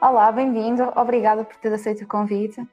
Olá, 0.00 0.30
bem-vindo. 0.32 0.92
Obrigada 0.96 1.44
por 1.44 1.56
ter 1.56 1.72
aceito 1.72 2.04
o 2.04 2.08
convite. 2.08 2.66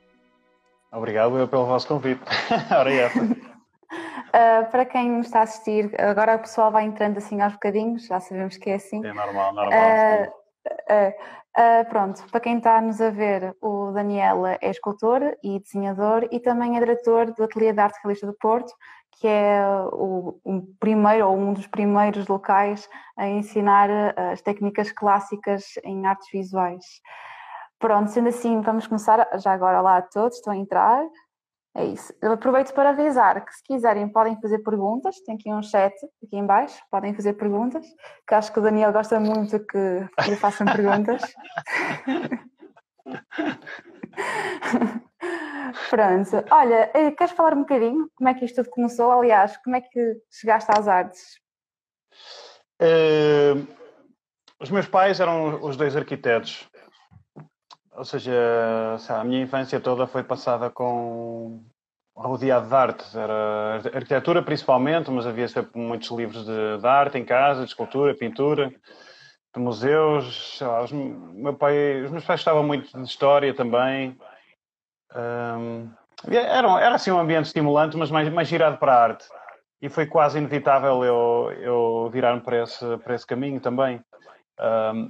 Obrigado 0.92 1.38
eu 1.38 1.48
pelo 1.48 1.66
vosso 1.66 1.88
convite. 1.88 2.22
Ora 2.72 2.94
é. 2.94 3.08
Uh, 3.08 4.70
para 4.72 4.86
quem 4.86 5.10
nos 5.10 5.28
está 5.28 5.40
a 5.40 5.44
assistir, 5.44 5.92
agora 6.00 6.36
o 6.36 6.40
pessoal 6.40 6.72
vai 6.72 6.84
entrando 6.84 7.18
assim 7.18 7.42
aos 7.42 7.54
bocadinhos, 7.54 8.06
já 8.06 8.20
sabemos 8.20 8.58
que 8.58 8.70
é 8.70 8.76
assim. 8.76 9.06
É 9.06 9.14
normal, 9.14 9.54
normal. 9.54 9.82
Uh, 11.58 11.90
pronto, 11.90 12.24
para 12.32 12.40
quem 12.40 12.58
está 12.58 12.80
nos 12.80 13.02
a 13.02 13.10
ver, 13.10 13.56
o 13.62 13.92
Daniel 13.92 14.46
é 14.46 14.58
escultor 14.70 15.22
e 15.44 15.60
desenhador 15.60 16.28
e 16.32 16.40
também 16.40 16.78
é 16.78 16.80
diretor 16.80 17.34
do 17.34 17.44
Ateliê 17.44 17.74
de 17.74 17.80
Arte 17.80 18.00
Realista 18.02 18.26
do 18.28 18.34
Porto, 18.34 18.74
que 19.22 19.28
é 19.28 19.64
o, 19.94 20.40
o, 20.44 20.62
primeiro 20.80 21.28
ou 21.28 21.38
um 21.38 21.54
dos 21.54 21.68
primeiros 21.68 22.26
locais 22.26 22.90
a 23.16 23.28
ensinar 23.28 23.88
as 24.18 24.42
técnicas 24.42 24.92
clássicas 24.92 25.64
em 25.84 26.08
artes 26.08 26.28
visuais. 26.34 26.84
Pronto, 27.78 28.10
sendo 28.10 28.30
assim, 28.30 28.62
vamos 28.62 28.88
começar. 28.88 29.30
Já 29.38 29.54
agora, 29.54 29.80
lá 29.80 29.98
a 29.98 30.02
todos, 30.02 30.38
estão 30.38 30.52
a 30.52 30.58
entrar. 30.58 31.06
É 31.76 31.86
isso. 31.86 32.12
Eu 32.20 32.32
aproveito 32.32 32.74
para 32.74 32.90
avisar 32.90 33.46
que 33.46 33.54
se 33.54 33.64
quiserem 33.64 34.10
podem 34.10 34.42
fazer 34.42 34.58
perguntas, 34.60 35.22
tem 35.22 35.36
aqui 35.36 35.54
um 35.54 35.62
chat 35.62 35.94
aqui 36.24 36.36
em 36.36 36.46
baixo, 36.46 36.82
podem 36.90 37.14
fazer 37.14 37.34
perguntas, 37.34 37.86
que 38.28 38.34
acho 38.34 38.52
que 38.52 38.60
o 38.60 38.64
Daniel 38.64 38.92
gosta 38.92 39.20
muito 39.20 39.60
que, 39.60 40.10
lhe 40.28 40.36
façam 40.36 40.66
perguntas. 40.66 41.22
Pronto. 45.90 46.44
Olha, 46.52 46.92
eh, 46.94 47.12
queres 47.12 47.34
falar 47.34 47.54
um 47.54 47.62
bocadinho 47.62 48.10
como 48.16 48.30
é 48.30 48.34
que 48.34 48.46
isto 48.46 48.64
tudo 48.64 48.70
começou? 48.70 49.12
Aliás, 49.12 49.58
como 49.58 49.76
é 49.76 49.82
que 49.82 50.18
chegaste 50.30 50.72
às 50.76 50.88
artes? 50.88 51.40
Uh, 52.82 53.68
os 54.60 54.70
meus 54.70 54.88
pais 54.88 55.20
eram 55.20 55.64
os 55.64 55.78
dois 55.78 55.96
arquitetos 55.96 56.70
ou 57.94 58.06
seja, 58.06 58.34
a 59.10 59.24
minha 59.24 59.44
infância 59.44 59.80
toda 59.80 60.08
foi 60.08 60.24
passada 60.24 60.70
com 60.70 61.64
rodeado 62.16 62.68
de 62.68 62.74
arte. 62.74 63.18
Era 63.18 63.82
arquitetura 63.94 64.42
principalmente, 64.42 65.12
mas 65.12 65.28
havia 65.28 65.48
sempre 65.48 65.80
muitos 65.80 66.10
livros 66.12 66.46
de, 66.46 66.78
de 66.80 66.88
arte 66.88 67.18
em 67.18 67.26
casa, 67.26 67.62
de 67.62 67.68
escultura, 67.68 68.16
pintura, 68.16 68.74
de 69.54 69.62
museus. 69.62 70.60
Lá, 70.62 70.84
os, 70.84 70.92
meu 70.92 71.54
pai, 71.54 72.02
os 72.04 72.12
meus 72.12 72.26
pais 72.26 72.40
estavam 72.40 72.64
muito 72.64 72.92
de 72.98 73.04
história 73.04 73.54
também. 73.54 74.18
Um, 75.16 75.90
era, 76.30 76.82
era 76.82 76.96
assim 76.96 77.12
um 77.12 77.20
ambiente 77.20 77.46
estimulante, 77.46 77.98
mas 77.98 78.12
mais, 78.12 78.30
mais 78.30 78.48
girado 78.48 78.78
para 78.78 78.94
a 78.94 79.04
arte. 79.04 79.26
E 79.82 79.90
foi 79.90 80.06
quase 80.06 80.38
inevitável 80.38 81.04
eu, 81.04 81.52
eu 81.60 82.10
virar-me 82.12 82.42
para 82.42 82.64
esse, 82.64 82.98
para 82.98 83.16
esse 83.16 83.26
caminho 83.26 83.60
também. 83.60 84.00
Um, 84.60 85.10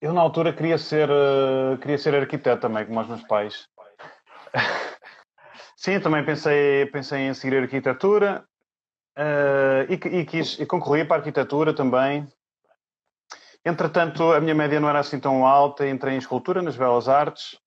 eu, 0.00 0.12
na 0.12 0.20
altura, 0.20 0.52
queria 0.52 0.78
ser, 0.78 1.08
uh, 1.10 1.78
queria 1.78 1.98
ser 1.98 2.14
arquiteto 2.14 2.62
também, 2.62 2.86
como 2.86 3.00
os 3.00 3.06
meus 3.06 3.22
pais. 3.24 3.68
Sim, 5.76 6.00
também 6.00 6.24
pensei, 6.24 6.86
pensei 6.86 7.20
em 7.20 7.34
seguir 7.34 7.62
arquitetura 7.62 8.44
uh, 9.16 9.92
e, 9.92 10.20
e, 10.20 10.24
quis, 10.24 10.58
e 10.58 10.66
concorri 10.66 11.04
para 11.04 11.16
a 11.16 11.18
arquitetura 11.20 11.72
também. 11.72 12.26
Entretanto, 13.64 14.32
a 14.32 14.40
minha 14.40 14.54
média 14.54 14.80
não 14.80 14.88
era 14.88 15.00
assim 15.00 15.20
tão 15.20 15.46
alta, 15.46 15.86
entrei 15.86 16.14
em 16.14 16.18
escultura 16.18 16.62
nas 16.62 16.76
Belas 16.76 17.08
Artes. 17.08 17.58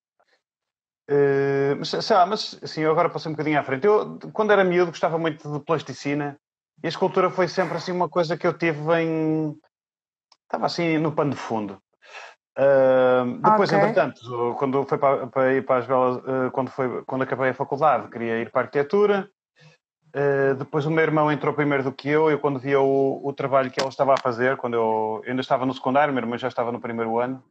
Uh, 1.10 1.76
mas, 1.78 1.88
sei 1.88 2.16
lá, 2.16 2.24
mas 2.24 2.58
assim, 2.62 2.80
eu 2.80 2.90
agora 2.90 3.10
passei 3.10 3.30
um 3.30 3.34
bocadinho 3.34 3.58
à 3.58 3.62
frente. 3.62 3.86
Eu, 3.86 4.18
quando 4.32 4.52
era 4.52 4.64
miúdo, 4.64 4.90
gostava 4.90 5.18
muito 5.18 5.50
de 5.52 5.60
plasticina 5.60 6.38
e 6.82 6.86
a 6.86 6.88
escultura 6.88 7.30
foi 7.30 7.48
sempre 7.48 7.76
assim 7.76 7.92
uma 7.92 8.08
coisa 8.08 8.36
que 8.36 8.46
eu 8.46 8.56
tive 8.56 8.80
em. 9.00 9.56
Estava 10.44 10.66
assim 10.66 10.98
no 10.98 11.12
pano 11.12 11.30
de 11.30 11.36
fundo. 11.36 11.78
Uh, 12.56 13.38
depois, 13.42 13.70
okay. 13.70 13.82
entretanto, 13.82 14.54
quando 14.58 14.84
foi 14.84 14.98
para, 14.98 15.26
para, 15.26 15.54
ir 15.54 15.66
para 15.66 15.80
as 15.80 15.86
belas, 15.86 16.16
uh, 16.18 16.50
quando, 16.52 16.70
foi, 16.70 17.02
quando 17.04 17.22
acabei 17.22 17.50
a 17.50 17.54
faculdade, 17.54 18.08
queria 18.10 18.38
ir 18.40 18.50
para 18.50 18.60
a 18.60 18.64
arquitetura. 18.64 19.28
Uh, 20.14 20.54
depois 20.54 20.86
o 20.86 20.90
meu 20.90 21.02
irmão 21.02 21.32
entrou 21.32 21.52
primeiro 21.52 21.82
do 21.82 21.92
que 21.92 22.08
eu. 22.08 22.30
Eu, 22.30 22.38
quando 22.38 22.60
via 22.60 22.80
o, 22.80 23.26
o 23.26 23.32
trabalho 23.32 23.70
que 23.70 23.80
ele 23.80 23.88
estava 23.88 24.14
a 24.14 24.20
fazer, 24.20 24.56
quando 24.56 24.74
eu, 24.74 25.22
eu 25.24 25.30
ainda 25.30 25.40
estava 25.40 25.66
no 25.66 25.74
secundário, 25.74 26.14
meu 26.14 26.22
irmão 26.22 26.38
já 26.38 26.48
estava 26.48 26.70
no 26.70 26.80
primeiro 26.80 27.18
ano, 27.18 27.42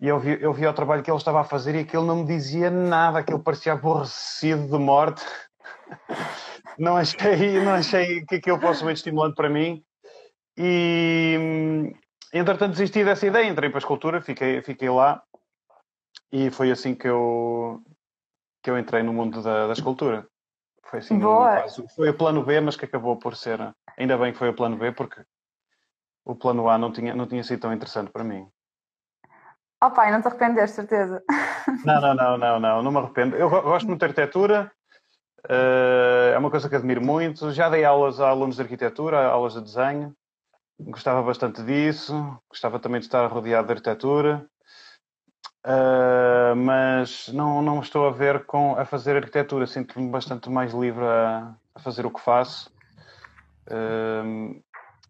e 0.00 0.08
eu 0.08 0.18
via, 0.18 0.36
eu 0.40 0.52
via 0.52 0.70
o 0.70 0.74
trabalho 0.74 1.02
que 1.02 1.10
ele 1.10 1.18
estava 1.18 1.40
a 1.40 1.44
fazer 1.44 1.74
e 1.74 1.80
aquilo 1.80 2.04
não 2.04 2.16
me 2.16 2.26
dizia 2.26 2.70
nada, 2.70 3.18
aquilo 3.18 3.40
parecia 3.40 3.72
aborrecido 3.72 4.66
de 4.66 4.78
morte. 4.78 5.24
não 6.78 6.96
achei, 6.96 7.60
não 7.60 7.72
achei 7.74 8.24
que 8.26 8.36
aquilo 8.36 8.60
fosse 8.60 8.82
muito 8.84 8.96
estimulante 8.96 9.34
para 9.34 9.48
mim. 9.48 9.82
E, 10.56 11.92
Entretanto, 12.34 12.72
desisti 12.72 13.04
dessa 13.04 13.28
ideia, 13.28 13.48
entrei 13.48 13.70
para 13.70 13.78
a 13.78 13.84
escultura, 13.84 14.20
fiquei, 14.20 14.60
fiquei 14.60 14.90
lá 14.90 15.22
e 16.32 16.50
foi 16.50 16.72
assim 16.72 16.92
que 16.92 17.06
eu, 17.06 17.80
que 18.60 18.68
eu 18.68 18.76
entrei 18.76 19.04
no 19.04 19.12
mundo 19.12 19.40
da, 19.40 19.68
da 19.68 19.72
escultura. 19.72 20.26
Foi 20.82 20.98
assim, 20.98 21.16
Boa. 21.16 21.64
Foi 21.94 22.10
o 22.10 22.18
plano 22.18 22.44
B, 22.44 22.60
mas 22.60 22.76
que 22.76 22.86
acabou 22.86 23.16
por 23.16 23.36
ser. 23.36 23.60
Ainda 23.96 24.18
bem 24.18 24.32
que 24.32 24.38
foi 24.38 24.48
o 24.48 24.54
plano 24.54 24.76
B, 24.76 24.90
porque 24.90 25.24
o 26.24 26.34
plano 26.34 26.68
A 26.68 26.76
não 26.76 26.90
tinha, 26.90 27.14
não 27.14 27.28
tinha 27.28 27.44
sido 27.44 27.60
tão 27.60 27.72
interessante 27.72 28.10
para 28.10 28.24
mim. 28.24 28.48
Oh 29.84 29.90
pai, 29.90 30.10
não 30.10 30.22
te 30.22 30.28
arrependeste, 30.28 30.76
certeza? 30.76 31.22
Não, 31.84 32.00
não, 32.00 32.14
não, 32.14 32.38
não, 32.38 32.60
não, 32.60 32.82
não 32.82 32.90
me 32.90 32.98
arrependo. 32.98 33.36
Eu 33.36 33.50
gosto 33.50 33.86
muito 33.86 33.98
de 33.98 34.06
arquitetura, 34.06 34.72
uh, 35.44 36.32
é 36.34 36.38
uma 36.38 36.50
coisa 36.50 36.70
que 36.70 36.76
admiro 36.76 37.04
muito. 37.04 37.52
Já 37.52 37.68
dei 37.68 37.84
aulas 37.84 38.18
a 38.18 38.30
alunos 38.30 38.56
de 38.56 38.62
arquitetura, 38.62 39.26
aulas 39.26 39.52
de 39.52 39.60
desenho. 39.60 40.14
Gostava 40.80 41.22
bastante 41.22 41.62
disso, 41.62 42.14
gostava 42.48 42.78
também 42.78 42.98
de 42.98 43.06
estar 43.06 43.26
rodeado 43.26 43.66
de 43.66 43.72
arquitetura, 43.74 44.46
uh, 45.66 46.56
mas 46.56 47.28
não, 47.28 47.60
não 47.60 47.80
estou 47.80 48.06
a 48.08 48.10
ver 48.10 48.46
com 48.46 48.74
a 48.76 48.86
fazer 48.86 49.16
arquitetura, 49.16 49.66
sinto-me 49.66 50.08
bastante 50.08 50.48
mais 50.48 50.72
livre 50.72 51.04
a, 51.04 51.54
a, 51.74 51.80
fazer 51.80 52.06
o 52.06 52.10
que 52.10 52.20
faço. 52.20 52.72
Uh, 53.68 54.58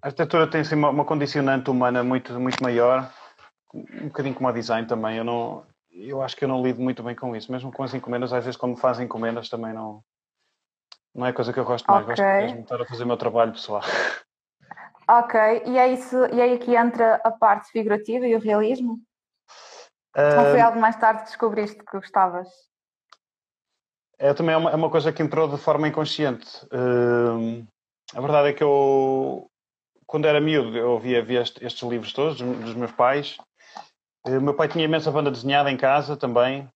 a 0.03 0.09
arquitetura 0.09 0.49
tem 0.49 0.62
assim, 0.62 0.75
uma, 0.75 0.91
uma, 0.91 1.05
condicionante 1.05 1.71
humana 1.71 2.03
muito, 2.03 2.39
muito 2.39 2.62
maior, 2.62 3.09
um 3.75 4.07
bocadinho 4.09 4.35
como 4.35 4.49
a 4.49 4.53
design 4.53 4.87
também. 4.87 5.17
Eu, 5.17 5.25
não, 5.25 5.67
eu 5.91 6.23
acho 6.23 6.37
que 6.37 6.45
eu 6.45 6.49
não 6.49 6.62
lido 6.62 6.81
muito 6.81 7.03
bem 7.03 7.15
com 7.15 7.35
isso, 7.35 7.51
mesmo 7.51 7.73
com 7.73 7.83
as 7.83 7.93
encomendas, 7.93 8.33
às 8.33 8.45
vezes 8.45 8.59
quando 8.59 8.77
fazem 8.77 9.07
encomendas 9.07 9.49
também 9.49 9.73
não, 9.73 10.03
não 11.15 11.27
é 11.27 11.33
coisa 11.33 11.53
que 11.53 11.59
eu 11.59 11.65
gosto 11.65 11.87
mais, 11.87 12.05
okay. 12.05 12.17
gosto 12.17 12.43
mesmo 12.43 12.57
de 12.59 12.62
estar 12.62 12.81
a 12.81 12.87
fazer 12.87 13.05
o 13.05 13.07
meu 13.07 13.17
trabalho 13.17 13.53
pessoal. 13.53 13.83
Ok, 15.09 15.39
e 15.67 15.77
é 15.77 15.89
isso, 15.93 16.17
e 16.33 16.41
aí 16.41 16.55
aqui 16.55 16.75
entra 16.75 17.21
a 17.23 17.31
parte 17.31 17.71
figurativa 17.71 18.27
e 18.27 18.35
o 18.35 18.41
realismo? 18.41 18.95
Uh, 20.17 20.39
Ou 20.39 20.45
foi 20.53 20.61
algo 20.61 20.81
mais 20.81 20.97
tarde 20.97 21.21
que 21.21 21.27
descobriste 21.27 21.77
que 21.77 21.99
gostavas? 21.99 22.49
É 24.19 24.33
também 24.33 24.55
é 24.55 24.56
uma, 24.56 24.71
é 24.71 24.75
uma 24.75 24.91
coisa 24.91 25.12
que 25.12 25.23
entrou 25.23 25.49
de 25.49 25.59
forma 25.59 25.89
inconsciente. 25.89 26.65
Uh, 26.67 27.67
a 28.15 28.21
verdade 28.21 28.49
é 28.49 28.53
que 28.53 28.62
eu, 28.62 29.51
quando 30.06 30.27
era 30.27 30.41
miúdo, 30.41 30.77
eu 30.77 30.93
ouvia, 30.93 31.23
via 31.23 31.43
estes 31.43 31.83
livros 31.83 32.12
todos 32.12 32.41
dos 32.41 32.75
meus 32.75 32.93
pais. 32.93 33.37
O 34.27 34.41
meu 34.41 34.55
pai 34.55 34.69
tinha 34.69 34.85
imensa 34.85 35.11
banda 35.11 35.31
desenhada 35.31 35.71
em 35.71 35.77
casa 35.77 36.17
também. 36.17 36.69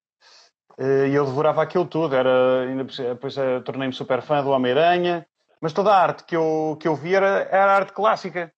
E 0.78 1.14
eu 1.14 1.24
devorava 1.24 1.62
aquilo 1.62 1.86
tudo. 1.86 2.14
Era, 2.14 2.66
depois 2.86 3.34
tornei-me 3.64 3.94
super 3.94 4.22
fã 4.22 4.42
do 4.42 4.50
Homem-Aranha. 4.50 5.26
Mas 5.60 5.72
toda 5.72 5.92
a 5.92 6.00
arte 6.00 6.24
que 6.24 6.36
eu, 6.36 6.76
que 6.80 6.86
eu 6.86 6.94
vi 6.94 7.14
era, 7.14 7.48
era 7.50 7.76
arte 7.76 7.92
clássica. 7.92 8.52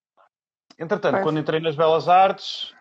Entretanto, 0.78 1.12
pois. 1.12 1.23
quando 1.23 1.39
entrei 1.39 1.61
nas 1.61 1.77
Belas 1.77 2.09
Artes, 2.09 2.75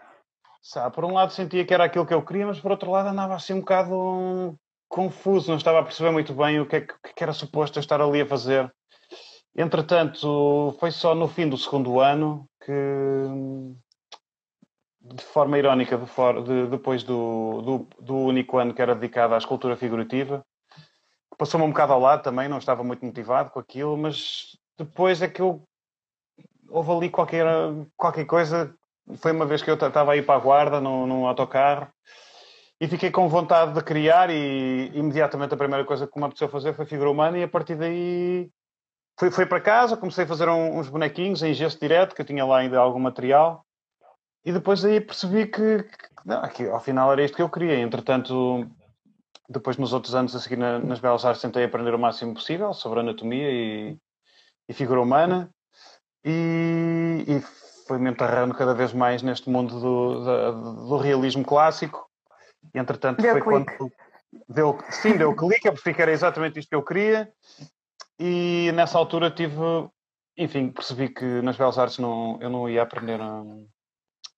sabe, 0.62 0.96
por 0.96 1.06
um 1.06 1.14
lado 1.14 1.34
sentia 1.34 1.66
que 1.66 1.74
era 1.74 1.84
aquilo 1.84 2.06
que 2.06 2.14
eu 2.14 2.22
queria, 2.22 2.48
mas 2.48 2.60
por 2.60 2.72
outro 2.72 2.92
lado 2.92 3.10
andava 3.10 3.36
assim 3.36 3.54
um 3.54 3.60
bocado 3.60 4.58
confuso, 4.88 5.50
não 5.50 5.58
estava 5.58 5.80
a 5.80 5.84
perceber 5.84 6.12
muito 6.12 6.34
bem 6.34 6.60
o 6.60 6.66
que, 6.66 6.78
é 6.78 6.82
que, 6.82 6.94
que 7.16 7.24
era 7.24 7.34
suposto 7.34 7.78
eu 7.78 7.82
estar 7.82 8.02
ali 8.02 8.22
a 8.22 8.26
fazer. 8.26 8.74
Entretanto, 9.56 10.76
foi 10.80 10.92
só 10.92 11.14
no 11.14 11.28
fim 11.28 11.50
do 11.50 11.58
segundo 11.58 12.00
ano 12.00 12.46
que, 12.64 12.74
de 15.14 15.24
forma 15.24 15.58
irónica, 15.58 15.98
de 15.98 16.06
for, 16.06 16.44
de, 16.44 16.68
depois 16.68 17.04
do, 17.04 17.62
do, 17.62 17.88
do, 18.00 18.16
único 18.16 18.58
ano 18.58 18.74
que 18.74 18.82
era 18.82 18.96
dedicado 18.96 19.34
à 19.34 19.38
escultura 19.38 19.76
figurativa, 19.76 20.44
passou-me 21.38 21.66
um 21.66 21.70
bocado 21.70 21.94
ao 21.94 22.00
lado 22.00 22.24
também, 22.24 22.48
não 22.48 22.58
estava 22.58 22.84
muito 22.84 23.06
motivado 23.06 23.50
com 23.50 23.60
aquilo, 23.60 23.98
mas 23.98 24.58
depois 24.78 25.22
é 25.22 25.28
que 25.28 25.42
eu 25.42 25.64
houve 26.70 26.92
ali 26.92 27.10
qualquer, 27.10 27.46
qualquer 27.98 28.26
coisa. 28.26 28.74
Foi 29.18 29.32
uma 29.32 29.46
vez 29.46 29.62
que 29.62 29.72
eu 29.72 29.76
estava 29.76 30.12
a 30.12 30.18
ir 30.18 30.26
para 30.26 30.36
a 30.36 30.40
guarda 30.40 30.80
num, 30.80 31.08
num 31.08 31.28
autocarro 31.28 31.88
e 32.80 32.88
fiquei 32.88 33.10
com 33.10 33.28
vontade 33.28 33.74
de 33.74 33.82
criar 33.82 34.30
e 34.30 34.92
imediatamente 34.94 35.54
a 35.54 35.58
primeira 35.58 35.84
coisa 35.84 36.08
que 36.08 36.18
me 36.18 36.26
apeteceu 36.26 36.48
fazer 36.48 36.74
foi 36.76 36.86
figura 36.86 37.10
humana 37.10 37.38
e 37.38 37.44
a 37.44 37.48
partir 37.48 37.76
daí 37.76 38.50
fui, 39.20 39.32
fui 39.32 39.46
para 39.46 39.60
casa, 39.60 39.98
comecei 39.98 40.26
a 40.26 40.28
fazer 40.28 40.48
um, 40.48 40.78
uns 40.78 40.88
bonequinhos 40.88 41.42
em 41.42 41.54
gesto 41.54 41.80
direto, 41.80 42.14
que 42.14 42.22
eu 42.22 42.26
tinha 42.26 42.46
lá 42.46 42.60
ainda 42.60 42.80
algum 42.80 43.00
material 43.00 43.66
e 44.46 44.52
depois 44.52 44.84
aí 44.86 45.02
percebi 45.02 45.46
que, 45.48 45.84
que, 45.84 46.10
não, 46.26 46.42
que 46.50 46.68
ao 46.68 46.80
final 46.80 47.12
era 47.12 47.24
isto 47.24 47.36
que 47.36 47.42
eu 47.42 47.50
queria. 47.50 47.80
Entretanto, 47.80 48.66
depois, 49.50 49.78
nos 49.78 49.94
outros 49.94 50.14
anos 50.14 50.36
a 50.36 50.40
seguir 50.40 50.58
na, 50.58 50.78
nas 50.80 51.00
Belas 51.00 51.26
Artes, 51.26 51.42
tentei 51.42 51.64
aprender 51.64 51.94
o 51.94 52.00
máximo 52.00 52.36
possível 52.36 52.72
sobre 52.74 53.00
anatomia 53.00 53.52
e, 53.52 53.98
e 54.68 54.74
figura 54.74 55.02
humana. 55.02 55.50
E, 56.24 57.26
e, 57.28 57.42
foi-me 57.88 58.12
enterrando 58.12 58.54
cada 58.54 58.76
vez 58.76 58.94
mais 58.94 59.24
neste 59.24 59.50
mundo 59.50 59.80
do, 59.80 60.24
do, 60.24 60.88
do 60.90 60.98
realismo 60.98 61.44
clássico. 61.44 62.08
E, 62.74 62.78
entretanto, 62.78 63.22
deu 63.22 63.32
foi 63.32 63.42
clique. 63.42 63.78
quando. 63.78 63.92
Deu, 64.48 64.78
sim, 64.92 65.18
deu 65.18 65.36
clique, 65.36 65.68
eu 65.68 65.74
percebi 65.74 65.96
que 65.96 66.02
era 66.04 66.12
exatamente 66.12 66.60
isto 66.60 66.70
que 66.70 66.76
eu 66.76 66.84
queria. 66.84 67.34
E 68.20 68.72
nessa 68.76 68.98
altura 68.98 69.32
tive. 69.32 69.56
Enfim, 70.38 70.70
percebi 70.70 71.10
que 71.10 71.26
nas 71.42 71.58
Belas 71.58 71.80
Artes 71.80 71.98
não, 71.98 72.38
eu 72.40 72.50
não 72.50 72.70
ia 72.70 72.84
aprender 72.84 73.20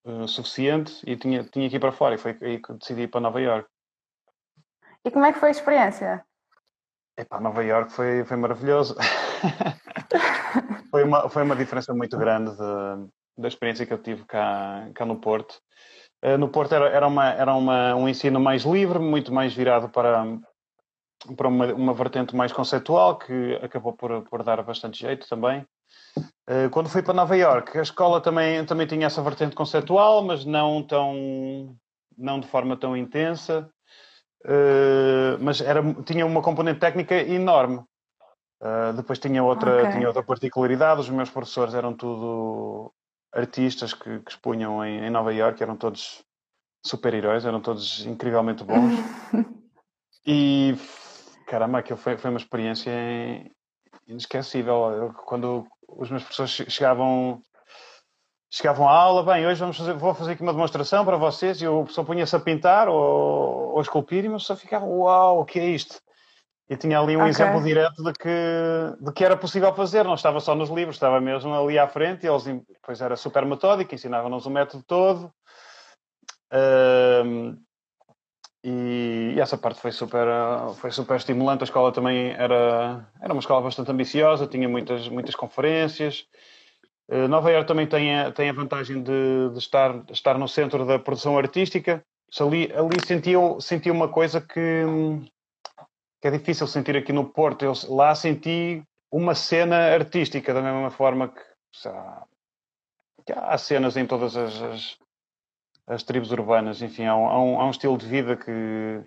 uh, 0.06 0.27
suficiente 0.27 1.01
e 1.06 1.15
tinha, 1.15 1.44
tinha 1.44 1.69
que 1.69 1.75
ir 1.75 1.80
para 1.80 1.92
fora. 1.92 2.15
E 2.15 2.18
foi 2.18 2.38
aí 2.42 2.62
que 2.62 2.74
decidi 2.74 3.03
ir 3.03 3.07
para 3.07 3.21
Nova 3.21 3.42
York. 3.42 3.68
E 5.03 5.12
como 5.12 5.25
é 5.25 5.33
que 5.33 5.39
foi 5.39 5.50
a 5.50 5.51
experiência? 5.51 6.25
Epá, 7.18 7.39
Nova 7.39 7.63
York 7.63 7.92
foi, 7.92 8.24
foi 8.25 8.38
maravilhoso. 8.38 8.95
foi, 10.92 11.03
uma, 11.03 11.30
foi 11.30 11.44
uma 11.44 11.56
diferença 11.56 11.94
muito 11.94 12.18
grande 12.18 12.51
de, 12.51 13.12
da 13.38 13.48
experiência 13.48 13.86
que 13.86 13.94
eu 13.94 14.01
tive 14.01 14.25
cá, 14.25 14.89
cá 14.94 15.06
no 15.06 15.19
Porto. 15.19 15.59
Uh, 16.24 16.38
no 16.38 16.50
Porto 16.50 16.74
era, 16.74 16.89
era, 16.89 17.07
uma, 17.07 17.30
era 17.30 17.53
uma, 17.53 17.95
um 17.95 18.07
ensino 18.07 18.39
mais 18.39 18.63
livre, 18.63 19.00
muito 19.00 19.33
mais 19.33 19.53
virado 19.53 19.89
para, 19.89 20.24
para 21.36 21.48
uma, 21.48 21.74
uma 21.74 21.94
vertente 21.94 22.36
mais 22.36 22.51
conceitual, 22.51 23.18
que 23.18 23.56
acabou 23.62 23.94
por, 23.94 24.24
por 24.24 24.44
dar 24.44 24.62
bastante 24.63 25.00
jeito 25.00 25.27
também. 25.27 25.65
Uh, 26.17 26.69
quando 26.71 26.89
fui 26.89 27.01
para 27.01 27.13
Nova 27.13 27.35
York, 27.35 27.77
a 27.77 27.81
escola 27.81 28.19
também, 28.19 28.65
também 28.65 28.87
tinha 28.87 29.07
essa 29.07 29.21
vertente 29.21 29.55
conceitual, 29.55 30.23
mas 30.23 30.43
não, 30.43 30.83
tão, 30.83 31.75
não 32.17 32.39
de 32.39 32.47
forma 32.47 32.75
tão 32.75 32.95
intensa. 32.97 33.69
Uh, 34.43 35.37
mas 35.39 35.61
era, 35.61 35.81
tinha 36.03 36.25
uma 36.25 36.41
componente 36.41 36.79
técnica 36.79 37.15
enorme. 37.15 37.77
Uh, 38.61 38.93
depois 38.95 39.19
tinha 39.19 39.43
outra, 39.43 39.79
okay. 39.79 39.91
tinha 39.91 40.07
outra 40.07 40.23
particularidade, 40.23 41.01
os 41.01 41.09
meus 41.09 41.29
professores 41.29 41.73
eram 41.73 41.93
tudo 41.93 42.93
artistas 43.33 43.93
que, 43.93 44.19
que 44.19 44.31
expunham 44.31 44.83
em, 44.85 45.05
em 45.05 45.09
Nova 45.09 45.33
York, 45.33 45.61
eram 45.61 45.75
todos 45.75 46.23
super-heróis, 46.85 47.45
eram 47.45 47.61
todos 47.61 48.05
incrivelmente 48.05 48.63
bons. 48.63 48.93
e 50.25 50.75
caramba, 51.47 51.79
aquilo 51.79 51.97
foi, 51.97 52.17
foi 52.17 52.29
uma 52.29 52.39
experiência 52.39 52.91
inesquecível. 54.07 55.13
Quando 55.25 55.67
os 55.97 56.09
meus 56.09 56.23
professores 56.23 56.71
chegavam 56.71 57.41
chegavam 58.53 58.88
à 58.88 58.91
aula, 58.91 59.23
bem, 59.23 59.47
hoje 59.47 59.61
vamos 59.61 59.77
fazer, 59.77 59.93
vou 59.93 60.13
fazer 60.13 60.33
aqui 60.33 60.41
uma 60.41 60.51
demonstração 60.51 61.05
para 61.05 61.15
vocês, 61.15 61.61
e 61.61 61.67
o 61.67 61.83
professor 61.83 62.03
punha-se 62.03 62.35
a 62.35 62.39
pintar 62.39 62.89
ou, 62.89 63.71
ou 63.71 63.79
a 63.79 63.81
esculpir, 63.81 64.25
e 64.25 64.27
o 64.27 64.31
professor 64.31 64.57
ficava, 64.57 64.85
uau, 64.85 65.39
o 65.39 65.45
que 65.45 65.57
é 65.57 65.67
isto? 65.67 66.01
E 66.69 66.75
tinha 66.75 66.99
ali 66.99 67.15
um 67.15 67.19
okay. 67.19 67.29
exemplo 67.29 67.63
direto 67.63 68.03
de 68.03 68.11
que, 68.11 68.97
de 68.99 69.11
que 69.13 69.23
era 69.23 69.38
possível 69.38 69.73
fazer, 69.73 70.03
não 70.03 70.15
estava 70.15 70.41
só 70.41 70.53
nos 70.53 70.69
livros, 70.69 70.97
estava 70.97 71.21
mesmo 71.21 71.53
ali 71.53 71.79
à 71.79 71.88
frente, 71.88 72.25
e 72.25 72.29
eles, 72.29 72.43
depois 72.43 72.99
era 72.99 73.15
super 73.15 73.45
metódico, 73.45 73.95
ensinavam-nos 73.95 74.45
o 74.45 74.49
método 74.49 74.83
todo, 74.85 75.33
um, 77.25 77.57
e, 78.63 79.35
essa 79.39 79.57
parte 79.57 79.79
foi 79.79 79.91
super, 79.91 80.27
foi 80.75 80.91
super 80.91 81.17
estimulante, 81.17 81.63
a 81.63 81.65
escola 81.65 81.91
também 81.91 82.31
era, 82.31 83.07
era 83.21 83.33
uma 83.33 83.39
escola 83.39 83.61
bastante 83.61 83.91
ambiciosa, 83.91 84.47
tinha 84.47 84.69
muitas, 84.69 85.07
muitas 85.09 85.35
conferências, 85.35 86.27
eh, 87.11 87.27
Nova 87.27 87.51
York 87.51 87.67
também 87.67 87.85
tem 87.85 88.17
a, 88.17 88.31
tem 88.31 88.49
a 88.49 88.53
vantagem 88.53 89.03
de, 89.03 89.49
de 89.51 89.57
estar, 89.57 90.01
estar 90.09 90.37
no 90.37 90.47
centro 90.47 90.85
da 90.85 90.97
produção 90.97 91.37
artística. 91.37 92.01
Ali, 92.39 92.71
ali 92.71 92.97
senti, 93.05 93.33
senti 93.59 93.91
uma 93.91 94.07
coisa 94.07 94.39
que, 94.39 94.85
que 96.21 96.27
é 96.29 96.31
difícil 96.31 96.65
sentir 96.67 96.95
aqui 96.95 97.11
no 97.11 97.25
Porto. 97.25 97.65
Eu 97.65 97.73
lá 97.89 98.15
senti 98.15 98.81
uma 99.11 99.35
cena 99.35 99.93
artística, 99.93 100.53
da 100.53 100.61
mesma 100.61 100.89
forma 100.89 101.27
que, 101.27 101.41
que 103.25 103.33
há 103.33 103.57
cenas 103.57 103.97
em 103.97 104.05
todas 104.05 104.37
as, 104.37 104.61
as, 104.61 104.97
as 105.91 106.03
tribos 106.03 106.31
urbanas. 106.31 106.81
Enfim, 106.81 107.05
há 107.05 107.15
um, 107.15 107.25
há 107.27 107.43
um, 107.43 107.61
há 107.61 107.65
um, 107.65 107.71
estilo 107.71 107.97
de 107.97 108.05
vida 108.05 108.35
que, 108.35 109.01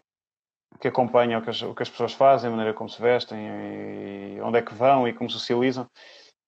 que 0.81 0.88
acompanha 0.88 1.38
o 1.38 1.42
que, 1.42 1.50
as, 1.50 1.62
o 1.62 1.75
que 1.75 1.82
as 1.82 1.88
pessoas 1.88 2.12
fazem, 2.12 2.48
a 2.48 2.50
maneira 2.50 2.75
como 2.75 2.88
se 2.88 3.00
vestem, 3.00 3.38
e 3.38 4.40
onde 4.42 4.58
é 4.58 4.62
que 4.62 4.75
vão 4.75 5.08
e 5.08 5.12
como 5.12 5.31
socializam. 5.31 5.86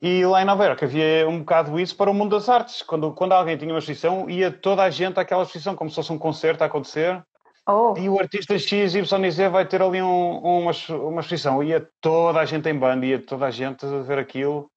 E 0.01 0.27
lá 0.27 0.43
em 0.43 0.45
Nova 0.45 0.65
Iorque 0.67 0.85
havia 0.85 1.27
um 1.27 1.39
bocado 1.39 1.81
isso 1.81 1.97
para 1.97 2.11
o 2.11 2.15
mundo 2.15 2.37
das 2.37 2.49
artes. 2.51 2.83
Quando, 2.83 3.13
quando 3.13 3.33
alguém 3.33 3.57
tinha 3.57 3.73
uma 3.73 3.79
exposição, 3.79 4.29
ia 4.29 4.53
toda 4.53 4.83
a 4.83 4.91
gente 4.91 5.19
àquela 5.19 5.43
exposição, 5.43 5.75
como 5.75 5.89
se 5.89 5.97
fosse 5.97 6.13
um 6.13 6.19
concerto 6.19 6.63
a 6.63 6.67
acontecer. 6.67 7.25
Oh. 7.67 7.95
E 7.97 8.09
o 8.09 8.21
artista 8.21 8.59
X, 8.59 8.95
Y 8.95 9.31
Z 9.31 9.49
vai 9.49 9.67
ter 9.67 9.83
ali 9.83 10.01
um, 10.03 10.39
uma, 10.39 10.71
uma 10.91 11.21
exposição. 11.21 11.63
Ia 11.63 11.89
toda 12.01 12.41
a 12.41 12.45
gente 12.45 12.69
em 12.69 12.79
banda, 12.79 13.07
ia 13.07 13.19
toda 13.19 13.47
a 13.47 13.51
gente 13.51 13.87
ver 14.07 14.19
aquilo. 14.19 14.71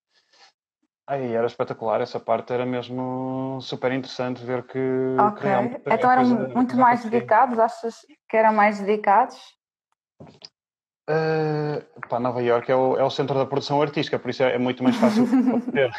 Aí 1.09 1.33
era 1.33 1.47
espetacular, 1.47 2.01
essa 2.01 2.19
parte 2.19 2.53
era 2.53 2.67
mesmo 2.67 3.57
super 3.61 3.91
interessante 3.91 4.45
ver 4.45 4.61
que. 4.61 4.77
Ok, 5.19 5.49
então 5.87 6.11
eram 6.11 6.23
muito 6.53 6.77
mais 6.77 7.03
dedicados? 7.03 7.57
Achas 7.57 8.05
que 8.29 8.37
eram 8.37 8.53
mais 8.53 8.79
dedicados? 8.79 9.35
Uh, 11.09 11.81
pá, 12.07 12.19
Nova 12.19 12.43
York 12.43 12.71
é 12.71 12.75
o, 12.75 12.95
é 12.95 13.03
o 13.03 13.09
centro 13.09 13.35
da 13.35 13.47
produção 13.47 13.81
artística, 13.81 14.19
por 14.19 14.29
isso 14.29 14.43
é, 14.43 14.53
é 14.53 14.59
muito 14.59 14.83
mais 14.83 14.97
fácil 14.97 15.25
de. 15.25 15.31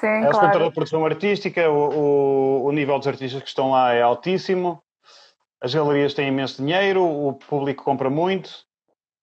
Sim, 0.00 0.06
é 0.06 0.28
o 0.28 0.34
centro 0.34 0.58
da 0.58 0.72
produção 0.72 1.06
artística, 1.06 1.70
o, 1.70 1.94
o, 1.94 2.64
o, 2.64 2.72
nível 2.72 2.98
dos 2.98 3.06
artistas 3.06 3.40
que 3.40 3.48
estão 3.48 3.70
lá 3.70 3.92
é 3.92 4.02
altíssimo, 4.02 4.82
as 5.60 5.72
galerias 5.72 6.14
têm 6.14 6.26
imenso 6.28 6.60
dinheiro, 6.60 7.04
o 7.04 7.32
público 7.34 7.84
compra 7.84 8.10
muito. 8.10 8.50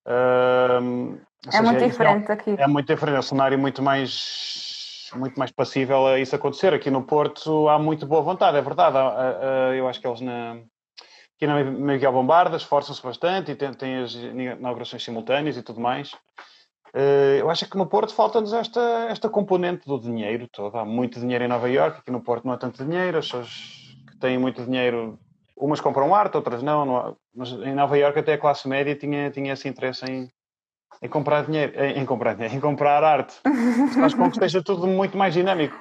Uh, 0.07 1.19
é 1.47 1.51
seja, 1.51 1.63
muito 1.63 1.83
é 1.83 1.87
diferente 1.87 2.29
é, 2.29 2.33
aqui. 2.33 2.55
É 2.57 2.67
muito 2.67 2.87
diferente, 2.87 3.15
é 3.15 3.19
um 3.19 3.23
cenário 3.23 3.59
muito 3.59 3.81
mais, 3.81 5.09
muito 5.15 5.37
mais 5.37 5.51
passível 5.51 6.07
a 6.07 6.19
isso 6.19 6.35
acontecer. 6.35 6.73
Aqui 6.73 6.89
no 6.89 7.03
Porto 7.03 7.67
há 7.69 7.79
muito 7.79 8.05
boa 8.05 8.21
vontade, 8.21 8.57
é 8.57 8.61
verdade. 8.61 8.97
eu 9.77 9.87
acho 9.87 9.99
que 9.99 10.07
eles 10.07 10.21
na 10.21 10.61
Aqui 11.41 11.47
na 11.47 11.63
Miguel 11.63 12.11
Bombarda 12.11 12.55
esforçam-se 12.55 13.01
bastante 13.01 13.51
e 13.51 13.55
têm, 13.55 13.73
têm, 13.73 14.03
as 14.03 14.13
inaugurações 14.13 15.03
simultâneas 15.03 15.57
e 15.57 15.63
tudo 15.63 15.81
mais. 15.81 16.13
Uh, 16.93 17.39
eu 17.39 17.49
acho 17.49 17.67
que 17.67 17.75
no 17.75 17.87
Porto 17.87 18.13
falta-nos 18.13 18.53
esta, 18.53 19.07
esta 19.09 19.27
componente 19.27 19.87
do 19.87 19.99
dinheiro 19.99 20.47
todo. 20.47 20.77
Há 20.77 20.85
muito 20.85 21.19
dinheiro 21.19 21.43
em 21.43 21.47
Nova 21.47 21.67
Iorque, 21.67 22.01
aqui 22.01 22.11
no 22.11 22.21
Porto 22.21 22.45
não 22.45 22.53
há 22.53 22.57
tanto 22.57 22.85
dinheiro, 22.85 23.17
as 23.17 23.25
pessoas 23.25 23.49
que 24.07 24.17
têm 24.19 24.37
muito 24.37 24.63
dinheiro, 24.63 25.17
umas 25.57 25.81
compram 25.81 26.13
arte, 26.13 26.37
outras 26.37 26.61
não, 26.61 26.85
não 26.85 27.17
mas 27.33 27.51
em 27.53 27.73
Nova 27.73 27.97
Iorque 27.97 28.19
até 28.19 28.33
a 28.33 28.37
classe 28.37 28.67
média 28.67 28.95
tinha, 28.95 29.31
tinha 29.31 29.53
esse 29.53 29.67
interesse 29.67 30.05
em, 30.05 30.29
em 31.01 31.09
comprar 31.09 31.45
dinheiro, 31.45 31.73
em, 31.83 32.05
comprar 32.05 32.33
dinheiro, 32.33 32.55
em 32.55 32.59
comprar 32.59 33.03
arte. 33.03 33.39
Faz 33.99 34.13
com 34.13 34.29
que 34.29 34.37
esteja 34.37 34.63
tudo 34.63 34.87
muito 34.87 35.17
mais 35.17 35.33
dinâmico. 35.33 35.77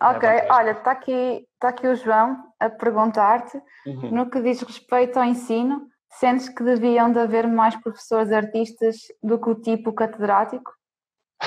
Ok, 0.00 0.28
é 0.28 0.46
olha, 0.50 0.72
está 0.72 0.90
aqui, 0.90 1.46
tá 1.58 1.68
aqui 1.68 1.86
o 1.86 1.96
João 1.96 2.36
a 2.60 2.68
perguntar-te, 2.68 3.56
uhum. 3.86 4.10
no 4.10 4.30
que 4.30 4.42
diz 4.42 4.60
respeito 4.60 5.18
ao 5.18 5.24
ensino, 5.24 5.88
sentes 6.10 6.48
que 6.48 6.62
deviam 6.62 7.10
de 7.10 7.18
haver 7.18 7.46
mais 7.46 7.74
professores 7.76 8.30
artistas 8.30 8.96
do 9.22 9.38
que 9.38 9.48
o 9.48 9.54
tipo 9.54 9.92
catedrático? 9.94 10.70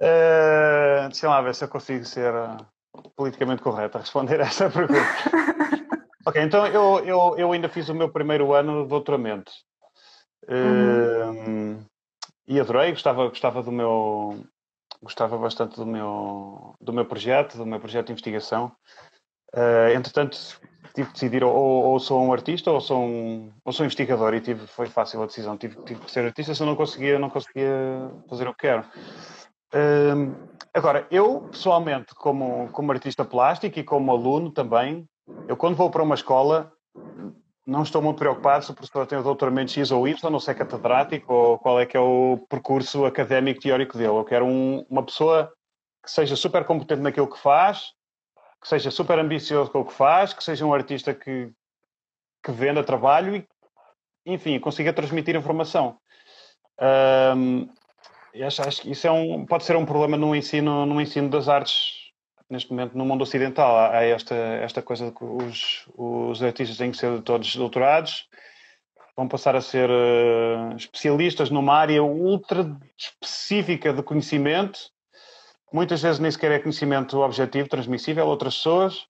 uh, 0.00 1.08
deixa 1.08 1.28
lá 1.28 1.42
ver 1.42 1.54
se 1.54 1.64
eu 1.64 1.68
consigo 1.68 2.04
ser 2.04 2.32
uh, 2.34 2.56
politicamente 3.14 3.62
correto 3.62 3.98
a 3.98 4.00
responder 4.00 4.40
essa 4.40 4.70
pergunta. 4.70 5.00
ok, 6.26 6.42
então 6.42 6.66
eu, 6.66 7.04
eu, 7.04 7.34
eu 7.38 7.52
ainda 7.52 7.68
fiz 7.68 7.88
o 7.88 7.94
meu 7.94 8.10
primeiro 8.10 8.52
ano 8.52 8.82
de 8.82 8.88
doutoramento. 8.88 9.52
Uhum. 10.48 11.78
Uh, 11.78 11.86
e 12.46 12.60
adorei, 12.60 12.90
gostava, 12.90 13.28
gostava 13.28 13.62
do 13.62 13.72
meu 13.72 14.44
gostava 15.02 15.36
bastante 15.36 15.76
do 15.76 15.86
meu 15.86 16.74
do 16.80 16.92
meu 16.92 17.04
projeto, 17.04 17.56
do 17.56 17.66
meu 17.66 17.80
projeto 17.80 18.06
de 18.06 18.12
investigação. 18.12 18.72
Uh, 19.54 19.90
entretanto, 19.94 20.36
tive 20.94 21.08
que 21.08 21.14
decidir 21.14 21.44
ou, 21.44 21.54
ou, 21.54 21.98
sou 21.98 22.22
um 22.22 22.32
artista 22.32 22.70
ou 22.70 22.80
sou 22.80 23.00
um 23.00 23.52
ou 23.64 23.72
sou 23.72 23.84
um 23.84 23.86
investigador 23.86 24.34
e 24.34 24.40
tive 24.40 24.66
foi 24.66 24.86
fácil 24.86 25.22
a 25.22 25.26
decisão. 25.26 25.56
Tive, 25.56 25.82
tive 25.82 26.00
que 26.00 26.10
ser 26.10 26.24
artista, 26.24 26.54
se 26.54 26.62
eu 26.62 26.66
não 26.66 26.76
conseguia 26.76 27.18
não 27.18 27.30
conseguia 27.30 28.10
fazer 28.28 28.48
o 28.48 28.54
que 28.54 28.60
quero. 28.60 28.84
Uh, 29.74 30.34
agora, 30.72 31.06
eu 31.10 31.48
pessoalmente 31.50 32.14
como 32.14 32.68
como 32.70 32.92
artista 32.92 33.24
plástico 33.24 33.78
e 33.78 33.84
como 33.84 34.12
aluno 34.12 34.50
também, 34.50 35.08
eu 35.48 35.56
quando 35.56 35.76
vou 35.76 35.90
para 35.90 36.02
uma 36.02 36.14
escola 36.14 36.72
não 37.66 37.82
estou 37.82 38.00
muito 38.00 38.18
preocupado 38.18 38.64
se 38.64 38.70
o 38.70 38.74
professor 38.74 39.06
tem 39.06 39.18
o 39.18 39.22
doutoramento 39.24 39.72
X 39.72 39.90
ou 39.90 40.06
Y, 40.06 40.30
não 40.30 40.38
sei 40.38 40.54
catedrático 40.54 41.32
ou 41.32 41.58
qual 41.58 41.80
é 41.80 41.84
que 41.84 41.96
é 41.96 42.00
o 42.00 42.38
percurso 42.48 43.04
académico 43.04 43.60
teórico 43.60 43.98
dele. 43.98 44.10
Eu 44.10 44.24
quero 44.24 44.46
um, 44.46 44.86
uma 44.88 45.02
pessoa 45.02 45.52
que 46.02 46.10
seja 46.10 46.36
super 46.36 46.64
competente 46.64 47.02
naquilo 47.02 47.28
que 47.28 47.38
faz, 47.38 47.92
que 48.62 48.68
seja 48.68 48.90
super 48.92 49.18
ambicioso 49.18 49.70
com 49.72 49.80
o 49.80 49.84
que 49.84 49.92
faz, 49.92 50.32
que 50.32 50.44
seja 50.44 50.64
um 50.64 50.72
artista 50.72 51.12
que, 51.12 51.50
que 52.44 52.52
venda 52.52 52.84
trabalho 52.84 53.34
e, 53.34 53.44
enfim, 54.24 54.60
consiga 54.60 54.92
transmitir 54.92 55.34
informação. 55.34 55.98
Um, 57.36 57.68
acho, 58.44 58.62
acho, 58.62 58.82
que 58.82 58.92
isso 58.92 59.08
é 59.08 59.10
um, 59.10 59.44
pode 59.44 59.64
ser 59.64 59.74
um 59.74 59.84
problema 59.84 60.16
no 60.16 60.36
ensino, 60.36 60.86
no 60.86 61.00
ensino 61.00 61.28
das 61.28 61.48
artes 61.48 62.05
neste 62.48 62.70
momento 62.70 62.96
no 62.96 63.04
mundo 63.04 63.22
ocidental 63.22 63.76
há 63.76 64.02
esta, 64.02 64.34
esta 64.34 64.82
coisa 64.82 65.06
de 65.06 65.12
que 65.12 65.24
os, 65.24 65.88
os 65.96 66.42
artistas 66.42 66.76
têm 66.76 66.90
que 66.90 66.96
ser 66.96 67.20
todos 67.22 67.56
doutorados 67.56 68.28
vão 69.16 69.26
passar 69.26 69.56
a 69.56 69.62
ser 69.62 69.88
uh, 69.88 70.76
especialistas 70.76 71.48
numa 71.48 71.74
área 71.74 72.02
ultra 72.02 72.76
específica 72.98 73.92
de 73.92 74.02
conhecimento, 74.02 74.78
muitas 75.72 76.02
vezes 76.02 76.20
nem 76.20 76.30
sequer 76.30 76.52
é 76.52 76.58
conhecimento 76.58 77.18
objetivo, 77.20 77.68
transmissível 77.68 78.24
a 78.24 78.28
outras 78.28 78.56
pessoas, 78.56 79.06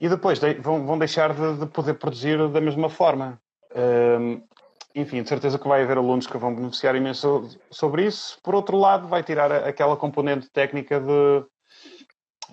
e 0.00 0.08
depois 0.08 0.38
de, 0.38 0.54
vão, 0.54 0.86
vão, 0.86 0.98
deixar 0.98 1.34
de, 1.34 1.58
de, 1.58 1.66
poder 1.66 1.94
produzir 1.94 2.48
da 2.48 2.60
mesma 2.60 2.88
forma. 2.88 3.40
Uh, 3.72 4.40
enfim, 4.94 5.22
de 5.22 5.28
certeza 5.28 5.58
que 5.58 5.66
vai 5.66 5.82
haver 5.82 5.98
alunos 5.98 6.28
que 6.28 6.38
vão 6.38 6.54
beneficiar 6.54 6.94
imenso 6.94 7.48
sobre 7.68 8.06
isso. 8.06 8.38
Por 8.40 8.54
outro 8.54 8.76
lado, 8.76 9.08
vai 9.08 9.24
tirar 9.24 9.50
aquela 9.50 9.96
componente 9.96 10.48
técnica 10.50 11.00
de, 11.00 11.44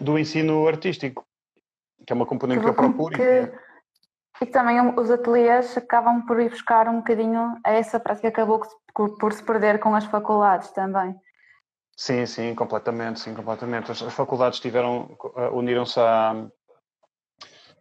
do 0.01 0.17
ensino 0.17 0.67
artístico, 0.67 1.25
que 2.05 2.11
é 2.11 2.15
uma 2.15 2.25
componente 2.25 2.61
que, 2.61 2.69
eu 2.69 2.73
procuro. 2.73 3.15
Que, 3.15 3.51
e 4.41 4.45
também 4.47 4.79
os 4.97 5.11
ateliês 5.11 5.77
acabam 5.77 6.25
por 6.25 6.39
ir 6.39 6.49
buscar 6.49 6.87
um 6.87 6.97
bocadinho 6.97 7.59
a 7.63 7.71
essa 7.71 7.99
prática 7.99 8.31
que 8.31 8.41
acabou 8.41 8.61
por 8.93 9.33
se 9.33 9.43
perder 9.43 9.79
com 9.79 9.93
as 9.93 10.05
faculdades 10.05 10.71
também. 10.71 11.15
Sim, 11.95 12.25
sim, 12.25 12.55
completamente, 12.55 13.19
sim, 13.19 13.35
completamente. 13.35 13.91
As, 13.91 14.01
as 14.01 14.13
faculdades 14.13 14.59
tiveram, 14.59 15.15
uh, 15.35 15.55
uniram-se 15.55 15.99
à, 15.99 16.47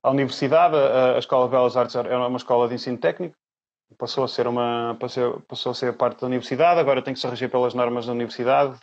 à 0.02 0.10
universidade, 0.10 0.76
a, 0.76 1.14
a, 1.16 1.18
Escola 1.18 1.46
de 1.46 1.52
Belas 1.52 1.76
Artes 1.76 1.96
era 1.96 2.26
uma 2.28 2.36
escola 2.36 2.68
de 2.68 2.74
ensino 2.74 2.98
técnico, 2.98 3.34
passou 3.96 4.24
a 4.24 4.28
ser 4.28 4.46
uma 4.46 4.96
passou, 5.00 5.40
passou 5.48 5.72
a 5.72 5.74
ser 5.74 5.96
parte 5.96 6.20
da 6.20 6.26
universidade, 6.26 6.78
agora 6.78 7.00
tem 7.00 7.14
que 7.14 7.20
se 7.20 7.26
reger 7.26 7.50
pelas 7.50 7.72
normas 7.72 8.04
da 8.04 8.12
universidade, 8.12 8.78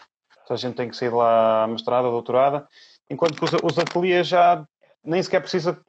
a 0.50 0.56
gente 0.56 0.76
tem 0.76 0.90
que 0.90 0.96
sair 0.96 1.10
lá 1.10 1.68
mestrada, 1.68 2.10
doutorada, 2.10 2.68
enquanto 3.10 3.38
que 3.38 3.46
os, 3.46 3.52
os 3.64 3.80
ateliês 3.80 4.28
já 4.28 4.66
nem 5.04 5.22
sequer 5.24 5.42
precisa 5.42 5.80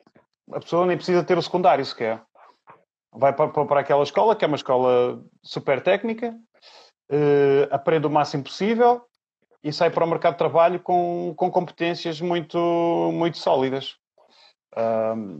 a 0.52 0.60
pessoa 0.60 0.86
nem 0.86 0.96
precisa 0.96 1.22
ter 1.24 1.36
o 1.36 1.42
secundário 1.42 1.84
sequer. 1.84 2.22
Vai 3.12 3.32
para, 3.32 3.48
para 3.48 3.80
aquela 3.80 4.02
escola, 4.02 4.36
que 4.36 4.44
é 4.44 4.48
uma 4.48 4.56
escola 4.56 5.22
super 5.42 5.82
técnica, 5.82 6.34
uh, 7.10 7.68
aprende 7.70 8.06
o 8.06 8.10
máximo 8.10 8.44
possível 8.44 9.02
e 9.62 9.72
sai 9.72 9.90
para 9.90 10.04
o 10.04 10.08
mercado 10.08 10.34
de 10.34 10.38
trabalho 10.38 10.80
com, 10.80 11.34
com 11.36 11.50
competências 11.50 12.20
muito, 12.20 12.58
muito 13.12 13.38
sólidas. 13.38 13.96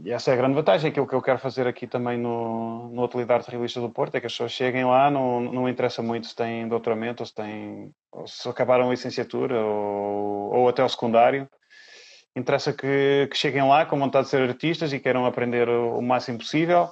E 0.03 0.11
essa 0.11 0.31
é 0.31 0.33
a 0.33 0.37
grande 0.37 0.55
vantagem, 0.55 0.89
aquilo 0.89 1.07
que 1.07 1.15
eu 1.15 1.21
quero 1.21 1.39
fazer 1.39 1.65
aqui 1.65 1.87
também 1.87 2.17
no, 2.17 2.89
no 2.89 3.05
Ateliê 3.05 3.25
de 3.25 3.31
Arte 3.31 3.51
Realista 3.51 3.79
do 3.79 3.89
Porto, 3.89 4.15
é 4.15 4.19
que 4.19 4.25
as 4.25 4.33
pessoas 4.33 4.51
cheguem 4.51 4.83
lá, 4.83 5.09
não, 5.09 5.39
não 5.39 5.69
interessa 5.69 6.01
muito 6.01 6.27
se 6.27 6.35
têm 6.35 6.67
doutoramento, 6.67 7.23
ou 7.23 7.25
se, 7.25 7.33
têm, 7.33 7.91
ou 8.11 8.27
se 8.27 8.49
acabaram 8.49 8.87
a 8.87 8.89
licenciatura, 8.89 9.57
ou, 9.63 10.53
ou 10.53 10.67
até 10.67 10.83
o 10.83 10.89
secundário, 10.89 11.47
interessa 12.35 12.73
que, 12.73 13.27
que, 13.29 13.37
cheguem 13.37 13.67
lá 13.67 13.85
com 13.85 13.97
vontade 13.97 14.25
de 14.25 14.31
ser 14.31 14.47
artistas 14.47 14.93
e 14.93 14.99
queiram 14.99 15.25
aprender 15.25 15.67
o, 15.67 15.97
o 15.97 16.01
máximo 16.01 16.37
possível 16.37 16.91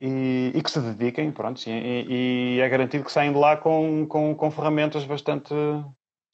e, 0.00 0.52
e, 0.54 0.62
que 0.62 0.70
se 0.70 0.80
dediquem, 0.80 1.32
pronto, 1.32 1.60
e, 1.66 2.56
e, 2.56 2.60
é 2.60 2.68
garantido 2.68 3.04
que 3.04 3.12
saem 3.12 3.32
de 3.32 3.38
lá 3.38 3.56
com, 3.56 4.06
com, 4.06 4.34
com 4.34 4.50
ferramentas 4.50 5.04
bastante, 5.04 5.54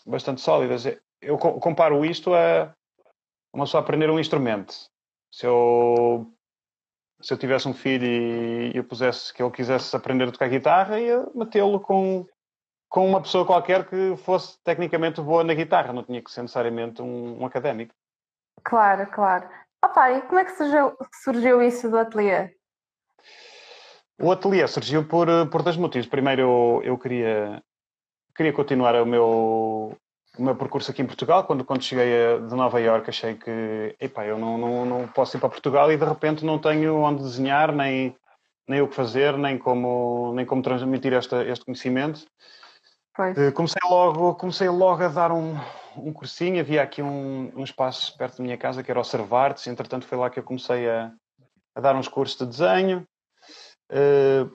bastante 0.06 0.40
sólidas. 0.40 0.84
Eu 1.20 1.38
comparo 1.38 2.04
isto 2.04 2.34
a 2.34 2.74
uma 3.52 3.66
só 3.66 3.78
aprender 3.78 4.10
um 4.10 4.18
instrumento. 4.18 4.74
Se 5.30 5.46
eu, 5.46 6.26
se 7.20 7.32
eu 7.32 7.38
tivesse 7.38 7.68
um 7.68 7.74
filho 7.74 8.06
e 8.06 8.72
eu 8.74 8.84
pusesse 8.84 9.32
que 9.32 9.42
ele 9.42 9.50
quisesse 9.50 9.94
aprender 9.94 10.28
a 10.28 10.32
tocar 10.32 10.48
guitarra, 10.48 10.98
ia 10.98 11.26
metê-lo 11.34 11.80
com, 11.80 12.26
com 12.90 13.08
uma 13.08 13.22
pessoa 13.22 13.46
qualquer 13.46 13.88
que 13.88 14.16
fosse 14.16 14.58
tecnicamente 14.64 15.20
boa 15.22 15.44
na 15.44 15.54
guitarra, 15.54 15.92
não 15.92 16.02
tinha 16.02 16.20
que 16.20 16.30
ser 16.30 16.42
necessariamente 16.42 17.00
um, 17.00 17.40
um 17.40 17.46
académico. 17.46 17.94
Claro, 18.64 19.06
claro. 19.06 19.48
Opa, 19.82 20.10
e 20.10 20.22
como 20.22 20.40
é 20.40 20.44
que 20.44 20.56
surgiu, 20.56 20.96
surgiu 21.22 21.62
isso 21.62 21.88
do 21.88 21.96
ateliê? 21.96 22.50
O 24.20 24.30
ateliê 24.32 24.66
surgiu 24.66 25.06
por, 25.06 25.28
por 25.50 25.62
dois 25.62 25.76
motivos. 25.76 26.08
Primeiro, 26.08 26.42
eu, 26.42 26.82
eu 26.84 26.98
queria, 26.98 27.62
queria 28.36 28.52
continuar 28.52 28.96
o 28.96 29.06
meu, 29.06 29.96
o 30.36 30.42
meu 30.42 30.56
percurso 30.56 30.90
aqui 30.90 31.00
em 31.00 31.06
Portugal. 31.06 31.44
Quando, 31.44 31.64
quando 31.64 31.84
cheguei 31.84 32.40
de 32.40 32.54
Nova 32.56 32.80
Iorque, 32.80 33.10
achei 33.10 33.36
que 33.36 33.94
epá, 34.00 34.26
eu 34.26 34.36
não, 34.36 34.58
não, 34.58 34.84
não 34.84 35.08
posso 35.08 35.36
ir 35.36 35.40
para 35.40 35.48
Portugal 35.48 35.92
e 35.92 35.96
de 35.96 36.04
repente 36.04 36.44
não 36.44 36.58
tenho 36.58 36.96
onde 36.96 37.22
desenhar, 37.22 37.72
nem, 37.72 38.14
nem 38.68 38.82
o 38.82 38.88
que 38.88 38.96
fazer, 38.96 39.38
nem 39.38 39.56
como, 39.56 40.32
nem 40.34 40.44
como 40.44 40.60
transmitir 40.60 41.12
esta, 41.12 41.44
este 41.44 41.64
conhecimento. 41.64 42.26
Pois. 43.20 43.36
Eh, 43.36 43.52
comecei 43.52 43.82
logo, 43.84 44.34
comecei 44.36 44.68
logo 44.70 45.04
a 45.04 45.08
dar 45.08 45.30
um, 45.30 45.54
um 45.94 46.10
cursinho, 46.10 46.58
havia 46.58 46.82
aqui 46.82 47.02
um, 47.02 47.52
um 47.54 47.62
espaço 47.62 48.16
perto 48.16 48.38
da 48.38 48.42
minha 48.42 48.56
casa 48.56 48.82
que 48.82 48.90
era 48.90 48.98
o 48.98 49.04
Servartes, 49.04 49.66
entretanto 49.66 50.06
foi 50.06 50.16
lá 50.16 50.30
que 50.30 50.38
eu 50.38 50.42
comecei 50.42 50.88
a, 50.88 51.12
a 51.74 51.80
dar 51.82 51.94
uns 51.94 52.08
cursos 52.08 52.38
de 52.38 52.46
desenho. 52.46 53.06
Uh, 53.92 54.50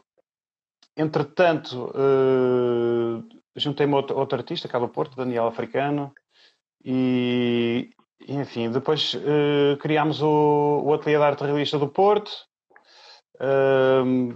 entretanto, 0.98 1.92
uh, 1.92 3.24
juntei-me 3.56 3.94
a 3.94 3.98
outro, 3.98 4.18
outro, 4.18 4.40
artista, 4.40 4.68
cá 4.68 4.80
do 4.80 4.90
Porto, 4.90 5.16
Daniel 5.16 5.46
Africano, 5.46 6.12
e, 6.84 7.92
enfim, 8.28 8.72
depois 8.72 9.14
uh, 9.14 9.78
criámos 9.78 10.24
o, 10.24 10.82
o 10.84 10.92
Ateliê 10.92 11.20
de 11.20 11.24
Arte 11.24 11.44
Realista 11.44 11.78
do 11.78 11.88
Porto, 11.88 12.32
uh, 13.36 14.36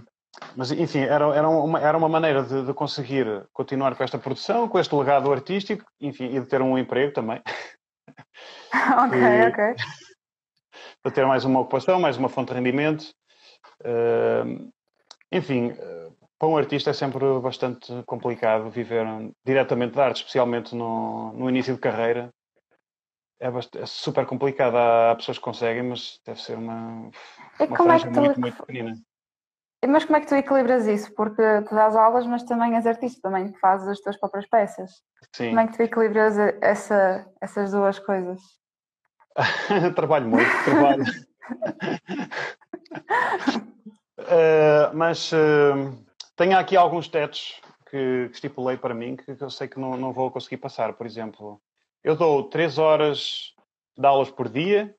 mas, 0.56 0.70
enfim, 0.70 1.00
era, 1.00 1.34
era, 1.34 1.48
uma, 1.48 1.80
era 1.80 1.98
uma 1.98 2.08
maneira 2.08 2.42
de, 2.42 2.64
de, 2.64 2.74
conseguir 2.74 3.46
continuar 3.52 3.94
com 3.96 4.04
esta 4.04 4.18
produção, 4.18 4.68
com 4.68 4.78
este 4.78 4.94
legado 4.94 5.32
artístico, 5.32 5.84
enfim, 6.00 6.26
e 6.26 6.40
de 6.40 6.46
ter 6.46 6.62
um 6.62 6.78
emprego 6.78 7.12
também. 7.12 7.42
ok, 9.04 9.18
e, 9.18 9.48
ok. 9.48 9.74
Para 11.02 11.12
ter 11.12 11.26
mais 11.26 11.44
uma 11.44 11.60
ocupação, 11.60 11.98
mais 11.98 12.16
uma 12.16 12.28
fonte 12.28 12.48
de 12.48 12.54
rendimento. 12.54 13.10
Uh, 13.82 14.70
enfim, 15.32 15.72
para 16.40 16.48
um 16.48 16.56
artista 16.56 16.90
é 16.90 16.92
sempre 16.94 17.24
bastante 17.40 18.02
complicado 18.06 18.70
viver 18.70 19.06
diretamente 19.44 19.92
de 19.92 20.00
arte, 20.00 20.16
especialmente 20.16 20.74
no, 20.74 21.32
no 21.34 21.50
início 21.50 21.74
de 21.74 21.80
carreira. 21.80 22.32
É, 23.38 23.50
bastante, 23.50 23.82
é 23.82 23.86
super 23.86 24.24
complicado. 24.24 24.76
Há, 24.76 25.14
pessoas 25.16 25.38
que 25.38 25.44
conseguem, 25.44 25.82
mas 25.82 26.18
deve 26.24 26.40
ser 26.42 26.56
uma, 26.56 27.10
uma 27.58 27.76
franja 27.76 28.08
é 28.08 28.10
tu... 28.10 28.20
muito, 28.20 28.40
muito 28.40 28.56
pequenina. 28.56 28.94
Mas 29.86 30.04
como 30.04 30.16
é 30.16 30.20
que 30.20 30.26
tu 30.26 30.34
equilibras 30.34 30.86
isso? 30.86 31.12
Porque 31.14 31.42
tu 31.62 31.74
dás 31.74 31.96
aulas, 31.96 32.26
mas 32.26 32.42
também 32.42 32.76
és 32.76 32.86
artista, 32.86 33.20
também 33.22 33.52
fazes 33.54 33.88
as 33.88 34.00
tuas 34.00 34.18
próprias 34.18 34.46
peças. 34.46 34.90
Sim. 35.34 35.48
Como 35.48 35.60
é 35.60 35.66
que 35.66 35.76
tu 35.76 35.82
equilibras 35.82 36.36
essa, 36.60 37.26
essas 37.40 37.72
duas 37.72 37.98
coisas? 37.98 38.40
trabalho 39.96 40.28
muito, 40.28 40.50
trabalho. 40.64 41.04
uh, 44.18 44.92
mas 44.94 45.32
uh, 45.32 45.96
tenho 46.36 46.58
aqui 46.58 46.76
alguns 46.76 47.08
tetos 47.08 47.60
que, 47.90 48.28
que 48.28 48.34
estipulei 48.34 48.76
para 48.76 48.94
mim 48.94 49.16
que, 49.16 49.34
eu 49.40 49.50
sei 49.50 49.66
que 49.66 49.80
não, 49.80 49.96
não 49.96 50.12
vou 50.12 50.30
conseguir 50.30 50.58
passar. 50.58 50.92
Por 50.92 51.06
exemplo, 51.06 51.58
eu 52.04 52.14
dou 52.14 52.50
3 52.50 52.76
horas 52.76 53.54
de 53.96 54.06
aulas 54.06 54.30
por 54.30 54.48
dia 54.48 54.94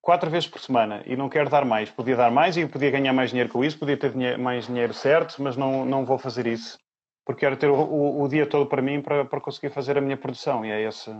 quatro 0.00 0.30
vezes 0.30 0.48
por 0.48 0.60
semana 0.60 1.02
e 1.06 1.16
não 1.16 1.28
quero 1.28 1.50
dar 1.50 1.64
mais. 1.64 1.90
Podia 1.90 2.16
dar 2.16 2.30
mais 2.30 2.56
e 2.56 2.66
podia 2.66 2.90
ganhar 2.90 3.12
mais 3.12 3.30
dinheiro 3.30 3.50
com 3.50 3.64
isso, 3.64 3.78
podia 3.78 3.96
ter 3.96 4.12
dinheiro, 4.12 4.40
mais 4.40 4.66
dinheiro 4.66 4.94
certo, 4.94 5.42
mas 5.42 5.56
não, 5.56 5.84
não 5.84 6.04
vou 6.04 6.18
fazer 6.18 6.46
isso. 6.46 6.78
Porque 7.24 7.40
quero 7.40 7.56
ter 7.56 7.68
o, 7.68 7.74
o, 7.74 8.22
o, 8.22 8.28
dia 8.28 8.46
todo 8.46 8.66
para 8.66 8.82
mim 8.82 9.02
para, 9.02 9.24
para 9.24 9.40
conseguir 9.40 9.70
fazer 9.70 9.96
a 9.96 10.00
minha 10.00 10.16
produção 10.16 10.64
e 10.64 10.70
é 10.70 10.82
esse, 10.82 11.10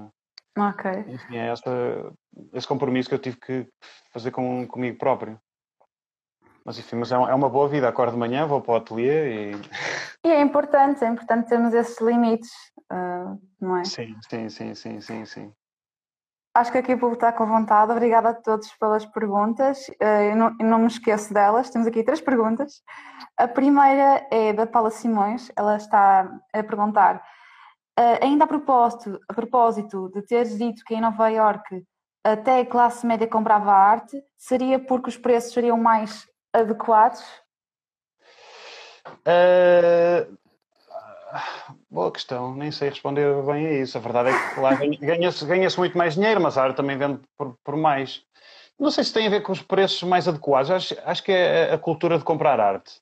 okay. 0.59 1.05
enfim, 1.07 1.37
é 1.37 1.53
esse, 1.53 1.65
esse 2.55 2.67
compromisso 2.67 3.09
que 3.09 3.15
eu 3.15 3.19
tive 3.19 3.37
que 3.37 3.67
fazer 4.13 4.31
com, 4.31 4.67
comigo 4.67 4.99
próprio. 4.99 5.39
Mas 6.65 6.79
enfim, 6.79 6.97
mas 6.97 7.13
é, 7.13 7.15
é 7.15 7.35
uma 7.35 7.49
boa 7.49 7.69
vida. 7.69 7.89
Acordo 7.89 8.13
de 8.13 8.19
manhã, 8.19 8.47
vou 8.47 8.61
para 8.61 8.73
o 8.73 8.77
ateliê 8.77 9.53
e... 9.53 9.57
E 10.25 10.29
é 10.29 10.43
importante, 10.43 11.03
é 11.03 11.09
importante 11.09 11.49
termos 11.49 11.73
esses 11.73 11.99
limites, 12.01 12.51
uh, 12.93 13.41
não 13.59 13.79
é? 13.79 13.85
Sim, 13.85 14.15
sim, 14.29 14.49
sim, 14.51 14.75
sim, 14.75 15.01
sim, 15.01 15.25
sim. 15.25 15.53
Acho 16.52 16.73
que 16.73 16.78
aqui 16.78 16.95
o 16.95 16.99
público 16.99 17.25
está 17.25 17.33
com 17.33 17.47
vontade. 17.47 17.92
Obrigada 17.92 18.30
a 18.30 18.35
todos 18.35 18.73
pelas 18.75 19.07
perguntas. 19.07 19.88
Eh, 20.00 20.33
eu 20.33 20.37
não, 20.37 20.57
eu 20.59 20.66
não, 20.66 20.78
me 20.80 20.88
esqueço 20.88 21.33
delas. 21.33 21.71
Temos 21.71 21.87
aqui 21.87 22.02
três 22.02 22.21
perguntas. 22.21 22.83
A 23.37 23.47
primeira 23.47 24.26
é 24.33 24.52
da 24.52 24.66
Paula 24.66 24.90
Simões. 24.90 25.50
Ela 25.57 25.76
está 25.76 26.23
a 26.52 26.62
perguntar: 26.64 27.25
eh, 27.97 28.25
ainda 28.25 28.45
a 28.45 28.49
propósito, 28.49 29.21
a 29.28 29.35
propósito 29.35 30.11
de 30.12 30.23
teres 30.23 30.59
dito 30.59 30.83
que 30.85 30.95
em 30.95 31.00
Nova 31.00 31.30
Iorque 31.30 31.85
até 32.25 32.61
a 32.61 32.66
classe 32.66 33.07
média 33.07 33.26
comprava 33.28 33.73
arte, 33.73 34.23
seria 34.37 34.78
porque 34.78 35.09
os 35.09 35.16
preços 35.16 35.52
seriam 35.52 35.78
mais 35.78 36.28
adequados? 36.52 37.23
Uh, 39.26 40.37
Boa 41.91 42.13
questão, 42.13 42.55
nem 42.55 42.71
sei 42.71 42.91
responder 42.91 43.43
bem 43.43 43.67
a 43.67 43.73
isso. 43.73 43.99
A 43.99 44.01
verdade 44.01 44.29
é 44.31 44.55
que 44.55 44.61
lá 44.61 44.75
ganha-se 44.75 45.45
ganha 45.45 45.69
muito 45.77 45.99
mais 45.99 46.15
dinheiro, 46.15 46.41
mas 46.41 46.57
a 46.57 46.63
arte 46.63 46.77
também 46.77 46.97
vende 46.97 47.21
por, 47.37 47.59
por, 47.65 47.77
mais. 47.77 48.23
Não 48.79 48.93
sei 48.93 49.03
se 49.03 49.13
tem 49.13 49.27
a 49.27 49.31
ver 49.31 49.43
com 49.43 49.51
os 49.51 49.61
preços 49.61 50.01
mais 50.05 50.29
adequados, 50.29 50.71
acho, 50.71 50.97
acho 51.05 51.23
que 51.25 51.33
é 51.33 51.73
a 51.73 51.79
cultura 51.79 52.17
de 52.17 52.25
comprar 52.25 52.61
arte. 52.61 53.01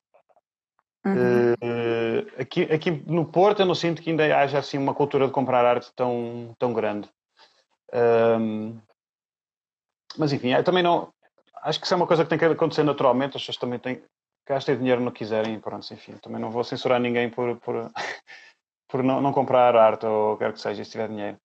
Uhum. 1.05 1.53
Uh, 1.53 2.41
aqui, 2.41 2.63
aqui 2.63 2.91
no 3.05 3.25
Porto 3.25 3.61
eu 3.61 3.65
não 3.65 3.75
sinto 3.75 4.01
que 4.01 4.09
ainda 4.09 4.23
haja 4.35 4.57
assim 4.57 4.77
uma 4.77 4.93
cultura 4.93 5.27
de 5.27 5.31
comprar 5.31 5.63
arte 5.63 5.91
tão, 5.95 6.55
tão 6.57 6.73
grande. 6.73 7.07
Um, 7.93 8.75
mas 10.17 10.33
enfim, 10.33 10.49
também 10.63 10.81
não. 10.81 11.13
Acho 11.61 11.79
que 11.79 11.85
isso 11.85 11.93
é 11.93 11.97
uma 11.97 12.07
coisa 12.07 12.23
que 12.23 12.29
tem 12.29 12.39
que 12.39 12.45
acontecer 12.45 12.83
naturalmente, 12.83 13.37
as 13.37 13.43
pessoas 13.43 13.57
também 13.57 13.77
têm, 13.77 14.01
gastem 14.47 14.77
dinheiro 14.77 14.99
no 14.99 15.11
que 15.11 15.19
quiserem, 15.19 15.59
pronto, 15.59 15.93
enfim, 15.93 16.13
também 16.21 16.41
não 16.41 16.49
vou 16.49 16.63
censurar 16.63 16.99
ninguém 16.99 17.29
por, 17.29 17.55
por, 17.57 17.91
por 18.89 19.03
não, 19.03 19.21
não 19.21 19.31
comprar 19.31 19.75
arte 19.75 20.05
ou 20.05 20.35
quer 20.37 20.51
que 20.51 20.59
seja, 20.59 20.83
se 20.83 20.91
tiver 20.91 21.07
dinheiro. 21.07 21.37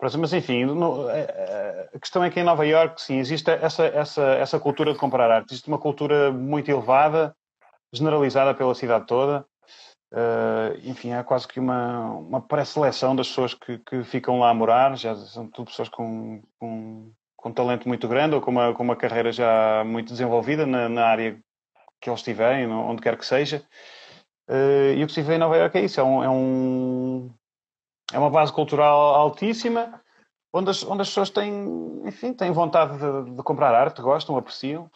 Mas 0.00 0.32
enfim, 0.32 0.64
no, 0.64 1.08
é, 1.08 1.20
é, 1.20 1.90
a 1.94 1.98
questão 1.98 2.22
é 2.22 2.30
que 2.30 2.38
em 2.38 2.44
Nova 2.44 2.66
York, 2.66 3.00
sim, 3.00 3.18
existe 3.18 3.50
essa, 3.50 3.86
essa, 3.86 4.22
essa 4.34 4.60
cultura 4.60 4.92
de 4.92 4.98
comprar 4.98 5.30
arte. 5.30 5.52
Existe 5.52 5.68
uma 5.68 5.78
cultura 5.78 6.30
muito 6.30 6.70
elevada, 6.70 7.34
generalizada 7.92 8.54
pela 8.54 8.74
cidade 8.74 9.06
toda. 9.06 9.46
Uh, 10.12 10.78
enfim, 10.84 11.12
há 11.12 11.24
quase 11.24 11.48
que 11.48 11.58
uma, 11.58 12.10
uma 12.12 12.40
pré-seleção 12.40 13.16
das 13.16 13.28
pessoas 13.28 13.54
que, 13.54 13.78
que 13.78 14.04
ficam 14.04 14.38
lá 14.38 14.50
a 14.50 14.54
morar. 14.54 14.96
Já 14.98 15.16
são 15.16 15.48
tudo 15.48 15.70
pessoas 15.70 15.88
com, 15.88 16.42
com, 16.58 17.10
com 17.34 17.48
um 17.48 17.52
talento 17.52 17.88
muito 17.88 18.06
grande 18.06 18.34
ou 18.34 18.40
com 18.40 18.50
uma, 18.50 18.74
com 18.74 18.82
uma 18.82 18.96
carreira 18.96 19.32
já 19.32 19.82
muito 19.84 20.12
desenvolvida 20.12 20.66
na, 20.66 20.90
na 20.90 21.06
área 21.06 21.38
que 22.00 22.10
eles 22.10 22.22
tiverem, 22.22 22.66
onde 22.70 23.00
quer 23.00 23.16
que 23.16 23.24
seja. 23.24 23.64
Uh, 24.48 24.94
e 24.96 25.02
o 25.02 25.06
que 25.06 25.12
se 25.12 25.22
vê 25.22 25.34
em 25.34 25.38
Nova 25.38 25.56
Iorque 25.56 25.78
é 25.78 25.84
isso, 25.84 26.00
é 26.00 26.04
um, 26.04 26.22
é 26.22 26.30
um 26.30 27.30
é 28.12 28.18
uma 28.18 28.30
base 28.30 28.52
cultural 28.52 29.14
altíssima, 29.16 30.00
onde 30.52 30.70
as, 30.70 30.82
onde 30.84 31.02
as 31.02 31.08
pessoas 31.08 31.30
têm, 31.30 32.02
enfim, 32.04 32.32
têm 32.32 32.52
vontade 32.52 32.96
de, 32.98 33.34
de 33.34 33.42
comprar 33.42 33.74
arte, 33.74 34.00
gostam, 34.00 34.36
apreciam. 34.36 34.90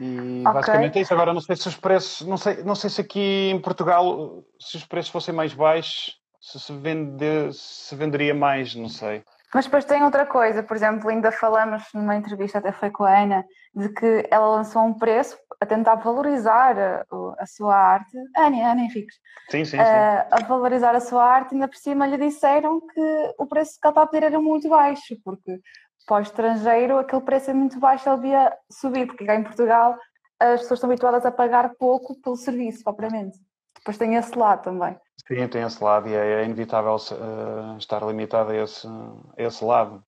E 0.00 0.40
okay. 0.40 0.42
basicamente 0.42 0.98
é 0.98 1.02
isso. 1.02 1.12
Agora 1.12 1.34
não 1.34 1.42
sei 1.42 1.56
se 1.56 1.68
os 1.68 1.76
preços, 1.76 2.26
não 2.26 2.38
sei, 2.38 2.62
não 2.62 2.74
sei 2.74 2.88
se 2.88 3.00
aqui 3.02 3.50
em 3.50 3.60
Portugal, 3.60 4.42
se 4.58 4.78
os 4.78 4.86
preços 4.86 5.12
fossem 5.12 5.34
mais 5.34 5.52
baixos, 5.52 6.18
se 6.40 6.58
se, 6.58 6.72
vende, 6.72 7.52
se 7.52 7.94
venderia 7.94 8.34
mais, 8.34 8.74
não 8.74 8.88
sei. 8.88 9.22
Mas 9.52 9.64
depois 9.64 9.84
tem 9.84 10.02
outra 10.04 10.24
coisa, 10.24 10.62
por 10.62 10.76
exemplo, 10.76 11.10
ainda 11.10 11.32
falamos 11.32 11.82
numa 11.92 12.14
entrevista 12.14 12.58
até 12.58 12.70
foi 12.70 12.90
com 12.90 13.04
a 13.04 13.18
Ana, 13.22 13.44
de 13.74 13.88
que 13.88 14.28
ela 14.30 14.46
lançou 14.46 14.82
um 14.82 14.94
preço 14.94 15.36
a 15.60 15.66
tentar 15.66 15.96
valorizar 15.96 16.78
a, 16.78 17.04
a 17.38 17.46
sua 17.46 17.76
arte. 17.76 18.16
Ana, 18.36 18.70
Ana 18.70 18.82
Henriques. 18.82 19.16
Sim, 19.50 19.64
sim, 19.64 19.72
sim. 19.72 19.78
A, 19.78 20.28
a 20.30 20.44
valorizar 20.44 20.94
a 20.94 21.00
sua 21.00 21.24
arte, 21.24 21.54
ainda 21.54 21.66
por 21.66 21.76
cima 21.76 22.06
lhe 22.06 22.16
disseram 22.16 22.80
que 22.80 23.34
o 23.38 23.46
preço 23.46 23.72
que 23.72 23.86
ela 23.86 23.92
estava 23.92 24.06
a 24.06 24.06
pedir 24.06 24.26
era 24.26 24.40
muito 24.40 24.68
baixo, 24.68 25.16
porque 25.24 25.58
para 26.06 26.18
o 26.18 26.22
estrangeiro 26.22 26.98
aquele 26.98 27.22
preço 27.22 27.50
é 27.50 27.54
muito 27.54 27.78
baixo, 27.78 28.08
ele 28.08 28.16
devia 28.16 28.56
subir, 28.70 29.06
porque 29.06 29.26
cá 29.26 29.34
em 29.34 29.42
Portugal 29.42 29.96
as 30.38 30.60
pessoas 30.60 30.78
estão 30.78 30.90
habituadas 30.90 31.26
a 31.26 31.30
pagar 31.30 31.74
pouco 31.78 32.18
pelo 32.20 32.36
serviço, 32.36 32.82
propriamente. 32.82 33.38
Depois 33.76 33.98
tem 33.98 34.14
esse 34.14 34.36
lado 34.36 34.62
também. 34.62 34.96
Sim, 35.26 35.46
tem 35.48 35.62
esse 35.62 35.82
lado 35.82 36.08
e 36.08 36.14
é, 36.14 36.42
é 36.42 36.44
inevitável 36.44 36.94
uh, 36.94 37.76
estar 37.78 38.02
limitado 38.02 38.50
a 38.50 38.56
esse, 38.56 38.86
a 38.86 39.42
esse 39.42 39.64
lado. 39.64 40.02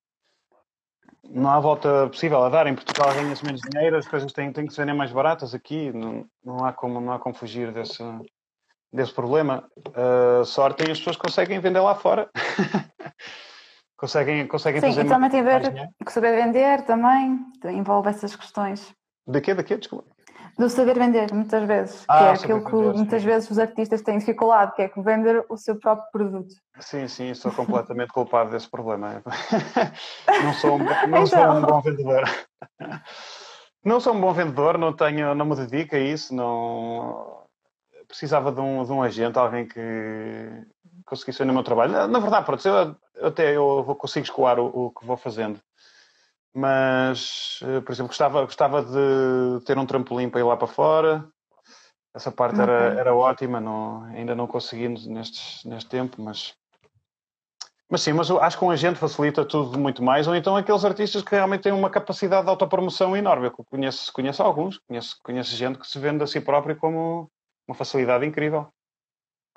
Não 1.29 1.49
há 1.49 1.59
volta 1.59 2.07
possível 2.07 2.43
a 2.43 2.49
dar. 2.49 2.67
Em 2.67 2.75
Portugal 2.75 3.13
ganha-se 3.13 3.45
menos 3.45 3.61
dinheiro, 3.61 3.97
as 3.97 4.07
coisas 4.07 4.31
têm, 4.33 4.51
têm 4.51 4.67
que 4.67 4.73
se 4.73 4.79
vender 4.79 4.93
mais 4.93 5.11
baratas 5.11 5.53
aqui. 5.53 5.91
Não, 5.93 6.25
não, 6.43 6.65
há, 6.65 6.73
como, 6.73 6.99
não 6.99 7.13
há 7.13 7.19
como 7.19 7.33
fugir 7.33 7.71
desse, 7.71 8.03
desse 8.91 9.13
problema. 9.13 9.69
Uh, 9.77 10.43
sorte 10.43 10.83
tem 10.83 10.91
as 10.91 10.97
pessoas 10.97 11.15
que 11.15 11.21
conseguem 11.21 11.59
vender 11.59 11.79
lá 11.79 11.95
fora. 11.95 12.29
conseguem, 13.97 14.45
conseguem 14.47 14.81
Sim, 14.81 14.87
fazer 14.87 15.05
e 15.05 15.09
também 15.09 15.29
tem 15.29 15.39
a 15.39 15.43
ver 15.43 15.89
com 16.03 16.11
saber 16.11 16.35
vender 16.35 16.81
também, 16.85 17.39
envolve 17.65 18.09
essas 18.09 18.35
questões. 18.35 18.93
De 19.25 19.39
quê? 19.39 19.53
De 19.53 19.63
quê? 19.63 19.77
Desculpa. 19.77 20.13
Do 20.57 20.69
saber 20.69 20.99
vender, 20.99 21.33
muitas 21.33 21.63
vezes, 21.67 22.05
ah, 22.07 22.17
que 22.17 22.23
é 22.23 22.31
aquilo 22.31 22.63
que 22.63 22.75
muitas 22.75 23.21
sim. 23.21 23.27
vezes 23.27 23.49
os 23.49 23.57
artistas 23.57 24.01
têm 24.03 24.19
dificuldade, 24.19 24.75
que 24.75 24.83
é 24.83 24.89
que 24.89 25.01
vender 25.01 25.43
o 25.49 25.57
seu 25.57 25.79
próprio 25.79 26.07
produto. 26.11 26.53
Sim, 26.79 27.07
sim, 27.07 27.33
sou 27.33 27.51
completamente 27.51 28.09
culpado 28.13 28.51
desse 28.51 28.69
problema. 28.69 29.23
não 30.43 30.53
sou 30.53 30.75
um, 30.75 30.79
não 30.79 31.23
então... 31.23 31.27
sou 31.27 31.39
um 31.39 31.61
bom 31.61 31.81
vendedor. 31.81 32.23
Não 33.83 33.99
sou 33.99 34.13
um 34.13 34.21
bom 34.21 34.31
vendedor, 34.31 34.77
não 34.77 34.93
tenho, 34.93 35.33
não 35.33 35.45
me 35.45 35.55
dedico 35.55 35.95
a 35.95 35.99
isso, 35.99 36.35
não 36.35 37.43
precisava 38.07 38.51
de 38.51 38.61
um, 38.61 38.83
de 38.83 38.91
um 38.91 39.01
agente, 39.01 39.39
alguém 39.39 39.67
que 39.67 39.81
conseguisse 41.03 41.39
fazer 41.39 41.49
o 41.49 41.53
meu 41.53 41.63
trabalho. 41.63 41.91
Na, 41.91 42.07
na 42.07 42.19
verdade, 42.19 42.45
pronto, 42.45 42.65
eu, 42.67 42.95
até 43.27 43.55
eu 43.55 43.83
consigo 43.99 44.23
escoar 44.23 44.59
o, 44.59 44.85
o 44.85 44.91
que 44.91 45.05
vou 45.05 45.17
fazendo 45.17 45.59
mas, 46.53 47.59
eh, 47.63 47.81
por 47.81 47.91
exemplo, 47.91 48.09
gostava, 48.09 48.45
gostava 48.45 48.83
de 48.83 49.65
ter 49.65 49.77
um 49.77 49.85
trampolim 49.85 50.29
para 50.29 50.39
ir 50.39 50.43
lá 50.43 50.55
para 50.55 50.67
fora. 50.67 51.27
Essa 52.13 52.31
parte 52.31 52.61
okay. 52.61 52.63
era, 52.63 52.99
era 52.99 53.15
ótima, 53.15 53.59
não, 53.59 54.03
ainda 54.03 54.35
não 54.35 54.45
conseguimos 54.45 55.07
neste, 55.07 55.67
neste 55.67 55.89
tempo, 55.89 56.21
mas, 56.21 56.53
mas 57.89 58.03
sim, 58.03 58.13
mas 58.13 58.29
acho 58.29 58.59
que 58.59 58.63
um 58.63 58.69
agente 58.69 58.99
facilita 58.99 59.43
tudo 59.43 59.79
muito 59.79 60.03
mais, 60.03 60.27
ou 60.27 60.35
então 60.35 60.55
aqueles 60.55 60.85
artistas 60.85 61.23
que 61.23 61.33
realmente 61.33 61.61
têm 61.61 61.71
uma 61.71 61.89
capacidade 61.89 62.43
de 62.43 62.49
autopromoção 62.49 63.17
enorme. 63.17 63.47
Eu 63.47 63.65
conheço, 63.65 64.13
conheço 64.13 64.43
alguns, 64.43 64.77
conheço, 64.87 65.17
conheço 65.23 65.55
gente 65.55 65.79
que 65.79 65.87
se 65.87 65.97
vende 65.97 66.23
a 66.23 66.27
si 66.27 66.39
próprio 66.39 66.75
como 66.75 67.31
uma 67.67 67.75
facilidade 67.75 68.25
incrível. 68.27 68.67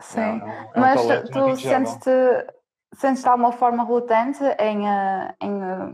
Sim, 0.00 0.20
é, 0.20 0.24
é 0.24 0.78
um 0.78 0.80
mas 0.80 1.00
tu 1.30 1.56
sentes-te 1.56 2.11
sentes 2.94 3.22
de 3.22 3.28
alguma 3.28 3.52
forma 3.52 3.85
relutante 3.85 4.42
em, 4.59 4.88
eh, 4.88 5.35
em 5.42 5.62
eh, 5.62 5.92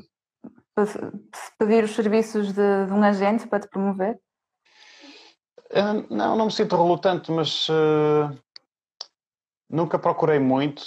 pedir 1.58 1.84
os 1.84 1.94
serviços 1.94 2.52
de, 2.52 2.86
de 2.86 2.92
um 2.92 3.02
agente 3.02 3.46
para 3.46 3.60
te 3.60 3.68
promover? 3.68 4.18
Uh, 5.70 6.06
não, 6.14 6.36
não 6.36 6.46
me 6.46 6.52
sinto 6.52 6.76
relutante, 6.76 7.30
mas 7.30 7.68
uh, 7.68 8.36
nunca 9.68 9.98
procurei 9.98 10.38
muito. 10.38 10.82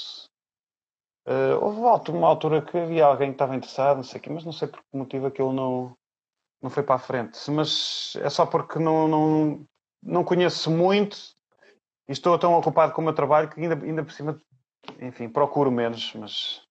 Uh, 1.28 1.58
houve 1.60 2.12
uma 2.12 2.28
altura 2.28 2.62
que 2.62 2.78
havia 2.78 3.06
alguém 3.06 3.30
que 3.30 3.36
estava 3.36 3.56
interessado, 3.56 3.98
não 3.98 4.04
sei 4.04 4.20
o 4.20 4.24
quê, 4.24 4.30
mas 4.30 4.46
não 4.46 4.52
sei 4.52 4.68
por 4.68 4.80
que 4.80 4.98
motivo 4.98 5.26
aquilo 5.26 5.52
não, 5.52 5.98
não 6.62 6.70
foi 6.70 6.84
para 6.84 6.96
a 6.96 7.00
frente. 7.00 7.40
Mas 7.50 8.16
é 8.22 8.30
só 8.30 8.46
porque 8.46 8.78
não, 8.78 9.08
não, 9.08 9.66
não 10.04 10.24
conheço 10.24 10.70
muito 10.70 11.18
e 12.08 12.12
estou 12.12 12.38
tão 12.38 12.54
ocupado 12.54 12.94
com 12.94 13.02
o 13.02 13.04
meu 13.04 13.14
trabalho 13.14 13.50
que 13.50 13.60
ainda, 13.60 13.76
ainda 13.84 14.04
por 14.04 14.12
cima, 14.12 14.40
enfim, 15.02 15.28
procuro 15.28 15.72
menos, 15.72 16.14
mas 16.14 16.65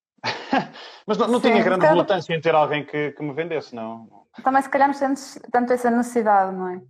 Mas 1.06 1.18
não, 1.18 1.28
não 1.28 1.40
Sim, 1.40 1.50
tinha 1.50 1.62
grande 1.62 1.86
relutância 1.86 2.34
em 2.34 2.40
ter 2.40 2.54
alguém 2.54 2.84
que, 2.84 3.12
que 3.12 3.22
me 3.22 3.32
vendesse, 3.32 3.74
não. 3.74 4.08
Também 4.42 4.62
se 4.62 4.68
calhar 4.68 4.88
não 4.88 4.94
sentes 4.94 5.38
tanto 5.52 5.72
essa 5.72 5.90
necessidade, 5.90 6.56
não 6.56 6.68
é? 6.68 6.80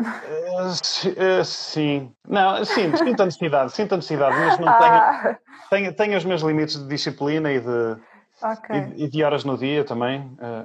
Uh, 0.00 1.44
sim, 1.44 2.12
não, 2.24 2.64
sim, 2.64 2.96
sinto 2.96 3.20
a 3.20 3.24
necessidade, 3.24 3.72
sinto 3.72 3.94
a 3.94 3.96
necessidade, 3.96 4.36
mas 4.36 4.58
não 4.58 4.68
ah. 4.68 4.78
tenho, 5.18 5.38
tenho, 5.70 5.96
tenho 5.96 6.16
os 6.16 6.24
meus 6.24 6.42
limites 6.42 6.78
de 6.78 6.86
disciplina 6.86 7.50
e 7.50 7.58
de, 7.58 7.96
okay. 8.40 8.94
e, 8.96 9.04
e, 9.04 9.08
de 9.08 9.24
horas 9.24 9.42
no 9.42 9.58
dia 9.58 9.84
também. 9.84 10.20
Uh, 10.20 10.64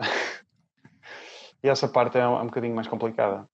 e 1.64 1.70
essa 1.70 1.88
parte 1.88 2.20
é 2.20 2.28
um, 2.28 2.38
é 2.38 2.42
um 2.44 2.46
bocadinho 2.46 2.76
mais 2.76 2.88
complicada. 2.88 3.48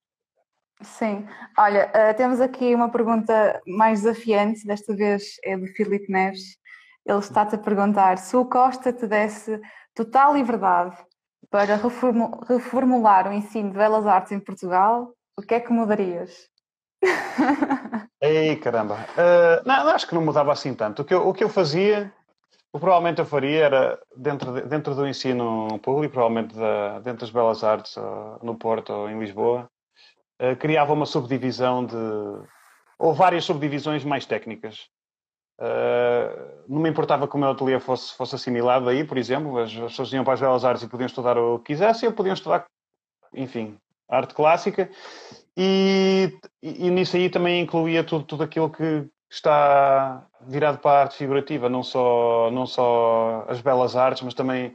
Sim, 0.82 1.28
olha, 1.58 1.92
temos 2.16 2.40
aqui 2.40 2.74
uma 2.74 2.90
pergunta 2.90 3.62
mais 3.68 4.02
desafiante, 4.02 4.66
desta 4.66 4.96
vez 4.96 5.36
é 5.44 5.58
do 5.58 5.68
Filipe 5.68 6.10
Neves, 6.10 6.58
ele 7.10 7.20
está-te 7.20 7.56
a 7.56 7.58
perguntar 7.58 8.20
se 8.20 8.36
o 8.38 8.46
Costa 8.46 8.94
te 8.94 9.08
desse 9.08 9.60
total 9.96 10.36
liberdade 10.36 10.96
para 11.50 11.76
reformular 12.48 13.28
o 13.28 13.34
ensino 13.34 13.72
de 13.72 13.78
belas 13.78 14.06
artes 14.06 14.32
em 14.32 14.40
Portugal, 14.40 15.12
o 15.36 15.42
que 15.42 15.56
é 15.56 15.60
que 15.60 15.74
mudarias? 15.74 16.48
Ei, 18.22 18.56
caramba. 18.58 18.96
Uh, 18.96 19.68
não, 19.68 19.90
acho 19.90 20.08
que 20.08 20.14
não 20.14 20.24
mudava 20.24 20.52
assim 20.52 20.76
tanto. 20.76 21.02
O 21.02 21.06
que 21.06 21.14
eu, 21.14 21.28
o 21.28 21.34
que 21.34 21.44
eu 21.44 21.50
fazia, 21.50 22.14
o 22.72 22.78
que 22.78 22.82
provavelmente 22.82 23.20
eu 23.20 23.26
faria 23.26 23.66
era, 23.66 24.00
dentro, 24.16 24.54
de, 24.54 24.62
dentro 24.68 24.94
do 24.94 25.08
ensino 25.08 25.80
público, 25.80 26.14
provavelmente 26.14 26.56
da, 26.56 27.00
dentro 27.00 27.22
das 27.22 27.32
belas 27.32 27.64
artes, 27.64 27.96
no 28.44 28.56
Porto 28.56 28.94
ou 28.94 29.10
em 29.10 29.18
Lisboa, 29.18 29.68
uh, 30.42 30.56
criava 30.58 30.94
uma 30.94 31.06
subdivisão 31.08 31.84
de. 31.84 31.96
ou 33.00 33.14
várias 33.14 33.46
subdivisões 33.46 34.04
mais 34.04 34.26
técnicas. 34.28 34.90
Uh, 35.60 36.64
não 36.70 36.80
me 36.82 36.90
importava 36.90 37.28
que 37.28 37.36
o 37.36 37.38
meu 37.38 37.50
ateliê 37.50 37.82
fosse, 37.82 38.16
fosse 38.16 38.34
assimilado 38.34 38.88
aí, 38.88 39.04
por 39.04 39.18
exemplo, 39.18 39.58
as, 39.58 39.70
as 39.72 39.92
pessoas 39.92 40.14
iam 40.14 40.24
para 40.24 40.34
as 40.34 40.40
belas 40.40 40.64
artes 40.64 40.84
e 40.84 40.88
podiam 40.88 41.06
estudar 41.06 41.38
o 41.38 41.60
que 41.60 41.74
quisessem, 41.74 42.08
ou 42.08 42.16
podiam 42.16 42.34
estudar, 42.34 42.66
enfim, 43.34 43.78
arte 44.08 44.34
clássica, 44.34 44.90
e, 45.58 46.34
e, 46.64 46.88
e, 46.88 46.90
nisso 46.90 47.18
aí 47.18 47.30
também 47.30 47.62
incluía 47.62 48.06
tudo, 48.06 48.24
tudo 48.24 48.44
aquilo 48.44 48.70
que 48.70 49.06
está 49.30 50.26
virado 50.48 50.78
para 50.78 50.92
a 50.92 51.02
arte 51.02 51.18
figurativa, 51.18 51.68
não 51.68 51.84
só, 51.84 52.50
não 52.52 52.66
só 52.66 53.46
as 53.50 53.60
belas 53.60 53.98
artes, 53.98 54.24
mas 54.24 54.34
também, 54.34 54.74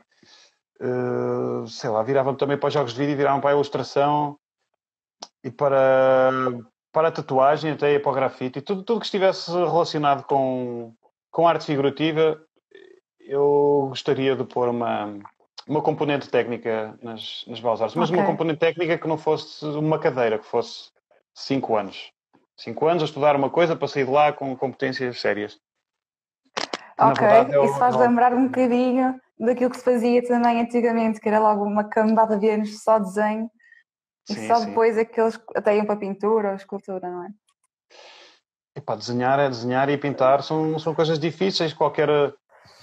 uh, 0.82 1.66
sei 1.66 1.88
lá, 1.88 2.02
viravam 2.02 2.34
também 2.34 2.58
para 2.58 2.66
os 2.66 2.74
jogos 2.74 2.92
de 2.92 2.98
vídeo, 2.98 3.16
viravam 3.16 3.40
para 3.40 3.50
a 3.50 3.54
ilustração. 3.54 4.36
E 5.42 5.50
para 5.50 6.30
para 6.94 7.09
a 7.09 7.12
tatuagem, 7.12 7.72
até 7.72 7.98
para 7.98 8.12
o 8.12 8.14
grafite, 8.14 8.61
e 8.61 8.62
tudo, 8.62 8.85
tudo 8.85 9.00
que 9.00 9.07
estivesse 9.07 9.50
relacionado 9.50 10.22
com, 10.22 10.94
com 11.28 11.48
arte 11.48 11.66
figurativa, 11.66 12.40
eu 13.18 13.87
gostaria 13.88 14.37
de 14.37 14.44
pôr 14.44 14.68
uma, 14.68 15.12
uma 15.66 15.83
componente 15.83 16.30
técnica 16.30 16.96
nas, 17.02 17.44
nas 17.48 17.59
belas 17.59 17.83
artes, 17.83 17.96
mas 17.96 18.09
okay. 18.09 18.20
uma 18.20 18.26
componente 18.26 18.61
técnica 18.61 18.96
que 18.96 19.09
não 19.09 19.18
fosse 19.18 19.66
uma 19.66 19.98
cadeira, 19.98 20.38
que 20.38 20.46
fosse 20.46 20.92
5 21.35 21.76
anos. 21.76 22.12
5 22.57 22.87
anos 22.87 23.02
a 23.02 23.07
estudar 23.07 23.35
uma 23.35 23.50
coisa 23.50 23.74
para 23.74 23.88
sair 23.88 24.04
de 24.04 24.12
lá 24.12 24.33
com 24.33 24.57
competências 24.57 25.20
sérias. 25.20 25.59
Ok, 26.96 27.26
verdade, 27.26 27.54
eu, 27.54 27.64
isso 27.64 27.76
faz 27.76 27.96
não... 27.96 28.02
lembrar 28.02 28.33
um 28.33 28.44
bocadinho 28.46 29.20
daquilo 29.37 29.70
que 29.70 29.78
se 29.78 29.85
fazia 29.85 30.22
também 30.22 30.61
antigamente, 30.61 31.20
que 31.20 31.28
era 31.28 31.40
logo 31.40 31.64
uma 31.64 31.83
cambada 31.83 32.38
de 32.38 32.48
anos 32.48 32.85
só 32.85 33.00
desenho 33.00 33.50
E 34.28 34.34
sim, 34.34 34.46
só 34.48 34.56
sim. 34.56 34.66
depois 34.66 34.96
é 34.96 35.04
que 35.04 35.20
eles 35.20 35.38
até 35.54 35.76
iam 35.76 35.87
para 35.87 35.96
pintura 35.96 36.50
ou 36.50 36.54
escultura, 36.54 37.08
não 37.08 37.24
é? 37.24 37.28
Epá, 38.76 38.96
desenhar 38.96 39.38
é 39.38 39.48
desenhar 39.48 39.88
e 39.88 39.96
pintar 39.96 40.42
são, 40.42 40.78
são 40.78 40.94
coisas 40.94 41.18
difíceis. 41.18 41.72
Qualquer. 41.72 42.08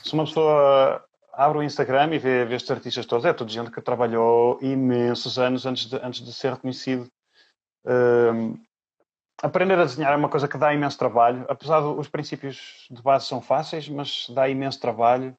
Se 0.03 0.13
uma 0.13 0.23
pessoa 0.23 1.03
abre 1.33 1.57
o 1.57 1.63
Instagram 1.63 2.13
e 2.13 2.19
vê, 2.19 2.45
vê 2.45 2.55
estes 2.55 2.71
artistas 2.71 3.05
todos, 3.05 3.25
é 3.25 3.33
tudo 3.33 3.51
gente 3.51 3.71
que 3.71 3.81
trabalhou 3.81 4.57
imensos 4.61 5.37
anos 5.37 5.65
antes 5.65 5.87
de, 5.87 5.95
antes 5.97 6.23
de 6.23 6.33
ser 6.33 6.53
reconhecido. 6.53 7.07
Um, 7.85 8.57
aprender 9.41 9.77
a 9.79 9.85
desenhar 9.85 10.13
é 10.13 10.15
uma 10.15 10.29
coisa 10.29 10.47
que 10.47 10.57
dá 10.57 10.73
imenso 10.73 10.97
trabalho, 10.97 11.45
apesar 11.49 11.79
dos 11.81 12.07
princípios 12.07 12.87
de 12.89 13.01
base 13.01 13.25
são 13.25 13.41
fáceis, 13.41 13.87
mas 13.89 14.27
dá 14.29 14.47
imenso 14.47 14.79
trabalho. 14.79 15.35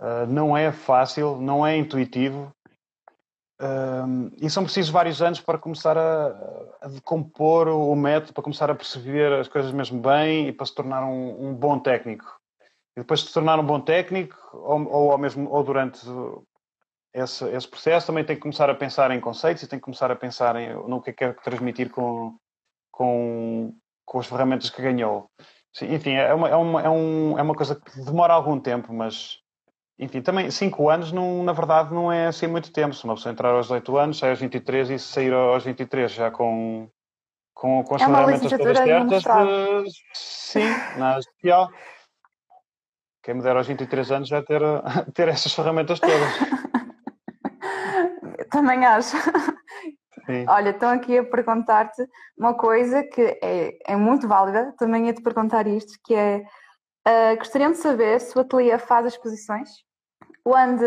Uh, 0.00 0.26
não 0.28 0.56
é 0.56 0.72
fácil, 0.72 1.36
não 1.36 1.66
é 1.66 1.76
intuitivo. 1.76 2.50
Um, 3.60 4.30
e 4.40 4.48
são 4.48 4.64
precisos 4.64 4.90
vários 4.90 5.20
anos 5.20 5.38
para 5.38 5.58
começar 5.58 5.96
a, 5.98 6.28
a, 6.80 6.88
decompor 6.88 7.68
o 7.68 7.94
método, 7.94 8.32
para 8.32 8.42
começar 8.42 8.70
a 8.70 8.74
perceber 8.74 9.30
as 9.34 9.48
coisas 9.48 9.70
mesmo 9.70 10.00
bem 10.00 10.48
e 10.48 10.52
para 10.52 10.64
se 10.64 10.74
tornar 10.74 11.04
um, 11.04 11.48
um 11.48 11.54
bom 11.54 11.78
técnico. 11.78 12.24
E 12.96 13.00
depois 13.00 13.20
de 13.20 13.26
se 13.26 13.34
tornar 13.34 13.60
um 13.60 13.66
bom 13.66 13.78
técnico, 13.78 14.34
ou, 14.54 14.88
ou, 14.90 15.18
mesmo 15.18 15.50
ou 15.50 15.62
durante 15.62 16.00
esse, 17.12 17.44
esse, 17.50 17.68
processo, 17.68 18.06
também 18.06 18.24
tem 18.24 18.34
que 18.34 18.42
começar 18.42 18.70
a 18.70 18.74
pensar 18.74 19.10
em 19.10 19.20
conceitos 19.20 19.62
e 19.62 19.68
tem 19.68 19.78
que 19.78 19.84
começar 19.84 20.10
a 20.10 20.16
pensar 20.16 20.56
em, 20.56 20.72
no 20.88 21.02
que 21.02 21.10
é 21.10 21.12
que 21.12 21.18
quer 21.18 21.34
transmitir 21.42 21.90
com, 21.90 22.34
com, 22.90 23.74
com 24.06 24.18
as 24.18 24.26
ferramentas 24.26 24.70
que 24.70 24.80
ganhou. 24.80 25.26
Sim, 25.74 25.94
enfim, 25.94 26.14
é 26.14 26.32
uma, 26.32 26.48
é, 26.48 26.56
uma, 26.56 26.82
é, 26.82 26.88
um, 26.88 27.38
é 27.38 27.42
uma 27.42 27.54
coisa 27.54 27.76
que 27.76 28.00
demora 28.00 28.32
algum 28.32 28.58
tempo, 28.58 28.90
mas 28.92 29.39
enfim, 30.00 30.22
também 30.22 30.50
5 30.50 30.88
anos, 30.88 31.12
não, 31.12 31.42
na 31.42 31.52
verdade, 31.52 31.92
não 31.92 32.10
é 32.10 32.28
assim 32.28 32.46
muito 32.46 32.72
tempo. 32.72 32.94
Se 32.94 33.04
uma 33.04 33.16
pessoa 33.16 33.30
entrar 33.30 33.50
aos 33.50 33.66
18 33.66 33.98
anos, 33.98 34.18
sai 34.18 34.30
aos 34.30 34.40
23 34.40 34.88
e 34.88 34.98
sair 34.98 35.34
aos 35.34 35.62
23 35.62 36.10
já 36.10 36.30
com, 36.30 36.88
com, 37.52 37.84
com 37.84 37.96
as 37.96 38.00
é 38.00 38.06
ferramentas 38.06 38.50
todas 38.50 38.78
certas, 38.78 39.22
de, 39.22 39.90
sim, 40.14 40.64
na 40.96 41.18
especial. 41.18 41.68
Quem 43.22 43.34
me 43.34 43.42
der 43.42 43.54
aos 43.54 43.66
23 43.66 44.10
anos 44.10 44.30
vai 44.30 44.42
ter, 44.42 44.62
ter 45.12 45.28
essas 45.28 45.52
ferramentas 45.52 46.00
todas. 46.00 46.16
Também 48.50 48.86
acho. 48.86 49.18
Sim. 50.24 50.46
Olha, 50.48 50.70
estão 50.70 50.88
aqui 50.88 51.18
a 51.18 51.24
perguntar-te 51.24 52.02
uma 52.38 52.54
coisa 52.54 53.02
que 53.02 53.38
é, 53.42 53.76
é 53.86 53.96
muito 53.96 54.26
válida, 54.26 54.74
também 54.78 55.06
ia 55.06 55.12
te 55.12 55.22
perguntar 55.22 55.66
isto, 55.66 55.92
que 56.04 56.14
é 56.14 56.42
uh, 57.06 57.36
gostariam 57.36 57.72
de 57.72 57.78
saber 57.78 58.20
se 58.20 58.36
o 58.36 58.40
ateliê 58.40 58.78
faz 58.78 59.06
exposições 59.06 59.68
onde 60.44 60.84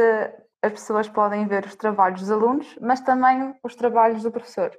as 0.61 0.71
pessoas 0.71 1.09
podem 1.09 1.47
ver 1.47 1.65
os 1.65 1.75
trabalhos 1.75 2.21
dos 2.21 2.31
alunos, 2.31 2.77
mas 2.81 3.01
também 3.01 3.55
os 3.63 3.75
trabalhos 3.75 4.23
do 4.23 4.31
professor? 4.31 4.71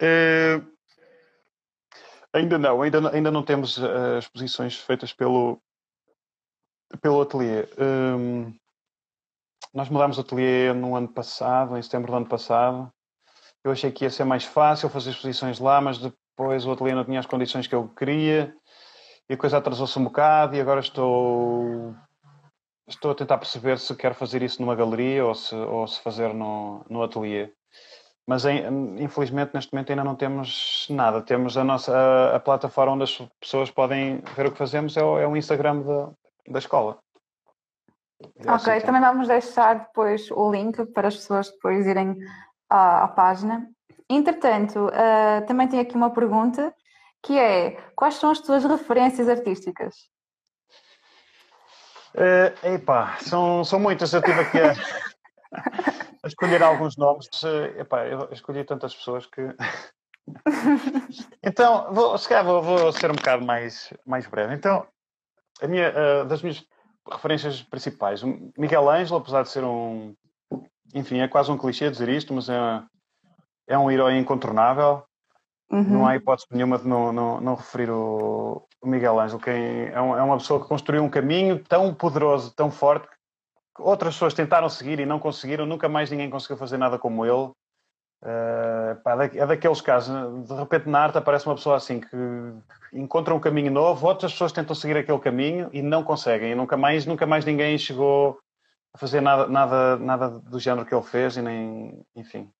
É... 0.00 0.60
Ainda 2.32 2.58
não, 2.58 2.80
ainda, 2.80 3.10
ainda 3.14 3.30
não 3.30 3.42
temos 3.42 3.76
uh, 3.76 4.18
exposições 4.18 4.76
feitas 4.76 5.12
pelo, 5.12 5.60
pelo 7.02 7.20
ateliê. 7.20 7.68
Um, 7.76 8.54
nós 9.74 9.88
mudámos 9.88 10.16
o 10.16 10.20
ateliê 10.20 10.72
no 10.72 10.96
ano 10.96 11.08
passado, 11.08 11.76
em 11.76 11.82
setembro 11.82 12.12
do 12.12 12.16
ano 12.16 12.26
passado. 12.26 12.92
Eu 13.64 13.72
achei 13.72 13.90
que 13.90 14.04
ia 14.04 14.10
ser 14.10 14.24
mais 14.24 14.44
fácil 14.44 14.88
fazer 14.88 15.10
exposições 15.10 15.58
lá, 15.58 15.80
mas 15.80 15.98
depois 15.98 16.64
o 16.64 16.72
ateliê 16.72 16.94
não 16.94 17.04
tinha 17.04 17.20
as 17.20 17.26
condições 17.26 17.66
que 17.66 17.74
eu 17.74 17.88
queria 17.88 18.56
e 19.28 19.34
a 19.34 19.36
coisa 19.36 19.58
atrasou-se 19.58 19.96
um 19.96 20.04
bocado 20.04 20.56
e 20.56 20.60
agora 20.60 20.80
estou 20.80 21.94
estou 22.90 23.12
a 23.12 23.14
tentar 23.14 23.38
perceber 23.38 23.78
se 23.78 23.94
quero 23.94 24.14
fazer 24.14 24.42
isso 24.42 24.60
numa 24.60 24.74
galeria 24.74 25.24
ou 25.24 25.34
se, 25.34 25.54
ou 25.54 25.86
se 25.86 26.00
fazer 26.00 26.34
no, 26.34 26.84
no 26.88 27.02
ateliê. 27.02 27.50
Mas 28.26 28.44
infelizmente 28.98 29.52
neste 29.54 29.72
momento 29.72 29.90
ainda 29.90 30.04
não 30.04 30.14
temos 30.14 30.86
nada. 30.90 31.22
Temos 31.22 31.56
a 31.56 31.64
nossa 31.64 31.96
a, 31.96 32.36
a 32.36 32.40
plataforma 32.40 32.92
onde 32.92 33.04
as 33.04 33.28
pessoas 33.40 33.70
podem 33.70 34.22
ver 34.36 34.46
o 34.46 34.52
que 34.52 34.58
fazemos 34.58 34.96
é 34.96 35.02
o, 35.02 35.18
é 35.18 35.26
o 35.26 35.36
Instagram 35.36 35.82
da, 35.82 36.10
da 36.48 36.58
escola. 36.58 36.98
É 38.36 38.52
ok, 38.52 38.74
assim 38.74 38.86
também 38.86 39.00
vamos 39.00 39.28
deixar 39.28 39.78
depois 39.80 40.30
o 40.30 40.50
link 40.50 40.84
para 40.86 41.08
as 41.08 41.16
pessoas 41.16 41.50
depois 41.50 41.86
irem 41.86 42.16
à, 42.68 43.04
à 43.04 43.08
página. 43.08 43.66
Entretanto, 44.08 44.86
uh, 44.88 45.46
também 45.46 45.68
tenho 45.68 45.82
aqui 45.82 45.94
uma 45.94 46.10
pergunta 46.10 46.74
que 47.22 47.38
é 47.38 47.78
quais 47.94 48.14
são 48.14 48.30
as 48.30 48.40
tuas 48.40 48.64
referências 48.64 49.28
artísticas? 49.28 49.94
Uh, 52.14 52.74
epá, 52.74 53.18
são, 53.20 53.64
são 53.64 53.78
muitas. 53.78 54.12
Eu 54.12 54.20
estive 54.20 54.40
aqui 54.40 54.58
a, 54.58 54.72
a 56.22 56.26
escolher 56.26 56.62
alguns 56.62 56.96
nomes. 56.96 57.26
Uh, 57.42 57.80
epá, 57.80 58.06
eu 58.06 58.28
escolhi 58.32 58.64
tantas 58.64 58.94
pessoas 58.94 59.26
que. 59.26 59.42
então, 61.42 61.92
vou, 61.92 62.18
se 62.18 62.28
calhar 62.28 62.44
vou, 62.44 62.62
vou, 62.62 62.92
ser 62.92 63.10
um 63.10 63.14
bocado 63.14 63.44
mais, 63.44 63.92
mais 64.04 64.26
breve. 64.26 64.54
Então, 64.54 64.86
a 65.62 65.66
minha, 65.66 65.90
uh, 65.90 66.24
das 66.24 66.42
minhas 66.42 66.64
referências 67.10 67.62
principais, 67.62 68.22
Miguel 68.56 68.88
Ângelo, 68.88 69.18
apesar 69.18 69.42
de 69.42 69.50
ser 69.50 69.64
um. 69.64 70.14
Enfim, 70.92 71.20
é 71.20 71.28
quase 71.28 71.50
um 71.52 71.58
clichê 71.58 71.88
dizer 71.88 72.08
isto, 72.08 72.34
mas 72.34 72.48
é, 72.48 72.82
é 73.68 73.78
um 73.78 73.88
herói 73.88 74.18
incontornável. 74.18 75.04
Uhum. 75.70 75.84
Não 75.84 76.06
há 76.06 76.16
hipótese 76.16 76.48
nenhuma 76.50 76.78
de 76.78 76.88
não, 76.88 77.12
não, 77.12 77.40
não 77.40 77.54
referir 77.54 77.90
o, 77.90 78.66
o 78.82 78.88
Miguel 78.88 79.20
Ângelo, 79.20 79.40
que 79.40 79.50
é, 79.50 79.92
é, 79.92 80.00
uma 80.00 80.36
pessoa 80.36 80.60
que 80.60 80.66
construiu 80.66 81.04
um 81.04 81.08
caminho 81.08 81.62
tão 81.62 81.94
poderoso, 81.94 82.52
tão 82.52 82.70
forte, 82.70 83.06
que 83.76 83.82
outras 83.82 84.14
pessoas 84.14 84.34
tentaram 84.34 84.68
seguir 84.68 84.98
e 84.98 85.06
não 85.06 85.20
conseguiram, 85.20 85.64
nunca 85.64 85.88
mais 85.88 86.10
ninguém 86.10 86.28
conseguiu 86.28 86.56
fazer 86.56 86.76
nada 86.76 86.98
como 86.98 87.24
ele. 87.24 87.52
Uh, 88.22 89.00
pá, 89.02 89.24
é 89.24 89.46
daqueles 89.46 89.80
casos, 89.80 90.46
de 90.46 90.54
repente 90.54 90.86
na 90.86 91.00
arte 91.00 91.16
aparece 91.16 91.46
uma 91.46 91.54
pessoa 91.54 91.76
assim 91.76 92.00
que 92.00 92.16
encontra 92.92 93.34
um 93.34 93.40
caminho 93.40 93.70
novo, 93.70 94.06
outras 94.06 94.32
pessoas 94.32 94.52
tentam 94.52 94.74
seguir 94.74 94.98
aquele 94.98 95.18
caminho 95.18 95.70
e 95.72 95.80
não 95.80 96.04
conseguem, 96.04 96.52
e 96.52 96.54
nunca 96.54 96.76
mais, 96.76 97.06
nunca 97.06 97.26
mais 97.26 97.46
ninguém 97.46 97.78
chegou 97.78 98.38
a 98.92 98.98
fazer 98.98 99.22
nada, 99.22 99.46
nada, 99.46 99.96
nada 99.96 100.28
do 100.28 100.60
género 100.60 100.84
que 100.84 100.94
ele 100.94 101.02
fez 101.02 101.38
e 101.38 101.42
nem, 101.42 102.04
enfim, 102.14 102.52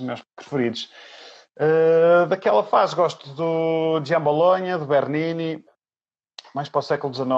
meus 0.00 0.22
preferidos. 0.36 0.90
Uh, 1.56 2.26
daquela 2.28 2.62
fase 2.62 2.94
gosto 2.94 3.28
do 3.34 4.00
Giambologna, 4.04 4.78
do 4.78 4.86
Bernini, 4.86 5.64
mais 6.54 6.68
para 6.68 6.78
o 6.78 6.82
século 6.82 7.12
XIX. 7.12 7.28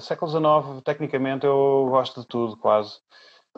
Século 0.00 0.30
XIX, 0.30 0.82
tecnicamente, 0.84 1.46
eu 1.46 1.86
gosto 1.88 2.20
de 2.20 2.26
tudo, 2.26 2.56
quase. 2.56 2.98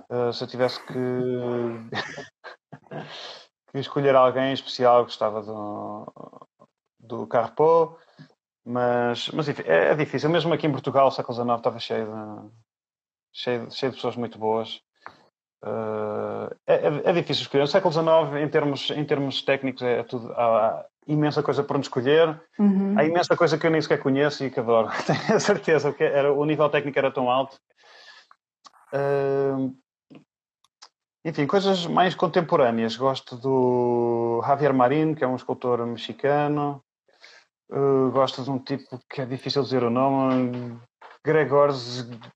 Uh, 0.09 0.33
se 0.33 0.45
eu 0.45 0.49
tivesse 0.49 0.81
que, 0.87 0.93
que, 3.73 3.79
escolher 3.79 4.15
alguém 4.15 4.53
especial, 4.53 5.05
gostava 5.05 5.43
do, 5.43 6.07
do 6.99 7.27
Carpo, 7.27 7.99
mas, 8.65 9.29
mas 9.31 9.49
enfim, 9.49 9.63
é, 9.67 9.91
é, 9.91 9.95
difícil. 9.95 10.31
Mesmo 10.31 10.55
aqui 10.55 10.67
em 10.67 10.73
Portugal, 10.73 11.09
o 11.09 11.11
século 11.11 11.35
XIX 11.35 11.57
estava 11.57 11.79
cheio 11.79 12.07
de, 12.07 12.51
cheio, 13.33 13.71
cheio 13.71 13.91
de 13.91 13.97
pessoas 13.97 14.17
muito 14.17 14.39
boas. 14.39 14.81
Uh, 15.65 16.53
é, 16.67 17.11
é, 17.11 17.13
difícil 17.13 17.43
escolher. 17.43 17.63
No 17.63 17.69
século 17.69 17.93
XIX, 17.93 18.43
em 18.43 18.49
termos, 18.49 18.91
em 18.91 19.05
termos 19.05 19.43
técnicos, 19.43 19.83
é 19.83 20.03
tudo, 20.03 20.33
há, 20.33 20.85
imensa 21.07 21.43
coisa 21.43 21.63
para 21.63 21.77
onde 21.77 21.87
escolher. 21.87 22.41
Uhum. 22.59 22.99
Há 22.99 23.05
imensa 23.05 23.37
coisa 23.37 23.57
que 23.57 23.67
eu 23.67 23.71
nem 23.71 23.81
sequer 23.81 24.03
conheço 24.03 24.45
e 24.45 24.51
que 24.51 24.59
adoro. 24.59 24.89
Tenho 25.07 25.37
a 25.37 25.41
certeza 25.41 25.93
que 25.93 26.03
era, 26.03 26.33
o 26.33 26.45
nível 26.45 26.69
técnico 26.69 26.99
era 26.99 27.13
tão 27.13 27.31
alto. 27.31 27.57
Uh, 28.93 29.75
enfim, 31.25 31.47
coisas 31.47 31.87
mais 31.87 32.17
contemporâneas. 32.17 32.97
Gosto 32.97 33.37
do 33.37 34.43
Javier 34.45 34.75
Marín, 34.75 35.15
que 35.15 35.23
é 35.23 35.29
um 35.29 35.37
escultor 35.37 35.87
mexicano. 35.87 36.83
Uh, 37.71 38.11
gosto 38.11 38.43
de 38.43 38.51
um 38.51 38.59
tipo 38.59 39.01
que 39.09 39.23
é 39.23 39.27
difícil 39.27 39.63
dizer 39.63 39.83
o 39.85 39.91
nome, 39.91 40.79
Gregor 41.25 41.71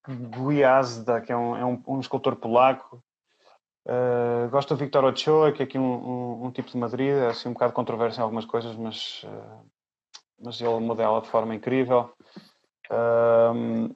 Guiazda, 0.09 1.21
que 1.21 1.33
é 1.33 1.37
um, 1.37 1.57
é 1.57 1.65
um, 1.65 1.83
um 1.87 2.01
escultor 2.01 2.37
polaco. 2.37 3.03
Uh, 3.87 4.49
gosto 4.51 4.75
do 4.75 4.79
Victor 4.79 5.05
Ochoa, 5.05 5.53
que 5.53 5.63
é 5.63 5.65
aqui 5.65 5.79
um, 5.79 5.85
um, 5.85 6.47
um, 6.47 6.51
tipo 6.51 6.69
de 6.69 6.77
Madrid, 6.77 7.09
é 7.09 7.29
assim 7.29 7.49
um 7.49 7.53
bocado 7.53 7.73
controverso 7.73 8.19
em 8.19 8.23
algumas 8.23 8.45
coisas, 8.45 8.75
mas, 8.75 9.23
uh, 9.23 9.65
mas 10.43 10.61
ele 10.61 10.81
modela 10.81 11.21
de 11.21 11.29
forma 11.29 11.55
incrível. 11.55 12.11
Uh, 12.91 13.95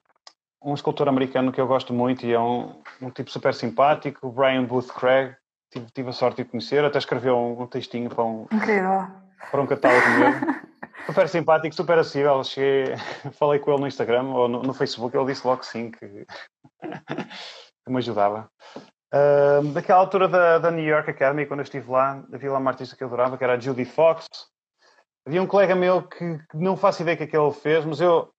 um 0.63 0.75
escultor 0.75 1.09
americano 1.09 1.51
que 1.51 1.61
eu 1.61 1.67
gosto 1.67 1.93
muito 1.93 2.25
e 2.25 2.33
é 2.33 2.39
um, 2.39 2.81
um 3.03 3.11
tipo 3.11 3.31
super 3.31 3.53
simpático, 3.53 4.29
o 4.29 4.31
Brian 4.31 4.65
Booth 4.65 4.93
Craig, 4.93 5.35
tive, 5.73 5.87
tive, 5.93 6.09
a 6.11 6.13
sorte 6.13 6.45
de 6.45 6.49
conhecer, 6.49 6.85
até 6.85 6.99
escreveu 6.99 7.37
um, 7.37 7.63
um 7.63 7.67
textinho 7.67 8.09
para 8.11 8.23
um, 8.23 8.47
para 9.51 9.61
um 9.61 9.67
catálogo 9.67 10.07
meu. 10.11 10.61
Super 11.07 11.29
simpático, 11.29 11.75
super 11.75 11.99
acessível. 11.99 12.45
Cheguei, 12.45 12.95
falei 13.33 13.59
com 13.59 13.73
ele 13.73 13.81
no 13.81 13.87
Instagram 13.89 14.29
ou 14.29 14.49
no, 14.49 14.63
no 14.63 14.73
Facebook, 14.73 15.17
ele 15.17 15.27
disse 15.27 15.45
logo 15.45 15.61
que 15.61 15.67
sim, 15.67 15.91
que, 15.91 16.07
que 16.87 17.91
me 17.91 17.99
ajudava. 17.99 18.49
Uh, 19.13 19.73
daquela 19.73 19.99
altura 19.99 20.29
da, 20.29 20.59
da, 20.59 20.71
New 20.71 20.85
York 20.85 21.11
Academy, 21.11 21.45
quando 21.45 21.61
eu 21.61 21.65
estive 21.65 21.91
lá, 21.91 22.23
havia 22.33 22.53
lá 22.53 22.59
uma 22.59 22.71
artista 22.71 22.95
que 22.95 23.03
eu 23.03 23.09
adorava, 23.09 23.37
que 23.37 23.43
era 23.43 23.55
a 23.55 23.59
Judy 23.59 23.85
Fox. 23.85 24.27
Havia 25.27 25.43
um 25.43 25.47
colega 25.47 25.75
meu 25.75 26.03
que, 26.03 26.39
que 26.39 26.57
não 26.57 26.77
faço 26.77 27.03
ideia 27.03 27.15
o 27.15 27.19
que 27.19 27.25
é 27.25 27.27
que 27.27 27.37
ele 27.37 27.53
fez, 27.53 27.85
mas 27.85 28.01
eu 28.01 28.33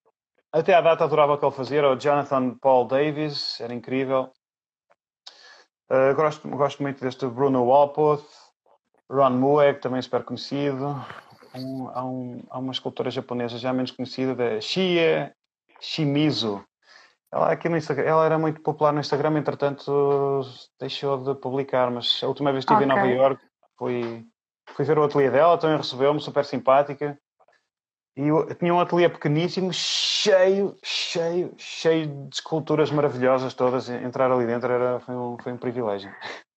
até 0.51 0.73
à 0.73 0.81
data 0.81 1.03
adorava 1.03 1.33
o 1.33 1.37
que 1.37 1.45
ele 1.45 1.55
fazia, 1.55 1.79
era 1.79 1.91
o 1.91 1.99
Jonathan 1.99 2.57
Paul 2.59 2.87
Davis, 2.87 3.59
era 3.59 3.73
incrível. 3.73 4.31
Uh, 5.89 6.15
gosto, 6.15 6.47
gosto 6.49 6.81
muito 6.81 7.01
deste 7.01 7.27
Bruno 7.27 7.65
Walpoth, 7.65 8.25
Ron 9.09 9.31
Mueg, 9.31 9.81
também 9.81 10.01
super 10.01 10.23
conhecido. 10.23 10.95
Um, 11.53 11.89
há, 11.89 12.05
um, 12.05 12.43
há, 12.49 12.59
uma 12.59 12.71
escultora 12.71 13.11
japonesa 13.11 13.57
já 13.57 13.73
menos 13.73 13.91
conhecida, 13.91 14.33
da 14.33 14.61
Shie 14.61 15.29
Shimizu. 15.81 16.63
Ela, 17.33 17.51
aqui 17.51 17.69
no 17.69 17.77
Instagram, 17.77 18.03
ela 18.03 18.25
era 18.25 18.37
muito 18.37 18.61
popular 18.61 18.91
no 18.91 18.99
Instagram, 18.99 19.37
entretanto 19.37 20.41
deixou 20.79 21.17
de 21.17 21.39
publicar, 21.39 21.89
mas 21.89 22.19
a 22.21 22.27
última 22.27 22.51
vez 22.51 22.65
que 22.65 22.73
estive 22.73 22.91
okay. 22.91 23.03
em 23.03 23.15
Nova 23.15 23.23
York 23.23 23.43
fui, 23.77 24.25
fui 24.75 24.83
ver 24.83 24.97
o 24.97 25.03
ateliê 25.03 25.31
dela, 25.31 25.57
também 25.57 25.77
recebeu-me, 25.77 26.19
super 26.19 26.43
simpática. 26.43 27.17
E 28.17 28.27
eu, 28.27 28.53
tinha 28.55 28.73
um 28.73 28.79
ateliê 28.79 29.07
pequeníssimo, 29.07 29.71
cheio, 29.73 30.75
cheio, 30.83 31.53
cheio 31.57 32.07
de 32.27 32.35
esculturas 32.35 32.91
maravilhosas 32.91 33.53
todas. 33.53 33.89
Entrar 33.89 34.29
ali 34.29 34.45
dentro 34.45 34.71
era, 34.71 34.99
foi, 34.99 35.15
um, 35.15 35.37
foi 35.41 35.53
um 35.53 35.57
privilégio. 35.57 36.13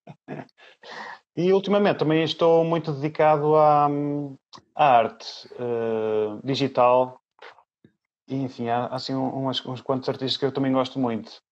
e 1.36 1.52
ultimamente 1.52 1.98
também 1.98 2.24
estou 2.24 2.64
muito 2.64 2.92
dedicado 2.92 3.54
à, 3.54 3.88
à 4.74 4.84
arte 4.84 5.48
uh, 5.54 6.44
digital. 6.44 7.20
E, 8.28 8.36
enfim, 8.36 8.68
há 8.68 8.86
assim 8.86 9.14
uns, 9.14 9.64
uns 9.66 9.80
quantos 9.80 10.08
artistas 10.08 10.36
que 10.36 10.44
eu 10.44 10.52
também 10.52 10.72
gosto 10.72 10.98
muito. 10.98 11.42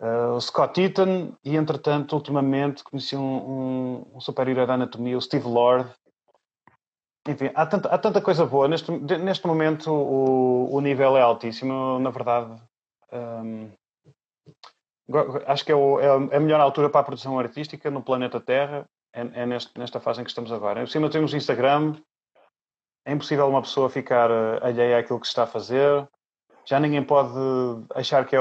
Uh, 0.00 0.34
o 0.34 0.40
Scott 0.40 0.80
Eaton 0.80 1.32
e, 1.44 1.56
entretanto, 1.56 2.14
ultimamente 2.14 2.84
conheci 2.84 3.16
um, 3.16 3.20
um, 3.20 4.06
um 4.14 4.20
super-herói 4.20 4.66
da 4.66 4.74
anatomia, 4.74 5.18
o 5.18 5.20
Steve 5.20 5.48
Lord, 5.48 5.90
enfim, 7.28 7.50
há 7.54 7.66
tanta, 7.66 7.88
há 7.90 7.98
tanta 7.98 8.22
coisa 8.22 8.46
boa. 8.46 8.66
Neste, 8.66 8.90
neste 8.90 9.46
momento 9.46 9.92
o, 9.92 10.74
o 10.74 10.80
nível 10.80 11.14
é 11.14 11.20
altíssimo, 11.20 11.98
na 11.98 12.08
verdade. 12.08 12.58
Um, 13.12 13.70
acho 15.46 15.64
que 15.64 15.72
é, 15.72 15.74
o, 15.74 16.00
é, 16.00 16.36
a 16.36 16.40
melhor 16.40 16.58
altura 16.58 16.88
para 16.88 17.02
a 17.02 17.04
produção 17.04 17.38
artística 17.38 17.90
no 17.90 18.02
planeta 18.02 18.40
Terra. 18.40 18.86
É, 19.12 19.20
é 19.42 19.46
neste, 19.46 19.78
nesta 19.78 20.00
fase 20.00 20.20
em 20.20 20.24
que 20.24 20.30
estamos 20.30 20.50
agora. 20.50 20.80
Por 20.80 20.88
cima 20.88 21.10
temos 21.10 21.34
Instagram. 21.34 21.96
É 23.08 23.12
impossível 23.12 23.48
uma 23.48 23.62
pessoa 23.62 23.88
ficar 23.88 24.30
eh, 24.30 24.58
alheia 24.60 24.98
àquilo 24.98 25.18
que 25.18 25.26
se 25.26 25.30
está 25.30 25.44
a 25.44 25.46
fazer. 25.46 26.06
Já 26.66 26.78
ninguém 26.78 27.02
pode 27.02 27.32
achar 27.94 28.26
que 28.26 28.36
é, 28.36 28.38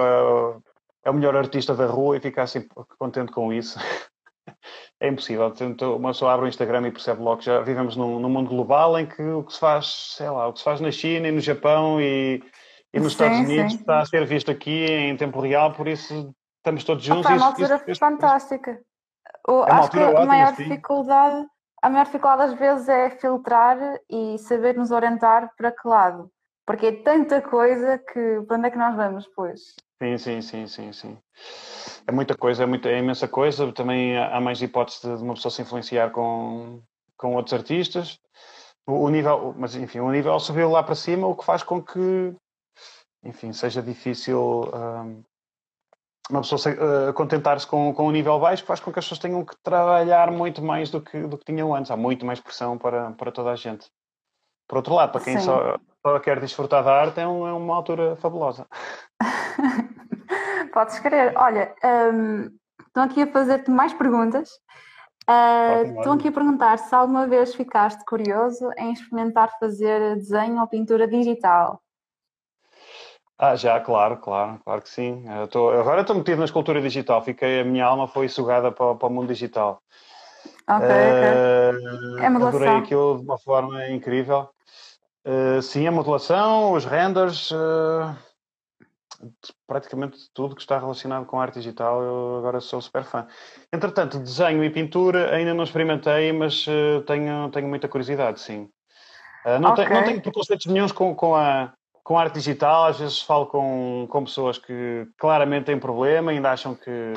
é 1.06 1.10
o 1.10 1.14
melhor 1.14 1.38
artista 1.38 1.74
da 1.74 1.86
rua 1.86 2.18
e 2.18 2.20
ficar 2.20 2.44
assim 2.44 2.68
contente 3.00 3.32
com 3.32 3.54
isso. 3.54 3.80
é 5.00 5.08
impossível. 5.08 5.54
Uma 5.96 6.10
pessoa 6.10 6.34
abre 6.34 6.48
o 6.48 6.50
Instagram 6.50 6.86
e 6.86 6.92
percebe 6.92 7.22
logo 7.22 7.38
que 7.38 7.46
já 7.46 7.62
vivemos 7.62 7.96
num, 7.96 8.20
num, 8.20 8.28
mundo 8.28 8.50
global 8.50 9.00
em 9.00 9.06
que 9.06 9.22
o 9.22 9.42
que 9.42 9.54
se 9.54 9.60
faz, 9.60 10.16
sei 10.18 10.30
lá, 10.30 10.50
o 10.50 10.52
que 10.52 10.60
se 10.60 10.66
faz 10.66 10.82
na 10.82 10.92
China 10.92 11.30
e 11.30 11.32
no 11.32 11.40
Japão 11.40 12.02
e, 12.02 12.44
e 12.94 13.00
nos 13.00 13.14
sim, 13.14 13.24
Estados 13.24 13.40
Unidos 13.40 13.72
sim. 13.72 13.80
está 13.80 14.00
a 14.00 14.06
ser 14.06 14.26
visto 14.26 14.52
aqui 14.52 14.86
em 14.86 15.16
tempo 15.16 15.40
real, 15.40 15.72
por 15.72 15.88
isso 15.88 16.36
estamos 16.58 16.84
todos 16.84 17.06
juntos. 17.06 17.26
Opa, 17.26 17.36
é 17.36 17.38
uma 17.38 17.46
altura 17.46 17.82
isso, 17.88 18.00
fantástica. 18.02 18.82
O, 19.48 19.64
é 19.64 19.72
acho 19.72 19.92
que 19.92 19.98
a 19.98 20.26
maior 20.26 20.54
sim. 20.56 20.64
dificuldade, 20.64 21.48
a 21.82 21.90
maior 21.90 22.06
dificuldade 22.06 22.54
às 22.54 22.54
vezes 22.54 22.90
é 22.90 23.10
filtrar 23.10 23.78
e 24.10 24.38
saber 24.40 24.76
nos 24.76 24.92
orientar 24.92 25.52
para 25.58 25.72
que 25.72 25.88
lado. 25.88 26.30
Porque 26.66 26.88
é 26.88 26.92
tanta 27.04 27.42
coisa 27.42 27.98
que 27.98 28.42
para 28.48 28.58
onde 28.58 28.68
é 28.68 28.72
que 28.72 28.78
nós 28.78 28.96
vamos, 28.96 29.28
pois? 29.36 29.76
Sim, 30.02 30.18
sim, 30.18 30.42
sim, 30.42 30.68
sim, 30.68 30.94
sim 30.94 31.18
é 32.08 32.12
muita 32.12 32.36
coisa, 32.36 32.64
é, 32.64 32.66
muita, 32.66 32.90
é 32.90 33.00
imensa 33.00 33.28
coisa. 33.28 33.72
Também 33.74 34.18
há 34.18 34.40
mais 34.40 34.62
hipótese 34.62 35.02
de 35.02 35.24
uma 35.24 35.34
pessoa 35.34 35.52
se 35.52 35.62
influenciar 35.62 36.12
com, 36.12 36.82
com 37.18 37.36
outros 37.36 37.54
artistas. 37.54 38.18
O, 38.86 39.04
o 39.04 39.10
nível, 39.10 39.54
mas 39.58 39.76
enfim, 39.76 40.00
o 40.00 40.10
nível 40.10 40.40
subiu 40.40 40.70
lá 40.70 40.82
para 40.82 40.96
cima, 40.96 41.28
o 41.28 41.36
que 41.36 41.44
faz 41.44 41.62
com 41.62 41.84
que, 41.84 42.34
enfim, 43.24 43.52
seja 43.52 43.82
difícil 43.82 44.72
um, 44.74 45.22
uma 46.30 46.42
pessoa 46.42 46.60
uh, 46.74 47.14
contentar-se 47.14 47.66
com, 47.66 47.94
com 47.94 48.08
um 48.08 48.12
nível 48.12 48.40
baixo, 48.40 48.66
faz 48.66 48.80
com 48.80 48.92
que 48.92 49.00
as 49.00 49.06
pessoas 49.06 49.20
tenham 49.20 49.46
que 49.46 49.56
trabalhar 49.64 50.32
muito 50.32 50.62
mais 50.62 50.90
do 50.90 51.02
que, 51.02 51.20
do 51.22 51.38
que 51.38 51.46
tinham 51.46 51.74
antes. 51.74 51.90
Há 51.90 51.96
muito 51.96 52.26
mais 52.26 52.40
pressão 52.40 52.78
para, 52.78 53.12
para 53.12 53.32
toda 53.32 53.52
a 53.52 53.56
gente. 53.56 53.90
Por 54.68 54.78
outro 54.78 54.94
lado, 54.94 55.14
para 55.14 55.22
quem 55.22 55.40
só, 55.40 55.78
só, 56.06 56.20
quer 56.20 56.40
desfrutar 56.42 56.84
da 56.84 56.94
arte, 56.94 57.22
é, 57.22 57.28
um, 57.28 57.48
é 57.48 57.54
uma 57.54 57.76
altura 57.76 58.18
fabulosa. 58.18 58.68
Podes 60.74 61.00
querer. 61.00 61.34
Olha, 61.38 61.74
um, 62.14 62.50
estão 62.86 63.04
aqui 63.04 63.22
a 63.22 63.32
fazer-te 63.32 63.72
mais 63.72 63.94
perguntas. 63.94 64.50
Uh, 65.30 65.98
estão 65.98 66.14
aqui 66.14 66.28
a 66.28 66.32
perguntar 66.32 66.78
se 66.78 66.94
alguma 66.94 67.28
vez 67.28 67.56
ficaste 67.56 68.04
curioso 68.06 68.70
em 68.78 68.92
experimentar 68.92 69.50
fazer 69.60 70.16
desenho 70.16 70.60
ou 70.60 70.68
pintura 70.68 71.08
digital. 71.08 71.82
Ah, 73.40 73.56
já, 73.56 73.80
claro, 73.80 74.18
claro, 74.18 74.60
claro 74.64 74.82
que 74.82 74.90
sim. 74.90 75.24
Eu 75.40 75.48
tô, 75.48 75.70
agora 75.70 76.02
estou 76.02 76.16
metido 76.16 76.40
na 76.40 76.46
escultura 76.46 76.82
digital. 76.82 77.24
Fiquei, 77.24 77.60
a 77.60 77.64
minha 77.64 77.86
alma 77.86 78.08
foi 78.08 78.28
sugada 78.28 78.72
para, 78.72 78.96
para 78.96 79.08
o 79.08 79.12
mundo 79.12 79.28
digital. 79.28 79.80
Ok, 80.68 80.88
uh, 80.88 82.18
É 82.20 82.30
modelação. 82.30 82.48
Adorei 82.48 82.84
aquilo 82.84 83.20
de 83.20 83.24
uma 83.24 83.38
forma 83.38 83.88
incrível. 83.90 84.50
Uh, 85.24 85.62
sim, 85.62 85.86
a 85.86 85.92
modelação, 85.92 86.74
os 86.74 86.84
renders. 86.84 87.52
Uh, 87.52 88.16
praticamente 89.68 90.18
tudo 90.34 90.56
que 90.56 90.62
está 90.62 90.80
relacionado 90.80 91.26
com 91.26 91.40
arte 91.40 91.60
digital, 91.60 92.02
eu 92.02 92.38
agora 92.40 92.60
sou 92.60 92.82
super 92.82 93.04
fã. 93.04 93.28
Entretanto, 93.72 94.20
desenho 94.20 94.64
e 94.64 94.70
pintura 94.70 95.34
ainda 95.36 95.54
não 95.54 95.64
experimentei, 95.64 96.32
mas 96.32 96.66
tenho, 97.08 97.50
tenho 97.50 97.68
muita 97.68 97.88
curiosidade, 97.88 98.40
sim. 98.40 98.70
Não, 99.60 99.72
okay. 99.72 99.86
tenho, 99.86 99.98
não 99.98 100.06
tenho 100.06 100.22
preconceitos 100.22 100.68
nenhums 100.68 100.92
com, 100.92 101.16
com, 101.16 101.36
a, 101.36 101.74
com 102.08 102.18
arte 102.18 102.36
digital, 102.36 102.86
às 102.86 103.00
vezes 103.00 103.22
falo 103.22 103.48
com, 103.48 104.08
com 104.10 104.24
pessoas 104.24 104.58
que 104.58 105.06
claramente 105.18 105.66
têm 105.66 105.78
problema, 105.78 106.32
ainda 106.32 106.54
acham 106.54 106.74
que, 106.74 107.12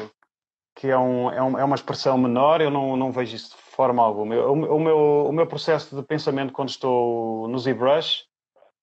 que 0.74 0.88
é, 0.88 0.98
um, 0.98 1.30
é, 1.30 1.40
um, 1.40 1.58
é 1.60 1.62
uma 1.62 1.76
expressão 1.76 2.18
menor, 2.18 2.60
eu 2.60 2.72
não, 2.72 2.96
não 2.96 3.12
vejo 3.12 3.36
isso 3.36 3.50
de 3.50 3.62
forma 3.76 4.02
alguma. 4.02 4.34
Eu, 4.34 4.48
o, 4.50 4.76
o, 4.76 4.80
meu, 4.80 4.98
o 5.28 5.32
meu 5.32 5.46
processo 5.46 5.94
de 5.94 6.02
pensamento 6.02 6.52
quando 6.52 6.70
estou 6.70 7.46
no 7.46 7.56
ZBrush 7.56 8.24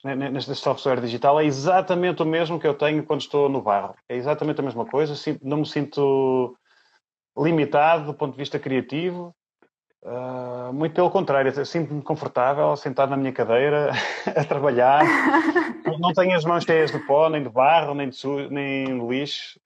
neste 0.06 0.56
software 0.56 1.02
digital 1.02 1.42
é 1.42 1.44
exatamente 1.44 2.22
o 2.22 2.26
mesmo 2.26 2.58
que 2.58 2.68
eu 2.68 2.74
tenho 2.74 3.04
quando 3.04 3.20
estou 3.20 3.50
no 3.50 3.62
barro. 3.62 3.94
É 4.08 4.16
exatamente 4.16 4.62
a 4.62 4.64
mesma 4.64 4.86
coisa. 4.86 5.14
Não 5.42 5.58
me 5.58 5.66
sinto 5.66 6.56
limitado 7.38 8.06
do 8.06 8.14
ponto 8.14 8.32
de 8.32 8.38
vista 8.38 8.58
criativo. 8.58 9.36
Uh, 10.04 10.72
muito 10.72 10.94
pelo 10.94 11.12
contrário, 11.12 11.66
sinto-me 11.66 12.02
confortável, 12.02 12.78
sentado 12.78 13.10
na 13.10 13.18
minha 13.18 13.34
cadeira, 13.34 13.92
a 14.34 14.46
trabalhar. 14.46 15.02
Não 16.00 16.14
tenho 16.14 16.36
as 16.36 16.46
mãos 16.46 16.64
cheias 16.64 16.92
de 16.92 17.00
pó, 17.00 17.30
nem 17.30 17.44
de 17.44 17.50
barro, 17.50 17.94
nem 17.94 18.10
de, 18.10 18.50
nem 18.50 19.00
de 19.00 19.08
lixo. 19.08 19.60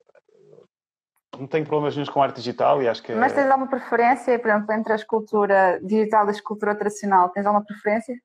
Não 1.37 1.47
tenho 1.47 1.65
problemas 1.65 1.95
nenhum 1.95 2.11
com 2.11 2.21
arte 2.21 2.35
digital 2.35 2.81
e 2.81 2.87
acho 2.87 3.01
que. 3.01 3.13
Mas 3.13 3.33
tens 3.33 3.49
alguma 3.49 3.69
preferência, 3.69 4.37
por 4.37 4.49
exemplo, 4.49 4.73
entre 4.73 4.93
a 4.93 4.95
escultura 4.95 5.79
digital 5.81 6.25
e 6.25 6.29
a 6.29 6.31
escultura 6.31 6.75
tradicional? 6.75 7.29
Tens 7.29 7.45
alguma 7.45 7.65
preferência? 7.65 8.15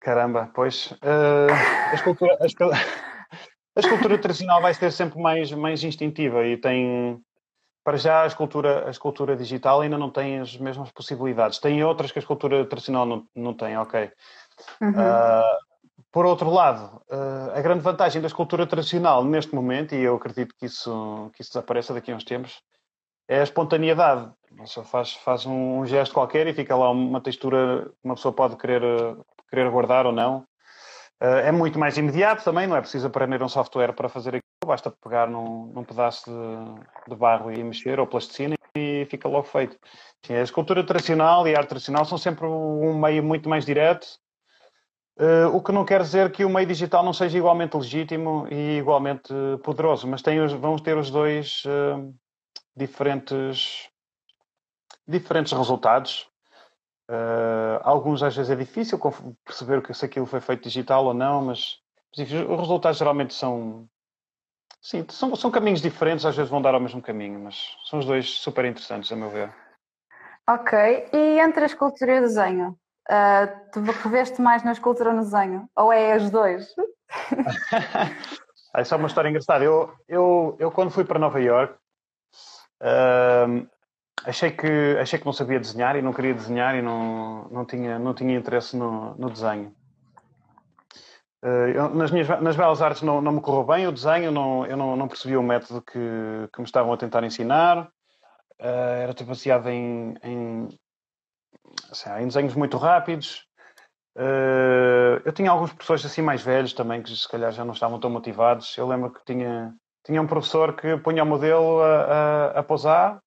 Caramba, 0.00 0.50
pois. 0.54 0.92
Uh, 1.02 1.50
a, 1.90 1.94
escultura, 1.94 2.36
a, 2.40 2.46
escultura, 2.46 2.78
a, 3.74 3.80
escultura, 3.80 4.18
tradicional 4.18 4.62
vai 4.62 4.72
ser 4.72 4.92
sempre 4.92 5.20
mais, 5.20 5.50
mais 5.50 5.82
instintiva 5.82 6.46
e 6.46 6.56
tem. 6.56 7.20
Para 7.82 7.96
já, 7.96 8.22
a 8.22 8.26
escultura, 8.26 8.86
a 8.86 8.90
escultura 8.90 9.36
digital 9.36 9.80
ainda 9.80 9.98
não 9.98 10.10
tem 10.10 10.40
as 10.40 10.56
mesmas 10.56 10.90
possibilidades. 10.92 11.58
Tem 11.58 11.82
outras 11.84 12.10
que 12.10 12.18
a 12.18 12.22
escultura 12.22 12.64
tradicional 12.64 13.04
não, 13.04 13.26
não 13.34 13.54
tem, 13.54 13.76
ok. 13.76 14.10
Uhum. 14.80 14.90
Uh, 14.90 15.65
por 16.12 16.26
outro 16.26 16.50
lado, 16.50 17.02
uh, 17.10 17.50
a 17.54 17.60
grande 17.60 17.82
vantagem 17.82 18.20
da 18.20 18.26
escultura 18.26 18.66
tradicional 18.66 19.24
neste 19.24 19.54
momento, 19.54 19.94
e 19.94 20.02
eu 20.02 20.16
acredito 20.16 20.54
que 20.58 20.66
isso, 20.66 21.30
que 21.34 21.42
isso 21.42 21.50
desapareça 21.50 21.94
daqui 21.94 22.12
a 22.12 22.16
uns 22.16 22.24
tempos, 22.24 22.60
é 23.28 23.40
a 23.40 23.42
espontaneidade. 23.42 24.30
Você 24.58 24.82
faz, 24.84 25.14
faz 25.14 25.46
um 25.46 25.84
gesto 25.84 26.14
qualquer 26.14 26.46
e 26.46 26.54
fica 26.54 26.76
lá 26.76 26.90
uma 26.90 27.20
textura 27.20 27.84
que 27.84 28.04
uma 28.04 28.14
pessoa 28.14 28.32
pode 28.32 28.56
querer 28.56 28.80
querer 29.48 29.70
guardar 29.70 30.06
ou 30.06 30.12
não. 30.12 30.38
Uh, 31.22 31.40
é 31.44 31.52
muito 31.52 31.78
mais 31.78 31.96
imediato 31.96 32.44
também, 32.44 32.66
não 32.66 32.76
é 32.76 32.80
preciso 32.80 33.06
aprender 33.06 33.42
um 33.42 33.48
software 33.48 33.94
para 33.94 34.08
fazer 34.08 34.30
aquilo, 34.30 34.42
basta 34.66 34.90
pegar 34.90 35.26
num, 35.26 35.72
num 35.72 35.82
pedaço 35.82 36.30
de, 36.30 37.10
de, 37.10 37.16
barro 37.16 37.50
e 37.50 37.64
mexer, 37.64 37.98
ou 37.98 38.06
plasticina, 38.06 38.54
e 38.76 39.06
fica 39.10 39.26
logo 39.26 39.44
feito. 39.44 39.78
Sim, 40.22 40.34
a 40.34 40.42
escultura 40.42 40.84
tradicional 40.84 41.48
e 41.48 41.54
a 41.54 41.58
arte 41.58 41.70
tradicional 41.70 42.04
são 42.04 42.18
sempre 42.18 42.46
um 42.46 42.98
meio 42.98 43.22
muito 43.22 43.48
mais 43.48 43.64
direto, 43.64 44.06
uh, 45.18 45.54
o 45.54 45.62
que 45.62 45.72
não 45.72 45.84
quer 45.84 46.02
dizer 46.02 46.30
que 46.32 46.44
o 46.44 46.50
meio 46.50 46.66
digital 46.66 47.04
não 47.04 47.12
seja 47.12 47.38
igualmente 47.38 47.76
legítimo 47.76 48.46
e 48.50 48.78
igualmente 48.78 49.32
poderoso, 49.62 50.06
mas 50.06 50.22
tem, 50.22 50.44
vamos 50.46 50.80
ter 50.80 50.96
os 50.96 51.10
dois 51.10 51.62
uh, 51.64 52.14
diferentes, 52.76 53.88
diferentes 55.06 55.52
resultados 55.52 56.28
Uh, 57.08 57.78
alguns 57.82 58.20
às 58.20 58.34
vezes 58.34 58.50
é 58.50 58.56
difícil 58.56 58.98
perceber 59.44 59.80
se 59.94 60.04
aquilo 60.04 60.26
foi 60.26 60.40
feito 60.40 60.64
digital 60.64 61.04
ou 61.04 61.14
não, 61.14 61.40
mas, 61.44 61.78
os 62.18 62.60
resultados 62.60 62.98
geralmente 62.98 63.32
são, 63.32 63.88
sim, 64.80 65.06
são, 65.08 65.36
são 65.36 65.50
caminhos 65.50 65.80
diferentes, 65.80 66.24
às 66.24 66.34
vezes 66.34 66.50
vão 66.50 66.60
dar 66.60 66.74
ao 66.74 66.80
mesmo 66.80 67.00
caminho, 67.00 67.38
mas 67.38 67.76
são 67.88 68.00
os 68.00 68.06
dois 68.06 68.28
super 68.28 68.64
interessantes, 68.64 69.12
a 69.12 69.16
meu 69.16 69.30
ver. 69.30 69.54
Ok, 70.48 71.08
e 71.12 71.38
entre 71.38 71.62
a 71.62 71.66
escultura 71.66 72.16
e 72.16 72.18
o 72.18 72.22
desenho? 72.22 72.78
Uh, 73.08 73.70
tu 73.72 73.80
reveste 74.02 74.40
mais 74.40 74.64
na 74.64 74.72
escultura 74.72 75.10
ou 75.10 75.16
no 75.16 75.22
desenho? 75.22 75.68
Ou 75.76 75.92
é 75.92 76.16
os 76.16 76.30
dois? 76.30 76.74
É 78.78 78.94
uma 78.94 79.06
história 79.06 79.30
engraçada. 79.30 79.64
Eu, 79.64 79.90
eu, 80.06 80.54
eu 80.58 80.70
quando 80.70 80.90
fui 80.90 81.02
para 81.02 81.18
Nova 81.18 81.40
York, 81.40 81.78
Uh, 82.80 83.66
achei, 84.24 84.50
que, 84.50 84.96
achei 85.00 85.18
que 85.18 85.24
não 85.24 85.32
sabia 85.32 85.58
desenhar 85.58 85.96
e 85.96 86.02
não 86.02 86.12
queria 86.12 86.34
desenhar 86.34 86.74
e 86.74 86.82
não, 86.82 87.48
não, 87.50 87.64
tinha, 87.64 87.98
não 87.98 88.14
tinha 88.14 88.36
interesse 88.36 88.76
no, 88.76 89.14
no 89.16 89.30
desenho. 89.30 89.74
Uh, 91.42 91.68
eu, 91.74 91.94
nas, 91.94 92.10
minhas, 92.10 92.28
nas 92.40 92.56
belas 92.56 92.82
artes 92.82 93.02
não, 93.02 93.20
não 93.20 93.32
me 93.32 93.40
correu 93.40 93.64
bem 93.64 93.86
o 93.86 93.92
desenho, 93.92 94.30
não, 94.30 94.66
eu 94.66 94.76
não, 94.76 94.96
não 94.96 95.08
percebi 95.08 95.36
o 95.36 95.42
método 95.42 95.82
que, 95.82 95.98
que 96.52 96.60
me 96.60 96.64
estavam 96.64 96.92
a 96.92 96.96
tentar 96.96 97.24
ensinar. 97.24 97.88
Uh, 98.60 99.02
era 99.02 99.14
tipo 99.14 99.28
baseado 99.28 99.68
em, 99.68 100.16
em, 100.22 100.68
assim, 101.90 102.26
desenhos 102.26 102.54
muito 102.54 102.76
rápidos. 102.76 103.46
Uh, 104.16 105.20
eu 105.24 105.32
tinha 105.32 105.50
alguns 105.50 105.72
professores 105.72 106.06
assim 106.06 106.22
mais 106.22 106.42
velhos 106.42 106.72
também 106.72 107.02
que 107.02 107.14
se 107.14 107.28
calhar 107.28 107.52
já 107.52 107.64
não 107.64 107.74
estavam 107.74 108.00
tão 108.00 108.10
motivados. 108.10 108.76
Eu 108.78 108.86
lembro 108.86 109.12
que 109.12 109.24
tinha, 109.24 109.74
tinha 110.04 110.22
um 110.22 110.26
professor 110.26 110.74
que 110.74 110.96
punha 110.98 111.22
o 111.22 111.26
modelo 111.26 111.82
a, 111.82 112.02
a, 112.02 112.46
a 112.60 112.62
pousar, 112.62 113.20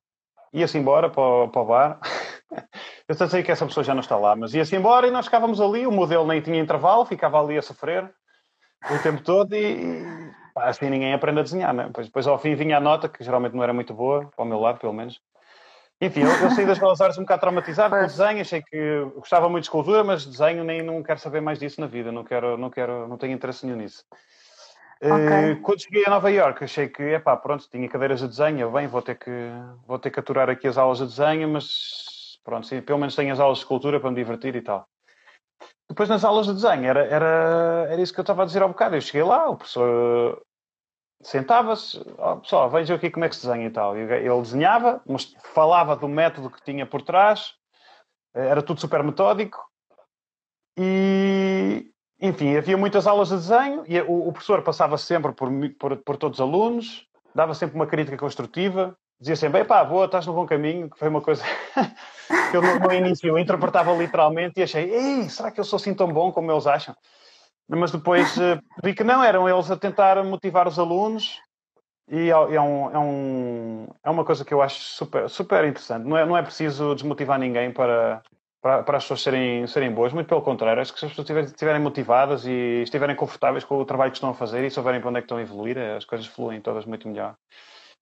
ia-se 0.52 0.78
embora 0.78 1.10
para 1.10 1.22
o, 1.22 1.48
para 1.48 1.62
o 1.62 1.66
bar. 1.66 2.00
eu 3.08 3.16
sei 3.16 3.44
que 3.44 3.52
essa 3.52 3.66
pessoa 3.66 3.84
já 3.84 3.94
não 3.94 4.02
está 4.02 4.18
lá, 4.18 4.36
mas 4.36 4.54
ia-se 4.54 4.76
embora 4.76 5.08
e 5.08 5.12
nós 5.12 5.26
ficávamos 5.26 5.62
ali. 5.62 5.86
O 5.86 5.92
modelo 5.92 6.26
nem 6.26 6.42
tinha 6.42 6.60
intervalo, 6.60 7.06
ficava 7.06 7.40
ali 7.40 7.58
a 7.58 7.62
sofrer 7.62 8.12
o 8.90 9.04
tempo 9.04 9.22
todo 9.22 9.54
e, 9.54 9.60
e 9.60 10.32
pá, 10.54 10.70
assim 10.70 10.90
ninguém 10.90 11.14
aprende 11.14 11.40
a 11.40 11.44
desenhar. 11.44 11.74
Né? 11.74 11.86
Depois, 11.86 12.08
depois 12.08 12.28
ao 12.28 12.40
fim 12.40 12.56
vinha 12.56 12.78
a 12.78 12.82
nota, 12.82 13.08
que 13.08 13.24
geralmente 13.24 13.56
não 13.56 13.64
era 13.64 13.74
muito 13.74 13.94
boa, 13.94 14.30
ao 14.38 14.46
meu 14.46 14.60
lado 14.60 14.80
pelo 14.80 14.94
menos. 14.94 15.20
Enfim, 16.02 16.22
eu, 16.22 16.30
eu 16.30 16.52
saí 16.52 16.66
das 16.66 16.80
belas 16.80 17.02
artes 17.02 17.18
um 17.18 17.24
bocado 17.24 17.42
traumatizado 17.42 17.94
com 17.94 18.02
o 18.02 18.08
desenho, 18.08 18.40
achei 18.40 18.62
que 18.62 19.06
gostava 19.16 19.50
muito 19.50 19.64
de 19.64 19.68
escultura, 19.68 20.02
mas 20.04 20.26
desenho 20.26 20.64
nem 20.64 20.82
não 20.82 21.04
quero 21.04 21.20
saber 21.20 21.42
mais 21.42 21.60
disso 21.60 21.82
na 21.82 21.88
vida, 21.88 22.10
não 22.10 22.24
quero, 22.24 22.58
não 22.58 22.70
quero, 22.70 23.08
não 23.08 23.18
tenho 23.18 23.34
interesse 23.34 23.66
nenhum 23.66 23.78
nisso. 23.78 24.06
Okay. 25.02 25.54
Uh, 25.54 25.62
quando 25.62 25.82
cheguei 25.82 26.04
a 26.06 26.10
Nova 26.10 26.32
York, 26.32 26.64
achei 26.64 26.88
que, 26.88 27.04
epá, 27.04 27.36
pronto, 27.36 27.70
tinha 27.70 27.88
cadeiras 27.90 28.20
de 28.22 28.28
desenho, 28.28 28.72
bem, 28.72 28.88
vou 28.88 29.02
ter 29.02 29.16
que, 29.16 29.32
vou 29.86 30.00
ter 30.00 30.10
que 30.10 30.20
aturar 30.20 30.50
aqui 30.50 30.68
as 30.68 30.78
aulas 30.78 31.00
de 31.00 31.06
desenho, 31.06 31.50
mas 31.50 32.38
pronto, 32.44 32.66
sim, 32.66 32.82
pelo 32.82 33.00
menos 33.00 33.16
tenho 33.16 33.34
as 33.34 33.40
aulas 33.40 33.58
de 33.58 33.64
escultura 33.64 34.00
para 34.00 34.10
me 34.10 34.16
divertir 34.16 34.56
e 34.56 34.62
tal. 34.62 34.88
Depois 35.90 36.08
nas 36.08 36.24
aulas 36.24 36.48
de 36.48 36.54
desenho, 36.54 36.86
era, 36.86 37.06
era, 37.06 37.88
era 37.90 38.02
isso 38.02 38.14
que 38.14 38.20
eu 38.20 38.24
estava 38.24 38.44
a 38.44 38.46
dizer 38.46 38.62
ao 38.62 38.70
bocado, 38.70 38.96
eu 38.96 39.02
cheguei 39.02 39.24
lá, 39.24 39.50
o 39.50 39.58
professor 39.58 40.42
sentava-se, 41.22 42.00
oh, 42.18 42.38
pessoal, 42.38 42.70
vejam 42.70 42.96
aqui 42.96 43.10
como 43.10 43.26
é 43.26 43.30
que 43.30 43.36
se 43.36 43.46
desenha 43.46 43.68
e 43.68 43.72
tal. 43.72 43.98
Ele 43.98 44.42
desenhava, 44.42 45.02
mas 45.06 45.36
falava 45.54 45.96
do 45.96 46.08
método 46.08 46.50
que 46.50 46.64
tinha 46.64 46.86
por 46.86 47.02
trás, 47.02 47.54
era 48.34 48.62
tudo 48.62 48.80
super 48.80 49.04
metódico 49.04 49.70
e, 50.78 51.92
enfim, 52.22 52.56
havia 52.56 52.78
muitas 52.78 53.06
aulas 53.06 53.30
de 53.30 53.36
desenho 53.36 53.84
e 53.86 54.00
o, 54.02 54.30
o 54.30 54.32
professor 54.32 54.62
passava 54.62 54.98
sempre 54.98 55.34
por, 55.34 55.50
por, 55.78 55.98
por, 55.98 56.18
todos 56.18 56.40
os 56.40 56.42
alunos, 56.42 57.06
dava 57.36 57.54
sempre 57.54 57.76
uma 57.76 57.86
crítica 57.86 58.18
construtiva, 58.18 58.96
dizia 59.20 59.36
sempre, 59.36 59.66
pá, 59.66 59.84
boa, 59.84 60.06
estás 60.06 60.26
no 60.26 60.34
bom 60.34 60.46
caminho, 60.46 60.90
que 60.90 60.98
foi 60.98 61.10
uma 61.10 61.22
coisa 61.22 61.44
que 62.50 62.56
eu 62.56 62.62
no, 62.62 62.80
no 62.80 62.94
início 62.94 63.28
eu 63.28 63.38
interpretava 63.38 63.92
literalmente 63.94 64.60
e 64.60 64.64
achei, 64.64 64.90
ei, 64.90 65.30
será 65.30 65.52
que 65.52 65.60
eu 65.60 65.66
sou 65.66 65.78
assim 65.78 65.94
tão 65.94 66.14
bom 66.14 66.32
como 66.32 66.50
eles 66.50 66.66
acham? 66.66 66.96
Mas 67.78 67.92
depois 67.92 68.36
uh, 68.38 68.60
vi 68.84 68.94
que 68.94 69.04
não, 69.04 69.24
eram 69.24 69.48
eles 69.48 69.70
a 69.70 69.78
tentar 69.78 70.24
motivar 70.24 70.68
os 70.68 70.80
alunos 70.80 71.40
e 72.10 72.30
é, 72.30 72.32
é, 72.32 72.62
um, 72.62 72.92
é, 72.92 73.00
um, 73.00 73.88
é 74.04 74.10
uma 74.10 74.26
coisa 74.26 74.44
que 74.44 74.54
eu 74.54 74.62
acho 74.62 74.80
super, 74.80 75.30
super 75.30 75.64
interessante. 75.66 76.08
Não 76.08 76.18
é, 76.18 76.26
não 76.26 76.36
é 76.36 76.42
preciso 76.42 76.96
desmotivar 76.96 77.38
ninguém 77.38 77.72
para, 77.72 78.24
para, 78.62 78.82
para 78.82 78.98
as 78.98 79.04
pessoas 79.04 79.22
serem, 79.22 79.68
serem 79.68 79.92
boas, 79.92 80.12
muito 80.12 80.28
pelo 80.28 80.42
contrário, 80.42 80.82
acho 80.82 80.92
que 80.92 81.00
se 81.00 81.06
as 81.06 81.14
pessoas 81.14 81.52
estiverem 81.52 81.82
motivadas 81.82 82.46
e 82.46 82.82
estiverem 82.82 83.16
confortáveis 83.16 83.64
com 83.64 83.78
o 83.78 83.86
trabalho 83.86 84.12
que 84.12 84.18
estão 84.18 84.32
a 84.32 84.34
fazer 84.34 84.66
e 84.66 84.72
souberem 84.72 85.00
para 85.00 85.10
onde 85.10 85.20
é 85.20 85.22
que 85.22 85.26
estão 85.26 85.38
a 85.38 85.42
evoluir, 85.42 85.78
as 85.78 86.06
coisas 86.06 86.26
fluem 86.26 86.60
todas 86.60 86.86
muito 86.86 87.08
melhor. 87.08 87.36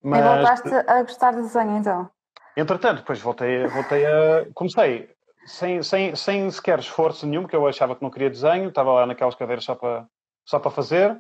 Mas, 0.02 0.20
e 0.20 0.24
voltaste 0.24 0.70
a 0.88 1.02
gostar 1.04 1.32
de 1.32 1.42
desenho 1.42 1.78
então? 1.78 2.10
Entretanto, 2.56 3.00
depois 3.00 3.20
voltei, 3.20 3.68
voltei 3.68 4.06
a. 4.06 4.48
Comecei 4.54 5.10
sem, 5.48 5.82
sem, 5.82 6.16
sem 6.16 6.52
sequer 6.52 6.80
esforço 6.80 7.26
nenhum, 7.26 7.44
porque 7.44 7.56
eu 7.56 7.66
achava 7.66 7.96
que 7.96 8.04
não 8.04 8.10
queria 8.10 8.30
desenho, 8.30 8.68
estava 8.68 8.92
lá 8.92 9.06
naquelas 9.06 9.34
cadeiras 9.34 9.64
só 9.64 9.74
para, 9.74 10.06
só 10.46 10.60
para 10.60 10.70
fazer. 10.70 11.18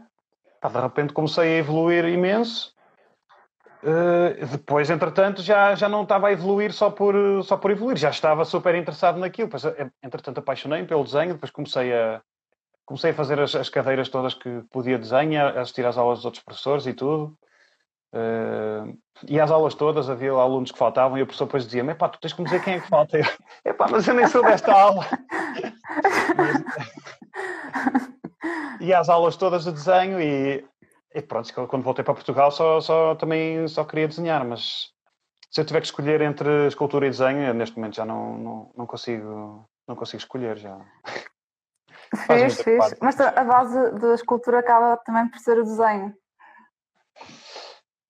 De 0.61 0.81
repente 0.81 1.13
comecei 1.13 1.55
a 1.55 1.59
evoluir 1.59 2.05
imenso. 2.05 2.75
Uh, 3.81 4.45
depois, 4.47 4.89
entretanto, 4.89 5.41
já, 5.41 5.75
já 5.75 5.87
não 5.87 6.03
estava 6.03 6.27
a 6.27 6.31
evoluir 6.31 6.73
só 6.73 6.89
por, 6.89 7.15
só 7.43 7.55
por 7.55 7.71
evoluir, 7.71 7.95
já 7.95 8.09
estava 8.09 8.43
super 8.43 8.75
interessado 8.75 9.17
naquilo. 9.17 9.47
Depois, 9.47 9.63
eh, 9.63 9.89
entretanto, 10.03 10.39
apaixonei-me 10.39 10.87
pelo 10.87 11.03
desenho, 11.03 11.33
depois 11.33 11.51
comecei 11.51 11.93
a, 11.93 12.21
comecei 12.85 13.11
a 13.11 13.13
fazer 13.13 13.39
as, 13.39 13.55
as 13.55 13.69
cadeiras 13.69 14.09
todas 14.09 14.33
que 14.33 14.61
podia 14.71 14.97
desenho, 14.97 15.41
a 15.41 15.61
assistir 15.61 15.85
às 15.85 15.97
aulas 15.97 16.19
dos 16.19 16.25
outros 16.25 16.43
professores 16.43 16.85
e 16.85 16.93
tudo. 16.93 17.37
Uh, 18.17 18.97
e 19.27 19.39
às 19.39 19.51
aulas 19.51 19.75
todas 19.75 20.09
havia 20.09 20.31
alunos 20.31 20.71
que 20.71 20.77
faltavam 20.77 21.19
e 21.19 21.21
o 21.21 21.25
professor 21.25 21.45
depois 21.45 21.65
dizia-me: 21.65 21.91
Epá, 21.91 22.09
tu 22.09 22.19
tens 22.19 22.33
que 22.33 22.41
me 22.41 22.45
dizer 22.45 22.63
quem 22.63 22.73
é 22.75 22.79
que 22.79 22.87
falta. 22.87 23.17
Eu, 23.17 23.25
Epá, 23.65 23.87
mas 23.91 24.07
eu 24.07 24.15
nem 24.15 24.25
sou 24.27 24.41
desta 24.41 24.73
aula. 24.73 25.05
e 28.81 28.91
às 28.91 29.07
aulas 29.07 29.37
todas 29.37 29.65
de 29.65 29.71
desenho 29.71 30.19
e, 30.19 30.65
e, 31.13 31.21
pronto, 31.21 31.53
quando 31.67 31.83
voltei 31.83 32.03
para 32.03 32.15
Portugal 32.15 32.49
só, 32.49 32.81
só, 32.81 33.13
também 33.13 33.67
só 33.67 33.83
queria 33.83 34.07
desenhar, 34.07 34.43
mas 34.43 34.89
se 35.51 35.61
eu 35.61 35.65
tiver 35.65 35.81
que 35.81 35.87
escolher 35.87 36.21
entre 36.21 36.65
escultura 36.67 37.05
e 37.05 37.11
desenho, 37.11 37.53
neste 37.53 37.75
momento 37.75 37.97
já 37.97 38.05
não, 38.05 38.35
não, 38.37 38.71
não 38.75 38.87
consigo 38.87 39.63
não 39.87 39.95
consigo 39.95 40.21
escolher 40.21 40.57
já. 40.57 40.79
Fez, 42.25 42.61
fez. 42.61 42.95
Mas 43.01 43.19
a 43.19 43.43
base 43.43 43.91
da 43.99 44.15
escultura 44.15 44.59
acaba 44.59 44.97
também 44.97 45.29
por 45.29 45.39
ser 45.39 45.59
o 45.59 45.63
desenho. 45.63 46.13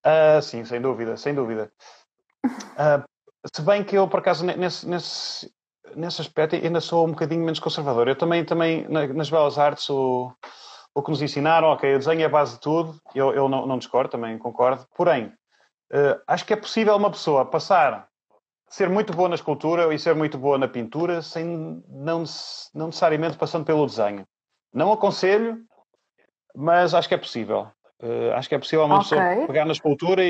Uh, 0.07 0.41
sim, 0.41 0.63
sem 0.63 0.79
dúvida, 0.79 1.17
sem 1.17 1.35
dúvida. 1.35 1.69
Uh, 2.45 3.03
se 3.53 3.61
bem 3.61 3.83
que 3.83 3.97
eu, 3.97 4.07
por 4.07 4.19
acaso, 4.19 4.45
nesse, 4.45 4.87
nesse, 4.87 5.53
nesse 5.95 6.21
aspecto 6.21 6.55
ainda 6.55 6.79
sou 6.79 7.05
um 7.05 7.11
bocadinho 7.11 7.43
menos 7.43 7.59
conservador. 7.59 8.07
Eu 8.07 8.15
também, 8.15 8.45
também 8.45 8.87
nas 8.87 9.29
belas 9.29 9.57
artes, 9.57 9.89
o, 9.89 10.31
o 10.95 11.03
que 11.03 11.11
nos 11.11 11.21
ensinaram, 11.21 11.67
ok, 11.67 11.95
o 11.95 11.99
desenho 11.99 12.21
é 12.21 12.25
a 12.25 12.29
base 12.29 12.53
de 12.53 12.61
tudo, 12.61 12.99
eu, 13.13 13.33
eu 13.33 13.49
não, 13.49 13.67
não 13.67 13.77
discordo, 13.77 14.09
também 14.09 14.37
concordo. 14.37 14.87
Porém, 14.95 15.25
uh, 15.91 16.21
acho 16.25 16.45
que 16.45 16.53
é 16.53 16.57
possível 16.57 16.95
uma 16.95 17.11
pessoa 17.11 17.45
passar, 17.45 18.07
ser 18.69 18.89
muito 18.89 19.13
boa 19.13 19.27
na 19.27 19.35
escultura 19.35 19.93
e 19.93 19.99
ser 19.99 20.15
muito 20.15 20.37
boa 20.37 20.57
na 20.57 20.69
pintura, 20.69 21.21
sem 21.21 21.45
não, 21.89 22.23
não 22.73 22.87
necessariamente 22.87 23.37
passando 23.37 23.65
pelo 23.65 23.85
desenho. 23.85 24.25
Não 24.73 24.91
aconselho, 24.91 25.63
mas 26.55 26.93
acho 26.93 27.07
que 27.07 27.15
é 27.15 27.17
possível. 27.17 27.67
Uh, 28.01 28.31
acho 28.35 28.47
que 28.47 28.53
é 28.53 28.59
possível 28.59 28.85
uma 28.85 28.99
okay. 28.99 29.17
pessoa 29.17 29.47
pegar 29.47 29.65
na 29.65 29.71
escultura 29.71 30.23
e, 30.23 30.29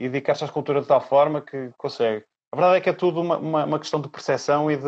e, 0.00 0.04
e 0.04 0.08
dedicar-se 0.08 0.42
à 0.42 0.46
escultura 0.46 0.80
de 0.80 0.88
tal 0.88 1.00
forma 1.00 1.40
que 1.40 1.70
consegue. 1.78 2.24
A 2.50 2.56
verdade 2.56 2.76
é 2.78 2.80
que 2.80 2.90
é 2.90 2.92
tudo 2.92 3.20
uma, 3.20 3.36
uma, 3.36 3.64
uma 3.64 3.78
questão 3.78 4.00
de 4.00 4.08
percepção 4.08 4.70
e 4.70 4.76
de, 4.76 4.82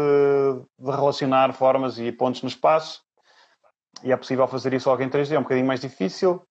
de, 0.78 0.90
relacionar 0.90 1.52
formas 1.52 1.98
e 1.98 2.10
pontos 2.10 2.42
no 2.42 2.48
espaço. 2.48 3.02
E 4.02 4.12
é 4.12 4.16
possível 4.16 4.46
fazer 4.46 4.72
isso 4.74 4.88
logo 4.88 5.02
em 5.02 5.08
3D. 5.08 5.32
É 5.32 5.38
um 5.38 5.42
bocadinho 5.42 5.66
mais 5.66 5.80
difícil, 5.80 6.42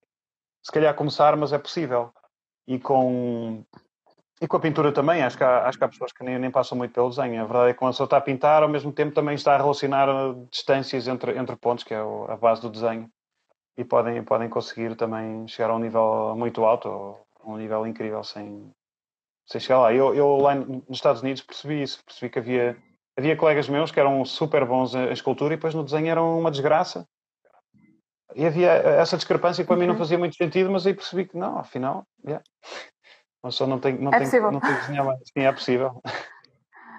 se 0.64 0.72
calhar 0.72 0.94
começar, 0.94 1.36
mas 1.36 1.52
é 1.52 1.58
possível. 1.58 2.12
E 2.68 2.80
com, 2.80 3.64
e 4.42 4.48
com 4.48 4.58
a 4.58 4.60
pintura 4.60 4.92
também, 4.92 5.24
acho 5.24 5.38
que 5.38 5.44
há, 5.44 5.68
acho 5.68 5.78
que 5.78 5.84
há 5.84 5.88
pessoas 5.90 6.12
que 6.12 6.24
nem, 6.24 6.40
nem 6.40 6.52
passam 6.52 6.78
muito 6.78 6.94
pelo 6.94 7.10
desenho. 7.10 7.42
A 7.42 7.46
verdade 7.46 7.70
é 7.70 7.74
que 7.74 7.80
quando 7.80 7.90
a 7.90 7.94
pessoa 7.94 8.08
está 8.08 8.18
a 8.18 8.22
pintar, 8.22 8.64
ao 8.64 8.70
mesmo 8.70 8.92
tempo 8.92 9.14
também 9.14 9.36
está 9.36 9.56
a 9.56 9.58
relacionar 9.58 10.08
distâncias 10.50 11.08
entre, 11.08 11.38
entre 11.38 11.56
pontos, 11.58 11.84
que 11.84 11.94
é 11.94 12.00
a 12.00 12.36
base 12.36 12.62
do 12.62 12.70
desenho 12.70 13.10
e 13.78 13.84
podem, 13.84 14.24
podem 14.24 14.50
conseguir 14.50 14.96
também 14.96 15.48
chegar 15.48 15.70
a 15.70 15.76
um 15.76 15.80
nível 15.80 16.34
muito 16.36 16.64
alto, 16.64 17.18
a 17.44 17.50
um 17.50 17.58
nível 17.58 17.86
incrível 17.86 18.24
sem, 18.24 18.72
sem 19.46 19.60
chegar 19.60 19.80
lá. 19.80 19.94
Eu, 19.94 20.14
eu 20.16 20.38
lá 20.38 20.56
nos 20.56 20.84
Estados 20.90 21.22
Unidos 21.22 21.42
percebi 21.42 21.82
isso, 21.82 22.04
percebi 22.06 22.32
que 22.32 22.40
havia, 22.40 22.78
havia 23.18 23.36
colegas 23.36 23.68
meus 23.68 23.92
que 23.92 24.00
eram 24.00 24.24
super 24.24 24.66
bons 24.66 24.96
em 24.96 25.12
escultura 25.12 25.54
e 25.54 25.58
depois 25.58 25.74
no 25.74 25.84
desenho 25.84 26.08
eram 26.08 26.40
uma 26.40 26.52
desgraça. 26.52 27.06
E 28.34 28.46
havia 28.46 28.70
essa 28.70 29.16
discrepância 29.16 29.64
que 29.64 29.68
para 29.68 29.76
uhum. 29.76 29.82
mim 29.82 29.88
não 29.88 29.94
uhum. 29.94 30.00
fazia 30.00 30.18
muito 30.18 30.36
sentido, 30.36 30.70
mas 30.72 30.86
aí 30.86 30.94
percebi 30.94 31.26
que 31.26 31.38
não, 31.38 31.58
afinal, 31.58 32.06
yeah. 32.26 32.44
Só 33.52 33.68
não 33.68 33.80
tem, 33.80 33.98
não 33.98 34.12
é 34.12 34.20
tem, 34.20 34.42
não 34.42 34.60
tem 34.60 34.74
que 34.74 34.82
desenhar 34.82 35.06
mais. 35.06 35.20
Sim, 35.20 35.44
é 35.44 35.52
possível. 35.52 36.02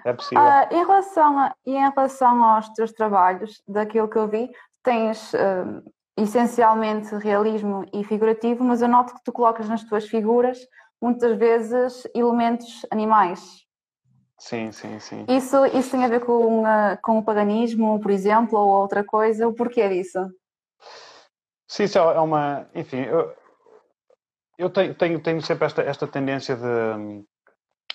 É 0.05 0.13
possível. 0.13 0.41
Uh, 0.41 0.73
em, 0.73 0.85
relação 0.85 1.37
a, 1.37 1.53
e 1.65 1.75
em 1.75 1.89
relação 1.89 2.43
aos 2.43 2.69
teus 2.69 2.93
trabalhos, 2.93 3.61
daquilo 3.67 4.07
que 4.07 4.17
eu 4.17 4.27
vi, 4.27 4.49
tens 4.81 5.33
uh, 5.33 5.83
essencialmente 6.17 7.15
realismo 7.15 7.85
e 7.93 8.03
figurativo, 8.03 8.63
mas 8.63 8.81
eu 8.81 8.87
noto 8.87 9.13
que 9.13 9.23
tu 9.23 9.31
colocas 9.31 9.69
nas 9.69 9.83
tuas 9.83 10.07
figuras 10.07 10.57
muitas 11.01 11.37
vezes 11.37 12.07
elementos 12.15 12.85
animais. 12.91 13.65
Sim, 14.39 14.71
sim, 14.71 14.99
sim. 14.99 15.25
Isso, 15.29 15.65
isso 15.67 15.91
tem 15.91 16.03
a 16.03 16.07
ver 16.07 16.19
com, 16.21 16.63
uh, 16.63 16.97
com 17.01 17.17
o 17.17 17.23
paganismo, 17.23 17.99
por 17.99 18.11
exemplo, 18.11 18.57
ou 18.57 18.81
outra 18.81 19.03
coisa? 19.03 19.47
O 19.47 19.53
porquê 19.53 19.87
disso? 19.89 20.19
Sim, 21.67 21.83
isso 21.83 21.97
é 21.97 22.19
uma. 22.19 22.67
Enfim, 22.73 23.01
eu, 23.01 23.33
eu 24.57 24.69
tenho, 24.69 24.95
tenho, 24.95 25.19
tenho 25.21 25.41
sempre 25.41 25.65
esta, 25.65 25.81
esta 25.81 26.07
tendência 26.07 26.55
de. 26.55 27.25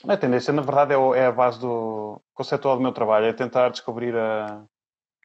Não 0.05 0.15
é 0.15 0.17
tendência, 0.17 0.53
na 0.53 0.63
verdade 0.63 0.93
é, 0.93 1.19
é 1.19 1.27
a 1.27 1.33
base 1.33 1.61
do 1.61 2.21
conceitual 2.35 2.77
do 2.77 2.83
meu 2.83 2.93
trabalho, 2.93 3.27
é 3.27 3.33
tentar 3.33 3.69
descobrir 3.69 4.17
a, 4.17 4.65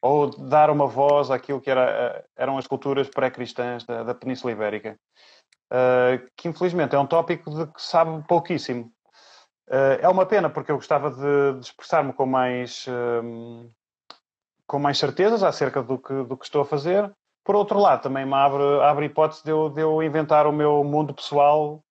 ou 0.02 0.30
dar 0.30 0.70
uma 0.70 0.86
voz 0.86 1.30
àquilo 1.30 1.60
que 1.60 1.70
era, 1.70 1.90
eh, 1.90 2.24
eram 2.36 2.56
as 2.56 2.66
culturas 2.66 3.08
pré-cristãs 3.08 3.84
da, 3.84 4.02
da, 4.02 4.14
Península 4.14 4.52
Ibérica. 4.52 4.98
uh, 5.72 6.30
que 6.36 6.48
infelizmente 6.48 6.94
é 6.94 6.98
um 6.98 7.06
tópico 7.06 7.50
de 7.50 7.66
que 7.66 7.82
sabe 7.82 8.22
pouquíssimo. 8.26 8.90
Uh, 9.68 10.00
é 10.00 10.08
uma 10.08 10.24
pena 10.24 10.48
porque 10.48 10.70
eu 10.70 10.76
gostava 10.76 11.10
de, 11.10 11.58
de 11.58 11.66
expressar-me 11.66 12.12
com 12.12 12.24
mais, 12.26 12.86
um, 13.22 13.70
com 14.66 14.78
mais 14.78 14.98
certezas 14.98 15.42
acerca 15.42 15.82
do 15.82 15.98
que, 15.98 16.22
do 16.24 16.36
que 16.36 16.44
estou 16.44 16.62
a 16.62 16.66
fazer. 16.66 17.12
Por 17.44 17.54
outro 17.54 17.78
lado, 17.78 18.02
também 18.02 18.24
me 18.26 18.34
abre, 18.34 18.62
abre 18.82 19.06
hipótese 19.06 19.44
de 19.44 19.50
eu, 19.50 19.68
de 19.68 19.80
eu 19.80 20.02
inventar 20.02 20.46
o 20.46 20.52
meu 20.52 20.82
mundo 20.84 21.14
pessoal 21.14 21.82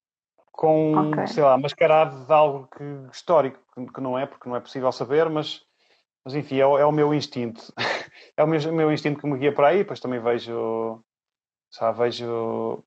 com, 0.52 1.12
okay. 1.12 1.28
sei 1.28 1.44
lá, 1.44 1.58
mascarado 1.58 2.26
de 2.26 2.34
algo 2.34 2.68
que, 2.76 2.84
histórico, 3.12 3.60
que, 3.74 3.86
que, 3.94 4.02
não 4.02 4.18
é, 4.18 4.26
porque 4.26 4.50
não 4.50 4.56
é 4.56 4.60
possível 4.60 4.92
saber, 4.92 5.30
mas, 5.30 5.62
mas 6.26 6.34
enfim, 6.34 6.56
é, 6.56 6.62
é 6.62 6.86
o 6.86 6.92
meu 6.92 7.14
instinto. 7.14 7.74
é 8.38 8.44
o 8.44 8.48
meu, 8.48 8.74
meu 8.74 8.92
instinto 8.92 9.20
que 9.20 9.28
me 9.28 9.38
guia 9.38 9.54
para 9.54 9.70
aí, 9.70 9.80
depois 9.80 10.00
também 10.00 10.20
vejo, 10.20 11.04
sabe, 11.72 11.98
vejo 12.00 12.84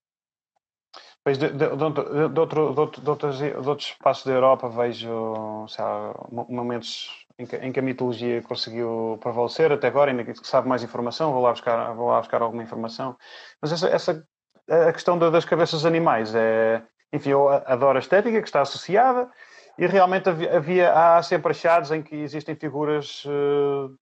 Pois 1.23 1.37
de, 1.37 1.49
de, 1.49 1.67
de, 1.69 2.29
de, 2.29 2.39
outro, 2.39 2.73
outro, 2.75 3.09
outros, 3.09 3.37
de 3.37 3.53
outros 3.69 3.89
espaços 3.89 4.25
da 4.25 4.33
Europa 4.33 4.67
vejo 4.67 5.67
lá, 5.67 6.13
momentos 6.31 7.09
em 7.37 7.45
que, 7.45 7.55
em 7.57 7.71
que, 7.71 7.79
a 7.79 7.83
mitologia 7.83 8.41
conseguiu 8.41 9.19
prevalecer 9.21 9.71
até 9.71 9.87
agora, 9.87 10.09
ainda 10.09 10.23
que 10.23 10.33
sabe 10.47 10.67
mais 10.67 10.83
informação, 10.83 11.31
vou 11.31 11.43
lá 11.43 11.51
buscar, 11.51 11.93
vou 11.93 12.09
lá 12.09 12.19
buscar 12.19 12.41
alguma 12.41 12.63
informação. 12.63 13.15
Mas 13.61 13.71
essa, 13.71 13.87
essa 13.89 14.27
a 14.67 14.91
questão 14.91 15.17
das 15.17 15.45
cabeças 15.45 15.85
animais 15.85 16.33
é, 16.33 16.81
enfim, 17.13 17.31
eu 17.31 17.49
adoro 17.49 17.97
a 17.97 17.99
estética 17.99 18.41
que 18.41 18.47
está 18.47 18.61
associada 18.61 19.29
e 19.77 19.85
realmente 19.85 20.29
havia, 20.29 20.57
havia 20.57 20.93
há 20.93 21.21
sempre 21.21 21.51
achados 21.51 21.91
em 21.91 22.01
que 22.01 22.15
existem 22.15 22.55
figuras, 22.55 23.23
eh, 23.27 23.95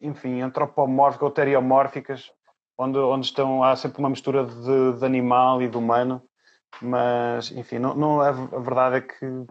enfim, 0.00 0.40
antropomórficas 0.40 1.22
ou 1.22 1.30
teriomórficas, 1.30 2.32
onde, 2.76 2.98
onde 2.98 3.26
estão, 3.26 3.62
há 3.62 3.74
sempre 3.76 3.98
uma 3.98 4.10
mistura 4.10 4.44
de, 4.44 4.98
de 4.98 5.04
animal 5.04 5.62
e 5.62 5.68
de 5.68 5.76
humano 5.76 6.22
mas, 6.80 7.50
enfim, 7.52 7.78
não, 7.78 7.94
não, 7.94 8.20
a, 8.20 8.30
verdade 8.30 8.96
é 8.96 9.00
que, 9.00 9.46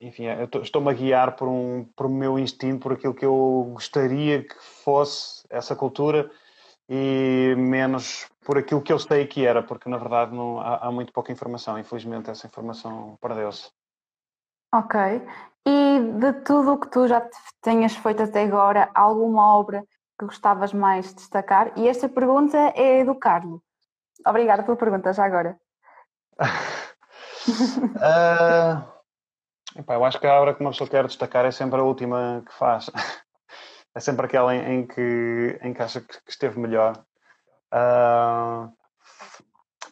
enfim, 0.00 0.24
estou-me 0.62 0.90
a 0.90 0.94
guiar 0.94 1.36
por, 1.36 1.48
um, 1.48 1.84
por 1.96 2.08
meu 2.08 2.38
instinto, 2.38 2.80
por 2.80 2.92
aquilo 2.92 3.14
que 3.14 3.24
eu 3.24 3.70
gostaria 3.72 4.44
que 4.44 4.54
fosse 4.84 5.44
essa 5.50 5.74
cultura 5.74 6.30
e 6.88 7.54
menos 7.56 8.28
por 8.44 8.56
aquilo 8.58 8.80
que 8.80 8.92
eu 8.92 8.98
sei 8.98 9.26
que 9.26 9.44
era, 9.44 9.62
porque 9.62 9.88
na 9.88 9.98
verdade 9.98 10.34
não, 10.34 10.60
há, 10.60 10.86
há 10.86 10.92
muito 10.92 11.12
pouca 11.12 11.32
informação. 11.32 11.78
Infelizmente, 11.78 12.30
essa 12.30 12.46
informação 12.46 13.18
perdeu-se. 13.20 13.70
Ok. 14.72 14.98
E 15.66 16.00
de 16.20 16.32
tudo 16.44 16.72
o 16.72 16.78
que 16.78 16.88
tu 16.88 17.06
já 17.06 17.26
tenhas 17.62 17.94
feito 17.94 18.22
até 18.22 18.44
agora, 18.44 18.90
alguma 18.94 19.56
obra 19.56 19.84
que 20.18 20.26
gostavas 20.26 20.72
mais 20.72 21.08
de 21.08 21.16
destacar? 21.16 21.72
E 21.76 21.88
esta 21.88 22.08
pergunta 22.08 22.56
é 22.74 23.04
do 23.04 23.14
Carlos. 23.14 23.60
Obrigada 24.26 24.62
pela 24.62 24.76
pergunta, 24.76 25.12
já 25.12 25.24
agora 25.24 25.56
uh, 27.96 28.82
epá, 29.78 29.94
eu 29.94 30.04
acho 30.04 30.20
que 30.20 30.26
a 30.26 30.40
obra 30.40 30.54
que 30.54 30.60
uma 30.60 30.70
pessoa 30.70 30.88
quer 30.88 31.06
destacar 31.06 31.44
é 31.44 31.50
sempre 31.50 31.80
a 31.80 31.84
última 31.84 32.42
que 32.46 32.52
faz. 32.54 32.90
é 33.94 34.00
sempre 34.00 34.26
aquela 34.26 34.54
em, 34.54 34.74
em, 34.74 34.86
que, 34.86 35.58
em 35.62 35.72
que 35.72 35.82
acha 35.82 36.00
que, 36.00 36.18
esteve 36.28 36.58
melhor. 36.58 37.04
Uh, 37.72 38.72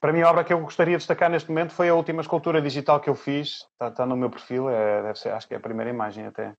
para 0.00 0.12
mim, 0.12 0.20
a 0.22 0.30
obra 0.30 0.44
que 0.44 0.52
eu 0.52 0.60
gostaria 0.60 0.94
de 0.94 0.98
destacar 0.98 1.30
neste 1.30 1.48
momento 1.48 1.72
foi 1.72 1.88
a 1.88 1.94
última 1.94 2.20
escultura 2.20 2.60
digital 2.60 3.00
que 3.00 3.08
eu 3.08 3.14
fiz. 3.14 3.66
Está, 3.72 3.88
está 3.88 4.06
no 4.06 4.16
meu 4.16 4.30
perfil, 4.30 4.68
é, 4.68 5.02
deve 5.02 5.18
ser, 5.18 5.30
acho 5.30 5.46
que 5.46 5.54
é 5.54 5.56
a 5.56 5.60
primeira 5.60 5.90
imagem 5.90 6.26
até. 6.26 6.50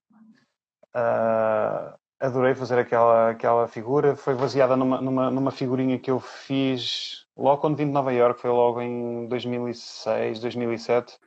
Uh, 0.94 1.94
adorei 2.20 2.54
fazer 2.54 2.78
aquela, 2.78 3.30
aquela 3.30 3.68
figura. 3.68 4.16
Foi 4.16 4.34
baseada 4.34 4.76
numa, 4.76 5.00
numa, 5.00 5.30
numa 5.30 5.50
figurinha 5.50 5.98
que 5.98 6.10
eu 6.10 6.18
fiz 6.18 7.26
logo 7.36 7.60
quando 7.60 7.76
vim 7.76 7.86
de 7.86 7.92
Nova 7.92 8.12
York, 8.12 8.40
foi 8.40 8.50
logo 8.50 8.80
em 8.80 9.28
2006, 9.28 10.40
2007. 10.40 11.18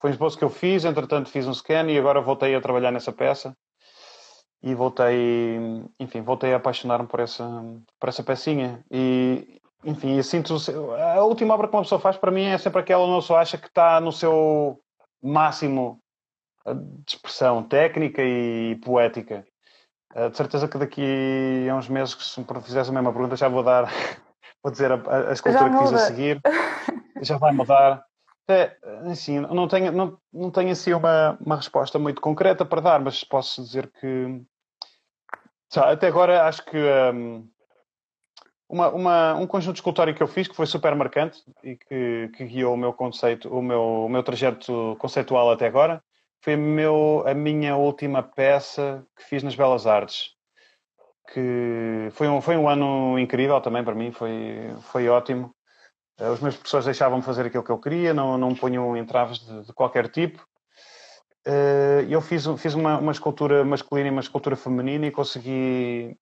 Foi 0.00 0.10
um 0.10 0.12
esboço 0.12 0.38
que 0.38 0.44
eu 0.44 0.50
fiz, 0.50 0.84
entretanto 0.84 1.30
fiz 1.30 1.46
um 1.46 1.54
scan 1.54 1.90
e 1.90 1.98
agora 1.98 2.20
voltei 2.20 2.54
a 2.54 2.60
trabalhar 2.60 2.92
nessa 2.92 3.12
peça 3.12 3.56
e 4.62 4.74
voltei, 4.74 5.58
enfim, 5.98 6.22
voltei 6.22 6.52
a 6.52 6.56
apaixonar-me 6.56 7.08
por 7.08 7.20
essa, 7.20 7.48
por 7.98 8.08
essa 8.08 8.22
pecinha. 8.22 8.84
E, 8.90 9.60
enfim, 9.86 10.20
sinto 10.22 10.56
a 11.16 11.22
última 11.22 11.54
obra 11.54 11.68
que 11.68 11.76
uma 11.76 11.82
pessoa 11.82 12.00
faz 12.00 12.16
para 12.16 12.32
mim 12.32 12.44
é 12.44 12.58
sempre 12.58 12.80
aquela 12.80 13.04
que 13.04 13.10
uma 13.10 13.20
pessoa 13.20 13.40
acha 13.40 13.56
que 13.56 13.68
está 13.68 14.00
no 14.00 14.10
seu 14.10 14.80
máximo 15.22 16.00
de 16.74 17.14
expressão 17.14 17.62
técnica 17.62 18.20
e 18.22 18.76
poética. 18.84 19.46
Eh, 20.14 20.28
de 20.28 20.36
certeza 20.36 20.66
que 20.66 20.76
daqui 20.76 21.68
a 21.70 21.74
uns 21.76 21.88
meses, 21.88 22.14
se 22.14 22.40
me 22.40 22.46
fizeres 22.62 22.88
a 22.88 22.92
mesma 22.92 23.12
pergunta, 23.12 23.36
já 23.36 23.48
vou 23.48 23.62
dar 23.62 23.84
vou 24.62 24.72
dizer 24.72 24.90
a, 24.90 25.28
a 25.28 25.32
escultura 25.32 25.70
que 25.70 25.78
fiz 25.78 25.92
a 25.92 25.98
seguir, 25.98 26.40
já 27.22 27.38
vai 27.38 27.52
mudar. 27.52 28.04
É, 28.48 28.76
assim, 29.10 29.40
não 29.40 29.68
tenho, 29.68 29.92
não, 29.92 30.18
não 30.32 30.50
tenho 30.50 30.70
assim 30.70 30.92
uma, 30.92 31.36
uma 31.40 31.56
resposta 31.56 31.98
muito 31.98 32.20
concreta 32.20 32.64
para 32.64 32.80
dar, 32.80 33.00
mas 33.00 33.22
posso 33.24 33.62
dizer 33.62 33.90
que 34.00 34.42
até 35.76 36.06
agora 36.06 36.46
acho 36.46 36.64
que 36.64 36.78
um, 36.78 37.48
uma, 38.68 38.88
uma, 38.88 39.34
um 39.34 39.46
conjunto 39.46 39.76
escultórico 39.76 40.16
que 40.16 40.22
eu 40.22 40.28
fiz 40.28 40.48
que 40.48 40.56
foi 40.56 40.66
super 40.66 40.94
marcante 40.94 41.42
e 41.62 41.76
que, 41.76 42.30
que 42.36 42.44
guiou 42.44 42.74
o 42.74 42.76
meu 42.76 42.92
conceito, 42.92 43.48
o 43.48 43.62
meu, 43.62 44.04
o 44.04 44.08
meu 44.08 44.22
trajeto 44.22 44.96
conceitual 44.98 45.50
até 45.50 45.66
agora, 45.66 46.02
foi 46.40 46.56
meu, 46.56 47.24
a 47.26 47.34
minha 47.34 47.76
última 47.76 48.22
peça 48.22 49.04
que 49.16 49.24
fiz 49.24 49.42
nas 49.42 49.54
Belas 49.54 49.86
Artes 49.86 50.36
que 51.32 52.08
foi 52.12 52.28
um, 52.28 52.40
foi 52.40 52.56
um 52.56 52.68
ano 52.68 53.18
incrível 53.18 53.60
também 53.60 53.82
para 53.82 53.94
mim, 53.94 54.12
foi, 54.12 54.70
foi 54.82 55.08
ótimo. 55.08 55.54
Eh, 56.18 56.30
os 56.30 56.40
meus 56.40 56.56
professores 56.56 56.86
deixavam-me 56.86 57.24
fazer 57.24 57.46
aquilo 57.46 57.64
que 57.64 57.70
eu 57.70 57.78
queria, 57.78 58.14
não, 58.14 58.38
não 58.38 58.50
me 58.50 58.56
punham 58.56 58.96
entraves 58.96 59.40
de, 59.40 59.66
de 59.66 59.72
qualquer 59.72 60.08
tipo. 60.08 60.46
Eh, 61.44 62.06
eu 62.08 62.20
fiz, 62.20 62.46
fiz 62.58 62.74
uma, 62.74 62.98
uma 62.98 63.12
escultura 63.12 63.64
masculina 63.64 64.08
e 64.08 64.12
uma 64.12 64.20
escultura 64.20 64.56
feminina 64.56 65.06
e 65.06 65.10
consegui. 65.10 66.16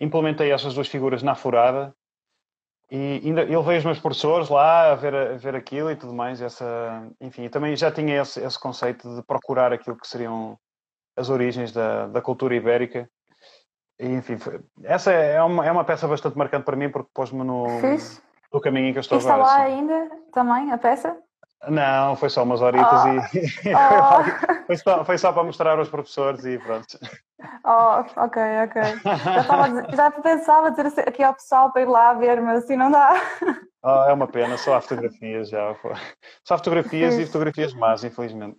Implementei 0.00 0.52
essas 0.52 0.74
duas 0.74 0.88
figuras 0.88 1.22
na 1.22 1.34
furada 1.34 1.94
e 2.90 3.20
ainda 3.24 3.42
eu 3.44 3.62
vejo 3.62 3.80
os 3.80 3.84
meus 3.84 3.98
professores 3.98 4.48
lá 4.48 4.92
a 4.92 4.94
ver, 4.94 5.14
a 5.14 5.36
ver 5.36 5.54
aquilo 5.54 5.90
e 5.90 5.96
tudo 5.96 6.14
mais. 6.14 6.40
Essa, 6.40 7.06
enfim, 7.20 7.48
também 7.48 7.76
já 7.76 7.90
tinha 7.90 8.22
esse, 8.22 8.40
esse 8.40 8.58
conceito 8.58 9.14
de 9.14 9.22
procurar 9.22 9.72
aquilo 9.72 9.96
que 9.96 10.06
seriam 10.06 10.58
as 11.16 11.28
origens 11.28 11.72
da, 11.72 12.06
da 12.06 12.22
cultura 12.22 12.54
ibérica 12.54 13.08
enfim, 14.00 14.38
foi, 14.38 14.60
essa 14.84 15.10
é 15.10 15.42
uma, 15.42 15.66
é 15.66 15.72
uma 15.72 15.84
peça 15.84 16.06
bastante 16.06 16.38
marcante 16.38 16.64
para 16.64 16.76
mim 16.76 16.88
porque 16.88 17.10
pôs-me 17.12 17.42
no, 17.42 17.66
no 18.52 18.60
caminho 18.60 18.88
em 18.88 18.92
que 18.92 18.98
eu 18.98 19.00
estou 19.00 19.18
está 19.18 19.34
agora. 19.34 19.48
Está 19.48 19.58
lá 19.58 19.64
ainda 19.64 20.10
também 20.32 20.70
a 20.70 20.78
peça? 20.78 21.16
Não, 21.66 22.14
foi 22.14 22.30
só 22.30 22.44
umas 22.44 22.60
horitas 22.62 23.02
oh. 23.04 23.08
e 23.08 23.74
oh. 23.74 24.64
foi, 24.66 24.76
só, 24.76 25.04
foi 25.04 25.18
só 25.18 25.32
para 25.32 25.42
mostrar 25.42 25.78
aos 25.78 25.88
professores 25.88 26.44
e 26.44 26.58
pronto. 26.58 26.98
Oh, 27.64 28.04
ok, 28.16 28.42
ok. 28.64 28.82
Já, 29.24 29.40
estava, 29.40 29.96
já 29.96 30.10
pensava 30.10 30.70
dizer 30.70 31.08
aqui 31.08 31.22
ao 31.22 31.34
pessoal 31.34 31.72
para 31.72 31.82
ir 31.82 31.88
lá 31.88 32.12
ver, 32.14 32.40
mas 32.40 32.64
assim 32.64 32.76
não 32.76 32.90
dá. 32.90 33.20
Oh, 33.82 34.04
é 34.08 34.12
uma 34.12 34.26
pena, 34.26 34.56
só 34.56 34.74
há 34.74 34.80
fotografias 34.80 35.50
já. 35.50 35.74
Só 36.44 36.54
há 36.54 36.58
fotografias 36.58 37.14
e 37.14 37.26
fotografias 37.26 37.74
más, 37.74 38.04
infelizmente. 38.04 38.56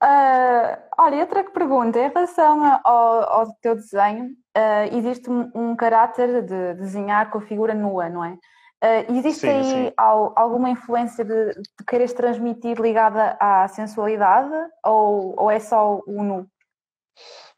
Uh, 0.00 0.78
olha, 0.96 1.18
outra 1.18 1.42
pergunta, 1.42 1.98
em 1.98 2.08
relação 2.08 2.80
ao, 2.84 3.32
ao 3.32 3.46
teu 3.60 3.74
desenho, 3.74 4.26
uh, 4.56 4.96
existe 4.96 5.28
um, 5.28 5.50
um, 5.54 5.74
caráter 5.74 6.42
de 6.42 6.74
desenhar 6.74 7.30
com 7.30 7.38
a 7.38 7.42
figura 7.42 7.74
nua, 7.74 8.08
não 8.08 8.24
é? 8.24 8.36
Uh, 8.82 9.12
existe 9.12 9.40
sim, 9.40 9.48
aí 9.48 9.64
sim. 9.64 9.92
alguma 9.96 10.70
influência 10.70 11.24
de, 11.24 11.54
de 11.54 11.84
quereres 11.86 12.12
transmitir 12.12 12.80
ligada 12.80 13.36
à 13.40 13.66
sensualidade 13.66 14.54
ou, 14.84 15.34
ou 15.36 15.50
é 15.50 15.58
só 15.58 16.00
o 16.06 16.22
nu? 16.22 16.46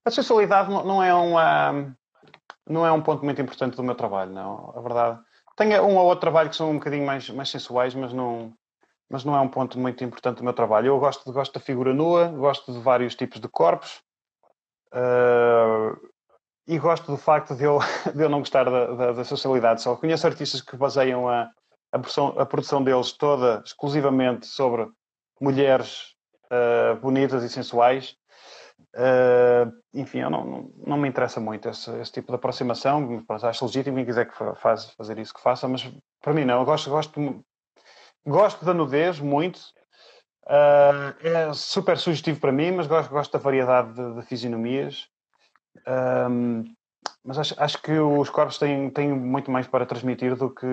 A 0.04 0.10
sensualidade 0.10 0.70
não 0.70 1.02
é, 1.02 1.12
uma, 1.12 1.94
não 2.66 2.86
é 2.86 2.92
um 2.92 3.02
ponto 3.02 3.22
muito 3.22 3.40
importante 3.42 3.76
do 3.76 3.82
meu 3.82 3.94
trabalho, 3.94 4.32
não. 4.32 4.72
A 4.74 4.80
verdade. 4.80 5.20
Tenho 5.56 5.82
um 5.82 5.96
ou 5.96 6.06
outro 6.06 6.20
trabalho 6.20 6.48
que 6.48 6.56
são 6.56 6.70
um 6.70 6.78
bocadinho 6.78 7.04
mais, 7.04 7.28
mais 7.28 7.50
sensuais, 7.50 7.94
mas 7.94 8.14
não, 8.14 8.54
mas 9.10 9.22
não 9.22 9.36
é 9.36 9.40
um 9.40 9.48
ponto 9.48 9.78
muito 9.78 10.02
importante 10.02 10.38
do 10.38 10.44
meu 10.44 10.54
trabalho. 10.54 10.86
Eu 10.86 10.98
gosto, 10.98 11.30
gosto 11.30 11.52
da 11.52 11.60
figura 11.60 11.92
nua, 11.92 12.28
gosto 12.28 12.72
de 12.72 12.78
vários 12.78 13.14
tipos 13.14 13.40
de 13.40 13.48
corpos 13.48 14.02
uh, 14.94 16.09
e 16.66 16.78
gosto 16.78 17.10
do 17.10 17.16
facto 17.16 17.54
de 17.54 17.64
eu, 17.64 17.78
de 18.14 18.22
eu 18.22 18.28
não 18.28 18.40
gostar 18.40 18.64
da, 18.64 18.86
da, 18.94 19.12
da 19.12 19.24
socialidade. 19.24 19.82
Só 19.82 19.96
conheço 19.96 20.26
artistas 20.26 20.60
que 20.60 20.76
baseiam 20.76 21.28
a, 21.28 21.50
a, 21.92 21.98
produção, 21.98 22.34
a 22.38 22.46
produção 22.46 22.82
deles 22.82 23.12
toda 23.12 23.62
exclusivamente 23.64 24.46
sobre 24.46 24.88
mulheres 25.40 26.14
uh, 26.46 26.96
bonitas 27.00 27.42
e 27.42 27.48
sensuais. 27.48 28.16
Uh, 28.94 29.70
enfim, 29.94 30.20
eu 30.20 30.30
não, 30.30 30.44
não, 30.44 30.72
não, 30.86 30.96
me 30.96 31.08
interessa 31.08 31.38
muito 31.38 31.68
esse, 31.68 31.90
esse, 31.98 32.12
tipo 32.12 32.28
de 32.28 32.36
aproximação. 32.36 33.24
Acho 33.42 33.66
legítimo 33.66 33.96
quem 33.96 34.06
quiser 34.06 34.26
que 34.26 34.34
faz, 34.56 34.90
fazer 34.92 35.18
isso 35.18 35.34
que 35.34 35.40
faça, 35.40 35.68
mas 35.68 35.88
para 36.22 36.32
mim 36.32 36.44
não. 36.44 36.60
Eu 36.60 36.64
gosto, 36.64 36.90
gosto 36.90 37.44
Gosto 38.26 38.64
da 38.64 38.74
nudez 38.74 39.18
muito. 39.18 39.58
Uh, 40.44 41.14
é 41.22 41.52
super 41.54 41.96
sugestivo 41.96 42.40
para 42.40 42.52
mim, 42.52 42.72
mas 42.72 42.86
gosto, 42.86 43.10
gosto 43.10 43.32
da 43.32 43.38
variedade 43.38 43.94
de, 43.94 44.14
de 44.14 44.22
fisionomias. 44.22 45.08
Um, 45.86 46.64
mas 47.24 47.38
acho, 47.38 47.54
acho, 47.58 47.82
que 47.82 47.92
os 47.92 48.30
corpos 48.30 48.58
têm, 48.58 48.90
têm 48.90 49.12
muito 49.12 49.50
mais 49.50 49.66
para 49.66 49.86
transmitir 49.86 50.34
do 50.36 50.50
que 50.50 50.66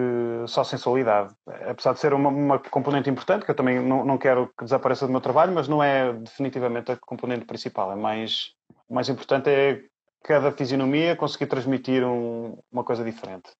só 0.48 0.64
sensualidade. 0.64 1.34
Apesar 1.70 1.94
de 1.94 2.00
ser 2.00 2.14
uma, 2.14 2.30
uma 2.30 2.60
componente 2.60 3.10
importante, 3.10 3.46
que 3.46 3.52
eu 3.52 3.56
também 3.56 3.82
não, 3.82 4.06
não, 4.06 4.18
quero 4.18 4.52
que 4.58 4.64
desapareça 4.64 5.06
do 5.06 5.12
meu 5.12 5.22
trabalho, 5.22 5.54
mas 5.54 5.68
não 5.68 5.84
é 5.84 6.14
definitivamente 6.14 6.92
a 6.92 6.98
componente 6.98 7.46
principal. 7.46 7.92
É 7.92 7.96
mais, 7.96 8.54
mais 8.90 9.10
importante 9.10 9.50
é 9.50 9.84
cada 10.24 10.52
fisionomia 10.52 11.16
conseguir 11.16 11.48
transmitir 11.48 12.04
um, 12.06 12.58
uma 12.72 12.84
coisa 12.84 13.04
diferente. 13.04 13.52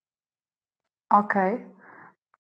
Ok. 1.12 1.42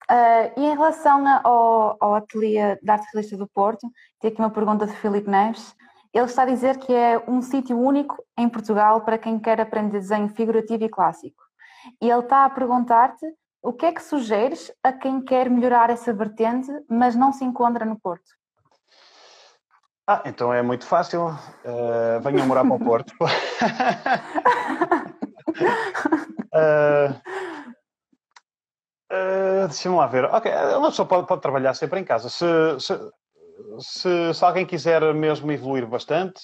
Uh, 0.09 0.59
e 0.59 0.65
em 0.65 0.75
relação 0.75 1.25
ao, 1.43 1.97
ao 1.99 2.15
ateliê 2.15 2.77
de 2.81 2.89
arte 2.89 3.05
realista 3.11 3.35
do 3.35 3.47
Porto, 3.47 3.91
tem 4.21 4.31
aqui 4.31 4.39
uma 4.39 4.49
pergunta 4.49 4.87
de 4.87 4.93
Filipe 4.93 5.29
Neves. 5.29 5.75
Ele 6.17 6.25
está 6.25 6.41
a 6.41 6.45
dizer 6.47 6.79
que 6.79 6.91
é 6.91 7.23
um 7.27 7.43
sítio 7.43 7.79
único 7.79 8.25
em 8.35 8.49
Portugal 8.49 9.01
para 9.01 9.19
quem 9.19 9.37
quer 9.37 9.61
aprender 9.61 9.99
desenho 9.99 10.27
figurativo 10.29 10.83
e 10.83 10.89
clássico. 10.89 11.43
E 12.01 12.09
ele 12.09 12.21
está 12.21 12.43
a 12.43 12.49
perguntar-te 12.49 13.23
o 13.61 13.71
que 13.71 13.85
é 13.85 13.91
que 13.91 14.01
sugeres 14.01 14.71
a 14.83 14.91
quem 14.91 15.21
quer 15.21 15.47
melhorar 15.47 15.91
essa 15.91 16.11
vertente, 16.11 16.71
mas 16.89 17.15
não 17.15 17.31
se 17.31 17.45
encontra 17.45 17.85
no 17.85 17.99
Porto? 17.99 18.31
Ah, 20.07 20.23
então 20.25 20.51
é 20.51 20.63
muito 20.63 20.87
fácil. 20.87 21.27
Uh, 21.27 22.19
venham 22.23 22.47
morar 22.47 22.65
para 22.65 22.73
o 22.73 22.79
Porto. 22.79 23.13
uh, 23.21 23.25
uh, 29.13 29.67
Deixa-me 29.67 29.95
lá 29.95 30.07
ver. 30.07 30.25
Ok, 30.25 30.51
uma 30.77 30.89
pessoa 30.89 31.07
pode, 31.07 31.27
pode 31.27 31.43
trabalhar 31.43 31.75
sempre 31.75 31.99
em 31.99 32.03
casa. 32.03 32.27
Se, 32.27 32.45
se, 32.79 32.97
se, 33.79 34.33
se 34.33 34.45
alguém 34.45 34.65
quiser 34.65 35.01
mesmo 35.13 35.51
evoluir 35.51 35.85
bastante, 35.87 36.41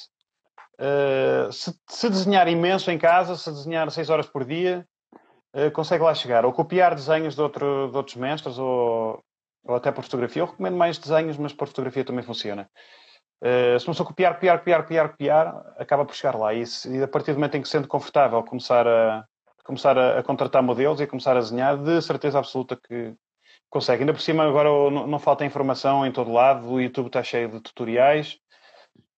uh, 0.79 1.51
se, 1.51 1.73
se, 1.89 2.09
desenhar 2.09 2.47
imenso 2.47 2.91
em 2.91 2.97
casa, 2.97 3.35
se 3.35 3.51
desenhar 3.51 3.89
6 3.89 4.09
horas 4.09 4.27
por 4.27 4.45
dia, 4.45 4.85
uh, 5.55 5.71
consegue 5.71 6.03
lá 6.03 6.13
chegar. 6.13 6.45
Ou 6.45 6.53
copiar 6.53 6.95
desenhos 6.95 7.35
de, 7.35 7.41
outro, 7.41 7.89
de 7.89 7.97
outros 7.97 8.15
mestres, 8.15 8.57
ou, 8.57 9.23
ou 9.63 9.75
até 9.75 9.91
por 9.91 10.03
fotografia. 10.03 10.41
Eu 10.41 10.47
recomendo 10.47 10.77
mais 10.77 10.97
desenhos, 10.97 11.37
mas 11.37 11.53
por 11.53 11.67
fotografia 11.67 12.05
também 12.05 12.23
funciona. 12.23 12.69
Uh, 13.41 13.77
se 13.77 13.85
começar 13.85 14.03
a 14.03 14.07
copiar, 14.07 14.33
copiar, 14.35 14.59
copiar, 14.59 14.81
copiar, 14.83 15.09
copiar, 15.09 15.73
acaba 15.77 16.05
por 16.05 16.15
chegar 16.15 16.37
lá. 16.37 16.53
E, 16.53 16.65
se, 16.65 16.89
e 16.97 17.03
a 17.03 17.07
partir 17.07 17.33
do 17.33 17.35
momento 17.35 17.55
em 17.55 17.61
que 17.61 17.67
se 17.67 17.73
sente 17.73 17.87
confortável 17.87 18.41
começar 18.43 18.87
a, 18.87 19.25
começar 19.63 19.97
a, 19.97 20.19
a, 20.19 20.23
contratar 20.23 20.63
modelos 20.63 21.01
e 21.01 21.07
começar 21.07 21.35
a 21.35 21.39
desenhar, 21.39 21.77
de 21.77 22.01
certeza 22.01 22.39
absoluta 22.39 22.77
que, 22.77 23.13
consegue. 23.73 24.03
Ainda 24.03 24.13
por 24.13 24.21
cima, 24.21 24.43
agora 24.43 24.69
não, 24.69 25.07
não 25.07 25.19
falta 25.19 25.43
informação 25.43 26.05
em 26.05 26.11
todo 26.11 26.31
lado, 26.31 26.69
o 26.69 26.79
YouTube 26.79 27.07
está 27.07 27.23
cheio 27.23 27.49
de 27.49 27.59
tutoriais. 27.59 28.37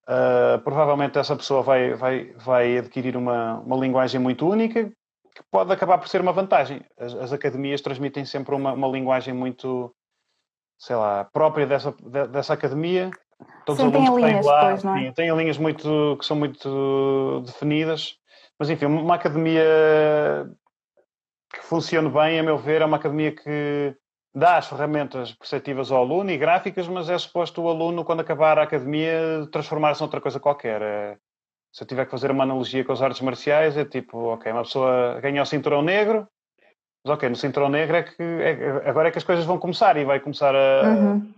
Uh, 0.08 0.58
provavelmente 0.62 1.18
essa 1.18 1.36
pessoa 1.36 1.62
vai, 1.62 1.92
vai, 1.94 2.32
vai 2.36 2.78
adquirir 2.78 3.16
uma, 3.16 3.58
uma 3.58 3.76
linguagem 3.76 4.20
muito 4.20 4.48
única 4.48 4.84
que 4.84 5.42
pode 5.50 5.72
acabar 5.72 5.98
por 5.98 6.08
ser 6.08 6.20
uma 6.20 6.32
vantagem. 6.32 6.80
As, 6.98 7.12
as 7.14 7.32
academias 7.32 7.82
transmitem 7.82 8.24
sempre 8.24 8.54
uma, 8.54 8.72
uma 8.72 8.88
linguagem 8.88 9.34
muito, 9.34 9.94
sei 10.78 10.96
lá, 10.96 11.24
própria 11.24 11.66
dessa, 11.66 11.92
de, 12.00 12.26
dessa 12.28 12.54
academia. 12.54 13.10
Todos 13.66 13.82
Sim, 13.82 13.88
os 13.88 13.94
alunos 13.94 14.14
tem 14.14 14.24
linhas 14.24 14.46
lá, 14.46 14.62
depois, 14.62 14.84
não 14.84 14.96
é? 14.96 15.12
têm 15.12 15.36
linhas 15.36 15.58
muito, 15.58 16.16
que 16.18 16.24
são 16.24 16.36
muito 16.36 17.42
definidas. 17.44 18.16
Mas 18.58 18.70
enfim, 18.70 18.86
uma 18.86 19.16
academia 19.16 20.48
que 21.52 21.62
funcione 21.62 22.08
bem, 22.08 22.38
a 22.38 22.42
meu 22.42 22.56
ver, 22.56 22.80
é 22.80 22.86
uma 22.86 22.96
academia 22.96 23.32
que 23.32 23.94
dá 24.36 24.58
as 24.58 24.68
ferramentas 24.68 25.32
perceptivas 25.32 25.90
ao 25.90 26.02
aluno 26.02 26.30
e 26.30 26.36
gráficas, 26.36 26.86
mas 26.86 27.08
é 27.08 27.16
suposto 27.16 27.62
o 27.62 27.70
aluno, 27.70 28.04
quando 28.04 28.20
acabar 28.20 28.58
a 28.58 28.64
academia, 28.64 29.48
transformar-se 29.50 30.02
noutra 30.02 30.20
coisa 30.20 30.38
qualquer. 30.38 30.82
É, 30.82 31.16
se 31.72 31.82
eu 31.82 31.86
tiver 31.86 32.04
que 32.04 32.10
fazer 32.10 32.30
uma 32.30 32.44
analogia 32.44 32.84
com 32.84 32.92
as 32.92 33.00
artes 33.00 33.22
marciais, 33.22 33.78
é 33.78 33.84
tipo, 33.86 34.18
ok, 34.34 34.52
uma 34.52 34.62
pessoa 34.62 35.18
ganha 35.22 35.40
o 35.40 35.46
cinturão 35.46 35.80
negro, 35.80 36.28
mas 37.02 37.14
ok, 37.14 37.30
no 37.30 37.36
cinturão 37.36 37.70
negro 37.70 37.96
é 37.96 38.02
que 38.02 38.22
é, 38.22 38.88
agora 38.88 39.08
é 39.08 39.10
que 39.10 39.16
as 39.16 39.24
coisas 39.24 39.46
vão 39.46 39.58
começar 39.58 39.96
e 39.96 40.04
vai 40.04 40.20
começar 40.20 40.54
a, 40.54 40.82
uhum. 40.82 41.32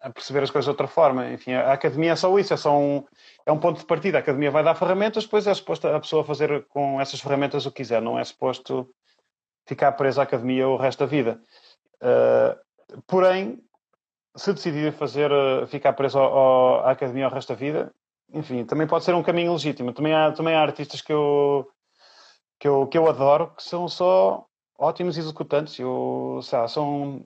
a, 0.00 0.08
perceber 0.08 0.42
as 0.42 0.50
coisas 0.50 0.64
de 0.64 0.70
outra 0.70 0.86
forma. 0.86 1.30
Enfim, 1.32 1.52
a 1.52 1.74
academia 1.74 2.12
é 2.12 2.16
só 2.16 2.38
isso, 2.38 2.54
é 2.54 2.56
só 2.56 2.78
um, 2.78 3.04
é 3.44 3.52
um 3.52 3.58
ponto 3.58 3.78
de 3.78 3.84
partida. 3.84 4.16
A 4.16 4.20
academia 4.20 4.50
vai 4.50 4.64
dar 4.64 4.74
ferramentas, 4.74 5.24
depois 5.24 5.46
é 5.46 5.52
suposto 5.52 5.86
a 5.86 6.00
pessoa 6.00 6.24
fazer 6.24 6.64
com 6.68 6.98
essas 6.98 7.20
ferramentas 7.20 7.66
o 7.66 7.70
que 7.70 7.82
quiser, 7.82 8.00
não 8.00 8.18
é 8.18 8.24
suposto 8.24 8.88
ficar 9.66 9.92
presa 9.92 10.22
à 10.22 10.24
academia 10.24 10.66
o 10.66 10.78
resto 10.78 11.00
da 11.00 11.06
vida. 11.06 11.38
Uh, 12.02 13.00
porém, 13.06 13.62
se 14.36 14.52
decidir 14.52 14.92
fazer, 14.92 15.30
uh, 15.30 15.66
ficar 15.68 15.92
preso 15.92 16.18
ao, 16.18 16.36
ao, 16.36 16.80
à 16.86 16.90
academia 16.90 17.28
o 17.28 17.30
resto 17.30 17.52
da 17.52 17.54
vida, 17.54 17.94
enfim, 18.34 18.64
também 18.64 18.86
pode 18.86 19.04
ser 19.04 19.14
um 19.14 19.22
caminho 19.22 19.52
legítimo. 19.52 19.92
Também 19.92 20.12
há, 20.12 20.32
também 20.32 20.54
há 20.54 20.62
artistas 20.62 21.00
que 21.00 21.12
eu, 21.12 21.68
que, 22.58 22.66
eu, 22.66 22.86
que 22.88 22.98
eu 22.98 23.08
adoro 23.08 23.54
que 23.56 23.62
são 23.62 23.88
só 23.88 24.44
ótimos 24.78 25.16
executantes. 25.16 25.78
Eu, 25.78 26.40
lá, 26.52 26.66
são, 26.66 27.24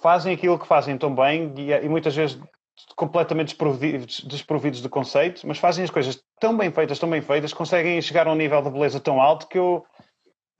fazem 0.00 0.34
aquilo 0.34 0.58
que 0.58 0.66
fazem 0.66 0.98
tão 0.98 1.14
bem 1.14 1.54
e, 1.56 1.70
e 1.70 1.88
muitas 1.88 2.16
vezes 2.16 2.40
completamente 2.96 3.48
desprovidos, 3.48 4.20
desprovidos 4.20 4.80
de 4.80 4.88
conceito, 4.88 5.46
mas 5.46 5.58
fazem 5.58 5.84
as 5.84 5.90
coisas 5.90 6.22
tão 6.40 6.56
bem 6.56 6.70
feitas, 6.70 6.98
tão 6.98 7.08
bem 7.08 7.20
feitas, 7.20 7.52
conseguem 7.52 8.00
chegar 8.00 8.26
a 8.26 8.32
um 8.32 8.34
nível 8.34 8.62
de 8.62 8.70
beleza 8.70 8.98
tão 8.98 9.20
alto 9.20 9.46
que 9.46 9.58
eu 9.58 9.84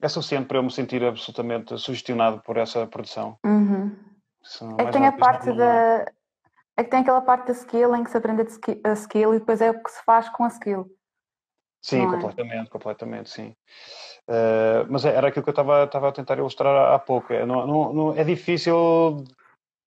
é 0.05 0.09
suficiente 0.09 0.47
para 0.47 0.57
eu 0.57 0.63
me 0.63 0.71
sentir 0.71 1.03
absolutamente 1.03 1.77
sugestionado 1.77 2.41
por 2.41 2.57
essa 2.57 2.85
produção. 2.87 3.37
Uhum. 3.45 3.95
É 4.77 4.85
que 4.85 4.91
tem 4.91 5.07
a 5.07 5.11
parte 5.11 5.51
da. 5.53 6.05
É 6.75 6.83
que 6.83 6.89
tem 6.89 7.01
aquela 7.01 7.21
parte 7.21 7.47
da 7.47 7.53
skill 7.53 7.95
em 7.95 8.03
que 8.03 8.09
se 8.09 8.17
aprende 8.17 8.41
a 8.83 8.93
skill 8.93 9.35
e 9.35 9.39
depois 9.39 9.61
é 9.61 9.69
o 9.69 9.83
que 9.83 9.91
se 9.91 10.03
faz 10.03 10.27
com 10.29 10.43
a 10.43 10.47
skill. 10.47 10.89
Sim, 11.83 12.03
é? 12.03 12.09
completamente, 12.09 12.69
completamente, 12.69 13.29
sim. 13.29 13.55
Uh, 14.27 14.87
mas 14.89 15.03
era 15.05 15.27
aquilo 15.27 15.43
que 15.43 15.49
eu 15.49 15.53
estava, 15.53 15.83
estava 15.83 16.09
a 16.09 16.11
tentar 16.11 16.37
ilustrar 16.37 16.93
há 16.93 16.97
pouco. 16.97 17.31
É, 17.33 17.45
não, 17.45 17.67
não, 17.67 17.93
não, 17.93 18.17
é 18.17 18.23
difícil 18.23 19.23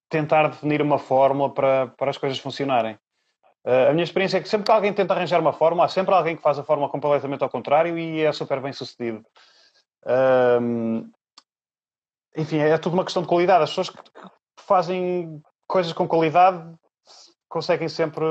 tentar 0.08 0.48
definir 0.48 0.80
uma 0.80 0.98
fórmula 0.98 1.52
para, 1.52 1.88
para 1.88 2.10
as 2.10 2.18
coisas 2.18 2.38
funcionarem. 2.38 2.94
Uh, 3.64 3.90
a 3.90 3.92
minha 3.92 4.04
experiência 4.04 4.38
é 4.38 4.40
que 4.40 4.48
sempre 4.48 4.66
que 4.66 4.70
alguém 4.70 4.92
tenta 4.92 5.12
arranjar 5.12 5.40
uma 5.40 5.52
fórmula, 5.52 5.86
há 5.86 5.88
sempre 5.88 6.14
alguém 6.14 6.36
que 6.36 6.42
faz 6.42 6.58
a 6.58 6.62
fórmula 6.62 6.88
completamente 6.88 7.42
ao 7.42 7.50
contrário 7.50 7.98
e 7.98 8.22
é 8.22 8.30
super 8.30 8.60
bem 8.60 8.72
sucedido. 8.72 9.24
Um, 10.06 11.10
enfim, 12.36 12.58
é 12.58 12.78
tudo 12.78 12.94
uma 12.94 13.04
questão 13.04 13.22
de 13.22 13.28
qualidade. 13.28 13.64
As 13.64 13.70
pessoas 13.70 13.90
que 13.90 14.02
fazem 14.58 15.42
coisas 15.66 15.92
com 15.92 16.06
qualidade 16.06 16.74
conseguem 17.48 17.88
sempre 17.88 18.24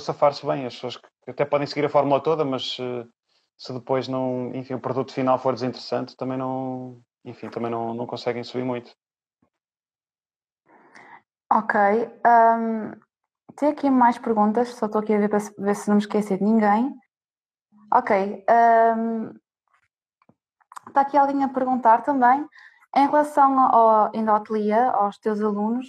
safar-se 0.00 0.44
bem. 0.44 0.66
As 0.66 0.74
pessoas 0.74 0.96
que 0.96 1.30
até 1.30 1.44
podem 1.44 1.66
seguir 1.66 1.84
a 1.86 1.88
fórmula 1.88 2.20
toda, 2.20 2.44
mas 2.44 2.72
se, 2.74 3.08
se, 3.56 3.72
depois 3.72 4.08
não, 4.08 4.52
enfim, 4.54 4.74
o 4.74 4.80
produto 4.80 5.12
final 5.12 5.38
for 5.38 5.54
desinteressante, 5.54 6.16
também 6.16 6.36
não, 6.36 7.00
enfim, 7.24 7.48
também 7.48 7.70
não, 7.70 7.94
não 7.94 8.06
conseguem 8.06 8.42
subir 8.42 8.64
muito. 8.64 8.92
Ok. 11.50 11.78
Um, 12.26 12.92
tem 13.56 13.68
aqui 13.68 13.90
mais 13.90 14.18
perguntas, 14.18 14.70
só 14.70 14.86
estou 14.86 15.00
aqui 15.00 15.14
a 15.14 15.18
ver 15.18 15.28
para 15.28 15.38
ver 15.58 15.76
se 15.76 15.88
não 15.88 15.96
me 15.96 16.02
esqueci 16.02 16.36
de 16.36 16.42
ninguém. 16.42 16.92
Ok. 17.92 18.44
Um, 18.50 19.34
Está 20.92 21.00
aqui 21.00 21.16
alguém 21.16 21.42
a 21.42 21.48
perguntar 21.48 22.02
também, 22.02 22.46
em 22.94 23.06
relação 23.06 23.58
ao, 23.58 24.10
ateliê, 24.36 24.74
aos 24.74 25.16
teus 25.16 25.40
alunos, 25.40 25.86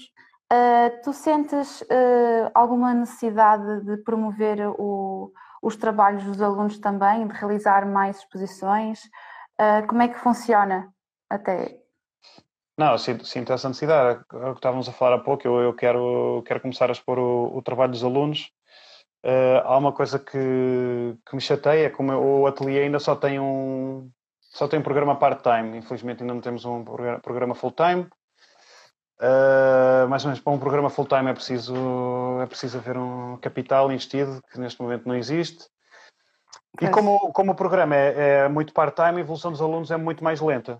uh, 0.50 1.02
tu 1.04 1.12
sentes 1.12 1.82
uh, 1.82 2.50
alguma 2.54 2.94
necessidade 2.94 3.84
de 3.84 3.98
promover 3.98 4.66
o, 4.80 5.30
os 5.62 5.76
trabalhos 5.76 6.24
dos 6.24 6.42
alunos 6.42 6.80
também, 6.80 7.28
de 7.28 7.34
realizar 7.34 7.86
mais 7.86 8.20
exposições? 8.20 9.04
Uh, 9.60 9.86
como 9.90 10.04
é 10.04 10.08
que 10.08 10.18
funciona 10.18 10.88
até? 11.30 11.82
Não, 12.78 12.98
sinto, 12.98 13.26
sinto 13.26 13.52
essa 13.52 13.68
necessidade. 13.68 14.24
É 14.32 14.46
o 14.48 14.54
que 14.54 14.60
estávamos 14.60 14.88
a 14.88 14.94
falar 14.94 15.18
há 15.18 15.20
pouco. 15.20 15.46
Eu, 15.46 15.60
eu 15.60 15.74
quero, 15.74 16.42
quero 16.46 16.62
começar 16.62 16.88
a 16.88 16.94
expor 16.94 17.20
o, 17.20 17.58
o 17.58 17.62
trabalho 17.62 17.92
dos 17.92 18.06
alunos. 18.06 18.50
Há 19.66 19.78
uma 19.78 19.92
coisa 19.92 20.18
que, 20.18 21.18
que 21.26 21.36
me 21.36 21.42
chateia, 21.42 21.88
é 21.88 21.90
como 21.90 22.14
o 22.14 22.48
ateliê 22.48 22.84
ainda 22.84 23.00
só 23.00 23.16
tem 23.16 23.40
um, 23.40 24.12
só 24.54 24.68
tem 24.68 24.82
programa 24.82 25.16
part-time. 25.16 25.78
Infelizmente 25.78 26.22
ainda 26.22 26.34
não 26.34 26.42
temos 26.42 26.64
um 26.64 26.84
programa 26.84 27.56
full-time. 27.56 28.08
Uh, 29.20 30.04
ou 30.04 30.10
menos 30.10 30.40
para 30.40 30.54
um 30.54 30.60
programa 30.60 30.90
full-time 30.90 31.32
é 31.32 31.34
preciso, 31.34 31.76
é 32.42 32.46
preciso 32.46 32.78
haver 32.78 32.98
um 32.98 33.38
capital 33.38 33.92
investido, 33.92 34.42
que 34.52 34.60
neste 34.60 34.82
momento 34.82 35.08
não 35.08 35.16
existe. 35.16 35.66
E 36.82 36.88
como, 36.90 37.32
como 37.32 37.52
o 37.52 37.56
programa 37.56 37.96
é, 37.96 38.44
é 38.46 38.50
muito 38.50 38.74
part-time, 38.74 39.18
a 39.18 39.22
evolução 39.22 39.52
dos 39.52 39.62
alunos 39.62 39.92
é 39.92 39.98
muito 39.98 40.24
mais 40.24 40.40
lenta. 40.40 40.80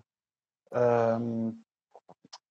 Uh, 0.72 1.52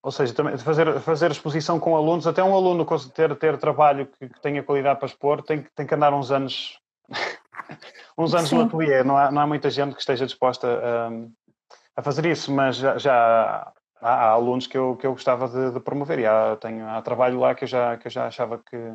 ou 0.02 0.12
seja, 0.12 0.34
também 0.34 0.58
fazer, 0.58 1.00
fazer 1.00 1.30
exposição 1.30 1.80
com 1.80 1.96
alunos, 1.96 2.26
até 2.26 2.44
um 2.44 2.54
aluno 2.54 2.86
ter, 3.14 3.34
ter 3.36 3.56
trabalho 3.56 4.06
que, 4.06 4.28
que 4.28 4.40
tenha 4.40 4.62
qualidade 4.62 4.98
para 4.98 5.08
expor, 5.08 5.42
tem, 5.42 5.66
tem 5.74 5.86
que 5.86 5.94
andar 5.94 6.12
uns 6.12 6.30
anos 6.30 6.78
uns 8.16 8.34
anos 8.34 8.50
Sim. 8.50 8.56
no 8.56 8.62
ateliê. 8.62 9.02
Não 9.02 9.16
há, 9.16 9.30
não 9.30 9.42
há 9.42 9.46
muita 9.46 9.70
gente 9.70 9.94
que 9.94 10.00
esteja 10.00 10.26
disposta 10.26 10.66
a, 10.68 12.00
a 12.00 12.02
fazer 12.02 12.26
isso, 12.26 12.52
mas 12.52 12.76
já, 12.76 12.98
já 12.98 13.72
há, 14.00 14.08
há, 14.08 14.28
alunos 14.30 14.66
que 14.66 14.76
eu, 14.76 14.96
que 14.96 15.06
eu 15.06 15.12
gostava 15.12 15.48
de, 15.48 15.72
de 15.72 15.80
promover 15.80 16.18
e 16.18 16.26
há, 16.26 16.56
tenho, 16.56 16.88
há 16.88 17.00
trabalho 17.02 17.38
lá 17.38 17.54
que 17.54 17.64
eu 17.64 17.68
já, 17.68 17.96
que 17.96 18.06
eu 18.06 18.10
já 18.10 18.26
achava 18.26 18.58
que, 18.58 18.94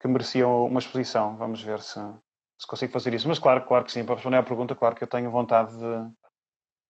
que 0.00 0.08
mereciam 0.08 0.66
uma 0.66 0.80
exposição. 0.80 1.36
Vamos 1.36 1.62
ver 1.62 1.80
se, 1.80 2.00
se 2.58 2.66
consigo 2.66 2.92
fazer 2.92 3.14
isso. 3.14 3.28
Mas 3.28 3.38
claro, 3.38 3.64
claro 3.64 3.84
que 3.84 3.92
sim, 3.92 4.04
para 4.04 4.14
responder 4.14 4.36
à 4.36 4.42
pergunta, 4.42 4.74
claro 4.74 4.94
que 4.94 5.04
eu 5.04 5.08
tenho 5.08 5.30
vontade 5.30 5.76
de, 5.76 6.10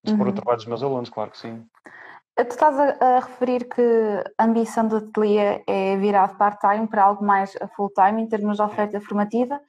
dispor 0.05 0.27
uhum. 0.27 0.33
o 0.33 0.35
trabalho 0.35 0.57
dos 0.57 0.67
meus 0.67 0.83
alunos, 0.83 1.11
claro 1.11 1.31
que 1.31 1.39
sim. 1.39 1.67
Tu 2.37 2.43
estás 2.49 2.79
a, 2.79 2.97
a, 3.01 3.21
referir 3.21 3.69
que 3.69 3.83
a 4.39 4.45
ambição 4.45 4.89
do 4.89 4.97
ateliê 4.97 5.63
é 5.67 5.97
virar 5.97 6.29
de 6.29 6.39
part-time 6.39 6.87
para 6.87 7.05
algo 7.05 7.25
mais 7.25 7.53
full-time 7.77 8.23
em 8.23 8.29
termos 8.29 8.57
de 8.57 8.63
oferta 8.63 9.01
formativa. 9.01 9.61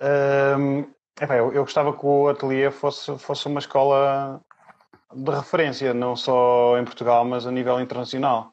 Eu, 0.00 1.52
eu, 1.52 1.62
gostava 1.62 1.96
que 1.96 2.04
o 2.04 2.28
ateliê 2.28 2.70
fosse, 2.70 3.16
fosse 3.18 3.46
uma 3.46 3.60
escola 3.60 4.40
de 5.12 5.30
referência, 5.30 5.94
não 5.94 6.16
só 6.16 6.78
em 6.78 6.84
Portugal, 6.84 7.24
mas 7.24 7.46
a 7.46 7.52
nível 7.52 7.80
internacional. 7.80 8.52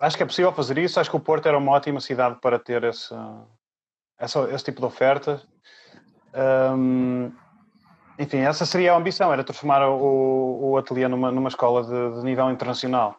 Acho 0.00 0.16
que 0.16 0.22
é 0.22 0.26
possível 0.26 0.52
fazer 0.52 0.78
isso. 0.78 0.98
Acho 0.98 1.10
que 1.10 1.16
o 1.16 1.20
Porto 1.20 1.46
era 1.46 1.56
uma 1.56 1.72
ótima 1.72 2.00
cidade 2.00 2.38
para 2.40 2.58
ter 2.58 2.82
esse, 2.82 3.14
esse, 4.20 4.38
esse 4.50 4.64
tipo 4.64 4.80
de 4.80 4.86
oferta. 4.86 5.40
Enfim, 8.18 8.38
essa 8.38 8.66
seria 8.66 8.92
a 8.92 8.96
ambição, 8.96 9.32
era 9.32 9.42
transformar 9.42 9.88
o, 9.88 10.70
o 10.70 10.76
ateliê 10.76 11.08
numa, 11.08 11.30
numa 11.30 11.48
escola 11.48 11.82
de, 11.82 12.18
de 12.20 12.24
nível 12.24 12.50
internacional. 12.50 13.16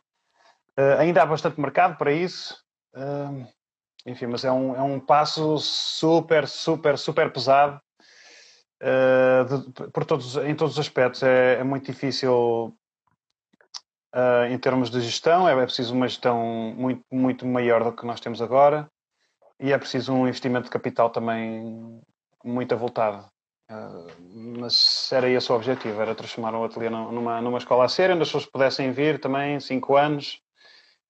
Uh, 0.80 0.99
ainda 0.99 1.21
há 1.21 1.26
bastante 1.26 1.59
mercado 1.59 1.97
para 1.97 2.11
isso, 2.11 2.55
uh, 2.95 3.45
enfim, 4.06 4.28
mas 4.28 4.43
é 4.43 4.51
um, 4.51 4.76
é 4.76 4.82
um 4.82 4.99
passo 4.99 5.58
super, 5.58 6.47
super, 6.47 6.97
super 6.97 7.32
pesado 7.32 7.80
uh, 8.82 9.45
de, 9.45 9.91
por 9.91 10.06
todos, 10.06 10.36
em 10.38 10.56
todos 10.56 10.74
os 10.74 10.80
aspectos. 10.80 11.24
É, 11.24 11.60
é 11.60 11.64
muito 11.64 11.86
difícil 11.86 12.76
em 14.47 14.60
termos 14.60 14.91
de 14.91 15.01
gestão, 15.01 15.49
é, 15.49 15.54
é 15.54 15.66
preciso 15.66 15.95
uma 15.95 16.08
gestão 16.08 16.38
muito, 16.78 17.04
muito 17.12 17.47
maior 17.47 17.84
do 17.84 17.91
que 17.91 18.06
nós 18.06 18.20
temos 18.20 18.43
agora 18.43 18.88
e 19.60 19.72
é 19.72 19.78
preciso 19.78 20.14
um 20.14 20.28
investimento 20.28 20.66
de 20.66 20.70
capital 20.70 21.10
também 21.10 21.99
muito 22.43 22.74
avultado. 22.74 23.26
Uh, 23.72 24.60
mas 24.60 25.10
era 25.12 25.30
esse 25.30 25.51
o 25.51 25.56
objetivo, 25.56 26.01
era 26.01 26.14
transformar 26.14 26.54
o 26.54 26.66
ateliê 26.66 26.89
numa, 26.89 27.41
numa 27.41 27.58
escola 27.58 27.86
a 27.86 27.89
sério, 27.89 28.14
onde 28.14 28.24
as 28.24 28.28
pessoas 28.28 28.45
pudessem 28.45 28.91
vir 28.91 29.20
também, 29.20 29.60
cinco 29.60 29.95
anos, 29.95 30.41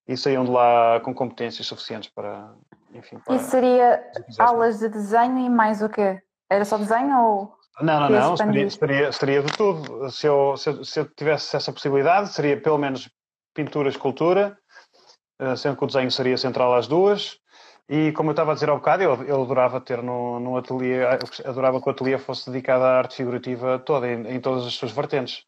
e 0.08 0.16
saíam 0.16 0.46
de 0.46 0.52
lá 0.52 1.00
com 1.00 1.14
competências 1.14 1.66
suficientes 1.66 2.12
para, 2.14 2.54
enfim... 2.94 3.20
Para, 3.20 3.36
e 3.36 3.40
seria 3.40 4.04
aulas 4.40 4.80
de 4.80 4.90
desenho 4.90 5.40
e 5.40 5.50
mais 5.50 5.82
o 5.82 5.90
quê? 5.90 6.22
Era 6.50 6.66
só 6.66 6.78
desenho 6.78 7.20
ou... 7.20 7.54
Não, 7.82 8.02
não, 8.02 8.10
não, 8.10 8.38
seria, 8.38 8.70
seria, 8.70 9.12
seria, 9.12 9.42
de 9.42 9.52
tudo. 9.54 10.10
Se 10.12 10.28
eu, 10.28 10.56
se, 10.56 10.70
eu, 10.70 10.86
se 10.86 11.00
eu 11.00 11.06
tivesse 11.16 11.56
essa 11.56 11.74
possibilidade, 11.74 12.30
seria 12.30 12.62
pelo 12.62 12.78
menos 12.78 13.10
pintura, 13.56 13.90
escultura, 13.90 14.56
ah, 15.40 15.56
sendo 15.56 15.76
que 15.76 15.84
o 15.84 15.88
desenho 15.88 16.12
seria 16.12 16.38
central 16.38 16.76
às 16.76 16.88
duas, 16.88 17.40
e 17.90 18.12
como 18.14 18.30
eu 18.30 18.34
estava 18.34 18.52
a 18.52 18.54
dizer 18.54 18.70
há 18.70 18.76
bocado, 18.76 19.04
eu, 19.04 19.24
eu 19.24 19.42
adorava 19.42 19.82
ter 19.82 20.02
no, 20.02 20.40
no 20.40 20.58
ateliê, 20.58 21.04
adorava 21.46 21.82
que 21.82 21.88
o 21.88 21.92
ateliê 21.92 22.18
fosse 22.18 22.50
dedicado 22.50 22.84
à 22.84 22.98
arte 22.98 23.16
figurativa 23.16 23.80
toda, 23.80 24.08
em, 24.08 24.36
em 24.36 24.40
todas 24.40 24.66
as 24.66 24.74
suas 24.76 24.92
vertentes. 24.92 25.44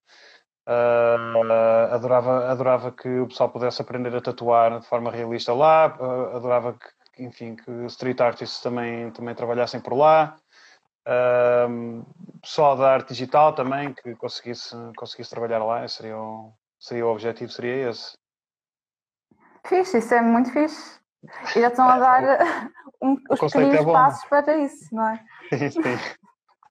Uh, 0.68 1.92
adorava, 1.92 2.48
adorava 2.48 2.92
que 2.92 3.08
o 3.20 3.28
pessoal 3.28 3.50
pudesse 3.50 3.82
aprender 3.82 4.16
a 4.16 4.22
tatuar 4.22 4.80
de 4.80 4.88
forma 4.88 5.12
realista 5.12 5.54
lá, 5.54 5.96
uh, 6.00 6.36
adorava 6.36 6.74
que, 6.74 6.88
enfim, 7.20 7.56
que 7.56 7.72
street 7.86 8.20
artists 8.22 8.62
também, 8.62 9.12
também 9.12 9.36
trabalhassem 9.36 9.80
por 9.80 9.94
lá. 9.94 10.36
Uh, 11.08 12.04
pessoal 12.42 12.76
da 12.76 12.94
arte 12.94 13.10
digital 13.10 13.54
também 13.54 13.94
que 13.94 14.16
conseguisse, 14.16 14.76
conseguisse 14.98 15.30
trabalhar 15.30 15.64
lá, 15.64 15.88
seria 15.88 16.18
o, 16.18 16.52
seria 16.80 17.06
o 17.06 17.12
objetivo, 17.12 17.52
seria 17.52 17.90
esse. 17.90 18.18
Fixe, 19.68 20.00
isso 20.00 20.14
é 20.14 20.22
muito 20.22 20.52
fixe. 20.52 21.00
E 21.56 21.62
já 21.62 21.68
estão 21.68 21.88
a 21.88 22.00
dar 22.00 22.24
um, 23.02 23.18
os 23.30 23.40
pequenos 23.40 23.76
é 23.76 23.84
passos 23.84 24.30
para 24.30 24.58
isso, 24.58 24.94
não 24.94 25.10
é? 25.10 25.24
Sim, 25.58 25.70
sim. 25.70 25.82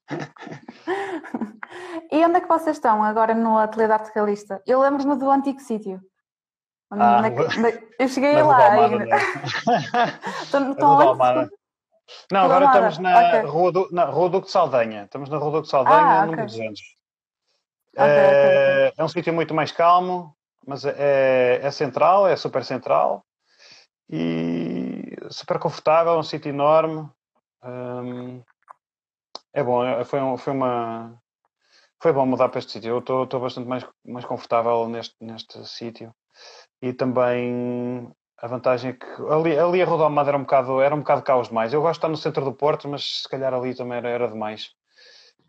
e 2.12 2.24
onde 2.24 2.36
é 2.36 2.40
que 2.40 2.48
vocês 2.48 2.76
estão 2.76 3.02
agora 3.02 3.34
no 3.34 3.58
Ateliê 3.58 3.86
de 3.86 3.92
Arte 3.92 4.12
Realista? 4.14 4.62
Eu 4.66 4.80
lembro-me 4.80 5.16
do 5.16 5.30
antigo 5.30 5.60
sítio. 5.60 6.00
Ah, 6.90 7.22
eu 7.98 8.08
cheguei 8.08 8.40
lá 8.42 8.70
ainda. 8.70 9.16
estão, 10.42 10.72
estão 10.72 11.48
Não, 12.30 12.40
agora 12.44 12.66
estamos 12.66 12.98
na, 12.98 13.28
okay. 13.28 13.40
Rua 13.40 13.72
do, 13.72 13.88
na 13.90 14.04
Rua 14.04 14.30
Duque 14.30 14.46
de 14.46 14.52
Saldanha. 14.52 15.04
Estamos 15.04 15.28
na 15.28 15.38
Rua 15.38 15.52
Duque 15.52 15.64
de 15.64 15.70
Saldanha, 15.70 15.96
ah, 15.96 16.18
okay. 16.18 16.26
número 16.26 16.46
200. 16.46 16.80
Okay, 17.96 18.06
é, 18.06 18.92
é 18.96 19.04
um 19.04 19.08
sítio 19.08 19.32
muito 19.32 19.54
mais 19.54 19.70
calmo, 19.72 20.36
mas 20.66 20.84
é, 20.84 21.60
é 21.62 21.70
central, 21.70 22.26
é 22.26 22.36
super 22.36 22.64
central 22.64 23.24
e 24.10 25.16
super 25.30 25.58
confortável, 25.58 26.18
um 26.18 26.22
sítio 26.22 26.48
enorme. 26.48 27.08
Um, 27.62 28.42
é 29.52 29.62
bom, 29.62 29.84
é, 29.84 30.04
foi, 30.04 30.20
foi 30.38 30.52
uma 30.52 31.18
foi 32.02 32.12
bom 32.12 32.26
mudar 32.26 32.50
para 32.50 32.58
este 32.58 32.72
sítio. 32.72 32.90
Eu 32.90 32.98
estou 32.98 33.40
bastante 33.40 33.66
mais, 33.66 33.86
mais 34.04 34.26
confortável 34.26 34.86
neste, 34.88 35.14
neste 35.20 35.66
sítio. 35.66 36.14
E 36.84 36.92
também 36.92 38.12
a 38.42 38.46
vantagem 38.46 38.90
é 38.90 38.92
que 38.92 39.06
ali, 39.32 39.58
ali 39.58 39.80
a 39.80 39.86
Rodomada 39.86 40.28
era 40.28 40.36
um 40.36 40.42
bocado 40.42 40.82
era 40.82 40.94
um 40.94 40.98
bocado 40.98 41.22
caos 41.22 41.48
demais. 41.48 41.72
Eu 41.72 41.80
gosto 41.80 41.92
de 41.92 41.98
estar 41.98 42.08
no 42.10 42.16
centro 42.18 42.44
do 42.44 42.52
Porto, 42.52 42.86
mas 42.86 43.22
se 43.22 43.28
calhar 43.28 43.54
ali 43.54 43.74
também 43.74 43.96
era, 43.96 44.10
era 44.10 44.28
demais. 44.28 44.70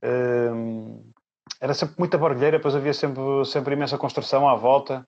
Um, 0.02 1.12
era 1.60 1.74
sempre 1.74 1.96
muita 2.00 2.18
barulheira, 2.18 2.56
depois 2.58 2.74
havia 2.74 2.94
sempre, 2.94 3.22
sempre 3.44 3.74
imensa 3.74 3.98
construção 3.98 4.48
à 4.48 4.56
volta. 4.56 5.06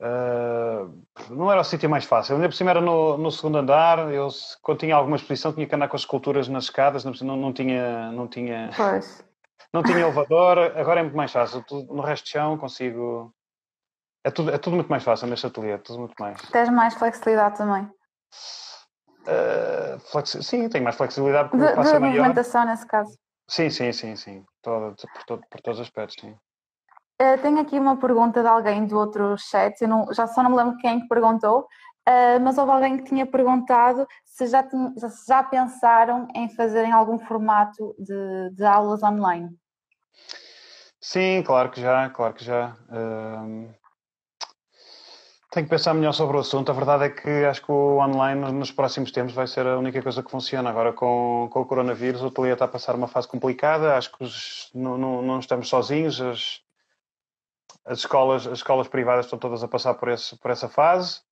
Uh, 0.00 1.00
não 1.30 1.50
era 1.50 1.60
o 1.60 1.64
sítio 1.64 1.88
mais 1.88 2.04
fácil. 2.04 2.34
Ainda 2.34 2.48
por 2.48 2.54
cima 2.56 2.72
era 2.72 2.80
no, 2.80 3.16
no, 3.16 3.30
segundo 3.30 3.58
andar. 3.58 4.12
Eu, 4.12 4.26
quando 4.62 4.78
tinha 4.78 4.96
alguma 4.96 5.14
exposição, 5.14 5.52
tinha 5.52 5.66
que 5.68 5.74
andar 5.76 5.86
com 5.86 5.94
as 5.94 6.02
esculturas 6.02 6.48
nas 6.48 6.64
escadas. 6.64 7.04
Não, 7.04 7.36
não 7.36 7.52
tinha, 7.52 8.10
não 8.10 8.26
tinha, 8.26 8.70
pois. 8.76 9.24
não 9.72 9.84
tinha 9.84 10.00
elevador. 10.00 10.58
Agora 10.74 10.98
é 10.98 11.02
muito 11.04 11.16
mais 11.16 11.30
fácil. 11.30 11.64
no 11.88 12.02
resto 12.02 12.24
de 12.24 12.30
chão 12.32 12.58
consigo. 12.58 13.32
É 14.26 14.30
tudo, 14.32 14.50
é 14.50 14.58
tudo 14.58 14.74
muito 14.74 14.88
mais 14.88 15.04
fácil 15.04 15.28
neste 15.28 15.46
ateliê. 15.46 15.74
É 15.74 15.78
tudo 15.78 16.00
muito 16.00 16.14
mais. 16.18 16.42
Tens 16.50 16.68
mais 16.68 16.94
flexibilidade 16.94 17.58
também. 17.58 17.84
Uh, 19.22 20.00
flexi... 20.10 20.42
Sim, 20.42 20.68
tenho 20.68 20.82
mais 20.82 20.96
flexibilidade 20.96 21.48
porque 21.48 21.64
de, 21.64 21.92
de 21.92 21.98
movimentação 22.00 22.64
nesse 22.64 22.84
caso. 22.88 23.16
Sim, 23.48 23.70
sim, 23.70 23.92
sim, 23.92 24.16
sim. 24.16 24.44
Todo, 24.60 24.96
por, 24.96 25.24
todo, 25.24 25.42
por 25.48 25.60
todos 25.60 25.78
os 25.78 25.86
aspectos, 25.86 26.16
sim. 26.20 26.32
Uh, 27.22 27.40
tenho 27.40 27.60
aqui 27.60 27.78
uma 27.78 27.96
pergunta 27.98 28.42
de 28.42 28.48
alguém 28.48 28.84
do 28.84 28.98
outro 28.98 29.36
chat, 29.38 29.80
eu 29.80 29.86
não, 29.86 30.12
já 30.12 30.26
só 30.26 30.42
não 30.42 30.50
me 30.50 30.56
lembro 30.56 30.76
quem 30.78 31.00
que 31.00 31.08
perguntou, 31.08 31.60
uh, 31.60 32.40
mas 32.42 32.58
houve 32.58 32.72
alguém 32.72 32.98
que 32.98 33.04
tinha 33.04 33.24
perguntado 33.24 34.08
se 34.24 34.48
já, 34.48 34.68
se 34.68 35.26
já 35.28 35.44
pensaram 35.44 36.26
em 36.34 36.48
fazerem 36.50 36.90
algum 36.90 37.16
formato 37.16 37.94
de, 37.96 38.50
de, 38.56 38.64
aulas 38.64 39.04
online. 39.04 39.50
Sim, 41.00 41.44
claro 41.44 41.70
que 41.70 41.80
já, 41.80 42.10
claro 42.10 42.34
que 42.34 42.44
já. 42.44 42.76
Uh, 42.90 43.72
tenho 45.56 45.66
que 45.66 45.70
pensar 45.70 45.94
melhor 45.94 46.12
sobre 46.12 46.36
o 46.36 46.40
assunto. 46.40 46.70
A 46.70 46.74
verdade 46.74 47.04
é 47.04 47.08
que 47.08 47.30
acho 47.46 47.62
que 47.64 47.72
o 47.72 47.98
online 47.98 48.52
nos 48.52 48.70
próximos 48.70 49.10
tempos 49.10 49.32
vai 49.32 49.46
ser 49.46 49.66
a 49.66 49.78
única 49.78 50.02
coisa 50.02 50.22
que 50.22 50.30
funciona. 50.30 50.68
Agora 50.68 50.92
com, 50.92 51.48
com 51.50 51.60
o 51.62 51.64
coronavírus, 51.64 52.20
o 52.20 52.26
ateliê 52.26 52.52
está 52.52 52.66
a 52.66 52.68
passar 52.68 52.94
uma 52.94 53.08
fase 53.08 53.26
complicada. 53.26 53.96
Acho 53.96 54.12
que 54.12 54.22
os, 54.22 54.70
não, 54.74 54.98
não, 54.98 55.22
não, 55.22 55.38
estamos 55.38 55.70
sozinhos. 55.70 56.20
As, 56.20 56.60
as 57.86 58.00
escolas, 58.00 58.46
as 58.46 58.58
escolas 58.58 58.86
privadas 58.86 59.24
estão 59.24 59.38
todas 59.38 59.64
a 59.64 59.68
passar 59.68 59.94
por, 59.94 60.10
esse, 60.10 60.36
por 60.36 60.50
essa 60.50 60.68
fase. 60.68 61.22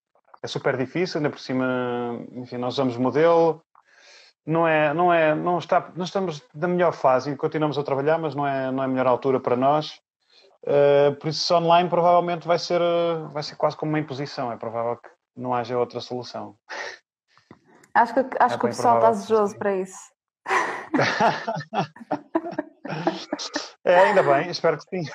É 0.42 0.46
super 0.46 0.74
difícil, 0.74 1.18
ainda 1.18 1.28
por 1.28 1.38
cima, 1.38 2.18
enfim, 2.32 2.56
nós 2.56 2.74
usamos 2.74 2.96
modelo. 2.96 3.62
Não 4.46 4.66
é, 4.66 4.94
não 4.94 5.12
é, 5.12 5.34
não 5.34 5.58
está, 5.58 5.92
nós 5.94 6.08
estamos 6.08 6.42
na 6.54 6.66
melhor 6.66 6.92
fase 6.94 7.30
e 7.30 7.36
continuamos 7.36 7.76
a 7.76 7.82
trabalhar, 7.82 8.16
mas 8.16 8.34
não 8.34 8.46
é, 8.46 8.70
não 8.72 8.82
é 8.82 8.86
a 8.86 8.88
melhor 8.88 9.06
altura 9.06 9.38
para 9.38 9.54
nós. 9.54 10.00
Uh, 10.66 11.14
por 11.16 11.28
isso, 11.28 11.54
online 11.54 11.90
provavelmente 11.90 12.46
vai 12.46 12.58
ser, 12.58 12.80
vai 13.30 13.42
ser 13.42 13.54
quase 13.56 13.76
como 13.76 13.92
uma 13.92 13.98
imposição. 13.98 14.50
É 14.50 14.56
provável 14.56 14.96
que 14.96 15.10
não 15.36 15.52
haja 15.52 15.78
outra 15.78 16.00
solução. 16.00 16.56
Acho 17.92 18.14
que, 18.14 18.20
acho 18.40 18.54
é 18.54 18.58
que 18.58 18.64
o 18.64 18.68
pessoal 18.68 18.96
está 18.96 19.10
desejoso 19.10 19.58
para 19.58 19.76
isso. 19.76 19.98
é, 23.84 23.98
ainda 23.98 24.22
bem, 24.22 24.48
espero 24.50 24.78
que 24.78 24.84
sim. 24.84 25.02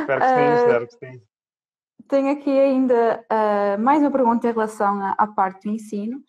espero 0.00 0.20
que 0.20 0.28
sim, 0.28 0.34
uh, 0.34 0.56
espero 0.56 0.88
que 0.88 0.94
sim. 0.94 1.20
Tenho 2.08 2.32
aqui 2.32 2.58
ainda 2.58 3.22
uh, 3.30 3.78
mais 3.80 4.00
uma 4.00 4.10
pergunta 4.10 4.48
em 4.48 4.52
relação 4.52 4.98
à, 5.02 5.10
à, 5.18 5.26
parte 5.26 5.68
do 5.68 5.74
ensino, 5.74 6.22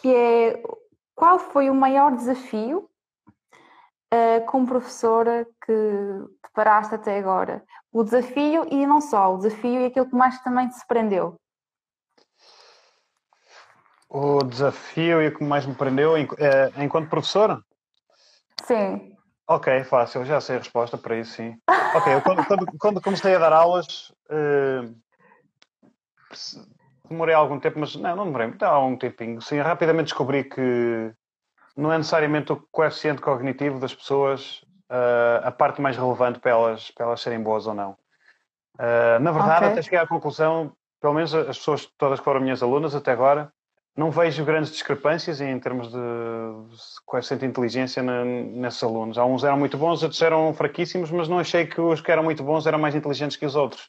que 0.00 0.14
é 0.14 0.62
qual 1.14 1.38
foi 1.38 1.68
o 1.68 1.74
maior 1.74 2.16
desafio 2.16 2.88
uh, 4.12 4.44
como 4.46 4.66
professora 4.66 5.46
que 5.64 5.72
te 5.72 6.52
paraste 6.54 6.94
até 6.94 7.18
agora? 7.18 7.64
O 7.92 8.04
desafio 8.04 8.66
e 8.70 8.86
não 8.86 9.00
só, 9.00 9.34
o 9.34 9.38
desafio 9.38 9.80
e 9.80 9.86
aquilo 9.86 10.08
que 10.08 10.16
mais 10.16 10.40
também 10.42 10.68
te 10.68 10.86
prendeu. 10.86 11.36
O 14.08 14.42
desafio 14.44 15.22
e 15.22 15.28
o 15.28 15.36
que 15.36 15.44
mais 15.44 15.66
me 15.66 15.74
prendeu 15.74 16.14
enquanto 16.16 17.10
professora? 17.10 17.60
Sim. 18.64 19.16
Ok, 19.48 19.84
fácil, 19.84 20.24
já 20.24 20.40
sei 20.40 20.56
a 20.56 20.58
resposta 20.58 20.98
para 20.98 21.16
isso, 21.16 21.34
sim. 21.34 21.56
Ok, 21.94 22.14
eu 22.14 22.22
quando, 22.22 22.44
quando, 22.46 22.66
quando 22.78 23.00
comecei 23.00 23.34
a 23.34 23.38
dar 23.38 23.52
aulas, 23.52 24.12
uh, 24.30 24.92
demorei 27.08 27.34
algum 27.34 27.60
tempo, 27.60 27.78
mas 27.78 27.94
não, 27.94 28.16
não 28.16 28.24
demorei 28.26 28.48
muito, 28.48 28.62
há 28.64 28.68
algum 28.68 28.96
tempinho. 28.96 29.40
Sim, 29.40 29.58
rapidamente 29.60 30.06
descobri 30.06 30.44
que 30.44 31.12
não 31.76 31.92
é 31.92 31.98
necessariamente 31.98 32.52
o 32.52 32.56
coeficiente 32.72 33.20
cognitivo 33.20 33.78
das 33.78 33.94
pessoas 33.94 34.62
uh, 34.90 35.44
a 35.44 35.50
parte 35.50 35.80
mais 35.80 35.96
relevante 35.96 36.38
para 36.38 36.52
elas, 36.52 36.90
para 36.90 37.06
elas 37.06 37.20
serem 37.20 37.42
boas 37.42 37.66
ou 37.66 37.74
não. 37.74 37.96
Uh, 38.74 39.20
na 39.20 39.30
verdade, 39.30 39.64
okay. 39.64 39.72
até 39.72 39.82
cheguei 39.82 39.98
à 39.98 40.06
conclusão, 40.06 40.72
pelo 41.00 41.14
menos 41.14 41.34
as 41.34 41.58
pessoas 41.58 41.86
todas 41.98 42.18
que 42.18 42.24
foram 42.24 42.40
minhas 42.40 42.62
alunas 42.62 42.94
até 42.94 43.12
agora, 43.12 43.52
não 43.96 44.10
vejo 44.10 44.44
grandes 44.44 44.70
discrepâncias 44.70 45.40
em 45.40 45.58
termos 45.58 45.90
de 45.90 45.98
coeficiente 47.06 47.40
de 47.40 47.46
inteligência 47.46 48.02
na, 48.02 48.24
nesses 48.24 48.82
alunos. 48.82 49.16
Alguns 49.16 49.42
eram 49.42 49.58
muito 49.58 49.78
bons, 49.78 50.02
outros 50.02 50.20
eram 50.20 50.52
fraquíssimos, 50.52 51.10
mas 51.10 51.28
não 51.28 51.38
achei 51.38 51.66
que 51.66 51.80
os 51.80 52.02
que 52.02 52.12
eram 52.12 52.22
muito 52.22 52.44
bons 52.44 52.66
eram 52.66 52.78
mais 52.78 52.94
inteligentes 52.94 53.38
que 53.38 53.46
os 53.46 53.56
outros. 53.56 53.88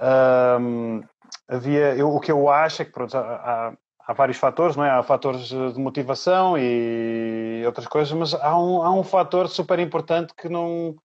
Um, 0.00 1.02
havia, 1.46 1.94
eu, 1.94 2.08
o 2.08 2.20
que 2.20 2.32
eu 2.32 2.48
acho 2.48 2.80
é 2.80 2.84
que 2.86 2.90
pronto, 2.90 3.14
há, 3.16 3.20
há, 3.20 3.72
vários 4.08 4.38
fatores, 4.38 4.76
não 4.76 4.84
é? 4.84 4.90
Há 4.90 5.02
fatores 5.02 5.48
de 5.48 5.78
motivação 5.78 6.56
e 6.58 7.62
outras 7.64 7.86
coisas, 7.86 8.12
mas 8.12 8.34
há 8.34 8.58
um, 8.58 8.82
há 8.82 8.90
um 8.90 9.04
fator 9.04 9.48
super 9.48 9.78
importante 9.78 10.34
que 10.34 10.48
não, 10.48 10.96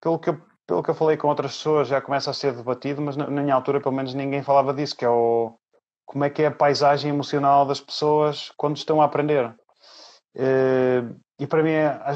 pelo 0.00 0.18
que, 0.18 0.36
pelo 0.66 0.82
que 0.82 0.90
eu 0.90 0.94
falei 0.94 1.16
com 1.16 1.28
outras 1.28 1.56
pessoas, 1.56 1.88
já 1.88 2.00
começa 2.00 2.30
a 2.30 2.34
ser 2.34 2.54
debatido, 2.54 3.00
mas 3.00 3.16
na, 3.16 3.28
na 3.30 3.42
minha 3.42 3.54
altura, 3.54 3.80
pelo 3.80 3.94
menos, 3.94 4.14
ninguém 4.14 4.42
falava 4.42 4.74
disso, 4.74 4.96
que 4.96 5.04
é 5.04 5.08
o 5.08 5.56
como 6.04 6.24
é 6.24 6.30
que 6.30 6.42
é 6.42 6.46
a 6.46 6.52
paisagem 6.52 7.10
emocional 7.10 7.66
das 7.66 7.80
pessoas 7.80 8.52
quando 8.56 8.76
estão 8.76 9.02
a 9.02 9.04
aprender. 9.04 9.54
Eh, 10.36 11.02
e 11.38 11.46
para 11.46 11.62
mim, 11.62 11.74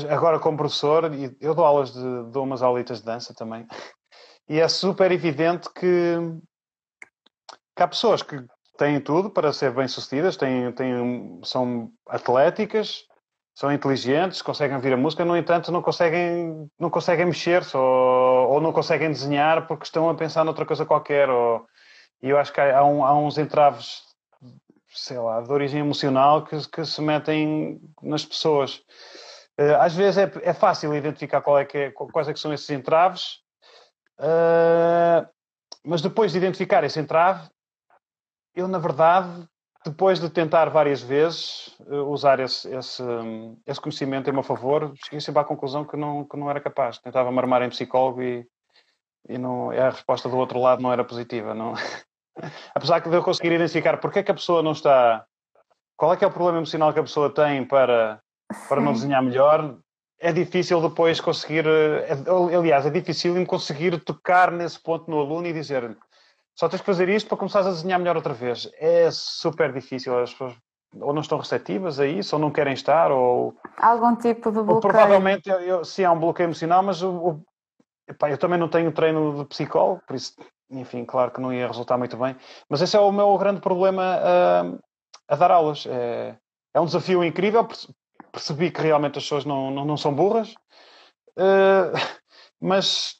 agora 0.09 0.39
como 0.39 0.57
professor, 0.57 1.11
eu 1.41 1.55
dou 1.55 1.65
aulas 1.65 1.93
de 1.93 2.31
dou 2.31 2.45
umas 2.45 2.63
aulitas 2.63 3.01
de 3.01 3.07
dança 3.07 3.35
também, 3.35 3.67
e 4.49 4.61
é 4.61 4.69
super 4.69 5.11
evidente 5.11 5.69
que, 5.75 6.17
que 7.77 7.83
há 7.83 7.89
pessoas 7.89 8.23
que 8.23 8.37
têm 8.81 8.99
tudo 8.99 9.29
para 9.29 9.53
ser 9.53 9.73
bem-sucedidas, 9.75 10.39
têm, 10.39 10.73
têm, 10.73 11.39
são 11.45 11.91
atléticas, 12.09 13.05
são 13.55 13.71
inteligentes, 13.71 14.41
conseguem 14.41 14.75
ouvir 14.75 14.95
a 14.95 14.97
música, 14.97 15.23
no 15.23 15.37
entanto 15.37 15.71
não 15.71 15.83
conseguem, 15.83 16.67
não 16.79 16.89
conseguem 16.89 17.27
mexer-se 17.27 17.77
ou, 17.77 18.53
ou 18.53 18.59
não 18.59 18.73
conseguem 18.73 19.11
desenhar 19.11 19.67
porque 19.67 19.85
estão 19.85 20.09
a 20.09 20.15
pensar 20.15 20.45
noutra 20.45 20.65
coisa 20.65 20.87
qualquer 20.87 21.29
ou 21.29 21.67
e 22.23 22.31
eu 22.31 22.39
acho 22.39 22.53
que 22.53 22.61
há, 22.61 22.83
um, 22.83 23.05
há 23.05 23.19
uns 23.19 23.37
entraves, 23.37 24.01
sei 24.89 25.19
lá, 25.19 25.43
de 25.43 25.53
origem 25.53 25.81
emocional 25.81 26.45
que, 26.45 26.57
que 26.71 26.85
se 26.85 27.03
metem 27.03 27.81
nas 28.03 28.25
pessoas. 28.25 28.83
Eh, 29.59 29.75
às 29.75 29.95
vezes 29.95 30.19
é, 30.19 30.33
é 30.43 30.55
fácil 30.55 30.95
identificar 30.95 31.43
é 31.59 31.79
é, 31.79 31.91
quais 31.91 32.29
é 32.29 32.33
que 32.33 32.41
são 32.41 32.53
esses 32.53 32.69
entraves, 32.71 33.41
uh, 34.19 35.27
mas 35.85 36.03
depois 36.03 36.33
de 36.33 36.39
identificar 36.39 36.85
esse 36.85 37.01
entrave, 37.01 37.49
eu, 38.55 38.69
na 38.69 38.79
verdade, 38.79 39.49
depois 39.85 40.21
de 40.21 40.29
tentar 40.29 40.69
várias 40.69 41.01
vezes 41.01 41.75
uh, 41.81 42.05
usar 42.11 42.41
esse, 42.41 42.69
esse, 42.75 43.03
esse, 43.67 43.81
conhecimento 43.81 44.29
em 44.29 44.33
meu 44.33 44.43
favor, 44.43 44.93
cheguei 45.05 45.21
sempre 45.21 45.41
à 45.41 45.45
conclusão 45.45 45.85
que 45.85 45.97
não, 45.97 46.25
que 46.25 46.37
não 46.37 46.51
era 46.51 46.61
capaz. 46.61 46.99
Tentava 46.99 47.33
me 47.33 47.39
armar 47.39 47.63
em 47.63 47.71
psicólogo 47.71 48.23
e, 48.23 48.47
e 49.29 49.39
não, 49.39 49.71
a 49.71 49.91
resposta 49.91 50.29
do 50.29 50.37
outro 50.37 50.61
lado 50.61 50.83
não 50.83 50.93
era 50.93 51.05
positiva. 51.05 51.55
Não, 51.55 51.75
Apesar 52.75 53.01
de 53.01 53.15
eu 53.15 53.23
conseguir 53.23 53.53
identificar 53.53 53.99
porque 53.99 54.21
é 54.21 54.23
que 54.23 54.31
a 54.31 54.35
pessoa 54.35 54.63
não 54.63 54.73
está. 54.73 55.25
Qual 55.97 56.13
é 56.13 56.17
que 56.17 56.25
é 56.25 56.29
o 56.29 56.33
problema 56.33 56.59
emocional 56.59 56.93
que 56.93 57.01
a 57.01 57.05
pessoa 57.05 57.33
tem 57.33 57.65
para, 57.65 58.21
para 58.69 58.81
não 58.81 58.93
desenhar 58.93 59.23
melhor, 59.23 59.79
é 60.19 60.33
difícil 60.33 60.81
depois 60.81 61.21
conseguir. 61.21 61.67
É, 61.67 62.13
aliás, 62.57 62.87
é 62.87 62.91
difícil 62.91 63.47
conseguir 63.47 63.99
tocar 64.01 64.51
nesse 64.51 64.81
ponto 64.81 65.11
no 65.11 65.19
aluno 65.19 65.47
e 65.47 65.53
dizer 65.53 65.97
só 66.55 66.69
tens 66.69 66.81
que 66.81 66.87
fazer 66.87 67.09
isto 67.09 67.29
para 67.29 67.39
começares 67.39 67.67
a 67.67 67.71
desenhar 67.71 67.99
melhor 67.99 68.17
outra 68.17 68.35
vez. 68.35 68.71
É 68.79 69.11
super 69.11 69.73
difícil. 69.73 70.19
As 70.19 70.31
pessoas 70.33 70.55
ou 71.01 71.13
não 71.13 71.23
estão 71.23 71.39
receptivas 71.39 72.01
a 72.01 72.07
isso, 72.07 72.35
ou 72.35 72.43
não 72.43 72.51
querem 72.51 72.73
estar, 72.73 73.13
ou. 73.13 73.55
Algum 73.77 74.17
tipo 74.17 74.51
de 74.51 74.57
bloqueio. 74.57 74.75
Ou 74.75 74.81
provavelmente, 74.81 75.49
eu, 75.49 75.61
eu, 75.61 75.85
sim, 75.85 76.03
há 76.03 76.11
um 76.11 76.19
bloqueio 76.19 76.49
emocional, 76.49 76.83
mas 76.83 77.01
o, 77.01 77.11
o, 77.11 77.45
epá, 78.09 78.29
eu 78.29 78.37
também 78.37 78.59
não 78.59 78.69
tenho 78.69 78.91
treino 78.91 79.39
de 79.39 79.45
psicólogo, 79.45 80.03
por 80.05 80.17
isso 80.17 80.35
enfim, 80.71 81.05
claro 81.05 81.33
que 81.33 81.41
não 81.41 81.53
ia 81.53 81.67
resultar 81.67 81.99
muito 81.99 82.17
bem. 82.17 82.37
Mas 82.69 82.81
esse 82.81 82.97
é 82.97 83.01
o 83.01 83.11
meu 83.11 83.37
grande 83.37 83.61
problema 83.61 84.03
a, 84.03 85.35
a 85.35 85.37
dar 85.37 85.51
aulas. 85.51 85.85
É, 85.87 86.37
é, 86.73 86.81
um 86.81 86.85
desafio 86.85 87.25
incrível. 87.25 87.67
Percebi 88.31 88.71
que 88.71 88.81
realmente 88.81 89.19
as 89.19 89.25
pessoas 89.25 89.45
não, 89.45 89.71
não, 89.71 89.85
não 89.85 89.97
são 89.97 90.15
burras, 90.15 90.55
uh, 91.37 91.93
mas 92.61 93.20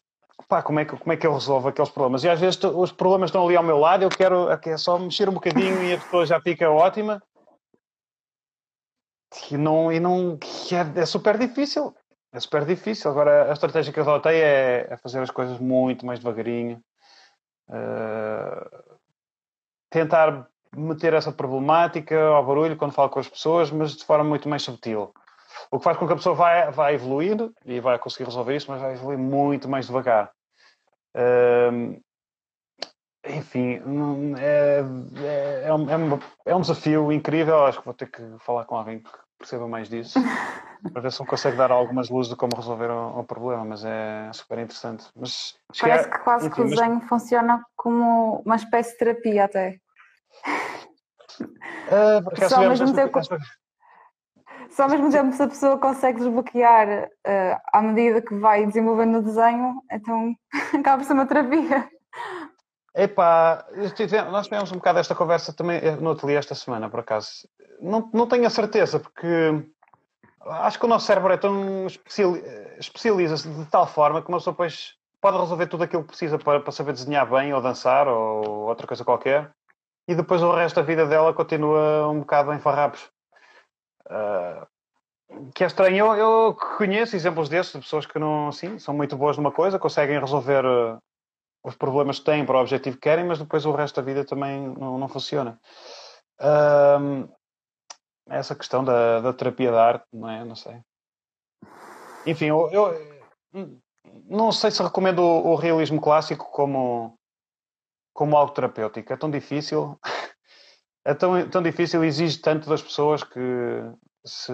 pá, 0.51 0.63
como, 0.63 0.81
é 0.81 0.85
que, 0.85 0.97
como 0.97 1.13
é 1.13 1.17
que 1.17 1.27
eu 1.27 1.33
resolvo 1.33 1.69
aqueles 1.69 1.91
problemas? 1.91 2.25
E 2.25 2.29
às 2.29 2.41
vezes 2.41 2.63
os 2.63 2.93
problemas 2.93 3.29
estão 3.29 3.45
ali 3.47 3.57
ao 3.57 3.63
meu 3.63 3.79
lado, 3.79 4.03
eu 4.03 4.11
quero 4.11 4.49
é 4.51 4.77
só 4.77 4.99
mexer 4.99 5.29
um 5.29 5.35
bocadinho 5.35 5.83
e 5.85 5.95
a 5.95 5.99
pessoa 5.99 6.27
já 6.27 6.41
fica 6.41 6.69
ótima. 6.69 7.23
E 9.51 9.57
não, 9.57 9.93
e 9.93 10.01
não 10.01 10.39
é, 10.73 11.01
é 11.01 11.07
super 11.07 11.39
difícil. 11.39 11.95
É 12.33 12.41
super 12.41 12.65
difícil. 12.65 13.11
Agora, 13.11 13.49
a 13.49 13.53
estratégia 13.53 13.93
que 13.93 14.01
eu 14.01 14.03
adotei 14.03 14.43
é, 14.43 14.89
é 14.91 14.97
fazer 14.97 15.21
as 15.21 15.31
coisas 15.31 15.59
muito 15.59 16.05
mais 16.05 16.19
devagarinho 16.19 16.83
Uh, 17.71 18.99
tentar 19.89 20.49
meter 20.77 21.15
essa 21.15 21.31
problemática 21.31 22.21
ao 22.21 22.45
barulho 22.45 22.77
quando 22.77 22.93
falo 22.93 23.09
com 23.09 23.21
as 23.21 23.29
pessoas, 23.29 23.71
mas 23.71 23.97
de 23.97 24.05
forma 24.05 24.25
muito 24.25 24.49
mais 24.49 24.63
subtil. 24.63 25.15
O 25.71 25.79
que 25.79 25.85
faz 25.85 25.97
com 25.97 26.07
que 26.07 26.13
a 26.13 26.17
pessoa 26.17 26.35
vai, 26.35 26.71
vai 26.73 26.95
evoluir 26.95 27.37
e 27.65 27.79
vai 27.79 27.97
conseguir 27.99 28.25
resolver 28.25 28.57
isso, 28.57 28.71
mas 28.71 28.81
vai 28.81 28.95
evoluir 28.95 29.19
muito 29.19 29.69
mais 29.69 29.87
devagar. 29.87 30.33
Uh, 31.17 32.01
enfim, 33.27 33.81
é, 34.39 34.83
é, 35.23 35.69
é, 35.69 35.75
um, 35.75 36.19
é, 36.47 36.55
um, 36.55 36.61
desafio 36.61 37.13
incrível. 37.13 37.67
Acho 37.67 37.79
que 37.79 37.85
vou 37.85 37.95
ter 37.95 38.11
que 38.11 38.23
falar 38.39 38.65
com 38.65 38.77
alguém 38.77 39.01
que 39.01 39.11
perceba 39.39 39.69
mais 39.69 39.89
disso 39.89 40.19
para 40.93 41.03
ver 41.03 41.13
se 41.13 41.21
me 41.21 41.29
consegue 41.29 41.57
dar 41.57 41.71
algumas 41.71 42.09
luzes 42.09 42.31
de 42.31 42.37
como 42.37 42.57
resolver 42.57 42.91
o, 42.91 43.21
o 43.21 43.25
problema, 43.25 43.65
mas 43.65 43.85
é 43.85 44.31
super 44.33 44.59
interessante. 44.59 45.07
Mas, 45.15 45.55
Parece 45.81 46.11
que 46.11 46.19
quase 46.19 46.47
enfim, 46.47 46.55
que 46.55 46.61
o 46.63 46.69
desenho 46.69 46.95
mas... 46.95 47.09
funciona 47.09 47.65
como 47.77 48.43
uma 48.45 48.57
espécie 48.57 48.93
de 48.93 48.99
terapia 48.99 49.45
até. 49.45 49.79
Uh, 51.89 52.49
só, 52.49 52.63
ao 52.63 52.69
mesmo 52.69 52.95
tempo, 52.95 53.19
só 54.71 54.85
ao 54.85 54.91
mesmo 54.91 55.11
tempo 55.11 55.33
se 55.33 55.43
a 55.43 55.49
pessoa 55.49 55.79
consegue 55.79 56.19
desbloquear 56.19 57.09
uh, 57.27 57.61
à 57.73 57.83
medida 57.83 58.23
que 58.23 58.35
vai 58.35 58.67
desenvolvendo 58.67 59.19
o 59.19 59.23
desenho, 59.23 59.83
então 59.91 60.35
acaba 60.79 60.99
por 60.99 61.05
ser 61.05 61.13
uma 61.13 61.27
terapia. 61.27 61.89
Epá, 62.95 63.65
nós 64.31 64.47
tivemos 64.47 64.73
um 64.73 64.77
bocado 64.77 64.99
esta 64.99 65.15
conversa 65.15 65.53
também 65.53 65.79
eh, 65.79 65.97
no 65.97 66.11
ateliê 66.11 66.37
esta 66.37 66.57
semana, 66.57 66.91
por 66.91 67.01
acaso. 67.01 67.31
Não, 67.81 68.11
não 68.13 68.27
tenho 68.27 68.47
a 68.47 68.51
certeza, 68.51 68.99
porque 68.99 69.65
acho 70.45 70.79
que 70.79 70.85
o 70.85 70.89
nosso 70.89 71.07
cérebro 71.07 71.33
é 71.33 71.37
tão 71.37 71.87
especializa-se 72.79 73.49
de 73.49 73.65
tal 73.67 73.87
forma 73.87 74.21
que 74.21 74.29
uma 74.29 74.39
pessoa 74.39 74.53
depois 74.53 74.95
pode 75.21 75.39
resolver 75.39 75.67
tudo 75.67 75.85
aquilo 75.85 76.03
que 76.03 76.09
precisa 76.09 76.39
para, 76.39 76.61
para 76.61 76.73
saber 76.73 76.93
desenhar 76.93 77.31
bem 77.31 77.55
ou 77.55 77.63
dançar 77.63 78.09
ou 78.09 78.69
outra 78.69 78.87
coisa 78.87 79.05
qualquer 79.05 79.53
e 80.09 80.15
depois 80.15 80.43
o 80.43 80.53
resto 80.53 80.77
da 80.77 80.83
vida 80.83 81.07
dela 81.07 81.33
continua 81.33 82.09
um 82.09 82.21
bocado 82.21 82.53
em 82.53 82.59
farrapos. 82.59 83.09
Uh, 84.07 84.67
que 85.55 85.65
é 85.65 85.67
estranho. 85.67 85.97
Eu, 85.97 86.15
eu, 86.15 86.55
conheço 86.55 87.17
exemplos 87.17 87.49
desses, 87.49 87.73
de 87.73 87.81
pessoas 87.81 88.07
que 88.07 88.19
não, 88.19 88.49
assim, 88.49 88.79
são 88.79 88.95
muito 88.95 89.17
boas 89.17 89.37
numa 89.37 89.53
coisa, 89.53 89.79
conseguem 89.79 90.19
resolver 90.19 90.65
uh, 90.65 90.99
os 91.65 91.75
problemas 91.75 92.19
que 92.19 92.25
têm 92.25 92.45
para 92.45 92.57
o 92.57 92.61
objetivo 92.61 92.97
que 92.97 93.03
querem, 93.03 93.25
mas 93.25 93.39
depois 93.39 93.65
o 93.67 93.73
resto 93.73 93.97
da 93.97 94.03
vida 94.03 94.25
também 94.25 94.69
não, 94.69 94.99
não 94.99 95.09
funciona. 95.09 95.59
Uh, 96.41 97.29
essa 98.29 98.55
questão 98.55 98.85
da, 98.85 99.21
da 99.21 99.33
terapia 99.33 99.73
da 99.73 99.85
arte, 99.85 100.05
não 100.13 100.29
é? 100.31 100.45
Não 100.45 100.55
sei. 100.55 100.81
Enfim, 102.27 102.47
eu, 102.47 102.71
eu 102.71 103.81
não 104.27 104.53
sei 104.53 104.71
se 104.71 104.83
recomendo 104.83 105.21
o, 105.21 105.49
o, 105.49 105.55
realismo 105.57 106.01
clássico 106.01 106.51
como, 106.51 107.15
como 108.15 108.37
algo 108.37 108.53
terapêutico. 108.53 109.13
É 109.13 109.17
tão 109.17 109.31
difícil. 109.31 109.99
É 111.05 111.15
tão, 111.15 111.49
tão 111.49 111.63
difícil, 111.63 112.05
exige 112.05 112.41
tanto 112.41 112.69
das 112.69 112.83
pessoas 112.83 113.25
que 113.25 113.41
se. 114.25 114.53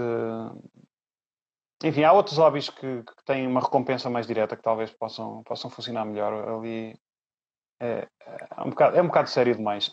Enfim, 1.84 2.04
há 2.04 2.12
outros 2.12 2.38
hobbies 2.38 2.70
que, 2.70 3.02
que 3.02 3.24
têm 3.24 3.46
uma 3.46 3.60
recompensa 3.60 4.08
mais 4.08 4.26
direta 4.26 4.56
que 4.56 4.62
talvez 4.62 4.90
possam, 4.90 5.42
possam 5.42 5.70
funcionar 5.70 6.04
melhor. 6.04 6.48
Ali 6.48 6.98
é, 7.80 8.08
é, 8.20 8.62
um, 8.64 8.70
bocado, 8.70 8.96
é 8.96 9.02
um 9.02 9.06
bocado 9.06 9.28
sério 9.28 9.54
demais. 9.54 9.92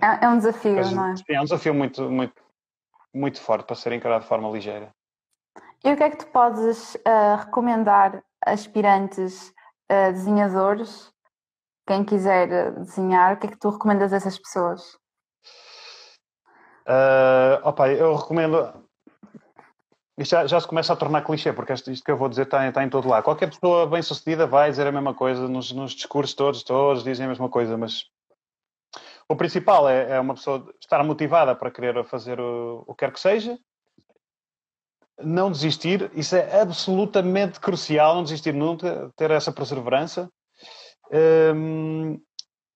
É, 0.00 0.24
é 0.24 0.28
um 0.28 0.38
desafio, 0.38 0.76
Mas, 0.76 0.92
não 0.92 1.06
é? 1.06 1.14
É 1.28 1.40
um 1.40 1.44
desafio 1.44 1.74
muito, 1.74 2.10
muito, 2.10 2.42
muito 3.14 3.40
forte 3.40 3.66
para 3.66 3.76
ser 3.76 3.92
encarado 3.92 4.22
de 4.22 4.28
forma 4.28 4.48
ligeira. 4.48 4.90
E 5.84 5.92
o 5.92 5.96
que 5.96 6.02
é 6.02 6.10
que 6.10 6.18
tu 6.18 6.26
podes 6.28 6.94
uh, 6.94 7.36
recomendar 7.38 8.22
a 8.44 8.52
aspirantes 8.52 9.50
uh, 9.90 10.12
desenhadores? 10.12 11.12
Quem 11.86 12.04
quiser 12.04 12.72
desenhar, 12.74 13.34
o 13.34 13.36
que 13.38 13.48
é 13.48 13.50
que 13.50 13.58
tu 13.58 13.68
recomendas 13.68 14.12
a 14.12 14.16
essas 14.16 14.38
pessoas? 14.38 14.96
Uh, 16.86 17.60
opa, 17.62 17.88
eu 17.88 18.14
recomendo. 18.14 18.72
Isto 20.18 20.32
já, 20.32 20.46
já, 20.46 20.60
se 20.60 20.66
começa 20.66 20.92
a 20.92 20.96
tornar 20.96 21.22
clichê, 21.22 21.52
porque 21.52 21.72
isto, 21.72 21.90
isto 21.90 22.04
que 22.04 22.10
eu 22.10 22.16
vou 22.16 22.28
dizer 22.28 22.42
está, 22.42 22.66
está 22.68 22.84
em 22.84 22.90
todo 22.90 23.08
lado. 23.08 23.24
Qualquer 23.24 23.48
pessoa 23.48 23.86
bem 23.86 24.02
sucedida 24.02 24.46
vai 24.46 24.70
dizer 24.70 24.86
a 24.86 24.92
mesma 24.92 25.14
coisa, 25.14 25.48
nos, 25.48 25.72
nos 25.72 25.92
discursos 25.92 26.34
todos, 26.34 26.62
todos 26.62 27.02
dizem 27.02 27.26
a 27.26 27.28
mesma 27.28 27.48
coisa, 27.48 27.76
mas 27.78 28.04
o 29.28 29.34
principal 29.34 29.88
é, 29.88 30.12
é, 30.12 30.20
uma 30.20 30.34
pessoa 30.34 30.72
estar 30.80 31.02
motivada 31.02 31.54
para 31.54 31.70
querer 31.70 32.04
fazer 32.04 32.38
o, 32.38 32.84
o 32.86 32.94
que 32.94 33.06
quer 33.06 33.12
que 33.12 33.20
seja, 33.20 33.58
não 35.18 35.50
desistir, 35.50 36.10
isso 36.14 36.36
é 36.36 36.60
absolutamente 36.60 37.60
crucial, 37.60 38.14
não 38.14 38.22
desistir 38.22 38.52
nunca, 38.52 39.10
ter 39.16 39.30
essa 39.30 39.52
perseverança, 39.52 40.30
um, 41.54 42.20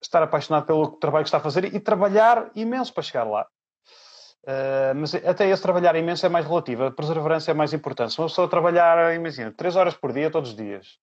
estar 0.03 0.23
apaixonado 0.23 0.67
pelo 0.67 0.93
trabalho 0.93 1.25
que 1.25 1.29
está 1.29 1.39
a 1.39 1.43
fazer 1.43 1.65
e 1.75 1.81
trabalhar 1.81 2.51
imenso 2.55 2.93
para 2.93 3.03
chegar 3.03 3.25
lá. 3.25 3.47
Uh, 4.47 4.94
mas 4.94 5.12
até 5.12 5.49
esse 5.49 5.61
trabalhar 5.61 5.97
imenso 5.97 6.24
é 6.24 6.28
mais 6.28 6.47
relativo, 6.47 6.84
a 6.84 6.90
perseverança 6.92 7.51
é 7.51 7.55
mais 7.55 7.72
importante. 7.72 8.12
Se 8.12 8.20
uma 8.20 8.28
pessoa 8.28 8.49
trabalhar, 8.49 9.12
imagina, 9.12 9.53
3 9.53 9.74
horas 9.74 9.94
por 9.94 10.12
dia, 10.12 10.30
todos 10.30 10.51
os 10.51 10.57
dias, 10.57 10.99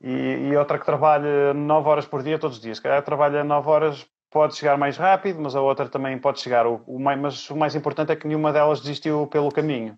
e, 0.00 0.48
e 0.48 0.56
outra 0.56 0.78
que 0.78 0.86
trabalha 0.86 1.52
9 1.52 1.88
horas 1.88 2.06
por 2.06 2.22
dia, 2.22 2.38
todos 2.38 2.58
os 2.58 2.62
dias, 2.62 2.76
se 2.76 2.82
calhar 2.82 3.02
trabalha 3.02 3.42
9 3.42 3.68
horas 3.68 4.06
pode 4.30 4.56
chegar 4.56 4.76
mais 4.76 4.96
rápido, 4.96 5.40
mas 5.40 5.54
a 5.54 5.60
outra 5.60 5.88
também 5.88 6.18
pode 6.18 6.40
chegar. 6.40 6.66
O, 6.66 6.82
o 6.86 6.98
mais, 6.98 7.18
mas 7.20 7.50
o 7.50 7.56
mais 7.56 7.74
importante 7.74 8.10
é 8.10 8.16
que 8.16 8.26
nenhuma 8.26 8.52
delas 8.52 8.80
desistiu 8.80 9.26
pelo 9.28 9.50
caminho. 9.50 9.96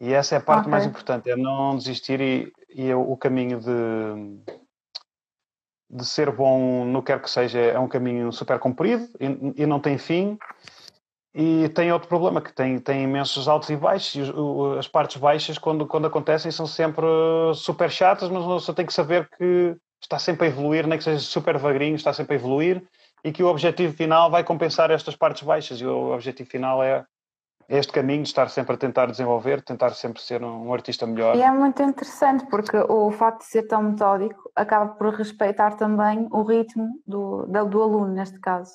E 0.00 0.12
essa 0.12 0.34
é 0.34 0.38
a 0.38 0.40
parte 0.40 0.62
okay. 0.62 0.70
mais 0.70 0.84
importante, 0.84 1.30
é 1.30 1.36
não 1.36 1.76
desistir 1.76 2.20
e, 2.20 2.52
e 2.74 2.92
o 2.92 3.16
caminho 3.16 3.60
de, 3.60 4.52
de 5.88 6.04
ser 6.04 6.32
bom 6.32 6.84
no 6.84 7.02
que 7.02 7.12
quer 7.12 7.22
que 7.22 7.30
seja 7.30 7.60
é 7.60 7.78
um 7.78 7.86
caminho 7.86 8.32
super 8.32 8.58
comprido 8.58 9.08
e, 9.20 9.62
e 9.62 9.66
não 9.66 9.78
tem 9.78 9.96
fim. 9.96 10.36
E 11.34 11.68
tem 11.70 11.90
outro 11.90 12.08
problema, 12.08 12.42
que 12.42 12.52
tem, 12.52 12.78
tem 12.78 13.04
imensos 13.04 13.48
altos 13.48 13.70
e 13.70 13.76
baixos, 13.76 14.14
e 14.14 14.78
as 14.78 14.86
partes 14.86 15.16
baixas, 15.16 15.56
quando, 15.56 15.86
quando 15.86 16.06
acontecem, 16.06 16.50
são 16.52 16.66
sempre 16.66 17.06
super 17.54 17.90
chatas, 17.90 18.28
mas 18.28 18.44
você 18.44 18.72
tem 18.74 18.84
que 18.84 18.92
saber 18.92 19.28
que 19.38 19.74
está 20.00 20.18
sempre 20.18 20.46
a 20.46 20.50
evoluir, 20.50 20.86
nem 20.86 20.98
que 20.98 21.04
seja 21.04 21.20
super 21.20 21.54
devagarinho, 21.54 21.96
está 21.96 22.12
sempre 22.12 22.34
a 22.34 22.38
evoluir, 22.38 22.82
e 23.24 23.32
que 23.32 23.42
o 23.42 23.46
objetivo 23.46 23.94
final 23.94 24.30
vai 24.30 24.44
compensar 24.44 24.90
estas 24.90 25.16
partes 25.16 25.42
baixas 25.42 25.80
e 25.80 25.86
o 25.86 26.12
objetivo 26.12 26.50
final 26.50 26.82
é 26.82 27.04
este 27.68 27.92
caminho 27.92 28.22
de 28.22 28.28
estar 28.28 28.50
sempre 28.50 28.74
a 28.74 28.78
tentar 28.78 29.06
desenvolver, 29.06 29.62
tentar 29.62 29.90
sempre 29.90 30.20
ser 30.20 30.42
um, 30.42 30.74
artista 30.74 31.06
melhor. 31.06 31.36
E 31.36 31.42
é 31.42 31.50
muito 31.50 31.82
interessante 31.82 32.44
porque 32.46 32.76
o 32.76 33.10
facto 33.10 33.38
de 33.38 33.46
ser 33.46 33.62
tão 33.62 33.82
metódico 33.82 34.50
acaba 34.54 34.92
por 34.94 35.14
respeitar 35.14 35.76
também 35.76 36.28
o 36.30 36.42
ritmo 36.42 36.88
do, 37.06 37.46
do 37.46 37.82
aluno, 37.82 38.12
neste 38.12 38.38
caso. 38.40 38.74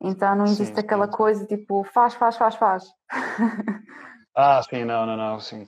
Então 0.00 0.34
não 0.34 0.44
existe 0.46 0.74
sim, 0.74 0.80
aquela 0.80 1.06
sim. 1.06 1.12
coisa 1.12 1.46
tipo 1.46 1.84
faz, 1.84 2.14
faz, 2.14 2.36
faz, 2.36 2.54
faz. 2.54 2.84
Ah, 4.34 4.62
sim, 4.62 4.84
não, 4.84 5.04
não, 5.04 5.16
não, 5.16 5.40
sim. 5.40 5.66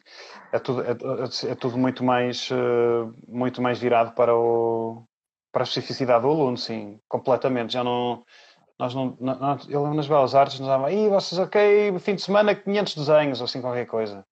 É 0.53 0.59
tudo, 0.59 0.83
é, 0.83 0.93
é 1.51 1.55
tudo 1.55 1.77
muito 1.77 2.05
mais, 2.05 2.49
uh, 2.51 3.13
muito 3.29 3.61
mais 3.61 3.79
virado 3.79 4.13
para 4.15 4.35
o, 4.35 5.03
para 5.53 5.63
a 5.63 5.65
especificidade 5.65 6.23
do 6.23 6.31
aluno, 6.31 6.57
sim, 6.57 6.99
completamente. 7.09 7.73
Já 7.73 7.85
não. 7.85 8.25
Nós 8.79 8.95
não, 8.95 9.17
não 9.21 9.59
eu 9.69 9.83
lembro 9.83 9.97
nas 9.97 10.09
Belas 10.09 10.35
Artes, 10.35 10.59
nos 10.59 10.69
dava, 10.69 10.91
e 10.91 11.09
vocês, 11.09 11.39
ok, 11.39 11.99
fim 11.99 12.15
de 12.15 12.23
semana 12.23 12.55
500 12.55 12.95
desenhos, 12.95 13.41
ou 13.41 13.45
assim, 13.45 13.61
qualquer 13.61 13.87
coisa. 13.87 14.25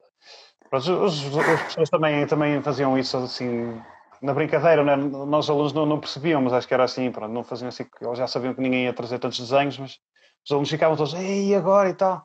Os, 0.72 0.88
os, 0.88 1.38
as 1.38 1.62
pessoas 1.64 1.90
também, 1.90 2.26
também 2.26 2.62
faziam 2.62 2.96
isso 2.96 3.16
assim, 3.18 3.80
na 4.22 4.34
brincadeira, 4.34 4.84
né? 4.84 4.96
nós 4.96 5.48
alunos 5.48 5.72
não, 5.72 5.86
não, 5.86 5.98
percebiam, 5.98 6.42
mas 6.42 6.52
acho 6.52 6.68
que 6.68 6.74
era 6.74 6.84
assim, 6.84 7.10
pronto, 7.10 7.32
não 7.32 7.42
faziam 7.42 7.68
assim, 7.68 7.86
eles 8.00 8.18
já 8.18 8.26
sabiam 8.26 8.54
que 8.54 8.60
ninguém 8.60 8.84
ia 8.84 8.92
trazer 8.92 9.18
tantos 9.18 9.40
desenhos, 9.40 9.78
mas 9.78 9.98
os 10.44 10.50
alunos 10.50 10.70
ficavam 10.70 10.96
todos, 10.96 11.14
ei, 11.14 11.54
agora 11.54 11.88
e 11.88 11.94
tal. 11.94 12.22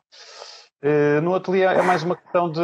Uh, 0.82 1.20
no 1.22 1.34
ateliê 1.34 1.64
é 1.64 1.82
mais 1.82 2.02
uma 2.02 2.16
questão 2.16 2.50
de, 2.50 2.60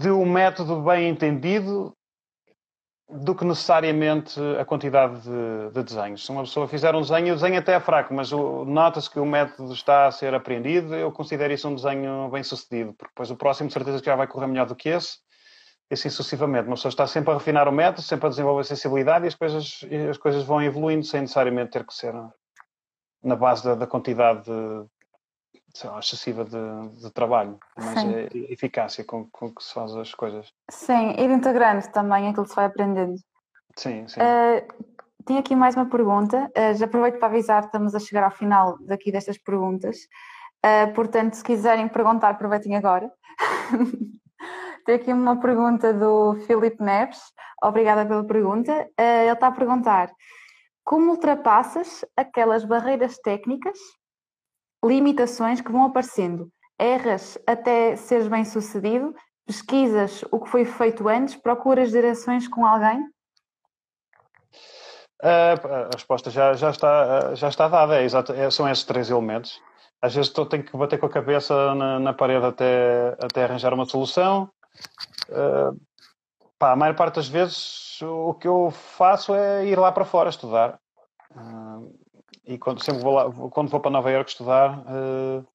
de 0.00 0.10
um 0.10 0.30
método 0.30 0.82
bem 0.82 1.08
entendido 1.08 1.96
do 3.08 3.34
que 3.34 3.44
necessariamente 3.44 4.38
a 4.60 4.64
quantidade 4.64 5.20
de, 5.20 5.70
de, 5.72 5.82
desenhos. 5.82 6.24
Se 6.24 6.30
uma 6.30 6.42
pessoa 6.42 6.66
fizer 6.66 6.94
um 6.94 7.00
desenho, 7.00 7.32
o 7.32 7.36
desenho 7.36 7.58
até 7.58 7.74
é 7.74 7.80
fraco, 7.80 8.12
mas 8.12 8.32
nota-se 8.32 9.08
que 9.08 9.20
o 9.20 9.24
método 9.24 9.72
está 9.72 10.06
a 10.06 10.12
ser 10.12 10.34
aprendido, 10.34 10.94
eu 10.94 11.12
considero 11.12 11.52
isso 11.52 11.68
um 11.68 11.74
desenho 11.74 12.28
bem 12.30 12.42
sucedido, 12.42 12.92
porque 12.94 13.12
depois 13.12 13.30
o 13.30 13.36
próximo, 13.36 13.68
de 13.68 13.74
certeza, 13.74 14.00
que 14.00 14.06
já 14.06 14.16
vai 14.16 14.26
correr 14.26 14.48
melhor 14.48 14.66
do 14.66 14.74
que 14.74 14.88
esse, 14.88 15.18
e 15.90 15.94
assim 15.94 16.10
sucessivamente. 16.10 16.66
Uma 16.66 16.74
pessoa 16.74 16.90
está 16.90 17.06
sempre 17.06 17.30
a 17.30 17.34
refinar 17.34 17.68
o 17.68 17.72
método, 17.72 18.02
sempre 18.02 18.26
a 18.26 18.30
desenvolver 18.30 18.62
a 18.62 18.64
sensibilidade 18.64 19.24
e 19.24 19.28
as 19.28 19.34
coisas, 19.34 19.80
as 20.10 20.18
coisas 20.18 20.42
vão 20.44 20.62
evoluindo 20.62 21.04
sem 21.04 21.20
necessariamente 21.20 21.70
ter 21.70 21.86
que 21.86 21.94
ser 21.94 22.14
na 23.22 23.36
base 23.36 23.64
da, 23.64 23.74
da 23.74 23.86
quantidade 23.86 24.44
de, 24.44 25.86
lá, 25.86 25.98
excessiva 25.98 26.44
de, 26.44 27.00
de, 27.00 27.10
trabalho, 27.10 27.58
mas 27.76 28.04
é 28.04 28.28
a 28.32 28.52
eficácia 28.52 29.04
com, 29.04 29.28
com 29.30 29.52
que 29.52 29.62
se 29.62 29.74
faz 29.74 29.94
as 29.94 30.14
coisas. 30.14 30.52
Sim, 30.70 31.10
ir 31.18 31.30
integrando 31.30 31.86
também 31.88 32.28
aquilo 32.28 32.44
que 32.44 32.50
se 32.50 32.56
vai 32.56 32.66
aprendendo. 32.66 33.16
Sim, 33.76 34.06
sim. 34.08 34.20
Uh, 34.20 34.94
tenho 35.24 35.40
aqui 35.40 35.54
mais 35.54 35.74
uma 35.74 35.86
pergunta. 35.86 36.50
Uh, 36.56 36.74
já 36.74 36.86
aproveito 36.86 37.18
para 37.18 37.28
avisar, 37.28 37.64
estamos 37.64 37.94
a 37.94 37.98
chegar 37.98 38.24
ao 38.24 38.30
final 38.30 38.78
daqui 38.80 39.12
destas 39.12 39.38
perguntas. 39.38 39.96
Uh, 40.64 40.92
portanto, 40.94 41.34
se 41.34 41.44
quiserem 41.44 41.88
perguntar, 41.88 42.30
aproveitem 42.30 42.76
agora. 42.76 43.10
Tenho 44.86 44.98
aqui 44.98 45.12
uma 45.12 45.40
pergunta 45.40 45.92
do 45.92 46.36
Filipe 46.46 46.80
Neves. 46.80 47.20
Obrigada 47.60 48.06
pela 48.06 48.24
pergunta. 48.24 48.88
ele 48.96 49.32
está 49.32 49.48
a 49.48 49.52
perguntar: 49.52 50.12
como 50.84 51.10
ultrapassas 51.10 52.04
aquelas 52.16 52.64
barreiras 52.64 53.18
técnicas 53.18 53.76
limitações 54.84 55.60
que 55.60 55.72
vão 55.72 55.84
aparecendo. 55.84 56.48
Erras 56.78 57.36
até 57.46 57.96
seres 57.96 58.28
bem 58.28 58.44
sucedido, 58.44 59.12
pesquisas 59.44 60.22
o 60.30 60.38
que 60.38 60.50
foi 60.50 60.64
feito 60.64 61.08
antes, 61.08 61.34
procuras 61.34 61.90
direções 61.90 62.46
com 62.46 62.64
alguém? 62.64 63.02
A 65.20 65.88
resposta 65.94 66.30
já, 66.30 66.52
já, 66.52 66.70
está, 66.70 67.34
já 67.34 67.48
está 67.48 67.66
dada, 67.66 67.98
é 67.98 68.04
exato, 68.04 68.32
é, 68.32 68.50
são 68.50 68.68
esses 68.68 68.84
três 68.84 69.10
elementos. 69.10 69.60
Às 70.00 70.14
vezes 70.14 70.28
estou, 70.28 70.44
tenho 70.44 70.62
que 70.62 70.76
bater 70.76 70.98
com 70.98 71.06
a 71.06 71.10
cabeça 71.10 71.74
na, 71.74 71.98
na 71.98 72.12
parede 72.12 72.44
até, 72.44 73.16
até 73.18 73.44
arranjar 73.44 73.72
uma 73.72 73.86
solução. 73.86 74.48
Uh, 75.28 75.78
pá, 76.58 76.72
a 76.72 76.76
maior 76.76 76.94
parte 76.94 77.16
das 77.16 77.28
vezes 77.28 78.00
o 78.02 78.34
que 78.34 78.46
eu 78.48 78.70
faço 78.70 79.34
é 79.34 79.66
ir 79.66 79.78
lá 79.78 79.90
para 79.92 80.04
fora 80.04 80.30
estudar. 80.30 80.78
Uh, 81.30 81.98
e 82.44 82.58
quando 82.58 82.82
sempre 82.82 83.02
vou 83.02 83.14
lá, 83.14 83.30
quando 83.50 83.68
vou 83.68 83.80
para 83.80 83.90
Nova 83.90 84.10
Iorque 84.10 84.30
estudar, 84.30 84.80
uh, 84.80 85.46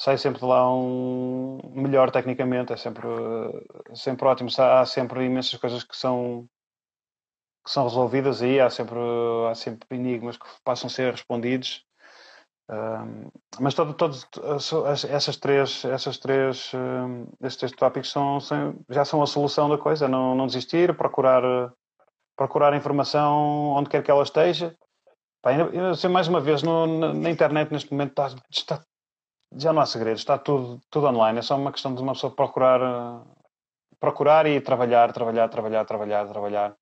sai 0.00 0.18
sempre 0.18 0.40
de 0.40 0.46
lá 0.46 0.70
um 0.72 1.58
melhor 1.74 2.10
tecnicamente, 2.10 2.72
é 2.72 2.76
sempre, 2.76 3.08
sempre 3.94 4.26
ótimo. 4.26 4.50
Há 4.58 4.84
sempre 4.86 5.24
imensas 5.24 5.58
coisas 5.58 5.84
que 5.84 5.96
são 5.96 6.48
que 7.64 7.70
são 7.70 7.84
resolvidas 7.84 8.40
aí, 8.42 8.58
há 8.58 8.70
sempre, 8.70 8.98
há 9.50 9.54
sempre 9.54 9.96
enigmas 9.96 10.36
que 10.36 10.46
passam 10.64 10.88
a 10.88 10.90
ser 10.90 11.12
respondidos. 11.12 11.84
Mas 13.58 13.74
todo, 13.74 13.96
essas 15.10 15.36
três, 15.36 15.84
essas 15.84 16.18
três, 16.18 16.72
uh, 16.72 17.28
esses 17.42 17.56
três 17.56 17.72
tópicos 17.72 18.12
são, 18.12 18.38
são, 18.40 18.74
já 18.88 19.04
são 19.04 19.22
a 19.22 19.26
solução 19.26 19.68
da 19.68 19.76
coisa. 19.76 20.08
Não, 20.08 20.34
não 20.34 20.46
desistir, 20.46 20.96
procurar, 20.96 21.42
procurar 22.36 22.76
informação 22.76 23.70
onde 23.70 23.90
quer 23.90 24.02
que 24.02 24.10
ela 24.10 24.22
esteja 24.22 24.76
Pá, 25.42 25.50
ainda, 25.50 26.08
mais 26.10 26.28
uma 26.28 26.40
vez, 26.40 26.62
no, 26.62 26.86
na, 26.86 27.14
na, 27.14 27.30
internet 27.30 27.72
neste 27.72 27.90
momento 27.90 28.10
está, 28.10 28.42
está, 28.50 28.84
já 29.56 29.72
não 29.72 29.80
há 29.80 29.86
segredos, 29.86 30.20
está 30.20 30.36
tudo, 30.36 30.80
tudo 30.90 31.06
online. 31.06 31.38
É 31.38 31.42
só 31.42 31.56
uma 31.56 31.72
questão 31.72 31.94
de 31.94 32.02
uma 32.02 32.12
pessoa 32.12 32.34
procurar, 32.34 32.80
uh, 32.82 33.26
procurar 33.98 34.46
e 34.46 34.60
trabalhar, 34.60 35.12
trabalhar, 35.12 35.48
trabalhar, 35.48 35.84
trabalhar, 35.86 36.28
trabalhar. 36.28 36.76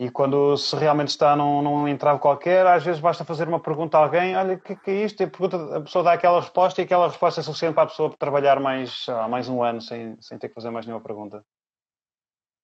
E 0.00 0.10
quando 0.10 0.56
se 0.56 0.74
realmente 0.76 1.08
está 1.08 1.36
num, 1.36 1.60
num 1.60 1.86
entrave 1.86 2.18
qualquer, 2.20 2.66
às 2.66 2.82
vezes 2.82 3.02
basta 3.02 3.22
fazer 3.22 3.46
uma 3.46 3.60
pergunta 3.60 3.98
a 3.98 4.00
alguém, 4.00 4.34
olha, 4.34 4.54
o 4.54 4.58
que, 4.58 4.74
que, 4.74 4.90
é 4.90 5.04
isto? 5.04 5.20
E 5.20 5.24
a, 5.24 5.28
pergunta, 5.28 5.76
a 5.76 5.80
pessoa 5.82 6.02
dá 6.02 6.14
aquela 6.14 6.40
resposta 6.40 6.80
e 6.80 6.84
aquela 6.84 7.06
resposta 7.06 7.40
é 7.40 7.42
suficiente 7.42 7.74
para 7.74 7.82
a 7.82 7.86
pessoa 7.86 8.10
trabalhar 8.18 8.58
mais, 8.58 9.06
uh, 9.08 9.28
mais 9.28 9.46
um 9.46 9.62
ano 9.62 9.82
sem, 9.82 10.16
sem 10.18 10.38
ter 10.38 10.48
que 10.48 10.54
fazer 10.54 10.70
mais 10.70 10.86
nenhuma 10.86 11.04
pergunta. 11.04 11.44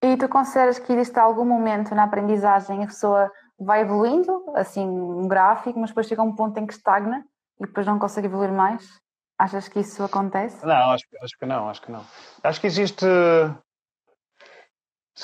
E 0.02 0.16
tu 0.16 0.30
consideras 0.30 0.78
que 0.78 0.90
existe 0.90 1.18
algum 1.18 1.44
momento 1.44 1.94
na 1.94 2.04
aprendizagem 2.04 2.82
a 2.82 2.86
pessoa 2.86 3.30
vai 3.60 3.82
evoluindo, 3.82 4.54
assim, 4.54 4.88
um 4.88 5.28
gráfico, 5.28 5.78
mas 5.78 5.90
depois 5.90 6.06
chega 6.06 6.22
a 6.22 6.24
um 6.24 6.34
ponto 6.34 6.58
em 6.58 6.66
que 6.66 6.72
estagna 6.72 7.22
e 7.60 7.66
depois 7.66 7.86
não 7.86 7.98
consegue 7.98 8.28
evoluir 8.28 8.50
mais? 8.50 8.98
Achas 9.38 9.68
que 9.68 9.80
isso 9.80 10.02
acontece? 10.02 10.64
Não, 10.64 10.90
acho, 10.90 11.04
acho 11.22 11.38
que 11.38 11.44
não, 11.44 11.68
acho 11.68 11.82
que 11.82 11.92
não. 11.92 12.02
Acho 12.42 12.60
que 12.62 12.66
existe, 12.66 13.04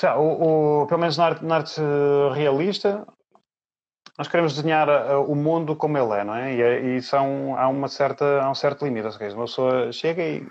lá, 0.01 0.17
o, 0.17 0.83
o, 0.83 0.87
pelo 0.87 0.99
menos 0.99 1.17
na 1.17 1.25
arte, 1.25 1.45
na 1.45 1.55
arte 1.57 1.81
realista, 2.33 3.05
nós 4.17 4.27
queremos 4.27 4.53
desenhar 4.53 4.87
uh, 4.87 5.23
o 5.23 5.35
mundo 5.35 5.75
como 5.75 5.97
ele 5.97 6.13
é, 6.19 6.23
não 6.23 6.35
é? 6.35 6.53
E, 6.53 6.61
é, 6.61 6.81
e 6.81 6.97
isso 6.97 7.15
há 7.15 7.21
um, 7.21 7.53
uma 7.53 7.87
certa, 7.87 8.41
há 8.41 8.49
um 8.49 8.53
certo 8.53 8.85
limite. 8.85 9.07
Ou 9.07 9.11
seja, 9.11 9.35
uma 9.35 9.45
pessoa 9.45 9.91
chega 9.91 10.23
e 10.23 10.47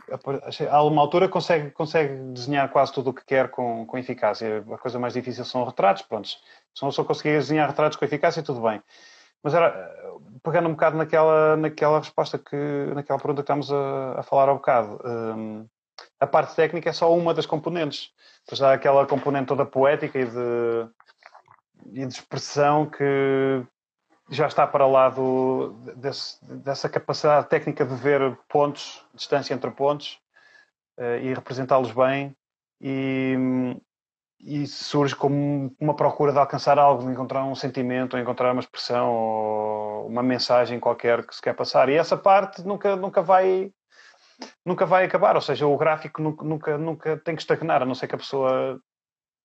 a 0.68 0.82
uma 0.82 1.01
altura 1.01 1.28
consegue, 1.28 1.70
consegue 1.70 2.14
desenhar 2.32 2.68
quase 2.70 2.93
tudo 2.93 3.11
o 3.11 3.14
que 3.14 3.24
quer 3.24 3.51
com, 3.51 3.86
com 3.86 3.99
eficácia. 3.99 4.64
A 4.72 4.78
coisa 4.78 4.99
mais 4.99 5.14
difícil 5.14 5.45
são 5.45 5.64
retratos, 5.64 6.03
pronto. 6.03 6.28
Se 6.28 6.82
uma 6.82 6.90
pessoa 6.90 7.07
conseguir 7.07 7.38
desenhar 7.38 7.68
retratos 7.68 7.97
com 7.97 8.05
eficácia, 8.05 8.43
tudo 8.43 8.61
bem. 8.61 8.82
Mas 9.45 9.55
era, 9.55 9.72
pegando 10.43 10.68
um 10.68 10.72
bocado 10.72 10.97
naquela, 10.97 11.57
naquela 11.57 11.99
resposta 12.01 12.38
que, 12.38 12.57
naquela 12.95 13.18
pergunta 13.18 13.43
que 13.43 13.53
estamos 13.53 13.72
a, 13.72 14.20
a 14.20 14.22
falar 14.24 14.49
há 14.49 14.53
um 14.53 14.57
bocado, 14.57 15.01
um, 15.05 15.66
a 16.18 16.26
parte 16.26 16.55
técnica 16.57 16.90
é 16.90 16.93
só 16.93 17.14
uma 17.14 17.32
das 17.32 17.47
componentes. 17.47 18.11
Pois 18.47 18.61
há 18.61 18.72
aquela 18.72 19.07
componente 19.07 19.47
toda 19.47 19.64
poética 19.64 20.18
e 20.18 20.24
de, 20.24 20.88
e 21.86 22.07
de 22.07 22.12
expressão 22.12 22.86
que 22.86 23.64
já 24.30 24.47
está 24.47 24.66
para 24.66 24.86
lá 24.86 25.09
do, 25.09 25.72
desse, 25.97 26.45
dessa 26.45 26.88
capacidade 26.88 27.49
técnica 27.49 27.84
de 27.84 27.95
ver 27.95 28.36
pontos, 28.49 29.05
distância 29.14 29.53
entre 29.55 29.70
pontos 29.70 30.18
uh, 30.99 31.18
e 31.20 31.34
representá-los 31.34 31.93
bem 31.93 32.34
e, 32.80 33.36
e, 34.40 34.66
surge 34.66 35.14
como 35.14 35.74
uma 35.78 35.95
procura 35.95 36.32
de 36.32 36.38
alcançar 36.38 36.78
algo, 36.78 37.05
de 37.05 37.12
encontrar 37.12 37.45
um 37.45 37.55
sentimento, 37.55 38.14
ou 38.14 38.20
encontrar 38.20 38.53
uma 38.53 38.61
expressão 38.61 39.12
ou 39.12 40.07
uma 40.09 40.22
mensagem 40.22 40.80
qualquer 40.80 41.24
que 41.24 41.34
se 41.34 41.40
quer 41.40 41.55
passar. 41.55 41.88
E 41.88 41.95
essa 41.95 42.16
parte 42.16 42.62
nunca, 42.62 42.97
nunca 42.97 43.22
vai 43.22 43.72
nunca 44.64 44.86
vai 44.86 45.05
acabar, 45.05 45.36
ou 45.36 45.43
seja, 45.43 45.66
o 45.66 45.76
gráfico 45.76 46.22
nunca, 46.22 46.45
nunca, 46.45 46.78
nunca 46.78 47.16
tem 47.18 47.34
que 47.34 47.43
estagnar, 47.43 47.82
a 47.82 47.86
não 47.86 47.95
ser 47.95 48.09
que 48.09 48.14
a 48.14 48.18
pessoa 48.18 48.80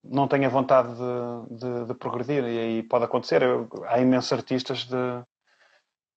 não 0.04 0.28
tenha 0.28 0.50
vontade 0.50 0.90
de, 0.94 1.58
de, 1.58 1.86
de 1.86 1.94
progredir, 1.96 2.44
e 2.44 2.60
aí 2.60 2.84
pode 2.84 3.06
acontecer. 3.06 3.42
Eu, 3.42 3.68
há 3.88 4.00
imensos 4.00 4.32
artistas 4.32 4.86
de, 4.86 5.24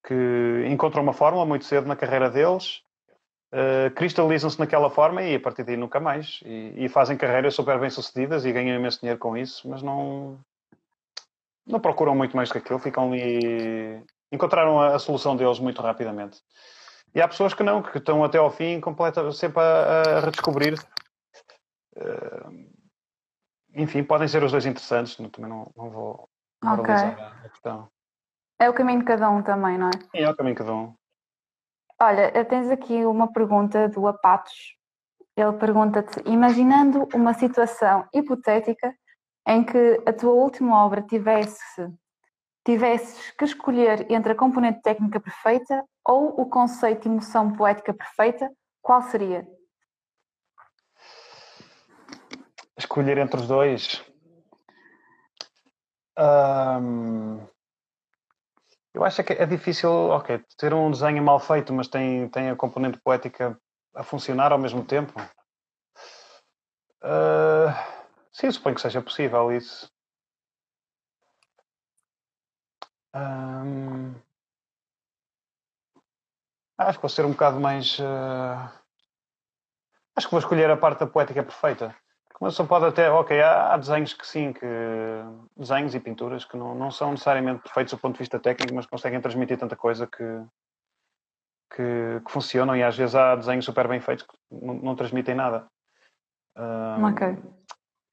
que 0.07 0.67
encontram 0.69 1.03
uma 1.03 1.13
fórmula 1.13 1.45
muito 1.45 1.65
cedo 1.65 1.87
na 1.87 1.97
carreira 1.97 2.31
deles, 2.31 2.83
uh, 3.53 3.91
cristalizam-se 3.95 4.59
naquela 4.59 4.91
forma 4.91 5.23
e 5.23 5.35
a 5.35 5.41
partir 5.41 5.65
daí 5.65 5.77
nunca 5.77 6.01
mais. 6.01 6.41
E, 6.45 6.85
e, 6.85 6.89
fazem 6.89 7.17
carreiras 7.17 7.55
super 7.55 7.79
bem 7.79 7.91
sucedidas 7.91 8.45
e 8.45 8.53
ganham 8.53 8.77
imenso 8.77 9.01
dinheiro 9.01 9.19
com 9.19 9.37
isso, 9.37 9.69
mas 9.69 9.83
não, 9.83 10.39
não 11.67 11.81
procuram 11.81 12.15
muito 12.15 12.37
mais 12.37 12.49
do 12.49 12.53
que 12.53 12.59
aquilo, 12.59 12.79
ficam 12.79 13.13
ali. 13.13 14.03
Encontraram 14.33 14.81
a, 14.81 14.95
a 14.95 14.99
solução 14.99 15.37
deles 15.37 15.59
muito 15.59 15.83
rapidamente. 15.83 16.41
E 17.15 17.21
há 17.21 17.27
pessoas 17.27 17.55
que 17.55 17.63
não, 17.63 17.83
que 17.83 17.99
estão 17.99 18.23
até 18.23 18.39
ao 18.39 18.51
fim 18.51 18.81
completa, 18.81 19.31
sempre 19.33 19.61
a, 19.61 20.19
a 20.19 20.21
redescobrir. 20.21 20.79
Uh, 21.97 22.71
enfim, 23.75 24.03
podem 24.05 24.29
ser 24.29 24.43
os 24.43 24.53
dois 24.53 24.67
interessantes, 24.67 25.17
também 25.17 25.51
não, 25.51 25.71
não 25.77 25.91
vou 25.91 26.29
moralizar 26.63 27.13
okay. 27.13 27.25
a 27.25 27.49
questão. 27.49 27.89
É 28.59 28.69
o 28.69 28.75
caminho 28.75 29.01
de 29.01 29.07
cada 29.07 29.29
um 29.31 29.43
também, 29.43 29.79
não 29.79 29.89
é? 29.89 29.99
Sim, 30.11 30.25
é 30.25 30.31
o 30.31 30.37
caminho 30.37 30.55
de 30.55 30.59
cada 30.59 30.75
um. 30.75 30.95
Olha, 32.01 32.45
tens 32.45 32.71
aqui 32.71 33.05
uma 33.05 33.33
pergunta 33.33 33.89
do 33.89 34.07
Apatos. 34.07 34.77
Ele 35.37 35.53
pergunta-te: 35.55 36.21
imaginando 36.27 37.09
uma 37.15 37.35
situação 37.35 38.07
hipotética 38.13 38.95
em 39.47 39.65
que 39.65 40.03
a 40.07 40.13
tua 40.13 40.33
última 40.33 40.85
obra 40.85 41.03
tivesse 41.03 41.91
tivesses 42.65 43.31
que 43.33 43.45
escolher 43.45 44.11
entre 44.11 44.33
a 44.33 44.37
componente 44.37 44.83
técnica 44.83 45.19
perfeita 45.19 45.83
ou 46.05 46.41
o 46.41 46.49
conceito 46.49 47.03
de 47.03 47.09
emoção 47.09 47.53
poética 47.53 47.93
perfeita, 47.93 48.51
qual 48.83 49.03
seria? 49.03 49.47
Escolher 52.77 53.19
entre 53.19 53.41
os 53.41 53.47
dois. 53.47 54.05
Um, 56.19 57.47
eu 58.93 59.05
acho 59.05 59.23
que 59.23 59.33
é 59.33 59.47
difícil, 59.47 59.91
ok, 59.91 60.45
ter 60.57 60.75
um 60.75 60.91
desenho 60.91 61.23
mal 61.23 61.39
feito, 61.39 61.73
mas 61.73 61.89
tem, 61.89 62.29
tem 62.29 62.51
a 62.51 62.57
componente 62.57 62.99
poética 62.99 63.59
a 63.95 64.03
funcionar 64.03 64.53
ao 64.53 64.59
mesmo 64.59 64.85
tempo. 64.85 65.13
Uh, 67.03 67.73
sim, 68.33 68.51
suponho 68.51 68.75
que 68.75 68.83
seja 68.83 69.01
possível 69.01 69.53
isso. 69.53 69.91
Um, 73.15 74.15
acho 76.89 76.99
que 76.99 77.03
vou 77.03 77.09
ser 77.09 77.25
um 77.25 77.33
bocado 77.33 77.61
mais. 77.61 77.99
Uh, 77.99 78.71
acho 80.17 80.27
que 80.27 80.31
vou 80.31 80.41
escolher 80.41 80.71
a 80.71 80.77
parte 80.77 81.01
da 81.01 81.07
poética 81.07 81.43
perfeita. 81.43 81.95
Como 82.35 82.51
só 82.51 82.65
pode 82.65 82.87
até. 82.87 83.11
Ok, 83.11 83.41
há, 83.41 83.75
há, 83.75 83.77
desenhos 83.77 84.15
que 84.15 84.27
sim, 84.27 84.53
que. 84.53 84.67
Desenhos 85.57 85.95
e 85.95 86.01
pinturas 86.01 86.45
que 86.45 86.57
não, 86.57 86.75
não 86.75 86.91
são 86.91 87.11
necessariamente 87.11 87.63
perfeitos 87.63 87.93
do 87.93 88.01
ponto 88.01 88.15
de 88.15 88.21
vista 88.21 88.39
técnico, 88.39 88.75
mas 88.75 88.87
conseguem 88.87 89.21
transmitir 89.21 89.59
tanta 89.59 89.77
coisa 89.77 90.07
que. 90.07 90.25
Que, 91.73 92.21
que 92.27 92.33
funcionam 92.33 92.77
e 92.77 92.83
às 92.83 92.97
vezes 92.97 93.15
há 93.15 93.37
desenhos 93.37 93.65
super 93.65 93.87
bem 93.87 94.01
feitos 94.01 94.27
que 94.27 94.37
não, 94.51 94.75
não 94.75 94.97
transmitem 94.97 95.37
nada. 95.37 95.69
Um, 96.57 97.05
ok. 97.05 97.39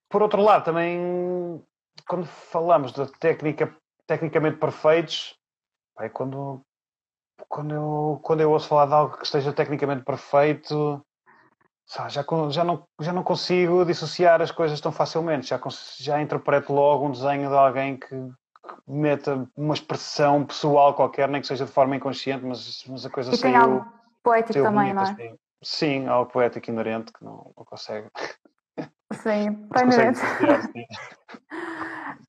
Por 0.08 0.22
outro 0.22 0.44
lado, 0.44 0.64
também 0.64 1.66
quando 2.08 2.26
falamos 2.26 2.92
da 2.92 3.08
técnica 3.08 3.76
tecnicamente 4.06 4.58
perfeitos, 4.58 5.38
é 6.00 6.08
quando, 6.08 6.62
quando, 7.48 7.74
eu, 7.74 8.20
quando 8.24 8.42
eu 8.42 8.52
ouço 8.52 8.68
falar 8.68 8.86
de 8.88 8.94
algo 8.94 9.18
que 9.18 9.26
esteja 9.26 9.54
tecnicamente 9.54 10.04
perfeito, 10.04 11.04
já, 12.10 12.24
já, 12.50 12.64
não, 12.64 12.88
já 13.00 13.14
não 13.14 13.24
consigo 13.24 13.86
dissociar 13.86 14.42
as 14.42 14.52
coisas 14.52 14.82
tão 14.82 14.92
facilmente. 14.92 15.48
Já, 15.48 15.60
já 15.98 16.22
interpreto 16.22 16.74
logo 16.74 17.06
um 17.06 17.12
desenho 17.12 17.50
de 17.50 17.56
alguém 17.56 17.98
que, 17.98 18.10
que 18.10 18.74
meta 18.86 19.48
uma 19.56 19.74
expressão 19.74 20.46
pessoal 20.46 20.94
qualquer, 20.94 21.30
nem 21.30 21.40
que 21.42 21.48
seja 21.48 21.66
de 21.66 21.72
forma 21.72 21.96
inconsciente, 21.96 22.46
mas, 22.46 22.84
mas 22.88 23.06
a 23.06 23.10
coisa 23.10 23.32
e 23.32 23.38
saiu. 23.38 23.54
Tem 23.54 23.62
algo 23.62 23.86
poético 24.22 24.54
também, 24.62 24.94
bonita, 24.94 24.94
não 24.94 25.02
é? 25.02 25.12
Assim. 25.12 25.38
Sim, 25.64 26.08
algo 26.08 26.32
poético 26.32 26.70
inerente 26.70 27.12
que 27.14 27.24
não, 27.24 27.52
não 27.58 27.66
consegue. 27.66 28.10
Sim, 29.14 29.66
está 29.66 29.84
inerente. 29.84 30.20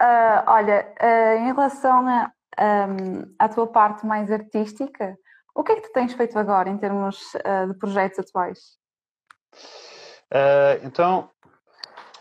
Uh, 0.00 0.46
olha, 0.46 0.94
uh, 1.02 1.38
em 1.40 1.46
relação 1.46 2.06
a, 2.06 2.30
um, 2.60 3.34
à 3.38 3.48
tua 3.48 3.66
parte 3.66 4.06
mais 4.06 4.30
artística, 4.30 5.16
o 5.54 5.62
que 5.62 5.72
é 5.72 5.76
que 5.76 5.82
tu 5.82 5.92
tens 5.92 6.12
feito 6.12 6.38
agora 6.38 6.68
em 6.68 6.78
termos 6.78 7.34
uh, 7.34 7.68
de 7.68 7.78
projetos 7.78 8.18
atuais? 8.18 8.78
então, 10.84 11.30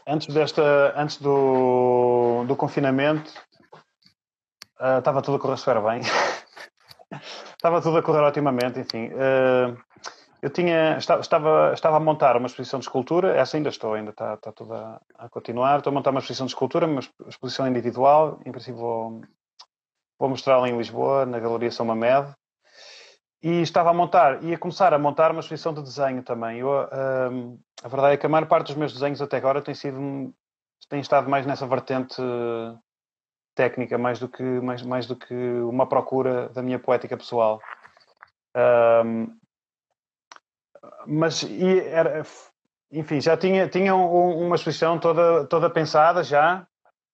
antes, 0.08 0.34
desta, 0.34 0.94
antes 0.96 1.18
do, 1.18 2.46
do 2.48 2.56
confinamento, 2.56 3.30
estava 4.98 5.22
tudo 5.22 5.36
a 5.36 5.40
correr 5.42 5.58
super 5.58 5.82
bem. 5.82 6.00
estava 7.52 7.82
tudo 7.82 7.98
a 7.98 8.02
correr 8.02 8.22
otimamente, 8.22 8.80
enfim. 8.80 9.12
Eu 10.42 10.52
tinha, 10.52 10.98
estava, 10.98 11.74
estava 11.74 11.98
a 11.98 12.00
montar 12.00 12.38
uma 12.38 12.46
exposição 12.46 12.80
de 12.80 12.86
escultura, 12.86 13.36
essa 13.36 13.58
ainda 13.58 13.70
estou, 13.70 13.96
ainda 13.96 14.12
está, 14.12 14.36
está 14.36 14.52
tudo 14.52 14.74
a, 14.74 15.02
a, 15.18 15.30
continuar. 15.30 15.80
Estou 15.80 15.90
a 15.90 15.94
montar 15.94 16.12
uma 16.12 16.20
exposição 16.20 16.46
de 16.46 16.52
escultura, 16.52 16.86
uma 16.86 17.02
exposição 17.28 17.68
individual, 17.68 18.40
em 18.46 18.52
princípio 18.52 18.80
vou, 18.80 19.22
vou 20.20 20.30
mostrá-la 20.30 20.68
em 20.68 20.78
Lisboa, 20.78 21.26
na 21.26 21.40
Galeria 21.40 21.72
São 21.72 21.86
Mamed. 21.86 22.34
E 23.42 23.62
estava 23.62 23.92
a 23.92 23.94
montar, 23.94 24.44
ia 24.44 24.58
começar 24.58 24.94
a 24.94 25.00
montar 25.00 25.32
uma 25.32 25.42
exposição 25.42 25.74
de 25.74 25.82
desenho 25.82 26.24
também. 26.24 26.60
Eu, 26.60 26.70
um, 27.32 27.60
a 27.84 27.88
verdade 27.88 28.14
é 28.16 28.18
que 28.18 28.26
a 28.26 28.30
maior 28.30 28.48
parte 28.48 28.68
dos 28.68 28.76
meus 28.76 28.94
desenhos 28.94 29.22
até 29.22 29.38
agora 29.38 29.62
tem 29.62 29.76
sido, 29.76 30.34
tem 30.90 31.00
estado 31.00 31.30
mais 31.30 31.46
nessa 31.46 31.68
vertente 31.68 32.22
técnica, 33.54 33.98
mais 33.98 34.20
do 34.20 34.28
que, 34.28 34.44
mais, 34.44 34.82
mais 34.82 35.06
do 35.06 35.16
que 35.16 35.34
uma 35.34 35.88
procura 35.88 36.50
da 36.50 36.64
minha 36.64 36.80
poética 36.80 37.16
pessoal. 37.16 37.62
Um, 38.56 39.38
mas 41.06 41.44
era, 41.44 42.24
enfim, 42.92 43.22
já 43.22 43.38
tinha, 43.38 43.68
tinha 43.68 43.96
uma 43.96 44.56
exposição 44.56 45.00
toda, 45.00 45.46
toda 45.46 45.70
pensada 45.70 46.24
já, 46.24 46.66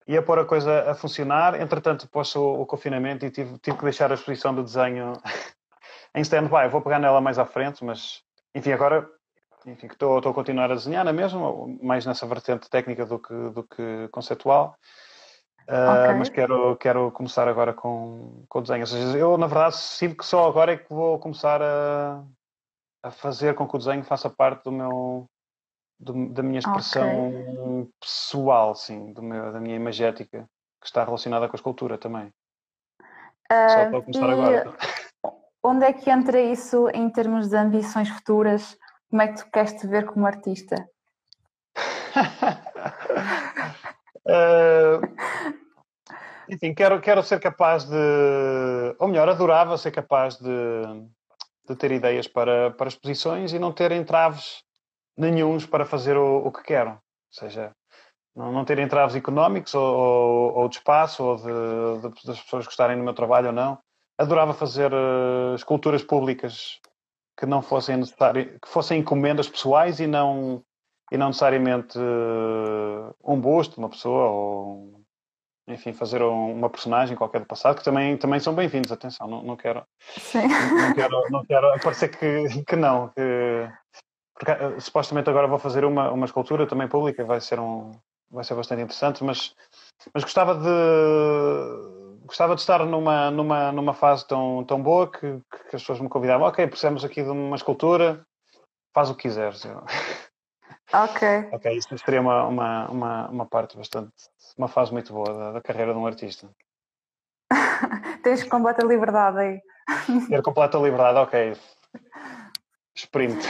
ia 0.08 0.22
pôr 0.22 0.40
a 0.40 0.46
coisa 0.46 0.92
a 0.92 0.96
funcionar, 0.96 1.60
entretanto 1.60 2.08
pôs 2.10 2.36
o, 2.36 2.62
o, 2.62 2.66
confinamento 2.66 3.26
e 3.26 3.32
tive, 3.32 3.58
tive 3.60 3.78
que 3.78 3.84
deixar 3.84 4.12
a 4.12 4.16
exposição 4.16 4.54
do 4.54 4.64
desenho 4.64 5.14
em 6.16 6.22
stand-by. 6.22 6.68
Vou 6.70 6.82
pegar 6.82 7.00
nela 7.00 7.22
mais 7.22 7.40
à 7.40 7.46
frente, 7.46 7.84
mas 7.84 8.22
enfim, 8.54 8.72
agora 8.72 9.10
enfim, 9.66 9.88
estou, 9.88 10.18
estou 10.18 10.32
a 10.32 10.36
continuar 10.36 10.72
a 10.72 10.76
desenhar 10.76 11.06
na 11.06 11.14
mesma, 11.14 11.40
mais 11.82 12.06
nessa 12.06 12.26
vertente 12.26 12.70
técnica 12.70 13.06
do 13.06 13.18
que, 13.20 13.34
do 13.34 13.64
que 13.64 14.08
conceptual. 14.12 14.76
Uh, 15.70 16.04
okay. 16.04 16.16
Mas 16.16 16.30
quero, 16.30 16.76
quero 16.76 17.12
começar 17.12 17.48
agora 17.48 17.74
com, 17.74 18.44
com 18.50 18.60
o 18.60 18.62
desenho. 18.62 18.82
Ou 18.82 18.88
seja, 18.88 19.18
eu, 19.18 19.38
na 19.38 19.48
verdade, 19.48 19.78
sinto 19.78 20.18
que 20.18 20.26
só 20.26 20.48
agora 20.48 20.74
é 20.74 20.78
que 20.78 20.94
vou 20.94 21.18
começar 21.20 21.62
a, 21.62 22.22
a 23.02 23.12
fazer 23.12 23.56
com 23.56 23.68
que 23.68 23.76
o 23.76 23.80
desenho 23.80 24.04
faça 24.04 24.30
parte 24.30 24.66
do 24.66 24.72
meu 24.72 25.30
do, 26.04 26.30
da 26.30 26.44
minha 26.44 26.60
expressão 26.60 27.30
okay. 27.30 27.92
pessoal, 28.00 28.76
sim, 28.76 29.14
meu, 29.18 29.52
da 29.52 29.60
minha 29.60 29.76
imagética, 29.76 30.46
que 30.82 30.88
está 30.88 31.04
relacionada 31.04 31.48
com 31.48 31.56
a 31.56 31.58
escultura 31.58 31.98
também. 31.98 32.28
Uh, 33.52 33.70
Só 33.70 33.90
para 33.90 34.02
começar 34.02 34.30
agora. 34.30 34.78
Onde 35.64 35.86
é 35.86 35.94
que 35.94 36.10
entra 36.10 36.42
isso 36.42 36.90
em 36.90 37.10
termos 37.10 37.48
de 37.50 37.56
ambições 37.56 38.10
futuras? 38.10 38.78
Como 39.10 39.22
é 39.22 39.30
que 39.30 39.38
tu 39.38 39.50
queres 39.50 39.74
te 39.74 39.88
ver 39.88 40.06
como 40.06 40.26
artista? 40.26 40.76
uh, 44.26 45.00
enfim, 46.50 46.74
quero, 46.74 47.00
quero 47.00 47.24
ser 47.24 47.40
capaz 47.40 47.86
de, 47.86 48.96
ou 49.00 49.08
melhor, 49.08 49.30
adorava 49.30 49.78
ser 49.78 49.92
capaz 49.92 50.36
de, 50.38 50.50
de 51.70 51.76
ter 51.78 51.92
ideias 51.92 52.28
para, 52.28 52.72
para 52.72 52.90
exposições 52.90 53.54
e 53.54 53.60
não 53.60 53.72
ter 53.72 53.94
entraves 53.94 54.63
nenhums 55.18 55.66
para 55.66 55.86
fazer 55.86 56.18
o, 56.18 56.48
o 56.48 56.52
que 56.52 56.64
quero. 56.64 56.92
Ou 56.92 57.00
seja, 57.32 57.72
não, 58.36 58.52
não 58.52 58.66
ter 58.66 58.80
entraves 58.80 59.16
económicos 59.16 59.74
ou, 59.74 59.96
ou, 59.96 60.54
ou 60.60 60.70
de 60.70 60.78
espaço 60.78 61.24
ou 61.24 61.36
de, 61.36 61.44
de, 62.02 62.26
das 62.26 62.42
pessoas 62.42 62.66
gostarem 62.66 62.98
do 62.98 63.04
meu 63.04 63.14
trabalho 63.14 63.48
ou 63.48 63.54
não. 63.54 63.80
Adorava 64.18 64.54
fazer 64.54 64.92
uh, 64.94 65.56
esculturas 65.56 66.04
públicas 66.04 66.80
que 67.38 67.46
não 67.46 67.62
fossem 67.62 67.98
necessárias, 67.98 68.58
que 68.62 68.68
fossem 68.68 69.00
encomendas 69.00 69.50
pessoais 69.50 70.00
e 70.00 70.06
não, 70.08 70.64
e 71.12 71.18
não 71.18 71.28
necessariamente 71.28 71.98
uh, 71.98 73.14
um 73.24 73.40
busto 73.40 73.76
de 73.76 73.80
uma 73.80 73.90
pessoa 73.90 74.30
ou 74.30 75.04
enfim, 75.68 75.94
fazer 75.94 76.22
uma 76.22 76.70
personagem 76.70 77.16
qualquer 77.16 77.40
do 77.40 77.46
passado, 77.48 77.78
que 77.78 77.84
também, 77.86 78.18
também 78.18 78.38
são 78.38 78.54
bem-vindos, 78.54 78.92
atenção, 78.92 79.28
não, 79.28 79.42
não 79.44 79.56
quero, 79.56 79.82
não, 80.34 80.82
não, 80.82 80.94
quero, 80.94 81.30
não 81.30 81.46
quero 81.46 81.80
parecer 81.82 82.10
que, 82.10 82.64
que 82.66 82.76
não, 82.76 83.08
que, 83.10 83.70
porque 84.36 84.52
uh, 84.52 84.82
supostamente 84.82 85.30
agora 85.30 85.48
vou 85.48 85.60
fazer 85.60 85.86
uma, 85.86 86.12
uma 86.12 86.26
escultura 86.26 86.68
também 86.68 86.88
pública, 86.88 87.24
vai 87.24 87.40
ser 87.40 87.60
um, 87.60 87.92
vai 88.32 88.44
ser 88.44 88.56
bastante 88.56 88.82
interessante, 88.82 89.24
mas, 89.24 89.54
mas 90.14 90.24
gostava 90.24 90.56
de 90.56 92.04
gostava 92.26 92.56
de 92.56 92.62
estar 92.62 92.86
numa, 92.86 93.30
numa, 93.30 93.72
numa 93.72 93.94
fase 93.94 94.26
tão, 94.28 94.64
tão 94.64 94.82
boa 94.82 95.12
que, 95.12 95.20
que 95.70 95.76
as 95.76 95.82
pessoas 95.82 96.00
me 96.00 96.10
convidavam, 96.10 96.48
ok, 96.48 96.66
precisamos 96.68 97.04
aqui 97.04 97.22
de 97.22 97.30
uma 97.30 97.56
escultura, 97.56 98.26
faz 98.94 99.10
o 99.10 99.16
que 99.16 99.24
quiseres. 99.24 99.64
Ok. 100.94 101.50
Ok, 101.52 101.76
isso 101.76 101.98
seria 101.98 102.22
uma, 102.22 102.46
uma, 102.46 102.88
uma, 102.92 103.30
uma 103.30 103.46
parte 103.48 103.76
bastante, 103.76 104.12
uma 104.56 104.68
fase 104.68 104.92
muito 104.92 105.12
boa 105.12 105.34
da, 105.34 105.52
da 105.54 105.62
carreira 105.62 105.92
de 105.92 105.98
um 105.98 106.06
artista. 106.06 106.48
Tens 108.22 108.44
completa 108.44 108.86
liberdade 108.86 109.40
aí. 109.40 109.62
Ter 110.30 110.44
completa 110.44 110.78
liberdade, 110.78 111.18
ok. 111.18 111.58
Sprint. 112.96 113.46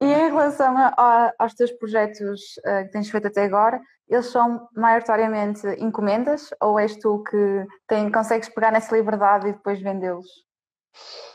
E, 0.00 0.04
e 0.04 0.12
em 0.12 0.30
relação 0.30 0.76
a, 0.76 0.94
a, 0.96 1.32
aos 1.38 1.54
teus 1.54 1.70
projetos 1.72 2.40
uh, 2.58 2.84
que 2.84 2.92
tens 2.92 3.10
feito 3.10 3.26
até 3.26 3.44
agora, 3.44 3.80
eles 4.08 4.26
são 4.26 4.68
maioritariamente 4.74 5.66
encomendas 5.78 6.50
ou 6.60 6.78
és 6.78 6.96
tu 6.96 7.22
que 7.24 7.66
tem, 7.86 8.10
consegues 8.10 8.48
pegar 8.48 8.70
nessa 8.70 8.96
liberdade 8.96 9.48
e 9.48 9.52
depois 9.52 9.80
vendê-los? 9.80 10.26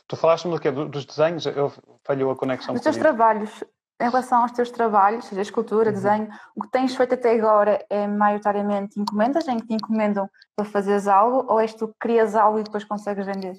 Tu 0.07 0.15
falaste-me 0.15 0.53
do 0.53 0.59
quê? 0.59 0.71
Dos 0.71 1.05
desenhos? 1.05 1.45
Eu 1.45 1.71
falhou 2.03 2.31
a 2.31 2.35
conexão. 2.35 2.73
Dos 2.73 2.83
teus 2.83 2.97
trabalhos, 2.97 3.63
em 4.01 4.09
relação 4.09 4.41
aos 4.41 4.51
teus 4.51 4.71
trabalhos, 4.71 5.25
seja 5.25 5.41
escultura, 5.41 5.89
uhum. 5.89 5.93
desenho, 5.93 6.29
o 6.55 6.61
que 6.63 6.71
tens 6.71 6.95
feito 6.95 7.13
até 7.13 7.35
agora 7.35 7.85
é 7.89 8.07
maioritariamente 8.07 8.99
encomendas, 8.99 9.47
em 9.47 9.59
que 9.59 9.67
te 9.67 9.73
encomendam 9.75 10.29
para 10.55 10.65
fazeres 10.65 11.07
algo, 11.07 11.45
ou 11.47 11.59
és 11.59 11.73
tu 11.73 11.87
que 11.87 11.95
crias 11.99 12.35
algo 12.35 12.59
e 12.59 12.63
depois 12.63 12.83
consegues 12.83 13.25
vender? 13.25 13.55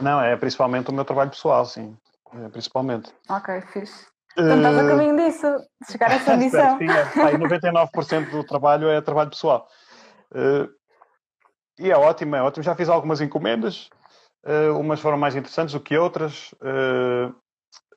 Não, 0.00 0.20
é 0.20 0.36
principalmente 0.36 0.90
o 0.90 0.94
meu 0.94 1.04
trabalho 1.04 1.30
pessoal, 1.30 1.64
sim. 1.64 1.96
É, 2.44 2.48
principalmente. 2.48 3.12
Ok, 3.28 3.60
fixe. 3.72 4.06
Então 4.38 4.56
estás 4.58 4.76
a 4.76 4.82
eh, 4.82 4.88
caminho 4.88 5.16
disso, 5.16 5.46
de 5.80 5.92
chegar 5.92 6.10
a 6.10 6.14
essa 6.14 6.34
ambição. 6.34 6.78
sim, 6.78 6.90
é, 6.90 7.38
99% 7.38 8.30
do 8.30 8.44
trabalho 8.44 8.88
é 8.88 9.00
trabalho 9.00 9.30
pessoal. 9.30 9.66
Uh, 10.30 10.68
e 11.78 11.90
é 11.90 11.96
ótimo, 11.96 12.36
é 12.36 12.42
ótimo. 12.42 12.62
Já 12.62 12.74
fiz 12.74 12.88
algumas 12.88 13.20
encomendas, 13.20 13.88
uh, 14.44 14.78
umas 14.78 15.00
foram 15.00 15.16
mais 15.16 15.34
interessantes 15.34 15.72
do 15.72 15.80
que 15.80 15.96
outras. 15.96 16.52
Uh, 16.54 17.34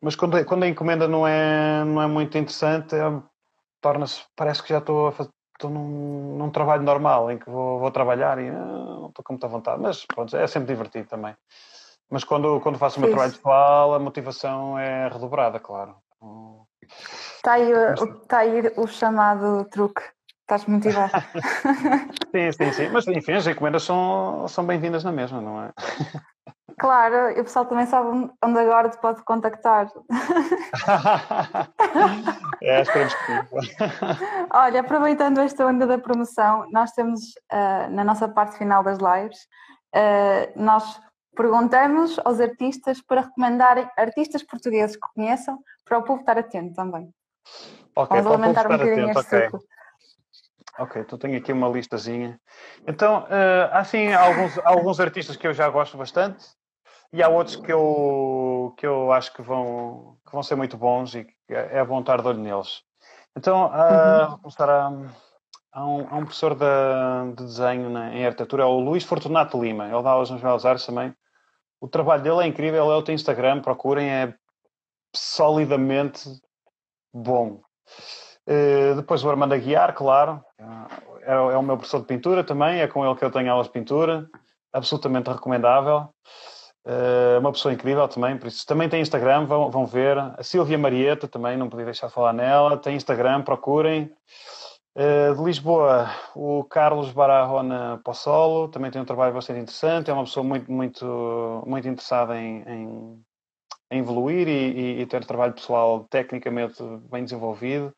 mas 0.01 0.15
quando, 0.15 0.43
quando 0.45 0.63
a 0.63 0.67
encomenda 0.69 1.07
não 1.07 1.27
é, 1.27 1.83
não 1.83 2.01
é 2.01 2.07
muito 2.07 2.37
interessante, 2.37 2.95
é, 2.95 3.21
torna-se, 3.81 4.23
parece 4.35 4.63
que 4.63 4.69
já 4.69 4.77
estou, 4.79 5.07
a 5.07 5.11
fazer, 5.11 5.29
estou 5.55 5.69
num, 5.69 6.37
num, 6.37 6.49
trabalho 6.49 6.83
normal, 6.83 7.29
em 7.31 7.37
que 7.37 7.49
vou, 7.49 7.79
vou 7.79 7.91
trabalhar 7.91 8.39
e 8.39 8.47
ah, 8.47 8.53
não 8.53 9.07
estou 9.09 9.23
com 9.25 9.33
muita 9.33 9.47
vontade, 9.47 9.81
mas 9.81 10.05
pronto, 10.05 10.35
é 10.37 10.47
sempre 10.47 10.73
divertido 10.73 11.07
também. 11.09 11.35
Mas 12.09 12.23
quando, 12.23 12.59
quando 12.61 12.77
faço 12.77 12.97
o 12.97 13.01
meu 13.01 13.11
trabalho 13.11 13.33
pessoal, 13.33 13.93
a 13.93 13.99
motivação 13.99 14.77
é 14.77 15.07
redobrada, 15.07 15.59
claro. 15.59 15.95
Está 17.35 17.53
aí, 17.53 17.71
está 17.71 18.37
aí 18.39 18.73
o 18.77 18.87
chamado 18.87 19.65
truque. 19.65 20.01
Estás 20.41 20.65
motivado. 20.65 21.11
sim, 22.33 22.51
sim, 22.51 22.73
sim. 22.73 22.89
Mas 22.89 23.07
enfim, 23.07 23.33
as 23.33 23.45
encomendas 23.45 23.83
são, 23.83 24.47
são 24.47 24.65
bem-vindas 24.65 25.03
na 25.03 25.11
mesma, 25.11 25.39
não 25.39 25.63
é? 25.63 25.71
Claro, 26.79 27.29
e 27.31 27.41
o 27.41 27.43
pessoal 27.43 27.65
também 27.65 27.85
sabe 27.85 28.31
onde 28.43 28.59
agora 28.59 28.89
te 28.89 28.97
pode 28.97 29.21
contactar. 29.23 29.91
é, 32.63 32.81
esperemos 32.81 33.13
que 33.13 33.21
Olha, 34.51 34.79
aproveitando 34.79 35.39
esta 35.39 35.67
onda 35.67 35.85
da 35.85 35.99
promoção, 35.99 36.65
nós 36.71 36.91
temos 36.93 37.21
uh, 37.51 37.91
na 37.91 38.03
nossa 38.03 38.27
parte 38.27 38.57
final 38.57 38.81
das 38.81 38.97
lives, 38.97 39.37
uh, 39.93 40.51
nós 40.55 40.99
perguntamos 41.35 42.19
aos 42.23 42.39
artistas 42.39 43.01
para 43.01 43.21
recomendarem 43.21 43.89
artistas 43.97 44.43
portugueses 44.43 44.95
que 44.95 45.07
conheçam 45.13 45.59
para 45.85 45.97
o 45.97 46.03
povo 46.03 46.21
estar 46.21 46.37
atento 46.37 46.75
também. 46.75 47.09
Ok, 47.95 48.21
Vamos 48.21 48.33
alimentar 48.33 48.67
um 48.67 48.77
bocadinho 48.77 49.09
atento, 49.09 49.19
este 49.19 49.35
okay. 49.35 49.45
ciclo. 49.45 49.59
Ok, 50.79 51.01
então 51.01 51.19
tenho 51.19 51.37
aqui 51.37 51.51
uma 51.51 51.67
listazinha. 51.67 52.39
Então, 52.87 53.23
uh, 53.23 53.69
há 53.71 53.79
assim 53.79 54.13
alguns, 54.13 54.57
alguns 54.59 54.99
artistas 54.99 55.35
que 55.35 55.45
eu 55.45 55.53
já 55.53 55.69
gosto 55.69 55.97
bastante 55.97 56.45
e 57.11 57.21
há 57.21 57.27
outros 57.27 57.57
que 57.57 57.71
eu, 57.71 58.73
que 58.77 58.87
eu 58.87 59.11
acho 59.11 59.33
que 59.33 59.41
vão, 59.41 60.17
que 60.25 60.31
vão 60.31 60.43
ser 60.43 60.55
muito 60.55 60.77
bons 60.77 61.15
e 61.15 61.25
que 61.25 61.53
é 61.53 61.83
bom 61.83 61.99
estar 61.99 62.21
de 62.21 62.27
olho 62.27 62.39
neles. 62.39 62.81
Então, 63.35 63.65
uh, 63.67 64.29
vou 64.29 64.37
começar 64.39 64.69
a, 64.69 64.91
a, 65.71 65.85
um, 65.85 66.07
a 66.09 66.15
um 66.17 66.23
professor 66.25 66.55
de, 66.55 67.35
de 67.35 67.43
desenho 67.43 67.89
na, 67.89 68.13
em 68.13 68.25
arquitetura, 68.25 68.63
é 68.63 68.65
o 68.65 68.79
Luís 68.79 69.03
Fortunato 69.03 69.61
Lima. 69.61 69.85
Ele 69.85 70.03
dá 70.03 70.11
aulas 70.11 70.29
nos 70.29 70.41
Belas 70.41 70.65
Artes 70.65 70.85
também. 70.85 71.13
O 71.81 71.87
trabalho 71.87 72.23
dele 72.23 72.41
é 72.41 72.47
incrível, 72.47 72.91
ele 72.91 73.03
tem 73.03 73.15
Instagram, 73.15 73.61
procurem, 73.61 74.09
é 74.09 74.33
solidamente 75.15 76.29
bom. 77.13 77.61
Uh, 78.47 78.95
depois 78.95 79.23
o 79.23 79.29
Armando 79.29 79.53
Aguiar, 79.53 79.93
claro, 79.93 80.43
é, 81.21 81.31
é, 81.33 81.37
o 81.37 81.61
meu 81.61 81.77
professor 81.77 82.01
de 82.01 82.07
pintura 82.07 82.43
também, 82.43 82.81
é 82.81 82.87
com 82.87 83.05
ele 83.05 83.15
que 83.15 83.23
eu 83.23 83.31
tenho 83.31 83.51
aulas 83.51 83.67
de 83.67 83.73
pintura, 83.73 84.27
absolutamente 84.73 85.29
recomendável. 85.29 86.09
Uh, 86.85 87.39
uma 87.39 87.51
pessoa 87.51 87.73
incrível 87.73 88.07
também, 88.07 88.37
por 88.37 88.47
isso 88.47 88.65
também 88.65 88.89
tem 88.89 89.01
Instagram, 89.01 89.45
vão, 89.45 89.69
vão 89.69 89.85
ver. 89.85 90.17
A 90.17 90.41
Silvia 90.41 90.77
Marieta 90.77 91.27
também, 91.27 91.55
não 91.55 91.69
podia 91.69 91.85
deixar 91.85 92.07
de 92.07 92.13
falar 92.13 92.33
nela, 92.33 92.77
tem 92.77 92.95
Instagram, 92.95 93.43
procurem. 93.43 94.11
Uh, 94.95 95.35
de 95.35 95.43
Lisboa, 95.43 96.09
o 96.35 96.63
Carlos 96.63 97.11
Barahona 97.11 98.01
Possolo 98.03 98.67
também 98.67 98.89
tem 98.89 99.01
um 99.01 99.05
trabalho 99.05 99.33
bastante 99.33 99.59
interessante, 99.59 100.09
é 100.09 100.13
uma 100.13 100.23
pessoa 100.23 100.43
muito, 100.43 100.71
muito, 100.71 101.63
muito 101.65 101.87
interessada 101.87 102.35
em, 102.37 102.63
em, 102.63 103.25
em 103.91 103.99
evoluir 103.99 104.47
e, 104.47 105.01
e, 105.01 105.05
ter 105.05 105.23
trabalho 105.25 105.53
pessoal 105.53 106.05
tecnicamente 106.09 106.83
bem 107.09 107.23
desenvolvido. 107.23 107.95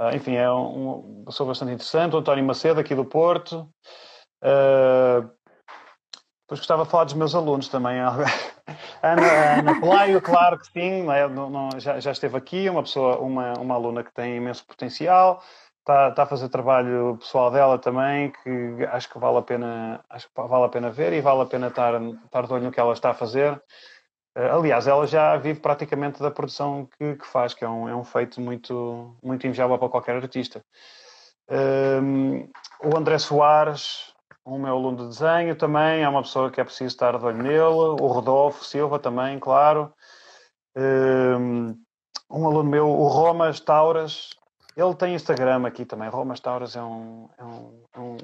Uh, 0.00 0.16
enfim, 0.16 0.34
é 0.34 0.50
um, 0.50 1.20
uma 1.20 1.24
pessoa 1.26 1.48
bastante 1.48 1.72
interessante. 1.72 2.14
O 2.14 2.18
António 2.18 2.44
Macedo, 2.44 2.80
aqui 2.80 2.94
do 2.94 3.04
Porto. 3.04 3.68
Uh, 4.42 5.30
depois 6.46 6.60
gostava 6.60 6.84
de 6.84 6.90
falar 6.90 7.04
dos 7.04 7.14
meus 7.14 7.34
alunos 7.34 7.68
também. 7.68 7.98
Ana, 9.02 9.58
Ana 9.58 9.80
Pelaio, 9.80 10.22
claro 10.22 10.58
que 10.58 10.66
sim, 10.66 11.02
não, 11.32 11.50
não, 11.50 11.70
já, 11.80 11.98
já, 11.98 12.12
esteve 12.12 12.36
aqui, 12.36 12.70
uma 12.70 12.82
pessoa, 12.84 13.18
uma, 13.18 13.54
uma 13.54 13.74
aluna 13.74 14.04
que 14.04 14.12
tem 14.12 14.36
imenso 14.36 14.64
potencial, 14.64 15.42
está, 15.86 16.08
está 16.08 16.22
a 16.24 16.26
fazer 16.26 16.48
trabalho 16.48 17.16
pessoal 17.18 17.50
dela 17.50 17.78
também, 17.78 18.32
que 18.42 18.84
acho 18.90 19.08
que 19.08 19.18
vale 19.18 19.38
a 19.38 19.42
pena, 19.42 20.04
acho 20.10 20.26
que 20.26 20.34
vale 20.34 20.64
a 20.64 20.68
pena 20.68 20.90
ver 20.90 21.12
e 21.12 21.20
vale 21.20 21.42
a 21.42 21.46
pena 21.46 21.68
estar, 21.68 22.02
estar 22.02 22.46
de 22.46 22.52
olho 22.52 22.64
no 22.64 22.72
que 22.72 22.80
ela 22.80 22.92
está 22.92 23.10
a 23.10 23.14
fazer. 23.14 23.62
Eh, 24.34 24.50
aliás, 24.50 24.88
ela 24.88 25.06
já 25.06 25.36
vive 25.36 25.60
praticamente 25.60 26.20
da 26.20 26.30
produção 26.30 26.88
que, 26.98 27.14
que 27.14 27.26
faz, 27.26 27.54
que 27.54 27.64
é 27.64 27.68
um, 27.68 27.88
é 27.88 27.94
um 27.94 28.04
feito 28.04 28.40
muito, 28.40 29.16
muito 29.22 29.46
invejável 29.46 29.78
para 29.78 29.88
qualquer 29.88 30.16
artista. 30.16 30.64
Um, 31.48 32.34
ehm, 32.34 32.50
o 32.82 32.96
André 32.96 33.18
Soares, 33.18 34.12
o 34.44 34.58
meu 34.58 34.74
aluno 34.74 34.96
de 34.98 35.08
desenho 35.08 35.54
também, 35.56 36.02
é 36.02 36.08
uma 36.08 36.22
pessoa 36.22 36.50
que 36.50 36.60
é 36.60 36.64
preciso 36.64 36.88
estar 36.88 37.16
de 37.16 37.24
olho 37.24 37.42
nele. 37.42 37.60
O 38.00 38.06
Rodolfo 38.08 38.64
Silva 38.64 38.98
também, 38.98 39.38
claro. 39.38 39.92
Um, 40.76 41.76
um 42.30 42.46
aluno 42.46 42.68
meu, 42.68 42.88
o 42.88 43.06
Romas 43.06 43.60
Tauras, 43.60 44.35
ele 44.76 44.94
tem 44.94 45.14
Instagram 45.14 45.66
aqui 45.66 45.84
também. 45.84 46.08
Romas 46.08 46.38
Tauras 46.38 46.76
é 46.76 46.82
um, 46.82 47.28
é 47.38 47.44
um, 47.44 47.82
é 47.94 48.00
um, 48.00 48.16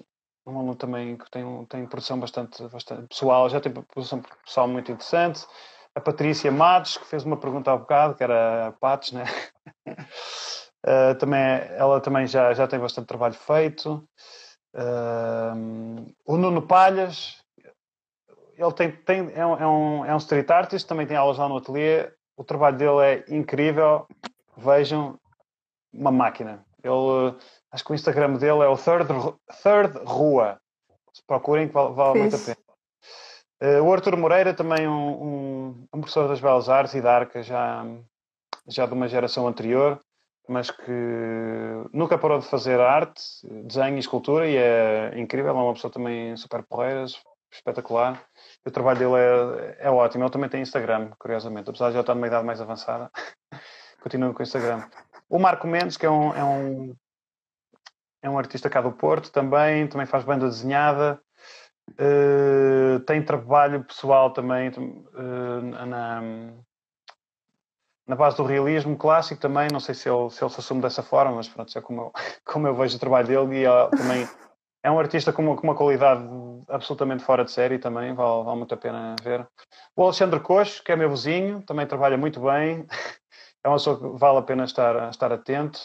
um 0.46 0.58
aluno 0.58 0.74
também 0.74 1.16
que 1.16 1.30
tem, 1.30 1.64
tem 1.66 1.86
produção 1.86 2.20
bastante, 2.20 2.62
bastante 2.68 3.08
pessoal, 3.08 3.48
já 3.48 3.60
tem 3.60 3.72
produção 3.72 4.22
pessoal 4.44 4.68
muito 4.68 4.92
interessante. 4.92 5.46
A 5.94 6.00
Patrícia 6.00 6.50
Matos, 6.50 6.98
que 6.98 7.06
fez 7.06 7.24
uma 7.24 7.36
pergunta 7.36 7.72
há 7.72 7.76
bocado, 7.76 8.14
que 8.14 8.22
era 8.22 8.74
Patos, 8.80 9.12
né? 9.12 9.24
uh, 9.88 11.14
também, 11.18 11.40
ela 11.40 12.00
também 12.00 12.26
já, 12.26 12.52
já 12.54 12.66
tem 12.66 12.78
bastante 12.78 13.06
trabalho 13.06 13.34
feito. 13.34 14.06
Uh, 14.74 16.06
o 16.24 16.36
Nuno 16.36 16.62
Palhas, 16.62 17.42
ele 18.56 18.72
tem, 18.72 18.92
tem, 18.92 19.32
é, 19.34 19.44
um, 19.44 19.56
é, 19.56 19.66
um, 19.66 20.04
é 20.06 20.14
um 20.14 20.18
street 20.18 20.50
artist, 20.50 20.88
também 20.88 21.06
tem 21.06 21.16
aulas 21.16 21.38
lá 21.38 21.48
no 21.48 21.58
ateliê. 21.58 22.10
O 22.36 22.44
trabalho 22.44 22.76
dele 22.76 23.00
é 23.00 23.34
incrível. 23.34 24.06
Vejam, 24.56 25.18
uma 25.92 26.10
máquina. 26.10 26.64
Ele, 26.82 27.36
acho 27.70 27.84
que 27.84 27.92
o 27.92 27.94
Instagram 27.94 28.34
dele 28.34 28.60
é 28.62 28.68
o 28.68 28.76
Third, 28.76 29.08
Third 29.62 29.98
Rua. 30.04 30.60
Se 31.12 31.22
procurem, 31.26 31.68
que 31.68 31.74
vale, 31.74 31.94
vale 31.94 32.18
muito 32.20 32.36
a 32.36 32.38
pena. 32.38 32.56
Uh, 33.62 33.82
o 33.84 33.92
Arthur 33.92 34.16
Moreira, 34.16 34.54
também 34.54 34.88
um, 34.88 35.22
um, 35.22 35.86
um, 35.94 36.00
professor 36.00 36.26
das 36.26 36.40
Belas 36.40 36.68
Artes 36.68 36.94
e 36.94 37.00
da 37.00 37.14
Arca, 37.14 37.42
já, 37.42 37.84
já 38.66 38.86
de 38.86 38.94
uma 38.94 39.06
geração 39.06 39.46
anterior 39.46 40.00
mas 40.48 40.70
que 40.70 40.92
nunca 41.92 42.18
parou 42.18 42.38
de 42.38 42.46
fazer 42.46 42.80
arte, 42.80 43.22
desenho 43.64 43.96
e 43.96 44.00
escultura 44.00 44.46
e 44.46 44.56
é 44.56 45.12
incrível, 45.16 45.50
é 45.50 45.52
uma 45.52 45.72
pessoa 45.72 45.92
também 45.92 46.36
super 46.36 46.62
porreira, 46.64 47.04
espetacular. 47.50 48.22
O 48.64 48.70
trabalho 48.70 48.98
dele 48.98 49.14
é, 49.78 49.86
é 49.86 49.90
ótimo. 49.90 50.24
Ele 50.24 50.30
também 50.30 50.48
tem 50.48 50.62
Instagram, 50.62 51.10
curiosamente, 51.18 51.68
apesar 51.68 51.88
de 51.88 51.94
já 51.94 52.00
estar 52.00 52.14
numa 52.14 52.26
idade 52.26 52.44
mais 52.44 52.60
avançada, 52.60 53.10
continua 54.02 54.32
com 54.32 54.40
o 54.40 54.42
Instagram. 54.42 54.84
O 55.32 55.38
Marco 55.38 55.66
Mendes, 55.66 55.96
que 55.96 56.04
é 56.04 56.10
um, 56.10 56.34
é 56.34 56.44
um, 56.44 56.96
é 58.20 58.28
um 58.28 58.36
artista 58.36 58.68
cá 58.68 58.82
do 58.82 58.92
Porto 58.92 59.32
também, 59.32 59.88
também 59.88 60.06
faz 60.06 60.24
banda 60.24 60.46
desenhada, 60.46 61.18
uh, 61.92 63.00
tem 63.06 63.24
trabalho 63.24 63.82
pessoal 63.82 64.30
também 64.34 64.68
uh, 64.68 65.86
na, 65.86 66.20
na 68.06 68.14
base 68.14 68.36
do 68.36 68.44
realismo 68.44 68.94
clássico 68.94 69.40
também, 69.40 69.68
não 69.72 69.80
sei 69.80 69.94
se 69.94 70.06
ele 70.06 70.28
se, 70.28 70.44
ele 70.44 70.50
se 70.50 70.60
assume 70.60 70.82
dessa 70.82 71.02
forma, 71.02 71.36
mas 71.36 71.48
pronto, 71.48 71.78
é 71.78 71.80
como 71.80 72.02
eu, 72.02 72.12
como 72.44 72.66
eu 72.66 72.74
vejo 72.74 72.98
o 72.98 73.00
trabalho 73.00 73.26
dele. 73.26 73.64
E 73.64 73.96
também 73.96 74.28
é 74.82 74.90
um 74.90 74.98
artista 74.98 75.32
com 75.32 75.40
uma, 75.40 75.56
com 75.56 75.62
uma, 75.62 75.74
qualidade 75.74 76.28
absolutamente 76.68 77.24
fora 77.24 77.42
de 77.42 77.52
série 77.52 77.78
também, 77.78 78.12
vale, 78.12 78.44
vale 78.44 78.58
muito 78.58 78.74
a 78.74 78.76
pena 78.76 79.16
ver. 79.22 79.48
O 79.96 80.02
Alexandre 80.02 80.40
Coxo, 80.40 80.84
que 80.84 80.92
é 80.92 80.96
meu 80.96 81.08
vizinho, 81.08 81.62
também 81.62 81.86
trabalha 81.86 82.18
muito 82.18 82.38
bem, 82.38 82.86
é 83.64 83.68
uma 83.68 83.76
pessoa 83.76 83.98
que 83.98 84.18
vale 84.18 84.38
a 84.38 84.42
pena 84.42 84.64
estar, 84.64 85.10
estar 85.10 85.32
atento. 85.32 85.80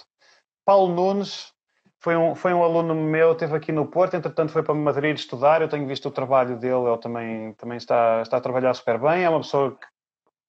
Paulo 0.66 0.94
Nunes, 0.94 1.54
foi 2.00 2.16
um, 2.16 2.36
foi 2.36 2.54
um 2.54 2.64
aluno 2.64 2.94
meu, 2.96 3.32
esteve 3.32 3.56
aqui 3.56 3.72
no 3.72 3.88
Porto, 3.88 4.16
entretanto 4.16 4.52
foi 4.52 4.64
para 4.64 4.74
Madrid 4.74 5.18
estudar, 5.18 5.62
eu 5.62 5.70
tenho 5.70 5.88
visto 5.88 6.08
o 6.08 6.12
trabalho 6.12 6.58
dele, 6.58 6.88
ele 6.88 6.98
também, 6.98 7.54
também 7.54 7.78
está, 7.78 8.22
está 8.22 8.38
a 8.38 8.42
trabalhar 8.42 8.74
super 8.74 9.00
bem, 9.00 9.24
é 9.24 9.30
uma 9.30 9.42
pessoa 9.42 9.72
que 9.72 9.88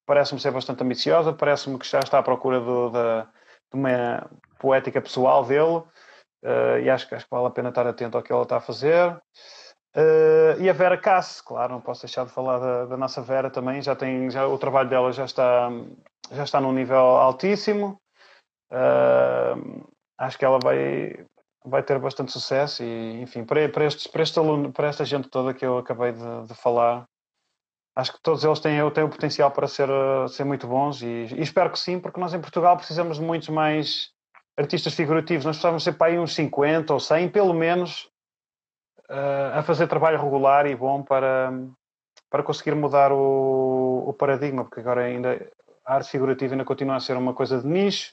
parece-me 0.07 0.41
ser 0.41 0.51
bastante 0.51 0.83
ambiciosa, 0.83 1.33
parece-me 1.33 1.79
que 1.79 1.87
já 1.87 2.01
está 2.01 2.19
à 2.19 2.23
procura 2.23 2.61
do, 2.61 2.91
da, 2.91 3.23
de 3.23 3.75
uma 3.75 4.29
poética 4.59 5.01
pessoal 5.01 5.45
dele, 5.45 5.83
uh, 6.45 6.79
e 6.83 6.91
acho, 6.91 7.15
acho 7.15 7.25
que 7.25 7.31
vale 7.31 7.47
a 7.47 7.51
pena 7.51 7.69
estar 7.69 7.87
atento 7.87 8.17
ao 8.17 8.23
que 8.23 8.33
ela 8.33 8.43
está 8.43 8.57
a 8.57 8.61
fazer. 8.61 9.21
Uh, 9.97 10.61
e 10.61 10.69
a 10.69 10.73
Vera 10.73 10.97
Casse, 10.97 11.43
claro, 11.43 11.73
não 11.73 11.81
posso 11.81 12.03
deixar 12.03 12.25
de 12.25 12.33
falar 12.33 12.59
da, 12.59 12.85
da, 12.87 12.97
nossa 12.97 13.21
Vera 13.21 13.51
também, 13.51 13.83
já 13.83 13.97
tem, 13.97 14.31
já, 14.31 14.47
o 14.47 14.59
trabalho 14.59 14.89
dela 14.89 15.13
já 15.13 15.25
está, 15.25 15.71
já 16.33 16.45
está 16.45 16.61
num 16.61 16.73
nível 16.73 16.99
altíssimo. 16.99 18.01
Uh, 18.71 19.89
acho 20.19 20.39
que 20.39 20.45
ela 20.45 20.59
vai, 20.63 21.25
vai 21.65 21.83
ter 21.83 21.99
bastante 21.99 22.33
sucesso 22.33 22.83
e, 22.83 23.23
enfim, 23.23 23.45
para, 23.45 23.69
para, 23.69 23.85
estes, 23.85 24.07
para, 24.07 24.23
este 24.23 24.39
aluno, 24.39 24.73
para 24.73 24.89
esta 24.89 25.05
gente 25.05 25.29
toda 25.29 25.55
que 25.55 25.65
eu 25.65 25.79
acabei 25.79 26.13
de, 26.13 26.47
de 26.47 26.55
falar, 26.55 27.07
acho 27.97 28.13
que 28.13 28.23
todos 28.23 28.45
eles 28.45 28.61
têm, 28.61 28.91
têm 28.91 29.05
o 29.05 29.09
potencial 29.09 29.51
para 29.51 29.67
ser, 29.67 29.89
ser 30.29 30.45
muito 30.45 30.67
bons 30.67 31.03
e, 31.03 31.07
e, 31.07 31.41
espero 31.41 31.71
que 31.71 31.79
sim, 31.79 31.99
porque 31.99 32.21
nós 32.21 32.35
em 32.35 32.41
Portugal 32.41 32.77
precisamos 32.77 33.19
de 33.19 33.25
muitos 33.25 33.49
mais 33.49 34.11
artistas 34.57 34.95
figurativos. 34.95 35.45
Nós 35.45 35.57
precisamos 35.57 35.85
ser 35.85 35.93
para 35.93 36.09
aí 36.09 36.19
uns 36.19 36.35
50 36.35 36.93
ou 36.93 37.01
100, 37.01 37.31
pelo 37.31 37.55
menos, 37.55 38.11
uh, 39.09 39.59
a 39.59 39.63
fazer 39.63 39.87
trabalho 39.87 40.21
regular 40.21 40.67
e 40.67 40.75
bom 40.75 41.03
para, 41.03 41.53
para 42.29 42.43
conseguir 42.43 42.75
mudar 42.75 43.13
o, 43.13 44.05
o 44.09 44.13
paradigma, 44.13 44.65
porque 44.65 44.81
agora 44.81 45.05
ainda 45.05 45.49
a 45.89 45.94
arte 45.94 46.10
figurativa 46.10 46.55
ainda 46.55 46.65
continua 46.65 46.97
a 46.97 47.01
ser 47.01 47.16
uma 47.16 47.35
coisa 47.35 47.60
de 47.60 47.66
nicho 47.66 48.12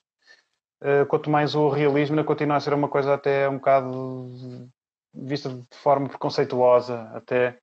eh, 0.81 1.05
quanto 1.05 1.29
mais 1.29 1.55
o 1.55 1.69
realismo 1.69 2.15
ainda 2.15 2.27
continua 2.27 2.57
a 2.57 2.59
ser 2.59 2.73
uma 2.73 2.87
coisa 2.87 3.13
até 3.13 3.47
um 3.47 3.57
bocado 3.57 4.69
vista 5.13 5.49
de 5.49 5.77
forma 5.77 6.09
preconceituosa, 6.09 7.09
até. 7.13 7.57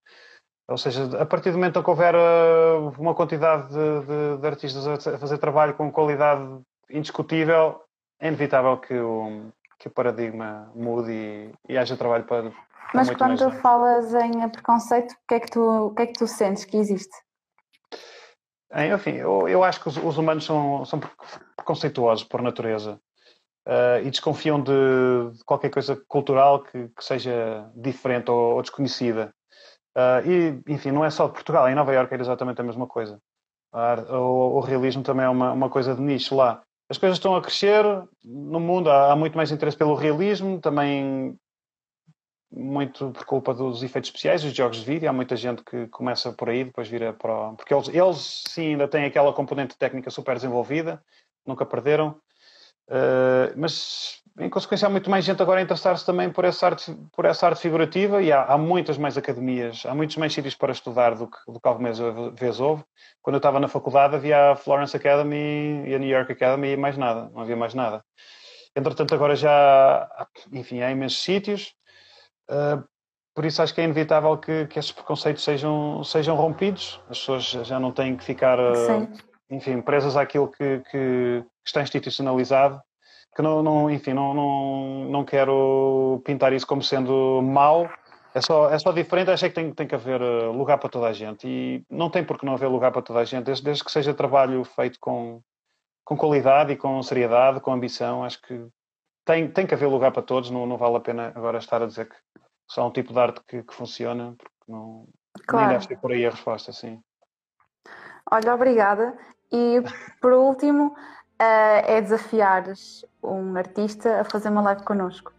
Ou 0.69 0.79
seja, 0.79 1.21
a 1.21 1.27
partir 1.27 1.51
do 1.51 1.59
momento 1.59 1.79
em 1.79 1.83
que 1.83 1.91
houver 1.91 2.15
eh, 2.15 2.75
uma 2.99 3.15
quantidade 3.15 3.69
de, 3.69 4.01
de, 4.07 4.41
de 4.41 4.47
artistas 4.47 5.07
a 5.07 5.19
fazer 5.19 5.39
trabalho 5.39 5.75
com 5.75 5.93
qualidade 5.93 6.61
indiscutível, 6.91 7.83
é 8.19 8.29
inevitável 8.29 8.79
que 8.79 8.95
o, 8.95 9.53
que 9.79 9.89
o 9.89 9.91
paradigma 9.91 10.71
mude 10.75 11.13
e, 11.13 11.53
e 11.69 11.79
haja 11.79 11.97
trabalho 11.97 12.25
para. 12.25 12.51
Mas 12.95 13.11
quando 13.11 13.39
tu 13.39 13.51
falas 13.61 14.13
em 14.15 14.49
preconceito, 14.49 15.13
o 15.13 15.17
que, 15.29 15.35
é 15.35 15.41
que 15.41 15.51
tu, 15.51 15.61
o 15.61 15.95
que 15.95 16.03
é 16.03 16.07
que 16.07 16.19
tu 16.19 16.27
sentes 16.27 16.65
que 16.65 16.77
existe? 16.77 17.15
Enfim, 18.95 19.13
eu, 19.13 19.49
eu 19.49 19.63
acho 19.63 19.81
que 19.81 19.89
os, 19.89 19.97
os 19.99 20.17
humanos 20.17 20.45
são, 20.45 20.85
são 20.85 21.01
preconceituosos 21.57 22.25
por 22.25 22.41
natureza 22.41 22.99
uh, 23.67 24.05
e 24.05 24.11
desconfiam 24.11 24.61
de, 24.61 24.73
de, 25.33 25.45
qualquer 25.45 25.71
coisa 25.71 25.97
cultural 26.09 26.63
que, 26.63 26.89
que 26.89 27.05
seja 27.05 27.71
diferente 27.77 28.31
ou, 28.31 28.57
ou 28.57 28.63
desconhecida. 28.63 29.35
Uh, 29.97 30.27
e, 30.67 30.73
enfim, 30.73 30.91
não 30.91 31.05
é 31.05 31.11
só 31.11 31.27
de 31.27 31.35
Portugal, 31.35 31.69
em 31.69 31.75
Nova 31.75 31.93
Iorque 31.93 32.15
é 32.15 32.21
exatamente 32.21 32.61
a 32.61 32.65
mesma 32.65 32.87
coisa. 32.87 33.21
O, 34.11 34.59
o, 34.59 34.61
realismo 34.61 35.03
também 35.03 35.25
é 35.25 35.29
uma, 35.29 35.53
uma 35.53 35.71
coisa 35.71 35.95
de 35.95 36.01
nicho 36.01 36.35
lá. 36.35 36.63
As 36.91 36.99
coisas 36.99 37.17
estão 37.17 37.35
a 37.35 37.41
crescer 37.41 37.83
no 38.23 38.61
mundo, 38.61 38.91
há, 38.91 39.13
há 39.13 39.17
muito 39.17 39.35
mais 39.35 39.51
interesse 39.51 39.77
pelo 39.77 39.95
realismo, 39.95 40.61
também 40.61 41.39
muito 42.53 43.11
por 43.11 43.25
culpa 43.25 43.55
dos 43.55 43.83
efeitos 43.83 44.09
especiais, 44.09 44.43
dos 44.43 44.55
jogos 44.55 44.79
de 44.79 44.85
vídeo. 44.85 45.09
Há 45.09 45.13
muita 45.13 45.37
gente 45.37 45.63
que 45.65 45.87
começa 45.89 46.33
por 46.33 46.49
aí, 46.51 46.65
depois 46.65 46.89
vira 46.89 47.13
para. 47.13 47.53
Porque 47.53 47.73
eles, 47.73 47.89
eles 47.89 48.45
sim 48.47 48.73
ainda 48.73 48.87
têm 48.87 49.05
aquela 49.05 49.33
componente 49.33 49.77
técnica 49.77 50.11
super 50.11 50.35
desenvolvida, 50.35 51.03
nunca 51.47 51.65
perderam. 51.65 52.17
Uh, 52.89 53.55
mas 53.57 54.21
em 54.39 54.51
consequência 54.51 54.87
há 54.87 54.91
muito 54.91 55.09
mais 55.09 55.25
gente 55.25 55.41
agora 55.41 55.61
a 55.61 55.63
interessar-se 55.63 56.05
também 56.05 56.31
por 56.31 56.45
essa 56.45 56.67
arte, 56.67 56.95
por 57.13 57.25
essa 57.25 57.47
arte 57.47 57.61
figurativa 57.61 58.21
e 58.23 58.33
há, 58.33 58.45
há 58.45 58.59
muitas 58.59 58.99
mais 58.99 59.17
academias, 59.17 59.85
há 59.87 59.95
muitos 59.95 60.17
mais 60.17 60.33
sítios 60.33 60.55
para 60.55 60.73
estudar 60.73 61.15
do 61.15 61.29
que, 61.29 61.39
do 61.47 61.61
que 61.61 61.69
alguma 61.69 61.91
vez 62.33 62.61
houve. 62.61 62.85
Quando 63.23 63.35
eu 63.35 63.39
estava 63.39 63.61
na 63.61 63.69
faculdade 63.69 64.17
havia 64.17 64.53
a 64.53 64.57
Florence 64.57 64.97
Academy 64.97 65.89
e 65.89 65.95
a 65.95 65.99
New 65.99 66.09
York 66.09 66.33
Academy 66.33 66.73
e 66.73 66.77
mais 66.77 66.97
nada, 66.99 67.31
não 67.33 67.43
havia 67.43 67.57
mais 67.57 67.73
nada. 67.73 68.05
Entretanto 68.75 69.15
agora 69.15 69.37
já, 69.37 70.27
enfim, 70.51 70.81
há 70.81 70.91
imensos 70.91 71.23
sítios. 71.23 71.75
Uh, 72.51 72.85
por 73.35 73.45
isso 73.47 73.63
acho 73.63 73.75
que 73.75 73.81
é 73.81 73.85
inevitável 73.85 74.37
que, 74.37 74.67
que 74.67 74.79
esses 74.79 74.93
preconceitos 74.93 75.43
sejam, 75.43 76.05
sejam 76.05 76.37
rompidos. 76.37 77.01
As 77.09 77.19
pessoas 77.19 77.45
já 77.45 77.81
não 77.81 77.91
têm 77.91 78.17
que 78.17 78.25
ficar, 78.25 78.59
uh, 78.59 79.09
enfim, 79.51 79.81
presas 79.81 80.17
àquilo 80.17 80.49
que, 80.49 80.81
que, 80.91 81.45
está 81.65 81.81
institucionalizado. 81.81 82.81
Que 83.35 83.41
não, 83.41 83.63
não 83.63 83.91
enfim, 83.91 84.13
não, 84.13 84.35
não, 84.35 85.05
não 85.07 85.25
quero 85.25 86.21
pintar 86.25 86.53
isso 86.53 86.67
como 86.67 86.83
sendo 86.83 87.41
mau. 87.43 87.89
É 88.35 88.41
só, 88.41 88.71
é 88.71 88.79
só 88.79 88.93
diferente. 88.93 89.31
Acho 89.31 89.47
que 89.47 89.55
tem, 89.55 89.73
tem 89.73 89.87
que 89.87 89.95
haver 89.95 90.21
ah, 90.21 90.51
lugar 90.51 90.77
para 90.79 90.91
toda 90.91 91.07
a 91.07 91.13
gente. 91.13 91.47
E 91.47 91.85
não 91.91 92.11
tem 92.11 92.23
por 92.25 92.39
que 92.39 92.45
não 92.45 92.55
haver 92.55 92.67
lugar 92.67 92.93
para 92.93 93.03
toda 93.03 93.21
a 93.21 93.25
gente, 93.25 93.45
desde, 93.45 93.65
desde 93.65 93.85
que 93.85 93.91
seja 93.91 94.13
trabalho 94.13 94.63
feito 94.65 94.99
com, 95.01 95.41
com 96.05 96.17
qualidade 96.17 96.73
e 96.73 96.77
com 96.77 97.03
seriedade, 97.03 97.61
com 97.61 97.73
ambição. 97.73 98.25
Acho 98.25 98.41
que 98.43 98.67
tem, 99.25 99.51
tem 99.51 99.67
que 99.67 99.75
haver 99.75 99.87
lugar 99.87 100.13
para 100.13 100.23
todos. 100.23 100.51
Não, 100.51 100.67
não 100.67 100.77
vale 100.77 100.97
a 100.97 101.01
pena 101.01 101.33
agora 101.35 101.59
estar 101.59 101.83
a 101.83 101.87
dizer 101.87 102.09
que 102.09 102.17
só 102.69 102.87
um 102.87 102.93
tipo 102.93 103.13
de 103.13 103.19
arte 103.19 103.41
que, 103.47 103.63
que 103.63 103.75
funciona, 103.75 104.35
porque 104.37 104.55
não, 104.69 105.07
claro. 105.47 105.67
nem 105.67 105.77
deve 105.77 105.87
ser 105.87 105.99
por 105.99 106.13
aí 106.13 106.27
a 106.27 106.31
resposta, 106.31 106.73
sim. 106.73 107.01
Olha, 108.31 108.55
obrigada. 108.55 109.17
E 109.53 109.83
por 110.21 110.33
último, 110.33 110.89
uh, 110.89 111.85
é 111.87 112.01
desafiares 112.01 113.05
um 113.23 113.57
artista 113.57 114.21
a 114.21 114.25
fazer 114.25 114.49
uma 114.49 114.63
live 114.63 114.83
connosco. 114.85 115.33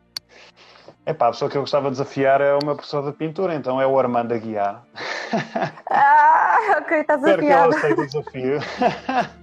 É 1.05 1.13
pá, 1.13 1.27
a 1.27 1.31
pessoa 1.31 1.49
que 1.51 1.57
eu 1.57 1.61
gostava 1.61 1.85
de 1.85 1.97
desafiar 1.97 2.39
é 2.39 2.53
uma 2.63 2.75
pessoa 2.75 3.11
de 3.11 3.17
pintura, 3.17 3.53
então 3.55 3.81
é 3.81 3.85
o 3.85 3.99
Armando 3.99 4.33
Aguiar. 4.33 4.85
Ah, 5.89 6.77
ok, 6.79 6.99
está 6.99 7.17
desafiado. 7.17 7.75
Espero 7.75 7.95
que 7.95 8.01
ele 8.01 8.05
aceite 8.05 8.19
o 8.19 8.23
desafio. 8.23 8.59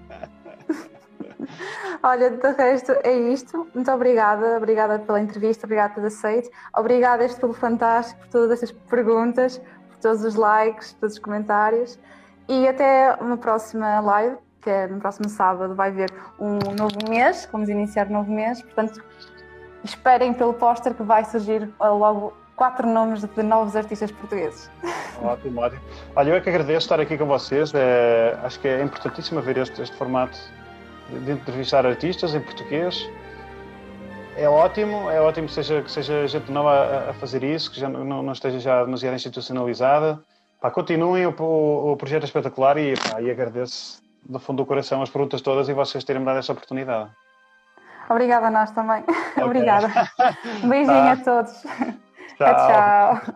Olha, 2.02 2.30
de 2.30 2.52
resto 2.52 2.92
é 3.04 3.12
isto. 3.12 3.68
Muito 3.74 3.90
obrigada, 3.90 4.56
obrigada 4.56 4.98
pela 4.98 5.20
entrevista, 5.20 5.66
obrigada 5.66 5.94
por 5.94 6.00
ter 6.00 6.06
aceito. 6.06 6.50
Obrigada 6.76 7.24
este 7.24 7.40
pelo 7.40 7.52
fantástico, 7.52 8.20
por 8.20 8.28
todas 8.28 8.50
estas 8.50 8.72
perguntas, 8.72 9.58
por 9.88 9.98
todos 10.00 10.24
os 10.24 10.34
likes, 10.34 10.94
todos 10.94 11.14
os 11.16 11.20
comentários. 11.20 11.98
E 12.48 12.66
até 12.66 13.16
uma 13.20 13.36
próxima 13.36 14.00
live, 14.00 14.36
que 14.60 14.70
é 14.70 14.86
no 14.86 15.00
próximo 15.00 15.28
sábado, 15.28 15.74
vai 15.74 15.88
haver 15.88 16.10
um 16.38 16.58
novo 16.76 16.98
mês, 17.08 17.48
vamos 17.50 17.68
iniciar 17.68 18.08
um 18.08 18.14
novo 18.14 18.30
mês, 18.30 18.60
portanto 18.62 19.02
esperem 19.84 20.34
pelo 20.34 20.52
póster 20.52 20.94
que 20.94 21.02
vai 21.02 21.24
surgir 21.24 21.72
logo 21.80 22.34
quatro 22.56 22.86
nomes 22.86 23.22
de 23.22 23.42
novos 23.42 23.74
artistas 23.74 24.12
portugueses. 24.12 24.70
Ótimo, 25.22 25.62
ótimo. 25.62 25.80
Olha, 26.14 26.30
eu 26.30 26.34
é 26.34 26.40
que 26.40 26.50
agradeço 26.50 26.84
estar 26.84 27.00
aqui 27.00 27.16
com 27.16 27.24
vocês. 27.24 27.72
É, 27.74 28.38
acho 28.42 28.60
que 28.60 28.68
é 28.68 28.82
importantíssimo 28.82 29.40
ver 29.40 29.56
este, 29.56 29.80
este 29.80 29.96
formato 29.96 30.38
de 31.18 31.32
entrevistar 31.32 31.86
artistas 31.86 32.34
em 32.34 32.40
português. 32.40 33.08
É 34.36 34.48
ótimo, 34.48 35.10
é 35.10 35.20
ótimo 35.20 35.48
que 35.48 35.52
seja, 35.52 35.82
que 35.82 35.90
seja 35.90 36.26
gente 36.26 36.50
nova 36.50 37.10
a, 37.10 37.12
fazer 37.14 37.42
isso, 37.42 37.70
que 37.70 37.80
já 37.80 37.88
não, 37.88 38.22
não, 38.22 38.32
esteja 38.32 38.58
já 38.58 38.84
demasiado 38.84 39.14
institucionalizada. 39.14 40.22
Pá, 40.60 40.70
continuem, 40.70 41.26
o, 41.26 41.30
o, 41.92 41.96
projeto 41.96 42.22
é 42.22 42.26
espetacular 42.26 42.78
e, 42.78 42.94
pá, 42.94 43.20
e 43.20 43.30
agradeço 43.30 44.02
do 44.24 44.38
fundo 44.38 44.58
do 44.58 44.66
coração 44.66 45.02
as 45.02 45.10
perguntas 45.10 45.40
todas 45.40 45.68
e 45.68 45.72
vocês 45.72 46.04
terem 46.04 46.20
me 46.20 46.26
dado 46.26 46.38
essa 46.38 46.52
oportunidade. 46.52 47.10
Obrigada 48.08 48.48
a 48.48 48.50
nós 48.50 48.70
também. 48.70 49.02
Okay. 49.02 49.44
Obrigada. 49.44 49.88
Um 50.62 50.68
beijinho 50.68 50.96
tá. 50.96 51.12
a 51.12 51.16
todos. 51.16 51.62
Tchau. 52.36 52.54
tchau. 52.56 53.34